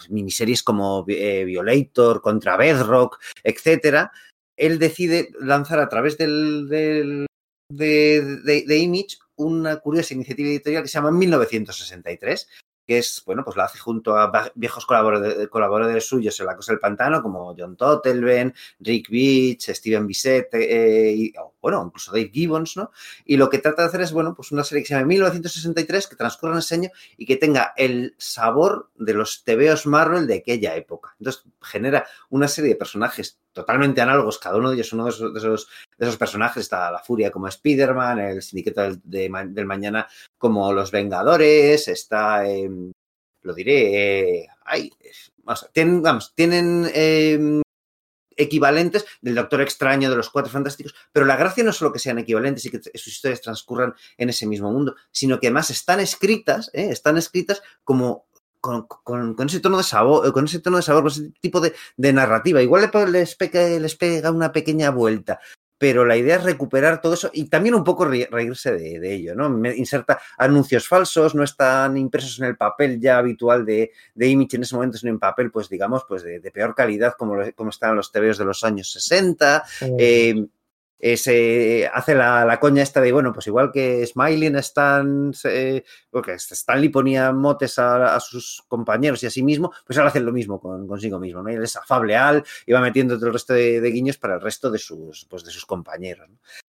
miniseries 0.09 0.63
como 0.63 1.05
eh, 1.09 1.45
Violator, 1.45 2.23
contra 2.23 2.57
Bedrock, 2.57 3.19
etcétera, 3.45 4.13
él 4.57 4.79
decide 4.79 5.29
lanzar 5.39 5.79
a 5.79 5.91
través 5.91 6.17
del, 6.17 6.69
del 6.71 7.28
de, 7.69 8.77
Image 8.79 9.19
una 9.37 9.77
curiosa 9.77 10.15
iniciativa 10.15 10.49
editorial 10.49 10.83
que 10.83 10.89
se 10.89 10.99
llama 10.99 11.11
1963, 11.13 12.49
que 12.87 12.99
es, 12.99 13.23
bueno, 13.27 13.45
pues 13.45 13.57
la 13.57 13.65
hace 13.65 13.79
junto 13.79 14.17
a 14.17 14.51
viejos 14.55 14.87
colaboradores, 14.87 15.49
colaboradores 15.49 16.05
suyos 16.05 16.39
en 16.41 16.47
La 16.47 16.57
Cosa 16.57 16.73
del 16.73 16.81
Pantano, 16.81 17.23
como 17.23 17.55
John 17.57 17.77
Tottelben, 17.77 18.55
Rick 18.81 19.11
Beach, 19.11 19.71
Steven 19.71 20.07
Bissett, 20.07 20.55
eh, 20.55 21.13
y, 21.15 21.33
o, 21.39 21.55
bueno, 21.61 21.83
incluso 21.87 22.13
Dave 22.13 22.31
Gibbons, 22.33 22.77
¿no? 22.77 22.91
Y 23.25 23.37
lo 23.37 23.51
que 23.51 23.59
trata 23.59 23.83
de 23.83 23.89
hacer 23.89 24.01
es, 24.03 24.13
bueno, 24.13 24.35
pues 24.35 24.53
una 24.53 24.65
serie 24.65 24.83
que 24.83 24.89
se 24.89 24.95
llama 24.95 25.07
1963, 25.07 26.07
que 26.07 26.17
transcurre 26.17 26.53
en 26.53 26.59
ese 26.59 26.75
año 26.75 26.91
y 27.17 27.27
que 27.27 27.37
tenga 27.37 27.73
el 27.77 28.15
sabor 28.19 28.91
de 28.97 29.15
los 29.15 29.45
tebeos 29.45 29.87
Marvel 29.87 30.27
de 30.27 30.37
aquella 30.37 30.75
época. 30.77 31.15
Entonces, 31.19 31.45
genera 31.61 32.07
una 32.31 32.49
serie 32.49 32.71
de 32.71 32.77
personajes 32.77 33.39
totalmente 33.53 34.01
análogos, 34.01 34.39
cada 34.39 34.57
uno 34.57 34.71
de 34.71 34.77
ellos 34.77 34.93
uno 34.93 35.05
de 35.05 35.11
esos, 35.11 35.33
de 35.35 35.39
esos, 36.07 36.17
personajes, 36.17 36.63
está 36.63 36.91
la 36.93 37.01
Furia 37.01 37.31
como 37.33 37.49
Spider-Man, 37.49 38.21
el 38.21 38.43
Sindicato 38.43 38.83
del, 38.83 39.01
del 39.03 39.67
Mañana 39.67 40.07
como 40.37 40.73
los 40.73 40.93
Vengadores, 40.93 41.89
está, 41.89 42.49
eh, 42.49 42.71
lo 43.43 43.55
diré, 43.55 44.41
eh, 44.43 44.49
ay, 44.65 44.93
a- 45.47 45.57
tienen, 45.73 46.03
vamos, 46.03 46.33
tienen 46.37 46.89
eh, 46.95 47.63
equivalentes 48.39 49.05
del 49.21 49.35
Doctor 49.35 49.61
Extraño, 49.61 50.09
de 50.09 50.17
los 50.17 50.31
Cuatro 50.31 50.51
Fantásticos, 50.51 50.95
pero 51.13 51.27
la 51.27 51.37
gracia 51.37 51.63
no 51.65 51.71
es 51.71 51.77
solo 51.77 51.93
que 51.93 51.99
sean 51.99 52.19
equivalentes 52.19 52.65
y 52.65 52.71
que 52.71 52.81
sus 52.95 53.09
historias 53.09 53.43
transcurran 53.43 53.95
en 54.17 54.31
ese 54.31 54.47
mismo 54.47 54.73
mundo, 54.73 54.95
sino 55.11 55.39
que 55.39 55.49
además 55.49 55.69
están 55.71 56.01
escritas, 56.01 56.71
¿eh? 56.73 56.89
están 56.91 57.19
escritas 57.19 57.61
como 57.85 58.27
con, 58.61 58.87
con- 58.87 59.35
con 59.35 59.47
ese 59.49 59.61
tono 59.61 59.77
de 59.79 59.85
sabor, 59.85 60.33
con 60.33 60.47
ese 60.47 60.61
tono 60.61 60.79
de 60.79 60.83
sabor, 60.83 61.07
ese 61.09 61.31
tipo 61.41 61.61
de, 61.61 61.75
narrativa. 62.13 62.63
Igual 62.63 62.91
les 63.13 63.37
les 63.81 63.95
pega 63.97 64.31
una 64.31 64.51
pequeña 64.53 64.91
vuelta, 64.91 65.39
pero 65.79 66.05
la 66.05 66.17
idea 66.17 66.37
es 66.37 66.43
recuperar 66.43 67.01
todo 67.01 67.15
eso 67.15 67.31
y 67.33 67.45
también 67.45 67.75
un 67.77 67.85
poco 67.85 68.05
re- 68.05 68.29
reírse 68.31 68.73
de, 68.73 68.99
de 68.99 69.15
ello, 69.15 69.35
¿no? 69.35 69.49
Me 69.49 69.75
inserta 69.77 70.21
anuncios 70.37 70.89
falsos, 70.89 71.35
no 71.35 71.45
están 71.45 71.97
impresos 71.97 72.39
en 72.41 72.47
el 72.47 72.57
papel 72.57 73.01
ya 73.01 73.19
habitual 73.19 73.65
de, 73.65 73.93
de 74.15 74.27
Image 74.29 74.57
en 74.57 74.63
ese 74.65 74.75
momento, 74.75 74.99
sino 74.99 75.13
en 75.13 75.19
papel, 75.19 75.51
pues 75.51 75.69
digamos, 75.69 76.05
pues 76.09 76.23
de, 76.25 76.41
de 76.41 76.51
peor 76.51 76.75
calidad, 76.75 77.15
como, 77.17 77.37
lo- 77.37 77.53
como 77.55 77.71
estaban 77.71 77.97
los 77.97 78.11
TVOs 78.13 78.39
de 78.39 78.45
los 78.45 78.65
años 78.65 78.91
60. 78.93 79.63
Eh, 79.99 80.47
eh, 80.99 81.17
se 81.17 81.89
hace 81.93 82.15
la, 82.15 82.59
coña 82.61 82.83
esta 82.83 83.01
de, 83.01 83.13
bueno, 83.13 83.33
pues 83.33 83.47
igual 83.47 83.71
que 83.73 84.05
Smiling 84.07 84.57
eh, 85.45 85.85
porque 86.11 86.33
Stanley 86.33 86.89
ponía 86.89 87.33
motes 87.33 87.79
a, 87.79 88.19
sus 88.21 88.65
compañeros 88.67 89.23
y 89.23 89.27
a 89.27 89.31
sí 89.31 89.43
mismo, 89.43 89.73
pues 89.87 89.99
ahora 89.99 90.11
hacen 90.11 90.27
lo 90.27 90.33
mismo 90.33 90.61
con, 90.61 90.87
consigo 90.89 91.19
mismo, 91.19 91.43
¿no? 91.43 91.51
Y 91.51 91.55
él 91.55 91.63
es 91.63 91.77
afable 91.77 92.17
al 92.17 92.45
y 92.67 92.73
va 92.73 92.81
metiendo 92.81 93.17
todo 93.17 93.29
el 93.29 93.33
resto 93.33 93.55
de, 93.55 93.81
guiños 93.91 94.19
para 94.19 94.35
el 94.35 94.41
resto 94.41 94.71
de 94.71 94.79
sus, 94.79 95.27
pues, 95.31 95.45
de 95.45 95.51
sus 95.51 95.65
compañeros. 95.65 96.29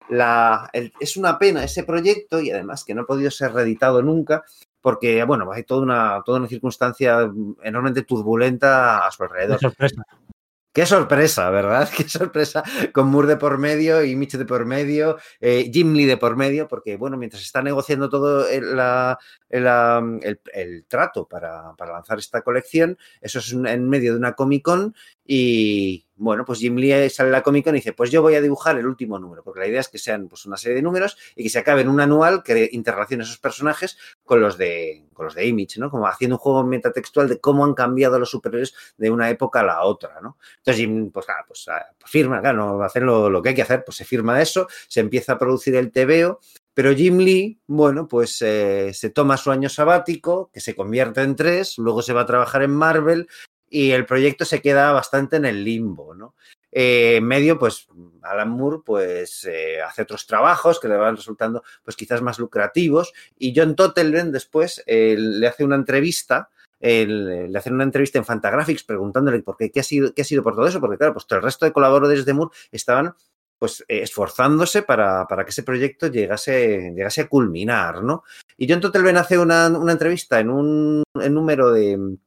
La, 0.10 0.70
es 0.74 1.18
una 1.18 1.38
pena 1.38 1.64
ese 1.64 1.84
proyecto 1.84 2.40
y 2.40 2.52
además 2.52 2.84
que 2.84 2.94
no 2.94 3.02
ha 3.02 3.06
podido 3.06 3.32
ser 3.32 3.54
reeditado 3.54 4.02
nunca 4.02 4.44
porque, 4.82 5.24
bueno, 5.24 5.52
hay 5.52 5.64
toda 5.64 5.82
una, 5.82 6.22
toda 6.26 6.40
una 6.40 6.48
circunstancia 6.48 7.30
enormemente 7.64 8.04
turbulenta 8.04 9.06
a 9.06 9.12
su 9.12 9.24
alrededor. 9.24 9.60
Qué 10.72 10.86
sorpresa, 10.86 11.50
¿verdad? 11.50 11.90
Qué 11.98 12.08
sorpresa 12.08 12.64
con 12.94 13.08
Moore 13.08 13.28
de 13.30 13.38
por 13.38 13.58
medio 13.58 14.04
y 14.04 14.16
Mitch 14.16 14.38
de 14.38 14.46
por 14.46 14.66
medio, 14.66 15.18
eh, 15.42 15.70
Jim 15.74 15.94
Lee 15.94 16.06
de 16.06 16.18
por 16.18 16.36
medio, 16.36 16.68
porque, 16.68 16.96
bueno, 16.96 17.18
mientras 17.18 17.42
está 17.42 17.62
negociando 17.64 18.08
todo 18.10 18.48
el, 18.48 18.76
la- 18.76 19.18
el, 19.50 19.66
um, 19.66 20.20
el- 20.22 20.40
el 20.54 20.86
trato 20.88 21.28
para, 21.28 21.74
para 21.76 21.94
lanzar 21.94 22.20
esta 22.20 22.44
colección, 22.44 22.98
eso 23.20 23.40
es 23.40 23.52
en 23.52 23.90
medio 23.90 24.12
de 24.14 24.20
una 24.20 24.34
Comic 24.34 24.64
Con 24.64 24.96
y, 25.32 26.08
bueno, 26.16 26.44
pues 26.44 26.58
Jim 26.58 26.76
Lee 26.76 27.08
sale 27.12 27.30
a 27.30 27.34
la 27.34 27.44
Comic 27.44 27.68
y 27.68 27.72
dice, 27.74 27.94
pues 27.94 28.10
yo 28.10 28.24
voy 28.24 28.34
a 28.34 28.42
dibujar 28.42 28.80
el 28.80 28.88
último 28.88 29.20
número, 29.20 29.44
porque 29.44 29.60
la 29.60 29.68
idea 29.68 29.80
es 29.80 29.88
que 29.88 30.00
sean 30.00 30.28
pues, 30.28 30.48
una 30.48 30.58
serie 30.58 30.78
de 30.78 30.82
números 30.82 31.18
y 31.36 31.44
que 31.44 31.50
se 31.50 31.60
acabe 31.60 31.82
en 31.82 31.88
un 31.88 32.02
anual 32.02 32.42
que 32.42 32.68
interrelacione 32.72 33.26
esos 33.26 33.38
personajes 33.38 33.96
con 34.24 34.42
los 34.42 34.58
de, 34.58 35.06
con 35.14 35.26
los 35.26 35.36
de 35.36 35.46
Image, 35.46 35.80
¿no? 35.80 35.92
Como 35.92 36.08
haciendo 36.08 36.38
un 36.38 36.40
juego 36.40 36.64
metatextual 36.64 37.30
de 37.30 37.40
cómo 37.40 37.64
han 37.64 37.76
cambiado 37.76 38.18
los 38.18 38.32
superhéroes 38.32 38.74
de 38.98 39.12
una 39.12 39.30
época 39.30 39.60
a 39.60 39.64
la 39.66 39.84
otra, 39.84 40.20
¿no? 40.20 40.40
Entonces, 40.58 40.78
Jim, 40.78 41.12
pues, 41.12 41.28
claro, 41.28 41.44
pues 41.48 41.68
ah, 41.68 41.86
firma, 42.04 42.42
claro, 42.42 42.82
hacer 42.82 43.04
lo, 43.04 43.30
lo 43.30 43.44
que 43.44 43.50
hay 43.50 43.56
que 43.56 43.62
hacer, 43.62 43.84
pues 43.86 43.98
se 43.98 44.06
firma 44.06 44.42
eso, 44.42 44.68
se 44.88 45.00
empieza 45.02 45.34
a 45.34 45.38
producir 45.38 45.76
el 45.76 45.92
TVO, 45.92 46.40
pero 46.80 46.96
Jim 46.96 47.18
Lee, 47.18 47.60
bueno, 47.68 48.08
pues 48.08 48.42
eh, 48.42 48.92
se 48.94 49.10
toma 49.10 49.36
su 49.36 49.52
año 49.52 49.68
sabático, 49.68 50.50
que 50.54 50.62
se 50.62 50.76
convierte 50.76 51.22
en 51.22 51.36
tres, 51.36 51.78
luego 51.78 52.02
se 52.02 52.14
va 52.14 52.22
a 52.22 52.26
trabajar 52.26 52.64
en 52.64 52.72
Marvel 52.72 53.28
y 53.70 53.92
el 53.92 54.06
proyecto 54.06 54.46
se 54.46 54.62
queda 54.62 54.92
bastante 54.92 55.38
en 55.38 55.46
el 55.46 55.64
limbo, 55.64 56.16
¿no? 56.16 56.36
Eh, 56.72 57.16
en 57.18 57.26
medio, 57.26 57.58
pues 57.58 57.88
Alan 58.22 58.50
Moore 58.50 58.80
pues 58.86 59.44
eh, 59.46 59.82
hace 59.82 60.04
otros 60.04 60.28
trabajos 60.28 60.80
que 60.80 60.88
le 60.88 60.98
van 60.98 61.16
resultando 61.16 61.64
pues 61.84 61.96
quizás 61.96 62.22
más 62.22 62.38
lucrativos 62.38 63.12
y 63.38 63.54
John 63.56 63.76
Tottelben 63.76 64.32
después 64.32 64.84
eh, 64.86 65.16
le 65.18 65.48
hace 65.48 65.64
una 65.64 65.76
entrevista 65.76 66.50
le 66.82 67.58
hacen 67.58 67.74
una 67.74 67.84
entrevista 67.84 68.20
en 68.20 68.26
Fantagraphics 68.26 68.86
preguntándole 68.86 69.42
por 69.42 69.58
qué, 69.58 69.70
qué 69.70 69.82
ha 69.82 69.84
sido, 69.84 70.14
qué 70.14 70.22
ha 70.22 70.26
sido 70.26 70.44
por 70.44 70.56
todo 70.56 70.66
eso, 70.66 70.80
porque 70.80 70.98
claro, 70.98 71.12
pues 71.12 71.28
todo 71.28 71.40
el 71.40 71.44
resto 71.44 71.66
de 71.66 71.74
colaboradores 71.74 72.24
de 72.24 72.32
Moore 72.32 72.56
estaban 72.72 73.14
pues 73.58 73.84
esforzándose 73.90 74.84
para, 74.84 75.28
para 75.28 75.44
que 75.44 75.50
ese 75.50 75.64
proyecto 75.64 76.08
llegase, 76.08 76.94
llegase 76.96 77.20
a 77.20 77.28
culminar, 77.28 78.02
¿no? 78.02 78.24
Y 78.56 78.72
John 78.72 78.80
Tottelben 78.80 79.18
hace 79.18 79.38
una, 79.38 79.68
una 79.68 79.92
entrevista 79.92 80.40
en 80.40 80.50
un 80.50 81.04
en 81.16 81.34
número 81.34 81.74
de 81.74 82.18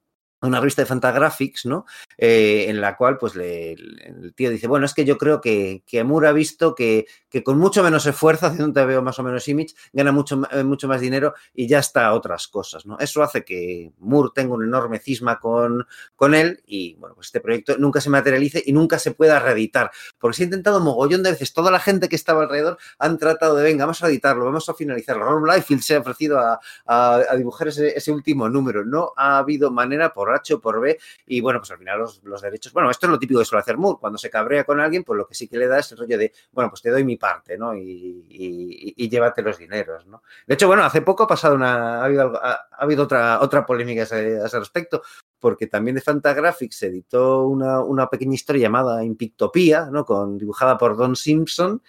una 0.49 0.61
revista 0.61 0.83
de 0.83 0.87
Fantagraphics, 0.87 1.67
¿no? 1.67 1.87
Eh, 2.19 2.67
en 2.69 2.81
la 2.81 2.97
cual, 2.97 3.19
pues, 3.19 3.35
le, 3.37 3.73
el 3.73 4.33
tío 4.35 4.51
dice, 4.51 4.67
bueno, 4.67 4.87
es 4.87 4.95
que 4.95 5.05
yo 5.05 5.17
creo 5.19 5.41
que, 5.41 5.83
que 5.87 6.05
Moore 6.05 6.29
ha 6.29 6.33
visto 6.33 6.75
que, 6.75 7.07
que 7.29 7.43
con 7.43 7.59
mucho 7.59 7.83
menos 7.83 8.07
esfuerzo, 8.07 8.47
haciendo 8.49 8.67
un 8.67 8.73
TVO 8.73 9.03
más 9.03 9.19
o 9.19 9.23
menos 9.23 9.47
image, 9.49 9.75
gana 9.93 10.13
mucho, 10.13 10.43
eh, 10.51 10.63
mucho 10.65 10.89
más 10.89 11.01
dinero 11.01 11.35
y 11.55 11.67
ya 11.69 11.79
está 11.79 12.13
otras 12.13 12.49
cosas, 12.49 12.87
¿no? 12.87 12.99
Eso 12.99 13.23
hace 13.23 13.45
que 13.45 13.93
Moore 13.99 14.31
tenga 14.35 14.55
un 14.55 14.65
enorme 14.65 14.99
cisma 14.99 15.39
con, 15.41 15.87
con 16.17 16.35
él 16.35 16.63
y, 16.67 16.95
bueno, 16.97 17.15
pues 17.15 17.29
este 17.29 17.41
proyecto 17.41 17.77
nunca 17.79 18.01
se 18.01 18.11
materialice 18.11 18.63
y 18.65 18.73
nunca 18.73 18.99
se 18.99 19.13
pueda 19.13 19.39
reeditar, 19.39 19.91
porque 20.19 20.37
se 20.37 20.43
ha 20.43 20.47
intentado 20.47 20.81
mogollón 20.81 21.23
de 21.23 21.31
veces, 21.31 21.53
toda 21.53 21.71
la 21.71 21.79
gente 21.81 22.09
que 22.09 22.17
estaba 22.17 22.43
alrededor 22.43 22.79
han 22.99 23.19
tratado 23.19 23.57
de, 23.57 23.65
venga, 23.65 23.85
vamos 23.85 24.03
a 24.03 24.09
editarlo, 24.09 24.45
vamos 24.45 24.69
a 24.69 24.75
finalizarlo. 24.75 25.25
Rob 25.25 25.45
Liefeld 25.47 25.81
se 25.83 25.95
ha 25.97 26.01
ofrecido 26.01 26.39
a, 26.39 26.61
a- 26.87 27.21
a 27.31 27.37
dibujar 27.37 27.69
ese, 27.69 27.97
ese 27.97 28.11
último 28.13 28.49
número, 28.49 28.85
no 28.85 29.13
ha 29.17 29.39
habido 29.39 29.71
manera 29.71 30.13
por 30.13 30.32
Por 30.61 30.81
B 30.81 30.99
y, 31.27 31.41
bueno, 31.41 31.61
pues 31.61 31.71
al 31.71 31.79
final 31.79 31.99
los, 31.99 32.23
los 32.25 32.41
derechos, 32.43 32.73
bueno, 32.73 32.91
esto 32.91 33.07
es 33.07 33.11
lo 33.11 33.19
típico 33.19 33.41
que 33.41 33.45
suele 33.47 33.61
hacer 33.61 33.77
Moore, 33.77 33.99
cuando 34.01 34.19
se 34.19 34.31
cabrea 34.31 34.65
con 34.65 34.81
alguien, 34.81 35.05
pues 35.05 35.17
lo 35.17 35.27
que 35.27 35.35
sí 35.35 35.49
que 35.49 35.57
le 35.59 35.67
da 35.67 35.79
es 35.79 35.93
el 35.93 35.99
rollo 35.99 36.19
de, 36.19 36.33
bueno, 36.53 36.71
pues 36.71 36.83
te 36.83 36.91
doy 36.91 37.05
mi 37.05 37.17
parte, 37.17 37.59
¿no? 37.59 37.75
Y, 37.75 38.95
llévate 39.13 39.43
los 39.43 39.59
dineros, 39.59 40.07
¿no? 40.07 40.23
De 40.47 40.55
hecho, 40.55 40.67
bueno, 40.67 40.85
hace 40.85 41.03
poco 41.03 41.25
ha 41.25 41.27
pasado 41.27 41.55
una, 41.55 42.01
ha 42.01 42.05
habido, 42.05 42.23
algo- 42.23 42.39
ha, 42.43 42.53
ha 42.53 42.83
habido 42.83 43.05
otra, 43.05 43.41
otra 43.43 43.67
polémica 43.67 44.01
a 44.01 44.05
ese, 44.05 44.59
respecto, 44.59 45.03
porque 45.39 45.67
también 45.67 45.97
de 45.97 46.01
Fantagraphics 46.01 46.77
se 46.77 46.87
editó 46.87 47.47
una, 47.47 47.81
una 47.81 48.09
pequeña 48.09 48.35
historia 48.35 48.63
llamada 48.63 49.05
Impictopía, 49.05 49.89
¿no? 49.91 50.05
Con, 50.07 50.39
dibujada 50.39 50.79
por 50.79 50.97
Don 50.97 51.15
Simpson. 51.15 51.83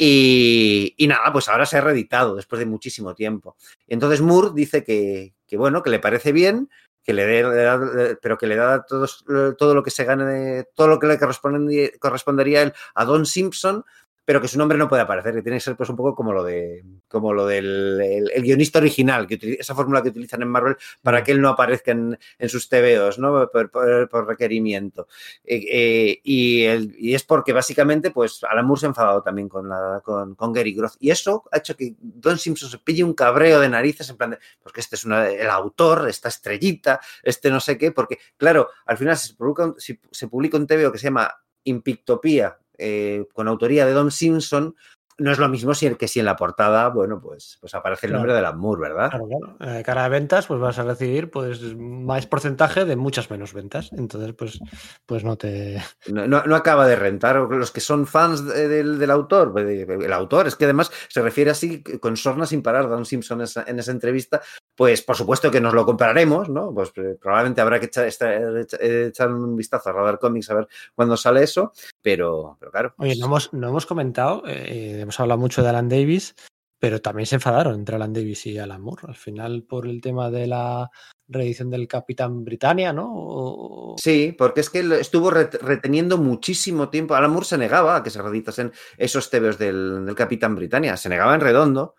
Y, 0.00 0.94
nada, 1.08 1.32
pues 1.32 1.48
ahora 1.48 1.66
se 1.66 1.76
ha 1.76 1.80
reeditado 1.80 2.36
después 2.36 2.60
de 2.60 2.66
muchísimo 2.66 3.14
tiempo. 3.14 3.56
Entonces 3.88 4.20
Moore 4.20 4.50
dice 4.54 4.84
que, 4.84 5.34
que, 5.44 5.56
bueno, 5.56 5.82
que 5.82 5.90
le 5.90 5.98
parece 5.98 6.30
bien, 6.30 6.70
que 7.08 7.14
le 7.14 7.24
dé, 7.24 7.42
da- 7.42 8.18
pero 8.20 8.36
que 8.36 8.46
le 8.46 8.54
da 8.54 8.84
todos- 8.84 9.24
todo 9.56 9.74
lo 9.74 9.82
que 9.82 9.90
se 9.90 10.04
gane, 10.04 10.64
todo 10.74 10.88
lo 10.88 10.98
que 10.98 11.06
le 11.06 11.18
correspondería, 11.18 11.88
correspondería 11.98 12.74
a 12.94 13.04
Don 13.06 13.24
Simpson, 13.24 13.82
pero 14.28 14.42
que 14.42 14.48
su 14.48 14.58
nombre 14.58 14.76
no 14.76 14.90
puede 14.90 15.00
aparecer, 15.00 15.32
que 15.34 15.40
tiene 15.40 15.56
que 15.56 15.62
ser 15.62 15.74
pues 15.74 15.88
un 15.88 15.96
poco 15.96 16.14
como 16.14 16.34
lo 16.34 16.44
de 16.44 16.84
como 17.08 17.32
lo 17.32 17.46
del 17.46 17.98
el, 17.98 18.30
el 18.30 18.42
guionista 18.42 18.78
original, 18.78 19.26
que 19.26 19.36
utiliza, 19.36 19.62
esa 19.62 19.74
fórmula 19.74 20.02
que 20.02 20.10
utilizan 20.10 20.42
en 20.42 20.48
Marvel 20.48 20.76
para 21.00 21.24
que 21.24 21.32
él 21.32 21.40
no 21.40 21.48
aparezca 21.48 21.92
en, 21.92 22.18
en 22.38 22.48
sus 22.50 22.68
TVOs, 22.68 23.18
¿no? 23.18 23.48
Por, 23.50 23.70
por- 23.70 24.06
por 24.10 24.26
requerimiento. 24.26 25.08
Eh, 25.42 25.64
eh, 25.72 26.20
y, 26.22 26.64
el- 26.64 26.94
y 26.98 27.14
es 27.14 27.24
porque 27.24 27.54
básicamente, 27.54 28.10
pues, 28.10 28.44
Alan 28.44 28.66
Moore 28.66 28.80
se 28.80 28.84
ha 28.86 28.90
enfadado 28.90 29.22
también 29.22 29.48
con, 29.48 29.66
la, 29.66 30.02
con, 30.04 30.34
con 30.34 30.52
Gary 30.52 30.74
Groth. 30.74 30.96
Y 31.00 31.08
eso 31.10 31.44
ha 31.50 31.56
hecho 31.56 31.74
que 31.74 31.94
Don 31.98 32.36
Simpson 32.38 32.68
se 32.68 32.76
pille 32.80 33.04
un 33.04 33.14
cabreo 33.14 33.60
de 33.60 33.70
narices 33.70 34.10
en 34.10 34.18
plan 34.18 34.30
de, 34.32 34.38
porque 34.62 34.80
este 34.80 34.96
es 34.96 35.06
una- 35.06 35.26
el 35.30 35.48
autor, 35.48 36.06
esta 36.06 36.28
estrellita, 36.28 37.00
este 37.22 37.48
no 37.50 37.60
sé 37.60 37.78
qué, 37.78 37.92
porque, 37.92 38.18
claro, 38.36 38.68
al 38.84 38.98
final 38.98 39.16
si 39.16 39.28
se 39.28 39.34
publica, 39.36 39.64
un- 39.64 39.80
si 39.80 39.98
se 40.10 40.28
publica 40.28 40.58
un 40.58 40.66
TVO 40.66 40.92
que 40.92 40.98
se 40.98 41.04
llama 41.04 41.32
Impictopía, 41.64 42.58
eh, 42.78 43.26
con 43.34 43.48
autoría 43.48 43.84
de 43.86 43.92
Don 43.92 44.10
Simpson, 44.10 44.74
no 45.18 45.32
es 45.32 45.38
lo 45.38 45.48
mismo 45.48 45.74
si, 45.74 45.92
que 45.96 46.08
si 46.08 46.20
en 46.20 46.26
la 46.26 46.36
portada, 46.36 46.88
bueno, 46.88 47.20
pues, 47.20 47.58
pues 47.60 47.74
aparece 47.74 48.06
el 48.06 48.10
Claro. 48.12 48.20
nombre 48.20 48.32
de 48.32 48.38
Alan 48.38 48.58
Moore, 48.58 48.80
¿verdad? 48.80 49.10
Claro, 49.10 49.26
claro. 49.28 49.56
Eh, 49.78 49.82
cara 49.82 50.04
de 50.04 50.08
ventas, 50.10 50.46
pues 50.46 50.60
vas 50.60 50.78
a 50.78 50.84
recibir 50.84 51.30
pues 51.30 51.60
más 51.76 52.26
porcentaje 52.26 52.84
de 52.84 52.96
muchas 52.96 53.30
menos 53.30 53.52
ventas. 53.52 53.90
Entonces, 53.92 54.32
pues, 54.34 54.58
pues 55.06 55.24
no 55.24 55.36
te. 55.36 55.82
No, 56.08 56.26
no- 56.26 56.44
no 56.44 56.56
acaba 56.56 56.86
de 56.86 56.96
rentar. 56.96 57.36
Los 57.36 57.70
que 57.70 57.80
son 57.80 58.06
fans 58.06 58.46
de- 58.46 58.68
del, 58.68 58.98
del 58.98 59.10
autor, 59.10 59.52
pues, 59.52 59.66
el 59.66 60.12
autor, 60.12 60.46
es 60.46 60.56
que 60.56 60.64
además 60.64 60.90
se 61.08 61.20
refiere 61.22 61.50
así 61.50 61.82
con 61.82 62.16
sorna 62.16 62.46
sin 62.46 62.62
parar, 62.62 62.88
Don 62.88 63.04
Simpson 63.04 63.42
esa- 63.42 63.64
en 63.66 63.78
esa 63.78 63.90
entrevista, 63.92 64.40
pues 64.74 65.02
por 65.02 65.16
supuesto 65.16 65.50
que 65.50 65.60
nos 65.60 65.74
lo 65.74 65.84
compraremos, 65.84 66.48
¿no? 66.48 66.72
Pues 66.72 66.92
eh, 66.96 67.16
probablemente 67.20 67.60
habrá 67.60 67.78
que 67.80 67.86
echar, 67.86 68.06
esta- 68.06 68.34
echa- 68.60 68.78
echar 68.80 69.32
un 69.32 69.56
vistazo 69.56 69.90
a 69.90 69.92
Radar 69.92 70.18
Comics 70.18 70.50
a 70.50 70.54
ver 70.54 70.68
cuándo 70.94 71.16
sale 71.16 71.42
eso, 71.42 71.72
pero, 72.00 72.56
pero 72.60 72.70
claro. 72.72 72.94
Oye, 72.98 73.16
no 73.18 73.26
hemos, 73.26 73.52
no 73.52 73.68
hemos 73.68 73.84
comentado 73.86 74.42
eh, 74.46 74.94
de 74.96 75.06
hemos 75.08 75.20
hablado 75.20 75.40
mucho 75.40 75.62
de 75.62 75.70
Alan 75.70 75.88
Davis, 75.88 76.34
pero 76.78 77.00
también 77.00 77.26
se 77.26 77.36
enfadaron 77.36 77.74
entre 77.74 77.96
Alan 77.96 78.12
Davis 78.12 78.46
y 78.46 78.58
Alan 78.58 78.82
Moore. 78.82 79.04
Al 79.08 79.16
final, 79.16 79.64
por 79.64 79.86
el 79.86 80.00
tema 80.00 80.30
de 80.30 80.46
la 80.46 80.90
reedición 81.26 81.70
del 81.70 81.88
Capitán 81.88 82.44
Britannia, 82.44 82.92
¿no? 82.92 83.94
Sí, 83.98 84.34
porque 84.36 84.60
es 84.60 84.70
que 84.70 84.80
estuvo 85.00 85.30
ret- 85.30 85.58
reteniendo 85.60 86.18
muchísimo 86.18 86.88
tiempo. 86.90 87.14
Alan 87.14 87.30
Moore 87.30 87.46
se 87.46 87.58
negaba 87.58 87.96
a 87.96 88.02
que 88.02 88.10
se 88.10 88.20
reeditasen 88.22 88.72
esos 88.96 89.30
tebeos 89.30 89.58
del, 89.58 90.04
del 90.04 90.14
Capitán 90.14 90.54
Britannia. 90.54 90.96
Se 90.96 91.08
negaba 91.08 91.34
en 91.34 91.40
redondo 91.40 91.94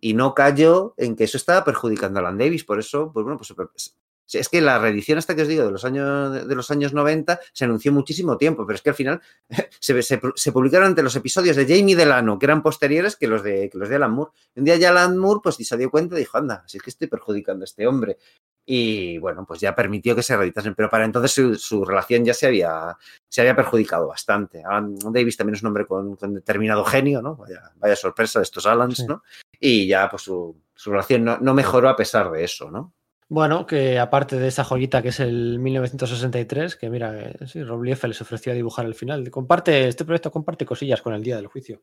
y 0.00 0.14
no 0.14 0.34
cayó 0.34 0.94
en 0.96 1.16
que 1.16 1.24
eso 1.24 1.36
estaba 1.36 1.64
perjudicando 1.64 2.18
a 2.18 2.22
Alan 2.22 2.38
Davis. 2.38 2.64
Por 2.64 2.78
eso, 2.80 3.10
pues 3.12 3.24
bueno, 3.24 3.38
pues 3.38 3.96
es 4.32 4.48
que 4.48 4.60
la 4.60 4.78
reedición 4.78 5.18
esta 5.18 5.34
que 5.36 5.42
os 5.42 5.48
digo 5.48 5.64
de 5.64 5.70
los 5.70 5.84
años, 5.84 6.46
de 6.48 6.54
los 6.54 6.70
años 6.70 6.92
90 6.92 7.38
se 7.52 7.64
anunció 7.64 7.92
muchísimo 7.92 8.36
tiempo, 8.36 8.66
pero 8.66 8.74
es 8.76 8.82
que 8.82 8.90
al 8.90 8.96
final 8.96 9.20
se, 9.80 10.02
se- 10.02 10.20
se 10.34 10.52
publicaron 10.52 10.88
entre 10.88 11.04
los 11.04 11.14
episodios 11.16 11.56
de 11.56 11.66
Jamie 11.66 11.94
Delano, 11.96 12.38
que 12.38 12.46
eran 12.46 12.62
posteriores 12.62 13.16
que 13.16 13.26
los 13.28 13.42
de, 13.42 13.68
que 13.70 13.78
los 13.78 13.88
de 13.88 13.96
Alan 13.96 14.12
Moore. 14.12 14.32
Un 14.56 14.64
día 14.64 14.76
ya 14.76 14.90
Alan 14.90 15.16
Moore 15.18 15.40
pues 15.42 15.56
se 15.56 15.76
dio 15.76 15.90
cuenta 15.90 16.16
y 16.16 16.20
dijo, 16.20 16.38
anda, 16.38 16.64
si 16.66 16.78
es 16.78 16.82
que 16.82 16.90
estoy 16.90 17.08
perjudicando 17.08 17.62
a 17.62 17.66
este 17.66 17.86
hombre. 17.86 18.18
Y 18.66 19.18
bueno, 19.18 19.44
pues 19.46 19.60
ya 19.60 19.74
permitió 19.74 20.16
que 20.16 20.22
se 20.22 20.34
reeditasen, 20.38 20.74
pero 20.74 20.88
para 20.88 21.04
entonces 21.04 21.32
su, 21.32 21.54
su 21.56 21.84
relación 21.84 22.24
ya 22.24 22.32
se 22.32 22.46
había, 22.46 22.96
se 23.28 23.42
había 23.42 23.54
perjudicado 23.54 24.06
bastante. 24.08 24.62
Alan 24.64 24.96
Davis 25.12 25.36
también 25.36 25.56
es 25.56 25.60
un 25.62 25.66
hombre 25.68 25.86
con, 25.86 26.16
con 26.16 26.32
determinado 26.32 26.82
genio, 26.82 27.20
¿no? 27.20 27.36
Vaya, 27.36 27.72
vaya 27.76 27.94
sorpresa 27.94 28.38
de 28.38 28.44
estos 28.44 28.64
Alans, 28.64 28.96
Sí. 28.96 29.06
¿no? 29.06 29.22
Y 29.60 29.86
ya 29.86 30.08
pues 30.08 30.22
su, 30.22 30.56
su 30.74 30.90
relación 30.90 31.24
no, 31.24 31.36
no 31.40 31.52
mejoró 31.52 31.90
a 31.90 31.96
pesar 31.96 32.30
de 32.30 32.42
eso, 32.42 32.70
¿no? 32.70 32.94
Bueno, 33.28 33.66
que 33.66 33.98
aparte 33.98 34.38
de 34.38 34.48
esa 34.48 34.64
joyita 34.64 35.00
que 35.02 35.08
es 35.08 35.20
el 35.20 35.58
1963, 35.58 36.76
que 36.76 36.90
mira, 36.90 37.32
que 37.38 37.46
sí, 37.46 37.62
Rob 37.62 37.82
Liefeld 37.82 38.12
les 38.12 38.20
ofreció 38.20 38.52
a 38.52 38.54
dibujar 38.54 38.84
el 38.84 38.94
final. 38.94 39.30
Comparte, 39.30 39.88
este 39.88 40.04
proyecto 40.04 40.30
comparte 40.30 40.66
cosillas 40.66 41.00
con 41.00 41.14
el 41.14 41.22
día 41.22 41.36
del 41.36 41.46
juicio. 41.46 41.82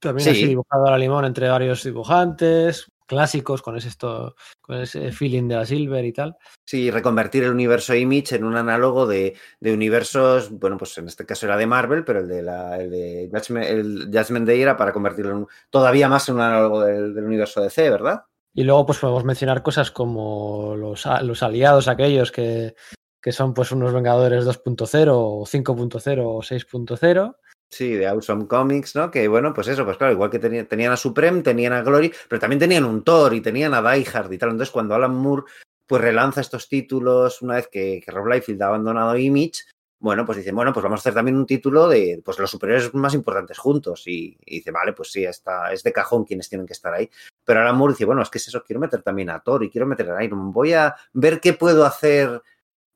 También 0.00 0.24
Sí. 0.24 0.30
así 0.30 0.46
dibujado 0.48 0.86
a 0.86 0.90
la 0.90 0.98
limón 0.98 1.24
entre 1.24 1.48
varios 1.48 1.82
dibujantes, 1.82 2.86
clásicos, 3.06 3.62
con 3.62 3.76
ese, 3.76 3.88
esto, 3.88 4.34
con 4.60 4.76
ese 4.76 5.12
feeling 5.12 5.48
de 5.48 5.56
la 5.56 5.64
Silver 5.64 6.04
y 6.04 6.12
tal. 6.12 6.36
Sí, 6.66 6.90
reconvertir 6.90 7.44
el 7.44 7.50
universo 7.50 7.94
Image 7.94 8.36
en 8.36 8.44
un 8.44 8.56
análogo 8.56 9.06
de, 9.06 9.34
de 9.60 9.72
universos, 9.72 10.50
bueno, 10.50 10.76
pues 10.76 10.96
en 10.98 11.06
este 11.08 11.24
caso 11.24 11.46
era 11.46 11.56
de 11.56 11.66
Marvel, 11.66 12.04
pero 12.04 12.20
el 12.20 12.28
de, 12.28 12.42
la, 12.42 12.78
el 12.78 12.90
de 12.90 13.30
Judgment, 13.32 13.66
el 13.66 14.10
Judgment 14.12 14.46
Day 14.46 14.60
era 14.60 14.76
para 14.76 14.92
convertirlo 14.92 15.36
en 15.38 15.46
todavía 15.70 16.08
más 16.08 16.28
en 16.28 16.34
un 16.34 16.42
análogo 16.42 16.82
del, 16.82 17.14
del 17.14 17.24
universo 17.24 17.62
DC, 17.62 17.88
¿verdad? 17.88 18.24
Y 18.54 18.62
luego 18.64 18.86
pues 18.86 18.98
podemos 18.98 19.24
mencionar 19.24 19.62
cosas 19.62 19.90
como 19.90 20.76
los, 20.76 21.04
los 21.22 21.42
aliados 21.42 21.88
aquellos 21.88 22.30
que, 22.30 22.74
que 23.20 23.32
son 23.32 23.52
pues 23.52 23.72
unos 23.72 23.92
Vengadores 23.92 24.44
2.0 24.44 25.08
o 25.10 25.44
5.0 25.44 26.22
o 26.24 26.40
6.0. 26.40 27.36
Sí, 27.70 27.94
de 27.94 28.06
Awesome 28.06 28.46
Comics, 28.46 28.94
¿no? 28.94 29.10
Que 29.10 29.26
bueno, 29.26 29.52
pues 29.52 29.66
eso, 29.66 29.84
pues 29.84 29.96
claro, 29.96 30.12
igual 30.12 30.30
que 30.30 30.40
teni- 30.40 30.68
tenían 30.68 30.92
a 30.92 30.96
Supreme, 30.96 31.42
tenían 31.42 31.72
a 31.72 31.82
Glory, 31.82 32.12
pero 32.28 32.38
también 32.38 32.60
tenían 32.60 32.84
un 32.84 33.02
Thor 33.02 33.34
y 33.34 33.40
tenían 33.40 33.74
a 33.74 33.82
Die 33.82 34.06
Hard 34.12 34.32
y 34.32 34.38
tal. 34.38 34.50
Entonces, 34.50 34.70
cuando 34.72 34.94
Alan 34.94 35.14
Moore 35.14 35.44
pues 35.86 36.00
relanza 36.00 36.40
estos 36.40 36.68
títulos 36.68 37.42
una 37.42 37.56
vez 37.56 37.68
que, 37.70 38.00
que 38.02 38.10
Rob 38.12 38.26
Liefeld 38.28 38.62
ha 38.62 38.68
abandonado 38.68 39.16
Image, 39.18 39.64
bueno, 40.04 40.26
pues 40.26 40.36
dicen, 40.36 40.54
bueno, 40.54 40.70
pues 40.70 40.84
vamos 40.84 40.98
a 40.98 41.00
hacer 41.00 41.14
también 41.14 41.34
un 41.34 41.46
título 41.46 41.88
de 41.88 42.20
pues 42.22 42.38
los 42.38 42.50
superiores 42.50 42.92
más 42.92 43.14
importantes 43.14 43.56
juntos. 43.56 44.02
Y, 44.06 44.36
dice, 44.44 44.70
vale, 44.70 44.92
pues 44.92 45.10
sí, 45.10 45.24
está, 45.24 45.72
es 45.72 45.82
de 45.82 45.94
cajón 45.94 46.24
quienes 46.26 46.46
tienen 46.46 46.66
que 46.66 46.74
estar 46.74 46.92
ahí. 46.92 47.08
Pero 47.42 47.62
Alan 47.62 47.74
Moore 47.74 47.94
dice, 47.94 48.04
bueno, 48.04 48.20
es 48.20 48.28
que 48.28 48.36
es 48.36 48.46
eso, 48.46 48.62
quiero 48.62 48.80
meter 48.80 49.00
también 49.00 49.30
a 49.30 49.40
Thor 49.40 49.64
y 49.64 49.70
quiero 49.70 49.86
meter 49.86 50.10
a 50.10 50.22
Iron. 50.22 50.52
Voy 50.52 50.74
a 50.74 50.94
ver 51.14 51.40
qué 51.40 51.54
puedo 51.54 51.86
hacer 51.86 52.42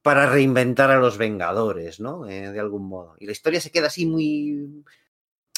para 0.03 0.27
reinventar 0.27 0.91
a 0.91 0.99
los 0.99 1.17
Vengadores, 1.17 1.99
¿no? 1.99 2.29
Eh, 2.29 2.53
de 2.53 2.61
algún 2.61 2.87
modo. 2.87 3.17
Y 3.19 3.25
la 3.25 3.33
historia 3.33 3.63
se 3.63 3.71
queda 3.71 3.87
así 3.87 4.05
muy... 4.05 4.85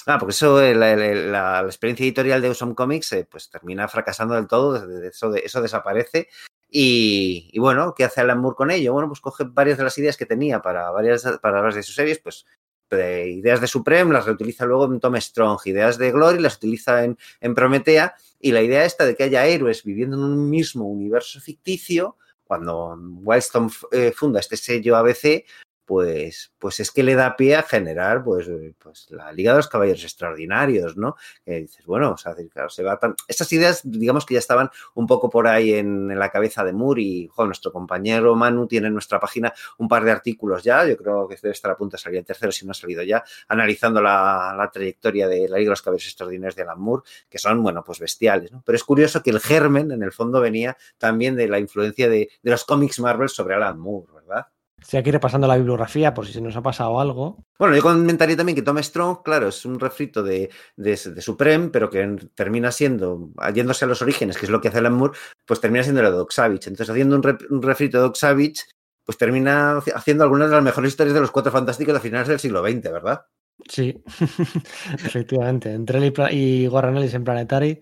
Ah, 0.07 0.19
porque 0.21 0.31
eso, 0.31 0.63
eh, 0.63 0.77
la, 0.77 1.63
experiencia 1.63 2.05
editorial 2.05 2.41
de 2.41 2.47
Awesome 2.47 2.77
Comics, 2.77 3.13
eh, 3.13 3.27
pues 3.29 3.51
termina 3.51 3.89
fracasando 3.89 4.37
del 4.37 4.47
todo, 4.47 4.77
eso, 5.03 5.35
eso 5.35 5.61
desaparece. 5.61 6.29
Y, 6.73 7.59
bueno, 7.59 7.95
¿qué 7.97 8.05
hace 8.05 8.21
Alan 8.21 8.39
Moore 8.39 8.57
con 8.57 8.71
ello? 8.71 8.93
Bueno, 8.93 9.09
pues 9.09 9.21
coge 9.21 9.45
varias 9.45 9.79
de 9.79 9.85
las 9.85 9.99
ideas 9.99 10.17
que 10.17 10.27
tenía 10.27 10.63
para 10.63 10.91
varias, 10.91 11.25
para 11.43 11.63
de 11.71 11.83
sus 11.83 11.97
series, 11.97 12.21
pues 12.21 12.47
de 12.91 13.31
ideas 13.31 13.61
de 13.61 13.67
Supreme 13.67 14.13
las 14.13 14.27
reutiliza 14.27 14.67
luego 14.67 14.87
en 14.87 15.01
Tom 15.01 15.17
Strong, 15.17 15.61
ideas 15.67 15.99
de 15.99 16.11
Glory 16.11 16.41
las 16.41 16.57
utiliza 16.57 17.05
en, 17.05 17.17
Prometea, 17.55 18.15
y 18.41 18.53
la 18.53 18.63
idea 18.63 18.85
esta 18.85 19.05
de 19.05 19.15
que 19.15 19.25
haya 19.25 19.47
héroes 19.47 19.85
viviendo 19.85 20.17
en 20.17 20.23
un 20.23 20.51
mismo 20.51 20.87
universo 20.87 21.41
ficticio, 21.41 22.17
cuando 22.45 22.97
Wildstorm 23.23 23.71
eh, 23.93 24.13
funda 24.15 24.41
este 24.41 24.57
sello 24.57 24.97
ABC, 24.97 25.45
pues, 25.91 26.53
pues 26.61 26.79
es 26.79 26.93
que 26.93 27.03
le 27.03 27.17
da 27.17 27.35
pie 27.35 27.57
a 27.57 27.65
generar 27.65 28.23
pues, 28.23 28.47
eh, 28.47 28.73
pues 28.79 29.09
la 29.11 29.33
Liga 29.33 29.51
de 29.51 29.57
los 29.57 29.67
Caballeros 29.67 30.05
Extraordinarios, 30.05 30.97
¿no? 30.97 31.17
Que 31.45 31.62
dices, 31.62 31.85
bueno, 31.85 32.12
o 32.12 32.17
sea, 32.17 32.37
claro, 32.49 32.71
se 32.71 32.85
va 32.85 32.97
tan... 32.97 33.17
Estas 33.27 33.53
ideas, 33.53 33.81
digamos 33.83 34.25
que 34.25 34.35
ya 34.35 34.39
estaban 34.39 34.71
un 34.95 35.09
poco 35.09 35.29
por 35.29 35.49
ahí 35.49 35.75
en, 35.75 36.17
la 36.17 36.29
cabeza 36.29 36.62
de 36.62 36.73
Moore 36.73 37.03
y, 37.03 37.31
nuestro 37.39 37.73
compañero 37.73 38.37
Manu 38.37 38.69
tiene 38.69 38.87
en 38.87 38.93
nuestra 38.93 39.19
página 39.19 39.53
un 39.79 39.89
par 39.89 40.05
de 40.05 40.12
artículos 40.12 40.62
ya, 40.62 40.87
yo 40.87 40.97
creo 40.97 41.27
que 41.27 41.35
debe 41.43 41.51
estar 41.51 41.73
a 41.73 41.77
punto 41.77 41.97
de 41.97 42.03
salir 42.03 42.21
el 42.21 42.25
tercero, 42.25 42.53
si 42.53 42.65
no 42.65 42.71
ha 42.71 42.75
salido 42.75 43.03
ya, 43.03 43.25
analizando 43.49 44.01
la, 44.01 44.55
la 44.57 44.71
trayectoria 44.71 45.27
de 45.27 45.49
la 45.49 45.57
Liga 45.57 45.71
de 45.71 45.71
los 45.71 45.83
Caballeros 45.83 46.07
Extraordinarios 46.07 46.55
de 46.55 46.62
Alan 46.62 46.81
Moore, 46.81 47.03
que 47.29 47.39
son, 47.39 47.65
bueno, 47.65 47.83
pues 47.83 47.99
bestiales, 47.99 48.53
¿no? 48.53 48.62
Pero 48.65 48.77
es 48.77 48.85
curioso 48.85 49.25
que 49.25 49.31
el 49.31 49.41
germen, 49.41 49.91
en 49.91 50.05
el 50.05 50.12
fondo, 50.12 50.41
venía 50.41 50.77
también 50.99 51.35
de 51.35 51.49
la 51.49 51.59
influencia 51.59 52.09
de, 52.09 52.31
de 52.41 52.51
los 52.53 52.65
cómics 52.65 53.01
Marvel 53.01 53.29
sobre 53.29 53.57
Alan 53.57 53.77
Moore, 53.77 54.07
¿verdad? 54.15 54.47
Estoy 54.81 54.98
aquí 54.98 55.11
repasando 55.11 55.47
la 55.47 55.57
bibliografía 55.57 56.15
por 56.15 56.27
si 56.27 56.32
se 56.32 56.40
nos 56.40 56.57
ha 56.57 56.62
pasado 56.62 57.01
algo. 57.01 57.44
Bueno, 57.59 57.77
yo 57.77 57.82
comentaría 57.82 58.36
también 58.36 58.57
que 58.57 58.62
Tom 58.62 58.78
Strong, 58.78 59.23
claro, 59.23 59.48
es 59.48 59.65
un 59.65 59.78
refrito 59.78 60.23
de, 60.23 60.51
de, 60.77 60.90
de 60.90 61.23
Supreme, 61.23 61.69
pero 61.69 61.90
que 61.90 62.16
termina 62.35 62.73
siendo, 62.73 63.31
yéndose 63.55 63.85
a 63.85 63.89
los 63.89 64.02
orígenes, 64.02 64.39
que 64.39 64.47
es 64.47 64.51
lo 64.51 64.61
que 64.61 64.69
hace 64.69 64.78
Alan 64.78 64.94
Moore, 64.94 65.19
pues 65.47 65.61
termina 65.61 65.82
siendo 65.82 66.01
el 66.01 66.11
de 66.11 66.16
Doc 66.16 66.32
Savage. 66.32 66.69
Entonces, 66.69 66.90
haciendo 66.90 67.16
un, 67.16 67.23
re, 67.23 67.36
un 67.51 67.62
refrito 67.62 67.98
de 67.98 68.05
Doc 68.05 68.16
Savage, 68.16 68.62
pues 69.05 69.19
termina 69.19 69.78
haciendo 69.94 70.24
algunas 70.24 70.48
de 70.48 70.57
las 70.57 70.65
mejores 70.65 70.93
historias 70.93 71.15
de 71.15 71.20
los 71.20 71.31
Cuatro 71.31 71.52
Fantásticos 71.52 71.94
de 71.94 72.01
finales 72.01 72.28
del 72.28 72.39
siglo 72.39 72.62
XX, 72.62 72.82
¿verdad? 72.93 73.27
Sí, 73.69 74.02
efectivamente. 75.05 75.73
Entre 75.73 75.98
él 75.98 76.15
y, 76.31 76.36
y 76.36 76.69
Warren 76.69 76.97
Ellis 76.97 77.15
en 77.15 77.24
Planetary 77.24 77.81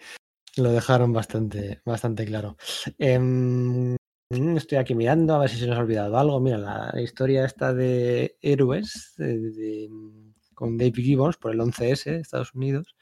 lo 0.56 0.72
dejaron 0.72 1.12
bastante, 1.12 1.80
bastante 1.84 2.24
claro. 2.24 2.56
Em, 2.98 3.97
estoy 4.38 4.78
aquí 4.78 4.94
mirando 4.94 5.34
a 5.34 5.38
ver 5.38 5.48
si 5.48 5.56
se 5.58 5.66
nos 5.66 5.78
ha 5.78 5.80
olvidado 5.80 6.18
algo. 6.18 6.38
Mira, 6.40 6.58
la 6.58 7.00
historia 7.00 7.44
esta 7.44 7.72
de 7.72 8.36
héroes 8.42 9.14
de- 9.16 9.38
de- 9.50 9.90
con 10.54 10.76
Dave 10.76 10.92
Gibbons 10.92 11.36
por 11.36 11.52
el 11.52 11.60
11S 11.60 12.10
de 12.10 12.20
Estados 12.20 12.52
Unidos 12.54 12.96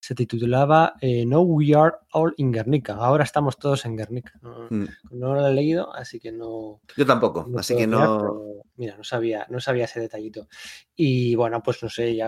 se 0.00 0.14
titulaba 0.14 0.94
eh, 1.00 1.24
No 1.26 1.42
We 1.42 1.74
Are 1.74 1.96
All 2.12 2.32
in 2.38 2.50
Guernica. 2.52 2.94
Ahora 2.94 3.22
estamos 3.24 3.56
todos 3.58 3.84
en 3.84 3.96
Guernica. 3.96 4.32
No, 4.42 4.66
Mm, 4.70 4.86
no 5.10 5.34
lo 5.34 5.46
he 5.46 5.52
leído, 5.52 5.94
así 5.94 6.18
que 6.18 6.32
no, 6.32 6.80
Yo 6.96 7.06
tampoco, 7.06 7.46
no 7.48 7.58
así 7.58 7.76
que 7.76 7.86
no. 7.86 8.62
mira, 8.76 8.96
no 8.96 9.04
sabía, 9.04 9.46
no 9.50 9.60
sabía 9.60 9.84
ese 9.84 10.00
detallito. 10.00 10.48
Y 10.96 11.34
bueno, 11.34 11.62
pues 11.62 11.82
no 11.82 11.88
sé, 11.90 12.16
ya 12.16 12.26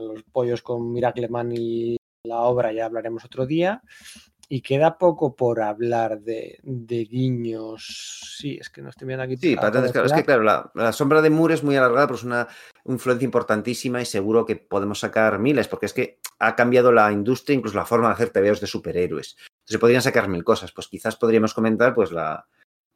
los 0.00 0.22
pollos 0.32 0.62
con 0.62 0.90
Miracleman 0.92 1.52
y 1.54 1.96
la 2.24 2.40
obra 2.40 2.72
ya 2.72 2.86
hablaremos 2.86 3.24
otro 3.24 3.46
día. 3.46 3.80
Y 4.48 4.60
queda 4.60 4.96
poco 4.96 5.34
por 5.34 5.60
hablar 5.60 6.20
de, 6.20 6.60
de 6.62 7.04
guiños. 7.04 8.36
Sí, 8.38 8.58
es 8.60 8.70
que 8.70 8.80
no 8.80 8.90
estoy 8.90 9.08
viendo 9.08 9.24
aquí. 9.24 9.36
Sí, 9.36 9.56
patentes, 9.56 9.90
claro. 9.90 10.06
Es 10.06 10.12
que, 10.12 10.24
claro, 10.24 10.42
la, 10.44 10.70
la 10.74 10.92
sombra 10.92 11.20
de 11.20 11.30
Moore 11.30 11.54
es 11.54 11.64
muy 11.64 11.74
alargada, 11.74 12.06
pero 12.06 12.16
es 12.16 12.22
una 12.22 12.46
influencia 12.84 13.24
importantísima 13.24 14.00
y 14.00 14.04
seguro 14.04 14.46
que 14.46 14.54
podemos 14.54 15.00
sacar 15.00 15.40
miles, 15.40 15.66
porque 15.66 15.86
es 15.86 15.92
que 15.92 16.20
ha 16.38 16.54
cambiado 16.54 16.92
la 16.92 17.10
industria, 17.10 17.56
incluso 17.56 17.76
la 17.76 17.86
forma 17.86 18.08
de 18.08 18.14
hacer 18.14 18.30
TVOs 18.30 18.60
de 18.60 18.66
superhéroes. 18.68 19.36
Entonces, 19.36 19.72
se 19.72 19.78
podrían 19.80 20.02
sacar 20.02 20.28
mil 20.28 20.44
cosas. 20.44 20.70
Pues 20.70 20.86
quizás 20.86 21.16
podríamos 21.16 21.52
comentar, 21.52 21.92
pues, 21.92 22.12
la, 22.12 22.46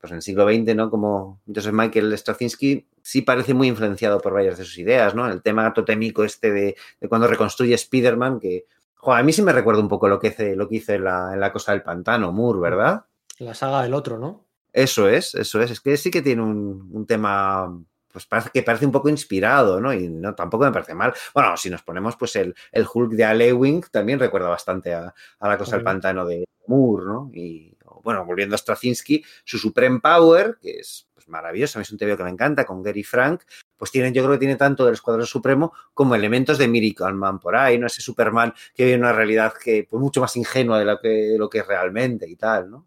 pues 0.00 0.12
en 0.12 0.16
el 0.16 0.22
siglo 0.22 0.48
XX, 0.48 0.74
¿no? 0.74 0.88
Como 0.88 1.40
Joseph 1.52 1.74
Michael 1.74 2.16
Straczynski 2.16 2.86
sí 3.02 3.22
parece 3.22 3.54
muy 3.54 3.68
influenciado 3.68 4.20
por 4.20 4.32
varias 4.32 4.56
de 4.56 4.64
sus 4.64 4.78
ideas, 4.78 5.14
¿no? 5.14 5.28
El 5.28 5.42
tema 5.42 5.72
totémico 5.74 6.24
este 6.24 6.50
de, 6.50 6.76
de 7.00 7.08
cuando 7.08 7.26
reconstruye 7.26 7.74
Spider-Man, 7.74 8.40
que 8.40 8.66
jo, 9.00 9.12
a 9.12 9.22
mí 9.22 9.32
sí 9.32 9.42
me 9.42 9.52
recuerda 9.52 9.80
un 9.80 9.88
poco 9.88 10.08
lo 10.08 10.18
que, 10.18 10.28
hace, 10.28 10.56
lo 10.56 10.68
que 10.68 10.76
hizo 10.76 10.92
en 10.92 11.04
la, 11.04 11.32
en 11.32 11.40
la 11.40 11.52
Cosa 11.52 11.72
del 11.72 11.82
Pantano, 11.82 12.32
Moore, 12.32 12.60
¿verdad? 12.60 13.04
La 13.38 13.54
saga 13.54 13.82
del 13.82 13.94
otro, 13.94 14.18
¿no? 14.18 14.46
Eso 14.72 15.08
es, 15.08 15.34
eso 15.34 15.60
es. 15.60 15.70
Es 15.70 15.80
que 15.80 15.96
sí 15.96 16.10
que 16.10 16.22
tiene 16.22 16.42
un, 16.42 16.88
un 16.92 17.06
tema 17.06 17.72
pues 18.12 18.26
parece 18.26 18.50
que 18.52 18.62
parece 18.62 18.86
un 18.86 18.92
poco 18.92 19.08
inspirado, 19.08 19.80
¿no? 19.80 19.92
Y 19.92 20.08
no, 20.08 20.34
tampoco 20.34 20.64
me 20.64 20.72
parece 20.72 20.94
mal. 20.94 21.14
Bueno, 21.32 21.56
si 21.56 21.70
nos 21.70 21.82
ponemos, 21.82 22.16
pues 22.16 22.34
el, 22.36 22.54
el 22.72 22.86
Hulk 22.92 23.12
de 23.12 23.24
Ale 23.24 23.52
Wing 23.52 23.84
también 23.90 24.18
recuerda 24.18 24.48
bastante 24.48 24.92
a, 24.92 25.14
a 25.38 25.48
la 25.48 25.56
cosa 25.56 25.76
del 25.76 25.84
pantano 25.84 26.26
de 26.26 26.44
Moore, 26.66 27.04
¿no? 27.06 27.30
Y 27.32 27.76
bueno, 28.02 28.24
volviendo 28.24 28.54
a 28.54 28.58
Straczynski, 28.58 29.24
su 29.44 29.58
Supreme 29.58 30.00
Power, 30.00 30.58
que 30.60 30.80
es 30.80 31.08
pues, 31.14 31.28
maravilloso, 31.28 31.78
a 31.78 31.80
mí 31.80 31.82
es 31.82 31.92
un 31.92 31.98
TV 31.98 32.16
que 32.16 32.24
me 32.24 32.30
encanta, 32.30 32.64
con 32.64 32.82
Gary 32.82 33.04
Frank, 33.04 33.42
pues 33.80 33.90
tiene, 33.90 34.12
yo 34.12 34.22
creo 34.22 34.34
que 34.34 34.38
tiene 34.38 34.54
tanto 34.54 34.84
del 34.84 34.94
Escuadrón 34.94 35.26
Supremo 35.26 35.72
como 35.92 36.14
elementos 36.14 36.58
de 36.58 36.68
Miracle 36.68 37.14
Man 37.14 37.40
por 37.40 37.56
ahí, 37.56 37.78
¿no? 37.78 37.88
Ese 37.88 38.00
Superman 38.02 38.54
que 38.76 38.84
vive 38.84 38.94
en 38.94 39.00
una 39.00 39.12
realidad 39.12 39.52
que, 39.60 39.88
pues, 39.90 40.00
mucho 40.00 40.20
más 40.20 40.36
ingenua 40.36 40.78
de 40.78 40.84
lo 40.84 41.00
que, 41.00 41.08
de 41.08 41.38
lo 41.38 41.50
que 41.50 41.58
es 41.58 41.66
realmente 41.66 42.28
y 42.30 42.36
tal, 42.36 42.70
¿no? 42.70 42.86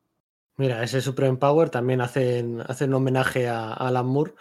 Mira, 0.56 0.82
ese 0.84 1.02
Supreme 1.02 1.38
Power 1.38 1.70
también 1.70 2.00
hacen, 2.00 2.62
hacen 2.66 2.92
un 2.92 2.96
homenaje 2.96 3.48
a 3.50 3.74
Alan 3.74 4.06
Moore 4.06 4.34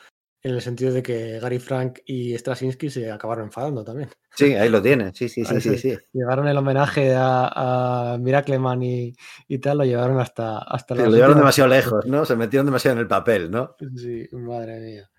En 0.45 0.53
el 0.55 0.61
sentido 0.61 0.93
de 0.93 1.03
que 1.03 1.39
Gary 1.41 1.59
Frank 1.61 2.01
y 2.05 2.37
Straczynski 2.37 2.91
se 2.91 3.11
acabaron 3.13 3.45
enfadando 3.47 3.83
también. 3.85 4.11
Sí, 4.35 4.55
ahí 4.55 4.69
lo 4.69 4.83
tiene. 4.83 5.13
Sí, 5.15 5.29
sí, 5.29 5.45
sí, 5.45 5.61
sí, 5.61 5.79
sí. 5.79 5.97
Llevaron 6.13 6.49
el 6.49 6.57
homenaje 6.59 7.15
a, 7.15 8.13
a 8.15 8.19
Miracleman 8.19 8.83
y, 8.83 9.15
y 9.47 9.59
tal, 9.59 9.79
lo 9.79 9.85
llevaron 9.85 10.19
hasta, 10.19 10.59
hasta 10.59 10.97
Sí, 10.97 11.01
lo 11.03 11.11
llevaron 11.11 11.37
últimas- 11.37 11.57
demasiado 11.57 11.71
lejos, 11.71 12.07
¿no? 12.07 12.25
Se 12.27 12.35
metieron 12.37 12.67
demasiado 12.67 12.97
en 12.97 13.01
el 13.03 13.07
papel, 13.09 13.51
¿no? 13.53 13.77
Sí, 13.97 14.27
madre 14.33 14.81
mía. 14.81 15.11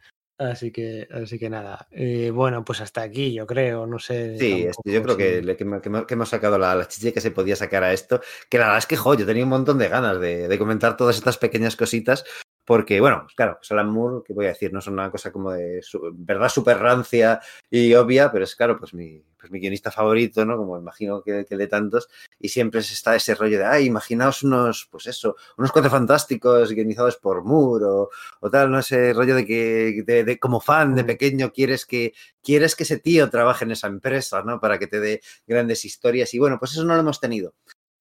Así 0.52 0.72
que, 0.72 1.08
así 1.12 1.40
que 1.40 1.50
nada. 1.50 1.88
Eh, 1.92 2.32
bueno, 2.32 2.64
pues 2.64 2.82
hasta 2.82 3.02
aquí, 3.02 3.34
yo 3.34 3.48
creo, 3.48 3.86
no 3.86 4.00
sé. 4.00 4.38
Sí, 4.38 4.50
tampoco 4.50 4.70
este, 4.70 4.92
yo 4.92 5.04
creo 5.04 5.18
que, 5.18 5.56
que, 5.82 6.06
que 6.08 6.14
hemos 6.14 6.30
sacado 6.30 6.58
la, 6.58 6.76
la 6.76 6.88
chicha 6.88 7.12
que 7.12 7.22
se 7.22 7.32
podía 7.32 7.56
sacar 7.56 7.84
a 7.84 7.94
esto. 7.94 8.22
Que 8.50 8.58
la 8.58 8.66
verdad 8.66 8.80
es 8.80 8.88
que, 8.88 8.98
jo, 8.98 9.14
yo 9.16 9.26
tenía 9.26 9.44
un 9.44 9.50
montón 9.50 9.78
de 9.78 9.90
ganas 9.90 10.20
de, 10.20 10.48
de 10.48 10.60
comentar 10.60 10.98
todas 10.98 11.18
estas 11.18 11.38
pequeñas 11.38 11.76
cositas. 11.76 12.26
Porque, 12.66 13.02
bueno, 13.02 13.22
pues 13.24 13.36
claro, 13.36 13.58
pues 13.60 13.72
Alan 13.72 13.90
Moore, 13.90 14.24
que 14.26 14.34
voy 14.34 14.46
a 14.46 14.50
decir, 14.50 14.72
no 14.72 14.80
es 14.80 14.88
una 14.88 15.12
cosa 15.12 15.32
como 15.32 15.52
de 15.52 15.82
su- 15.82 16.00
verdad 16.16 16.48
súper 16.50 16.78
rancia 16.80 17.42
y 17.70 17.94
obvia, 17.96 18.32
pero 18.32 18.46
es 18.46 18.56
claro, 18.56 18.78
pues 18.80 18.94
mi, 18.94 19.22
pues 19.38 19.52
mi 19.52 19.60
guionista 19.60 19.92
favorito, 19.92 20.46
¿no? 20.46 20.56
Como 20.56 20.78
imagino 20.78 21.22
que, 21.22 21.46
que 21.46 21.58
de 21.58 21.68
tantos, 21.68 22.08
y 22.40 22.50
siempre 22.50 22.80
es- 22.80 22.92
está 22.94 23.16
ese 23.16 23.36
rollo 23.36 23.58
de, 23.60 23.66
ay, 23.66 23.86
imaginaos 23.86 24.44
unos, 24.44 24.88
pues 24.90 25.08
eso, 25.08 25.36
unos 25.58 25.72
cuatro 25.74 25.92
fantásticos 25.92 26.72
guionizados 26.72 27.18
por 27.18 27.44
Moore 27.44 27.86
o, 27.86 28.10
o 28.40 28.50
tal, 28.50 28.72
¿no? 28.72 28.80
Ese 28.80 29.12
rollo 29.14 29.36
de 29.36 29.46
que, 29.46 30.04
de, 30.06 30.24
de 30.24 30.40
como 30.40 30.62
fan 30.62 30.96
de 30.96 31.04
pequeño 31.04 31.52
quieres 31.52 31.86
que, 31.86 32.14
quieres 32.42 32.76
que 32.76 32.84
ese 32.84 32.98
tío 33.00 33.30
trabaje 33.30 33.66
en 33.66 33.72
esa 33.72 33.88
empresa, 33.88 34.42
¿no? 34.44 34.60
Para 34.60 34.80
que 34.80 34.88
te 34.88 35.00
dé 35.02 35.22
grandes 35.48 35.84
historias. 35.86 36.34
Y 36.34 36.40
bueno, 36.40 36.58
pues 36.60 36.72
eso 36.74 36.84
no 36.86 36.94
lo 36.96 37.02
hemos 37.02 37.20
tenido. 37.20 37.54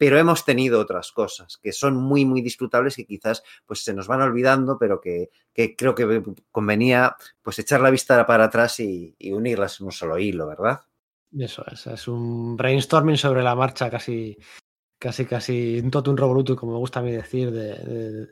Pero 0.02 0.18
hemos 0.18 0.44
tenido 0.44 0.80
otras 0.80 1.12
cosas 1.12 1.58
que 1.58 1.70
son 1.70 1.94
muy, 1.94 2.24
muy 2.24 2.42
disfrutables 2.42 2.98
y 2.98 3.04
quizás 3.04 3.44
pues 3.64 3.84
se 3.84 3.94
nos 3.94 4.08
van 4.08 4.20
olvidando, 4.20 4.76
pero 4.76 5.00
que, 5.00 5.30
que 5.54 5.76
creo 5.76 5.94
que 5.94 6.24
convenía 6.50 7.14
pues 7.40 7.60
echar 7.60 7.80
la 7.80 7.90
vista 7.90 8.26
para 8.26 8.46
atrás 8.46 8.80
y, 8.80 9.14
unirlas 9.30 9.78
en 9.78 9.86
un 9.86 9.92
solo 9.92 10.18
hilo, 10.18 10.48
¿verdad? 10.48 10.80
Eso 11.38 11.64
es, 11.70 11.86
es 11.86 12.08
un 12.08 12.56
brainstorming 12.56 13.16
sobre 13.16 13.44
la 13.44 13.54
marcha, 13.54 13.88
casi, 13.88 14.36
casi, 14.98 15.24
casi 15.24 15.78
un 15.78 15.92
totum 15.92 16.16
revolutum, 16.16 16.56
como 16.56 16.72
me 16.72 16.78
gusta 16.78 16.98
a 16.98 17.04
mí 17.04 17.12
decir, 17.12 17.52
de, 17.52 18.26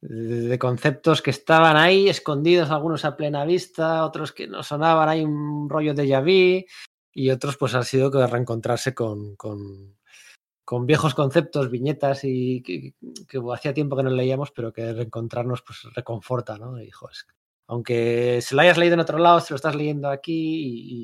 de- 0.00 0.58
conceptos 0.60 1.20
que 1.20 1.30
estaban 1.30 1.76
ahí 1.76 2.08
escondidos, 2.08 2.70
algunos 2.70 3.04
a 3.04 3.16
plena 3.16 3.44
vista, 3.44 4.04
otros 4.04 4.30
que 4.30 4.46
no 4.46 4.62
sonaban, 4.62 5.08
hay 5.08 5.24
un 5.24 5.68
rollo 5.68 5.94
de 5.94 6.20
vu 6.20 6.64
y 7.12 7.30
otros 7.30 7.56
pues 7.56 7.74
han 7.74 7.84
sido 7.84 8.08
que 8.12 8.24
reencontrarse 8.24 8.94
con, 8.94 9.34
con, 9.34 9.96
con 10.66 10.84
viejos 10.84 11.14
conceptos, 11.14 11.70
viñetas 11.70 12.24
y 12.24 12.60
que, 12.62 12.92
que 13.28 13.40
hacía 13.54 13.72
tiempo 13.72 13.96
que 13.96 14.02
no 14.02 14.10
leíamos, 14.10 14.50
pero 14.50 14.72
que 14.72 14.92
reencontrarnos 14.92 15.62
pues 15.62 15.84
reconforta, 15.94 16.58
¿no? 16.58 16.82
Y, 16.82 16.90
jo, 16.90 17.08
es- 17.08 17.24
aunque 17.68 18.40
se 18.42 18.54
lo 18.56 18.62
hayas 18.62 18.76
leído 18.76 18.94
en 18.94 19.00
otro 19.00 19.18
lado, 19.18 19.40
se 19.40 19.52
lo 19.52 19.56
estás 19.56 19.76
leyendo 19.76 20.08
aquí 20.10 20.32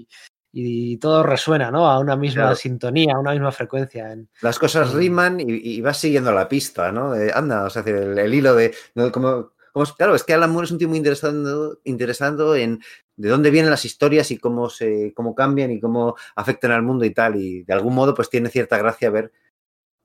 y, 0.03 0.09
y 0.53 0.97
todo 0.99 1.23
resuena, 1.23 1.71
¿no? 1.71 1.89
A 1.89 2.01
una 2.01 2.17
misma 2.17 2.43
Claro. 2.43 2.57
sintonía, 2.57 3.15
a 3.15 3.21
una 3.21 3.31
misma 3.33 3.53
frecuencia. 3.53 4.13
En, 4.13 4.29
Las 4.43 4.59
cosas 4.59 4.93
riman 4.93 5.39
y, 5.41 5.45
y 5.47 5.81
vas 5.81 5.99
siguiendo 5.99 6.33
la 6.33 6.49
pista, 6.49 6.91
¿no? 6.93 7.13
De, 7.13 7.33
anda, 7.33 7.65
o 7.65 7.71
sea, 7.71 7.83
el, 7.87 8.19
el 8.19 8.35
hilo 8.35 8.55
de... 8.57 8.75
¿no? 8.97 9.11
Como, 9.13 9.53
claro, 9.97 10.17
es 10.17 10.25
que 10.25 10.35
Alan 10.35 10.51
Moore 10.51 10.65
es 10.67 10.73
un 10.73 10.79
tío 10.79 10.89
muy 10.89 10.99
interesado, 10.99 11.79
interesado 11.85 12.57
en 12.57 12.81
de 13.17 13.29
dónde 13.29 13.51
vienen 13.51 13.71
las 13.71 13.85
historias 13.85 14.31
y 14.33 14.39
cómo, 14.39 14.69
se, 14.71 15.13
cómo 15.15 15.35
cambian 15.35 15.71
y 15.71 15.81
cómo 15.81 16.17
afectan 16.35 16.73
al 16.73 16.83
mundo 16.83 17.05
y 17.05 17.15
tal. 17.15 17.37
Y 17.37 17.63
de 17.63 17.73
algún 17.73 17.95
modo, 17.95 18.13
pues 18.15 18.29
tiene 18.29 18.49
cierta 18.49 18.77
gracia 18.79 19.11
ver, 19.11 19.33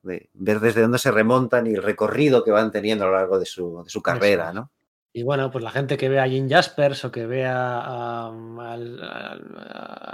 de- 0.02 0.30
ver 0.34 0.60
desde 0.60 0.82
dónde 0.82 0.98
se 0.98 1.10
remontan 1.10 1.66
y 1.66 1.74
el 1.74 1.82
recorrido 1.82 2.44
que 2.44 2.50
van 2.50 2.70
teniendo 2.70 3.04
a 3.04 3.08
lo 3.08 3.14
largo 3.14 3.38
de 3.38 3.46
su, 3.46 3.82
de 3.84 3.90
su 3.90 4.02
carrera. 4.02 4.52
¿no? 4.52 4.70
y 5.10 5.22
bueno, 5.24 5.50
pues 5.50 5.64
la 5.64 5.70
gente 5.70 5.96
que 5.96 6.08
ve 6.08 6.20
a 6.20 6.28
Jim 6.28 6.48
Jaspers 6.48 7.04
o 7.06 7.10
que 7.10 7.26
vea 7.26 7.80
a, 7.80 8.30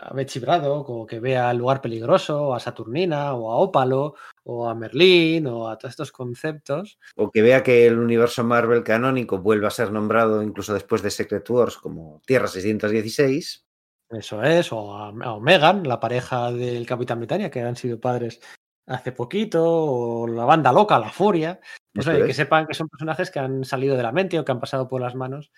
a 0.08 0.12
Betsy 0.14 0.40
Braddock 0.40 0.88
o 0.88 1.06
que 1.06 1.20
vea 1.20 1.50
al 1.50 1.58
lugar 1.58 1.80
peligroso 1.80 2.42
o 2.48 2.54
a 2.54 2.60
Saturnina 2.60 3.34
o 3.34 3.50
a 3.52 3.56
Ópalo 3.56 4.14
o 4.44 4.68
a 4.68 4.74
Merlín 4.74 5.46
o 5.46 5.68
a 5.68 5.76
todos 5.78 5.92
estos 5.92 6.12
conceptos, 6.12 6.98
O 7.16 7.30
que 7.30 7.42
vea 7.42 7.62
que 7.62 7.86
el 7.86 7.98
universo 7.98 8.44
Marvel 8.44 8.82
canónico 8.84 9.38
vuelve 9.38 9.66
a 9.66 9.70
ser 9.70 9.90
nombrado 9.92 10.42
incluso 10.42 10.72
después 10.72 11.02
de 11.02 11.10
Secret 11.10 11.48
Wars 11.50 11.76
como 11.76 12.22
Tierra 12.26 12.46
616. 12.46 13.64
Eso 14.10 14.42
es, 14.42 14.72
o 14.72 14.96
a, 14.96 15.08
a 15.08 15.40
Megan, 15.40 15.82
la 15.88 15.98
pareja 15.98 16.52
del 16.52 16.86
Capitán 16.86 17.18
Britannia, 17.18 17.50
que 17.50 17.60
han 17.62 17.76
sido 17.76 17.98
padres 17.98 18.40
hace 18.86 19.12
poquito, 19.12 19.62
o 19.64 20.26
la 20.26 20.44
banda 20.44 20.72
loca, 20.72 20.98
la 20.98 21.10
Furia. 21.10 21.60
Pues 21.92 22.06
oye, 22.08 22.26
que 22.26 22.34
sepan 22.34 22.66
que 22.66 22.74
son 22.74 22.88
personajes 22.88 23.30
que 23.30 23.38
han 23.38 23.64
salido 23.64 23.96
de 23.96 24.02
la 24.02 24.12
mente 24.12 24.38
o 24.38 24.44
que 24.44 24.52
han 24.52 24.60
pasado 24.60 24.88
por 24.88 25.00
las 25.00 25.14
manos 25.14 25.52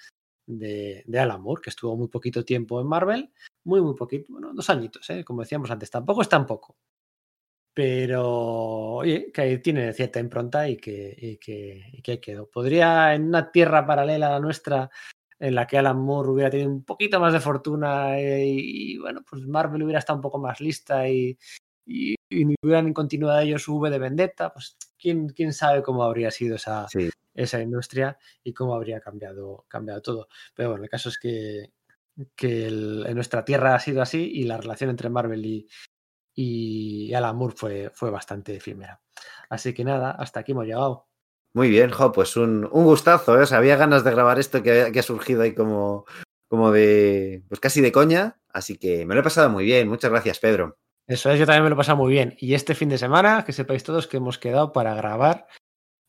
de, 0.46 1.02
de 1.06 1.18
Alan 1.18 1.40
Moore, 1.40 1.62
que 1.62 1.70
estuvo 1.70 1.96
muy 1.96 2.08
poquito 2.08 2.44
tiempo 2.44 2.80
en 2.80 2.86
Marvel, 2.86 3.32
muy, 3.64 3.80
muy 3.80 3.94
poquito, 3.94 4.32
bueno, 4.32 4.52
dos 4.54 4.70
añitos, 4.70 5.08
¿eh? 5.10 5.24
como 5.24 5.42
decíamos 5.42 5.70
antes, 5.70 5.90
tampoco 5.90 6.22
es 6.22 6.28
tan 6.28 6.46
poco. 6.46 6.76
Pero, 7.74 8.26
oye, 8.96 9.30
que 9.32 9.58
tiene 9.58 9.92
cierta 9.92 10.18
impronta 10.18 10.68
y 10.68 10.78
que, 10.78 11.14
y 11.18 11.36
que, 11.36 11.90
y 11.92 12.00
que 12.00 12.20
quedó. 12.20 12.48
Podría, 12.48 13.14
en 13.14 13.24
una 13.24 13.50
tierra 13.50 13.86
paralela 13.86 14.28
a 14.28 14.30
la 14.30 14.40
nuestra, 14.40 14.90
en 15.38 15.54
la 15.54 15.66
que 15.66 15.76
Alan 15.76 15.98
Moore 15.98 16.30
hubiera 16.30 16.50
tenido 16.50 16.70
un 16.70 16.84
poquito 16.84 17.20
más 17.20 17.34
de 17.34 17.40
fortuna 17.40 18.18
eh, 18.18 18.46
y, 18.46 18.94
y, 18.94 18.98
bueno, 18.98 19.22
pues 19.28 19.42
Marvel 19.46 19.82
hubiera 19.82 19.98
estado 19.98 20.16
un 20.16 20.22
poco 20.22 20.38
más 20.38 20.58
lista 20.60 21.06
y, 21.08 21.38
y, 21.84 22.15
y 22.28 22.54
hubieran 22.62 22.92
continuado 22.92 23.40
ellos 23.40 23.66
V 23.68 23.90
de 23.90 23.98
Vendetta, 23.98 24.52
pues 24.52 24.76
quién, 24.98 25.28
quién 25.28 25.52
sabe 25.52 25.82
cómo 25.82 26.02
habría 26.02 26.30
sido 26.30 26.56
esa, 26.56 26.88
Sí. 26.88 27.08
esa 27.34 27.60
industria 27.60 28.18
y 28.42 28.52
cómo 28.52 28.74
habría 28.74 29.00
cambiado, 29.00 29.64
cambiado 29.68 30.02
todo. 30.02 30.28
Pero 30.54 30.70
bueno, 30.70 30.84
el 30.84 30.90
caso 30.90 31.08
es 31.08 31.18
que, 31.18 31.72
que 32.34 32.66
el- 32.66 33.04
en 33.06 33.14
nuestra 33.14 33.44
tierra 33.44 33.74
ha 33.74 33.80
sido 33.80 34.02
así 34.02 34.30
y 34.34 34.44
la 34.44 34.56
relación 34.56 34.90
entre 34.90 35.10
Marvel 35.10 35.44
y, 35.46 35.68
y 36.34 37.14
Alan 37.14 37.36
Moore 37.36 37.54
fue, 37.56 37.90
fue 37.94 38.10
bastante 38.10 38.56
efímera. 38.56 39.00
Así 39.48 39.72
que 39.74 39.84
nada, 39.84 40.10
hasta 40.12 40.40
aquí 40.40 40.52
hemos 40.52 40.66
llegado. 40.66 41.06
Muy 41.54 41.70
bien, 41.70 41.90
jo, 41.90 42.12
pues 42.12 42.36
un, 42.36 42.68
un 42.70 42.84
gustazo, 42.84 43.38
¿eh? 43.38 43.42
O 43.42 43.46
sea, 43.46 43.58
había 43.58 43.76
ganas 43.76 44.04
de 44.04 44.10
grabar 44.10 44.38
esto 44.38 44.62
que, 44.62 44.90
que 44.92 44.98
ha 44.98 45.02
surgido 45.02 45.42
ahí 45.42 45.54
como, 45.54 46.04
como 46.48 46.70
de, 46.70 47.42
pues 47.48 47.60
casi 47.60 47.80
de 47.80 47.92
coña, 47.92 48.38
así 48.52 48.76
que 48.76 49.06
me 49.06 49.14
lo 49.14 49.20
he 49.20 49.24
pasado 49.24 49.48
muy 49.48 49.64
bien. 49.64 49.88
Muchas 49.88 50.10
gracias, 50.10 50.38
Pedro. 50.38 50.76
Eso 51.08 51.30
es, 51.30 51.38
yo 51.38 51.46
también 51.46 51.62
me 51.64 51.70
lo 51.70 51.74
he 51.74 51.78
pasado 51.78 51.98
muy 51.98 52.12
bien. 52.12 52.34
Y 52.38 52.54
este 52.54 52.74
fin 52.74 52.88
de 52.88 52.98
semana, 52.98 53.44
que 53.44 53.52
sepáis 53.52 53.84
todos 53.84 54.06
que 54.08 54.16
hemos 54.16 54.38
quedado 54.38 54.72
para 54.72 54.94
grabar 54.94 55.46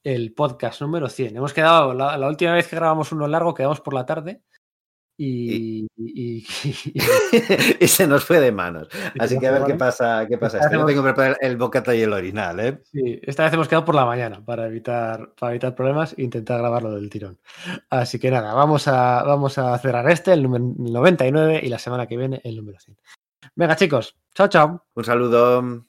el 0.03 0.33
podcast 0.33 0.81
número 0.81 1.07
100. 1.09 1.37
Hemos 1.37 1.53
quedado, 1.53 1.93
la, 1.93 2.17
la 2.17 2.27
última 2.27 2.53
vez 2.53 2.67
que 2.67 2.75
grabamos 2.77 3.11
uno 3.11 3.27
largo, 3.27 3.53
quedamos 3.53 3.81
por 3.81 3.93
la 3.93 4.05
tarde. 4.05 4.41
Y, 5.19 5.87
y- 5.97 6.45
y- 6.45 6.45
y 7.79 7.87
se 7.87 8.05
nos 8.07 8.23
fue 8.23 8.39
de 8.39 8.51
manos. 8.51 8.87
Así 9.19 9.39
que 9.39 9.47
a 9.47 9.51
ver 9.51 9.63
qué 9.65 9.73
pasa, 9.73 10.25
qué 10.27 10.37
pasa. 10.37 10.59
Es 10.59 10.67
que 10.67 10.77
no 10.77 10.85
tengo 10.85 11.01
preparado 11.03 11.35
el 11.41 11.57
bocata 11.57 11.95
y 11.95 12.01
el 12.03 12.13
orinal, 12.13 12.59
¿eh? 12.59 12.79
Sí, 12.91 13.19
esta 13.23 13.43
vez 13.43 13.53
hemos 13.53 13.67
quedado 13.67 13.83
por 13.85 13.95
la 13.95 14.05
mañana 14.05 14.43
para 14.45 14.67
evitar, 14.67 15.33
para 15.39 15.51
evitar 15.53 15.73
problemas 15.75 16.13
e 16.17 16.21
intentar 16.23 16.59
grabarlo 16.59 16.91
del 16.91 17.09
tirón. 17.09 17.39
Así 17.89 18.19
que 18.19 18.29
nada, 18.29 18.53
vamos 18.53 18.87
a, 18.87 19.23
vamos 19.23 19.57
a 19.57 19.75
cerrar 19.79 20.07
este, 20.09 20.33
el 20.33 20.43
número 20.43 20.65
99, 20.77 21.61
y 21.63 21.67
la 21.69 21.79
semana 21.79 22.05
que 22.05 22.17
viene 22.17 22.39
el 22.43 22.55
número 22.55 22.79
100. 22.79 22.95
Venga, 23.55 23.75
chicos, 23.75 24.15
chao, 24.37 24.47
chao. 24.47 24.85
Un 24.95 25.03
saludo. 25.03 25.83